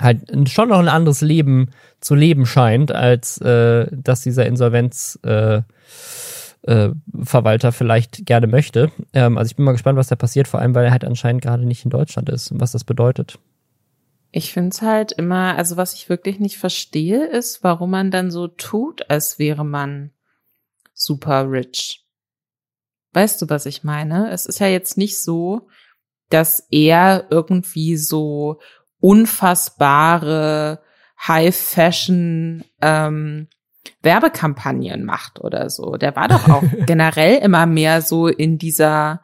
halt 0.00 0.48
schon 0.48 0.68
noch 0.68 0.78
ein 0.78 0.88
anderes 0.88 1.20
Leben 1.20 1.70
zu 2.00 2.14
leben 2.14 2.46
scheint, 2.46 2.92
als 2.92 3.40
äh, 3.40 3.86
dass 3.90 4.22
dieser 4.22 4.46
Insolvenz 4.46 5.18
äh, 5.22 5.62
äh, 6.66 6.90
Verwalter 7.22 7.72
vielleicht 7.72 8.26
gerne 8.26 8.46
möchte. 8.46 8.90
Ähm, 9.12 9.38
also 9.38 9.50
ich 9.50 9.56
bin 9.56 9.64
mal 9.64 9.72
gespannt, 9.72 9.98
was 9.98 10.08
da 10.08 10.16
passiert, 10.16 10.48
vor 10.48 10.60
allem 10.60 10.74
weil 10.74 10.86
er 10.86 10.90
halt 10.90 11.04
anscheinend 11.04 11.42
gerade 11.42 11.64
nicht 11.64 11.84
in 11.84 11.90
Deutschland 11.90 12.28
ist 12.28 12.50
und 12.50 12.60
was 12.60 12.72
das 12.72 12.84
bedeutet. 12.84 13.38
Ich 14.30 14.52
finde 14.52 14.70
es 14.70 14.82
halt 14.82 15.12
immer, 15.12 15.56
also 15.56 15.76
was 15.76 15.94
ich 15.94 16.08
wirklich 16.08 16.40
nicht 16.40 16.58
verstehe, 16.58 17.24
ist, 17.26 17.62
warum 17.62 17.90
man 17.90 18.10
dann 18.10 18.30
so 18.30 18.48
tut, 18.48 19.08
als 19.08 19.38
wäre 19.38 19.64
man 19.64 20.10
super 20.92 21.50
rich. 21.50 22.04
Weißt 23.12 23.40
du, 23.40 23.48
was 23.48 23.66
ich 23.66 23.84
meine? 23.84 24.30
Es 24.30 24.46
ist 24.46 24.58
ja 24.58 24.66
jetzt 24.66 24.98
nicht 24.98 25.18
so, 25.18 25.68
dass 26.30 26.66
er 26.70 27.26
irgendwie 27.30 27.96
so 27.96 28.58
unfassbare 28.98 30.80
High-Fashion 31.28 32.64
ähm, 32.80 33.48
Werbekampagnen 34.02 35.04
macht 35.04 35.40
oder 35.40 35.70
so. 35.70 35.96
Der 35.96 36.16
war 36.16 36.28
doch 36.28 36.48
auch 36.48 36.62
generell 36.86 37.38
immer 37.38 37.66
mehr 37.66 38.02
so 38.02 38.28
in 38.28 38.58
dieser 38.58 39.22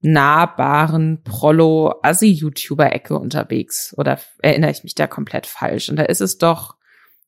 nahbaren 0.00 1.22
Prollo-Assi-YouTuber-Ecke 1.24 3.18
unterwegs. 3.18 3.94
Oder 3.96 4.18
erinnere 4.42 4.70
ich 4.70 4.84
mich 4.84 4.94
da 4.94 5.06
komplett 5.06 5.46
falsch? 5.46 5.88
Und 5.88 5.96
da 5.96 6.02
ist 6.02 6.20
es 6.20 6.36
doch, 6.36 6.76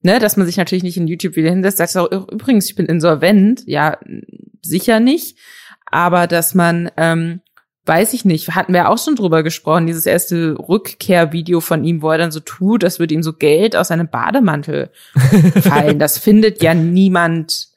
ne, 0.03 0.19
dass 0.19 0.37
man 0.37 0.47
sich 0.47 0.59
natürlich 0.59 0.85
nicht 0.85 0.99
in 0.99 1.09
YouTube 1.09 1.37
wieder 1.37 1.51
hinsetzt, 1.51 1.79
sagt 1.79 1.97
auch, 1.97 2.11
übrigens, 2.31 2.69
ich 2.69 2.75
bin 2.77 2.85
insolvent. 2.87 3.63
Ja, 3.67 3.99
sicher 4.61 5.01
nicht. 5.01 5.39
Aber 5.91 6.27
dass 6.27 6.55
man, 6.55 6.91
ähm, 6.99 7.41
weiß 7.87 8.13
ich 8.13 8.25
nicht, 8.25 8.55
hatten 8.55 8.73
wir 8.73 8.91
auch 8.91 8.99
schon 8.99 9.17
drüber 9.17 9.43
gesprochen, 9.43 9.87
dieses 9.87 10.07
erste 10.07 10.57
Rückkehrvideo 10.59 11.61
von 11.61 11.85
ihm, 11.85 12.03
wo 12.03 12.11
er 12.11 12.19
dann 12.19 12.33
so 12.33 12.41
tut, 12.41 12.83
das 12.83 12.99
würde 12.99 13.15
ihm 13.15 13.23
so 13.23 13.33
Geld 13.33 13.77
aus 13.77 13.89
seinem 13.89 14.09
Bademantel 14.09 14.91
fallen. 15.63 15.99
Das 15.99 16.19
findet 16.19 16.63
ja 16.63 16.75
niemand 16.75 17.69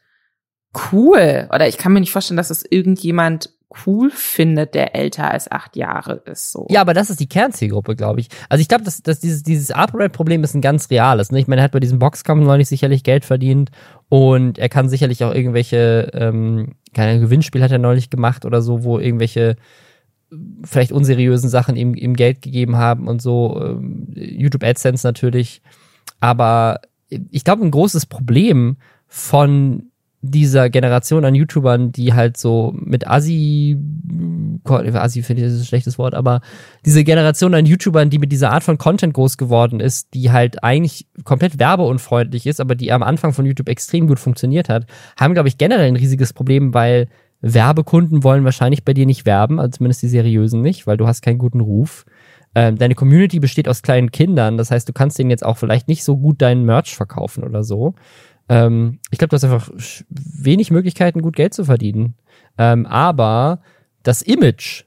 cool. 0.91 1.47
Oder 1.53 1.67
ich 1.67 1.77
kann 1.77 1.93
mir 1.93 1.99
nicht 1.99 2.11
vorstellen, 2.11 2.37
dass 2.37 2.49
das 2.49 2.63
irgendjemand 2.63 3.51
cool 3.85 4.09
findet, 4.09 4.73
der 4.73 4.95
älter 4.95 5.29
als 5.29 5.51
acht 5.51 5.75
Jahre 5.75 6.23
ist. 6.25 6.51
So. 6.51 6.65
Ja, 6.71 6.81
aber 6.81 6.95
das 6.95 7.11
ist 7.11 7.19
die 7.19 7.29
Kernzielgruppe, 7.29 7.95
glaube 7.95 8.19
ich. 8.19 8.29
Also 8.49 8.61
ich 8.61 8.67
glaube, 8.67 8.83
dass, 8.83 9.03
dass 9.03 9.19
dieses, 9.19 9.43
dieses 9.43 9.69
ApoRed-Problem 9.69 10.43
ist 10.43 10.55
ein 10.55 10.61
ganz 10.61 10.89
reales. 10.89 11.31
Ne? 11.31 11.39
Ich 11.39 11.47
meine, 11.47 11.61
er 11.61 11.65
hat 11.65 11.71
bei 11.71 11.79
diesem 11.79 11.99
Boxkampf 11.99 12.43
neulich 12.43 12.67
sicherlich 12.67 13.03
Geld 13.03 13.25
verdient 13.25 13.69
und 14.09 14.57
er 14.57 14.69
kann 14.69 14.89
sicherlich 14.89 15.23
auch 15.23 15.35
irgendwelche, 15.35 16.09
ähm, 16.13 16.77
keine 16.95 17.19
Gewinnspiel 17.19 17.61
hat 17.61 17.71
er 17.71 17.77
neulich 17.77 18.09
gemacht 18.09 18.43
oder 18.43 18.63
so, 18.63 18.83
wo 18.83 18.97
irgendwelche 18.97 19.55
vielleicht 20.63 20.91
unseriösen 20.91 21.49
Sachen 21.49 21.75
ihm, 21.75 21.95
ihm 21.95 22.15
Geld 22.15 22.41
gegeben 22.41 22.77
haben 22.77 23.07
und 23.07 23.21
so. 23.21 23.59
Ähm, 23.61 24.07
YouTube 24.15 24.63
AdSense 24.63 25.05
natürlich. 25.05 25.61
Aber 26.19 26.81
ich 27.09 27.43
glaube, 27.43 27.63
ein 27.63 27.71
großes 27.71 28.05
Problem 28.05 28.77
von 29.07 29.89
dieser 30.21 30.69
Generation 30.69 31.23
an 31.23 31.33
YouTubern, 31.33 31.93
die 31.93 32.13
halt 32.13 32.35
so 32.35 32.73
mit 32.75 33.07
Asi, 33.07 33.77
Asi 34.65 35.23
finde 35.23 35.41
ich 35.41 35.47
das 35.47 35.55
ist 35.55 35.61
ein 35.61 35.65
schlechtes 35.65 35.97
Wort, 35.97 36.13
aber 36.13 36.41
diese 36.85 37.05
Generation 37.05 37.53
an 37.53 37.65
YouTubern, 37.65 38.09
die 38.09 38.19
mit 38.19 38.31
dieser 38.31 38.51
Art 38.51 38.63
von 38.63 38.77
Content 38.77 39.13
groß 39.13 39.37
geworden 39.37 39.79
ist, 39.79 40.13
die 40.13 40.29
halt 40.29 40.61
eigentlich 40.61 41.07
komplett 41.23 41.57
werbeunfreundlich 41.57 42.47
ist, 42.47 42.59
aber 42.59 42.75
die 42.75 42.91
am 42.91 43.01
Anfang 43.01 43.31
von 43.31 43.45
YouTube 43.45 43.69
extrem 43.69 44.07
gut 44.07 44.19
funktioniert 44.19 44.67
hat, 44.67 44.87
haben, 45.17 45.33
glaube 45.33 45.47
ich, 45.47 45.57
generell 45.57 45.87
ein 45.87 45.95
riesiges 45.95 46.33
Problem, 46.33 46.73
weil 46.73 47.07
Werbekunden 47.41 48.23
wollen 48.23 48.43
wahrscheinlich 48.43 48.83
bei 48.83 48.93
dir 48.93 49.05
nicht 49.05 49.25
werben, 49.25 49.59
also 49.59 49.77
zumindest 49.77 50.01
die 50.01 50.07
seriösen 50.07 50.61
nicht, 50.61 50.87
weil 50.87 50.97
du 50.97 51.07
hast 51.07 51.21
keinen 51.21 51.37
guten 51.37 51.61
Ruf. 51.61 52.05
Ähm, 52.55 52.77
deine 52.77 52.95
Community 52.95 53.39
besteht 53.39 53.69
aus 53.69 53.81
kleinen 53.81 54.11
Kindern, 54.11 54.57
das 54.57 54.71
heißt, 54.71 54.89
du 54.89 54.93
kannst 54.93 55.19
denen 55.19 55.29
jetzt 55.29 55.45
auch 55.45 55.57
vielleicht 55.57 55.87
nicht 55.87 56.03
so 56.03 56.17
gut 56.17 56.41
deinen 56.41 56.65
Merch 56.65 56.95
verkaufen 56.95 57.43
oder 57.43 57.63
so. 57.63 57.95
Ähm, 58.49 58.99
ich 59.11 59.19
glaube, 59.19 59.29
du 59.29 59.35
hast 59.35 59.43
einfach 59.43 59.69
wenig 60.09 60.71
Möglichkeiten, 60.71 61.21
gut 61.21 61.35
Geld 61.35 61.53
zu 61.53 61.63
verdienen. 61.63 62.15
Ähm, 62.57 62.85
aber 62.87 63.61
das 64.03 64.21
Image 64.21 64.85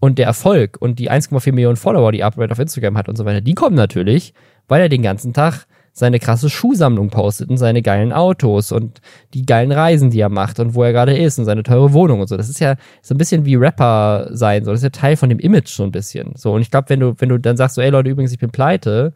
und 0.00 0.18
der 0.18 0.26
Erfolg 0.26 0.78
und 0.80 0.98
die 0.98 1.10
1,4 1.10 1.52
Millionen 1.52 1.76
Follower, 1.76 2.10
die 2.10 2.24
Upgrade 2.24 2.52
auf 2.52 2.58
Instagram 2.58 2.96
hat 2.96 3.08
und 3.08 3.16
so 3.16 3.24
weiter, 3.24 3.42
die 3.42 3.54
kommen 3.54 3.76
natürlich, 3.76 4.34
weil 4.66 4.80
er 4.80 4.88
den 4.88 5.02
ganzen 5.02 5.34
Tag 5.34 5.66
seine 5.96 6.18
krasse 6.18 6.50
Schuhsammlung 6.50 7.08
postet 7.08 7.48
und 7.50 7.56
seine 7.56 7.80
geilen 7.80 8.12
Autos 8.12 8.72
und 8.72 9.00
die 9.32 9.46
geilen 9.46 9.70
Reisen, 9.70 10.10
die 10.10 10.18
er 10.18 10.28
macht 10.28 10.58
und 10.58 10.74
wo 10.74 10.82
er 10.82 10.92
gerade 10.92 11.16
ist 11.16 11.38
und 11.38 11.44
seine 11.44 11.62
teure 11.62 11.92
Wohnung 11.92 12.20
und 12.20 12.28
so. 12.28 12.36
Das 12.36 12.48
ist 12.48 12.58
ja 12.58 12.74
so 13.00 13.14
ein 13.14 13.18
bisschen 13.18 13.44
wie 13.44 13.54
Rapper 13.54 14.28
sein, 14.32 14.64
so. 14.64 14.72
Das 14.72 14.80
ist 14.80 14.84
ja 14.84 14.90
Teil 14.90 15.16
von 15.16 15.28
dem 15.28 15.38
Image 15.38 15.68
so 15.68 15.84
ein 15.84 15.92
bisschen. 15.92 16.32
So. 16.34 16.52
Und 16.52 16.62
ich 16.62 16.72
glaube, 16.72 16.88
wenn 16.90 16.98
du, 16.98 17.14
wenn 17.18 17.28
du 17.28 17.38
dann 17.38 17.56
sagst, 17.56 17.76
so, 17.76 17.80
ey 17.80 17.90
Leute, 17.90 18.10
übrigens, 18.10 18.32
ich 18.32 18.40
bin 18.40 18.50
pleite, 18.50 19.14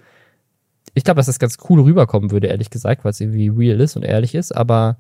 ich 0.95 1.03
glaube, 1.03 1.17
dass 1.17 1.27
das 1.27 1.41
ganz 1.41 1.57
cool 1.69 1.81
rüberkommen 1.81 2.31
würde, 2.31 2.47
ehrlich 2.47 2.71
gesagt, 2.71 3.05
weil 3.05 3.11
es 3.11 3.21
irgendwie 3.21 3.49
real 3.49 3.81
ist 3.81 3.97
und 3.97 4.05
ehrlich 4.05 4.37
ist, 4.37 4.57
aber 4.57 4.99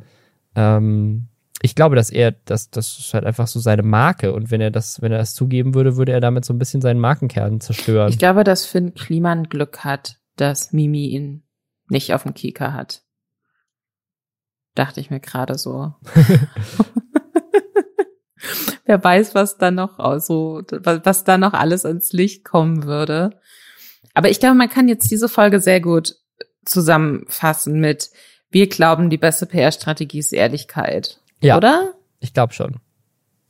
ähm, 0.56 1.28
ich 1.62 1.76
glaube, 1.76 1.94
dass 1.94 2.10
er, 2.10 2.32
dass 2.44 2.70
das 2.70 2.98
ist 2.98 3.14
halt 3.14 3.24
einfach 3.24 3.46
so 3.46 3.60
seine 3.60 3.82
Marke 3.84 4.32
und 4.32 4.50
wenn 4.50 4.60
er 4.60 4.72
das, 4.72 5.00
wenn 5.00 5.12
er 5.12 5.18
das 5.18 5.34
zugeben 5.34 5.74
würde, 5.74 5.96
würde 5.96 6.12
er 6.12 6.20
damit 6.20 6.44
so 6.44 6.52
ein 6.52 6.58
bisschen 6.58 6.80
seinen 6.80 7.00
Markenkern 7.00 7.60
zerstören. 7.60 8.10
Ich 8.10 8.18
glaube, 8.18 8.42
dass 8.42 8.66
Finn 8.66 8.94
Kliman 8.94 9.44
Glück 9.44 9.84
hat, 9.84 10.18
dass 10.36 10.72
Mimi 10.72 11.06
ihn 11.06 11.42
nicht 11.91 12.14
auf 12.14 12.22
dem 12.22 12.34
Kieker 12.34 12.72
hat. 12.72 13.03
Dachte 14.74 15.01
ich 15.01 15.11
mir 15.11 15.20
gerade 15.20 15.59
so. 15.59 15.95
Wer 18.84 19.03
weiß, 19.03 19.34
was 19.34 19.59
da 19.59 19.70
noch 19.70 19.99
so, 20.20 20.62
was 20.70 21.24
da 21.24 21.36
noch 21.36 21.53
alles 21.53 21.84
ans 21.84 22.12
Licht 22.12 22.45
kommen 22.45 22.84
würde. 22.84 23.39
Aber 24.14 24.30
ich 24.30 24.41
glaube, 24.41 24.55
man 24.55 24.68
kann 24.68 24.89
jetzt 24.89 25.11
diese 25.11 25.28
Folge 25.28 25.61
sehr 25.61 25.80
gut 25.80 26.14
zusammenfassen 26.64 27.80
mit, 27.80 28.11
wir 28.51 28.68
glauben, 28.68 29.11
die 29.11 29.18
beste 29.18 29.47
PR-Strategie 29.47 30.20
ist 30.20 30.32
Ehrlichkeit. 30.32 31.20
Ja. 31.41 31.57
Oder? 31.57 31.95
Ich 32.20 32.32
glaube 32.32 32.53
schon. 32.53 32.80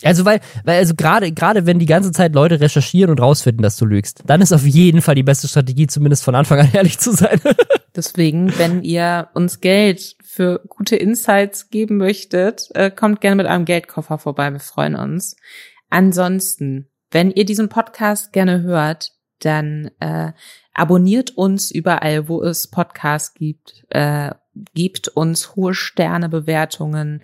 Also 0.05 0.25
weil, 0.25 0.41
weil 0.65 0.79
also 0.79 0.95
gerade 0.95 1.33
gerade 1.33 1.67
wenn 1.67 1.79
die 1.79 1.87
ganze 1.87 2.13
Zeit 2.13 2.35
Leute 2.35 2.61
recherchieren 2.61 3.11
und 3.11 3.21
rausfinden, 3.21 3.63
dass 3.63 3.77
du 3.77 3.85
lügst, 3.85 4.23
dann 4.27 4.41
ist 4.41 4.53
auf 4.53 4.65
jeden 4.65 5.03
Fall 5.03 5.17
die 5.17 5.25
beste 5.25 5.49
Strategie, 5.49 5.89
zumindest 5.89 6.23
von 6.23 6.35
Anfang 6.35 6.61
an 6.61 6.71
ehrlich 6.73 6.99
zu 6.99 7.13
sein. 7.13 7.41
Deswegen, 7.97 8.57
wenn 8.59 8.83
ihr 8.83 9.29
uns 9.35 9.61
Geld 9.61 10.17
für 10.23 10.61
gute 10.69 10.95
Insights 10.95 11.69
geben 11.71 11.97
möchtet, 11.97 12.69
äh, 12.75 12.91
kommt 12.91 13.21
gerne 13.21 13.37
mit 13.37 13.47
einem 13.47 13.65
Geldkoffer 13.65 14.19
vorbei. 14.19 14.53
Wir 14.53 14.61
freuen 14.61 14.95
uns. 14.95 15.37
Ansonsten, 15.91 16.89
wenn 17.11 17.31
ihr 17.33 17.45
diesen 17.45 17.69
Podcast 17.69 18.33
gerne 18.33 18.63
hört, 18.63 19.13
dann 19.41 19.91
äh, 19.99 20.33
abonniert 20.75 21.37
uns 21.37 21.71
überall, 21.71 22.29
wo 22.29 22.43
es 22.43 22.69
Podcasts 22.69 23.35
gibt, 23.35 23.85
äh, 23.91 24.31
gibt 24.75 25.09
uns 25.09 25.57
hohe 25.57 25.75
Sternebewertungen 25.75 27.23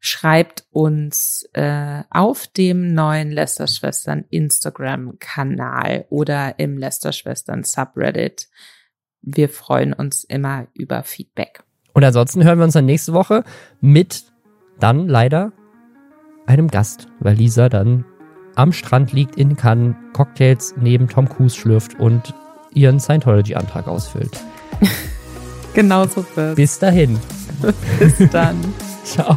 schreibt 0.00 0.64
uns 0.70 1.48
äh, 1.52 2.02
auf 2.10 2.46
dem 2.46 2.94
neuen 2.94 3.30
Lester-Schwestern 3.30 4.24
Instagram-Kanal 4.30 6.06
oder 6.08 6.58
im 6.58 6.78
Lester-Schwestern 6.78 7.64
Subreddit. 7.64 8.48
Wir 9.20 9.50
freuen 9.50 9.92
uns 9.92 10.24
immer 10.24 10.66
über 10.72 11.02
Feedback. 11.02 11.62
Und 11.92 12.02
ansonsten 12.02 12.42
hören 12.42 12.58
wir 12.58 12.64
uns 12.64 12.74
dann 12.74 12.86
nächste 12.86 13.12
Woche 13.12 13.44
mit 13.80 14.24
dann 14.78 15.06
leider 15.06 15.52
einem 16.46 16.68
Gast, 16.68 17.08
weil 17.20 17.36
Lisa 17.36 17.68
dann 17.68 18.06
am 18.56 18.72
Strand 18.72 19.12
liegt 19.12 19.36
in 19.36 19.56
Cannes, 19.56 19.94
Cocktails 20.14 20.74
neben 20.80 21.08
Tom 21.08 21.28
Cruise 21.28 21.56
schlürft 21.56 21.98
und 22.00 22.34
ihren 22.72 23.00
Scientology-Antrag 23.00 23.86
ausfüllt. 23.86 24.40
genau 25.74 26.06
so. 26.06 26.24
Bis 26.54 26.78
dahin. 26.78 27.18
Bis 27.98 28.30
dann. 28.30 28.56
Ciao. 29.04 29.36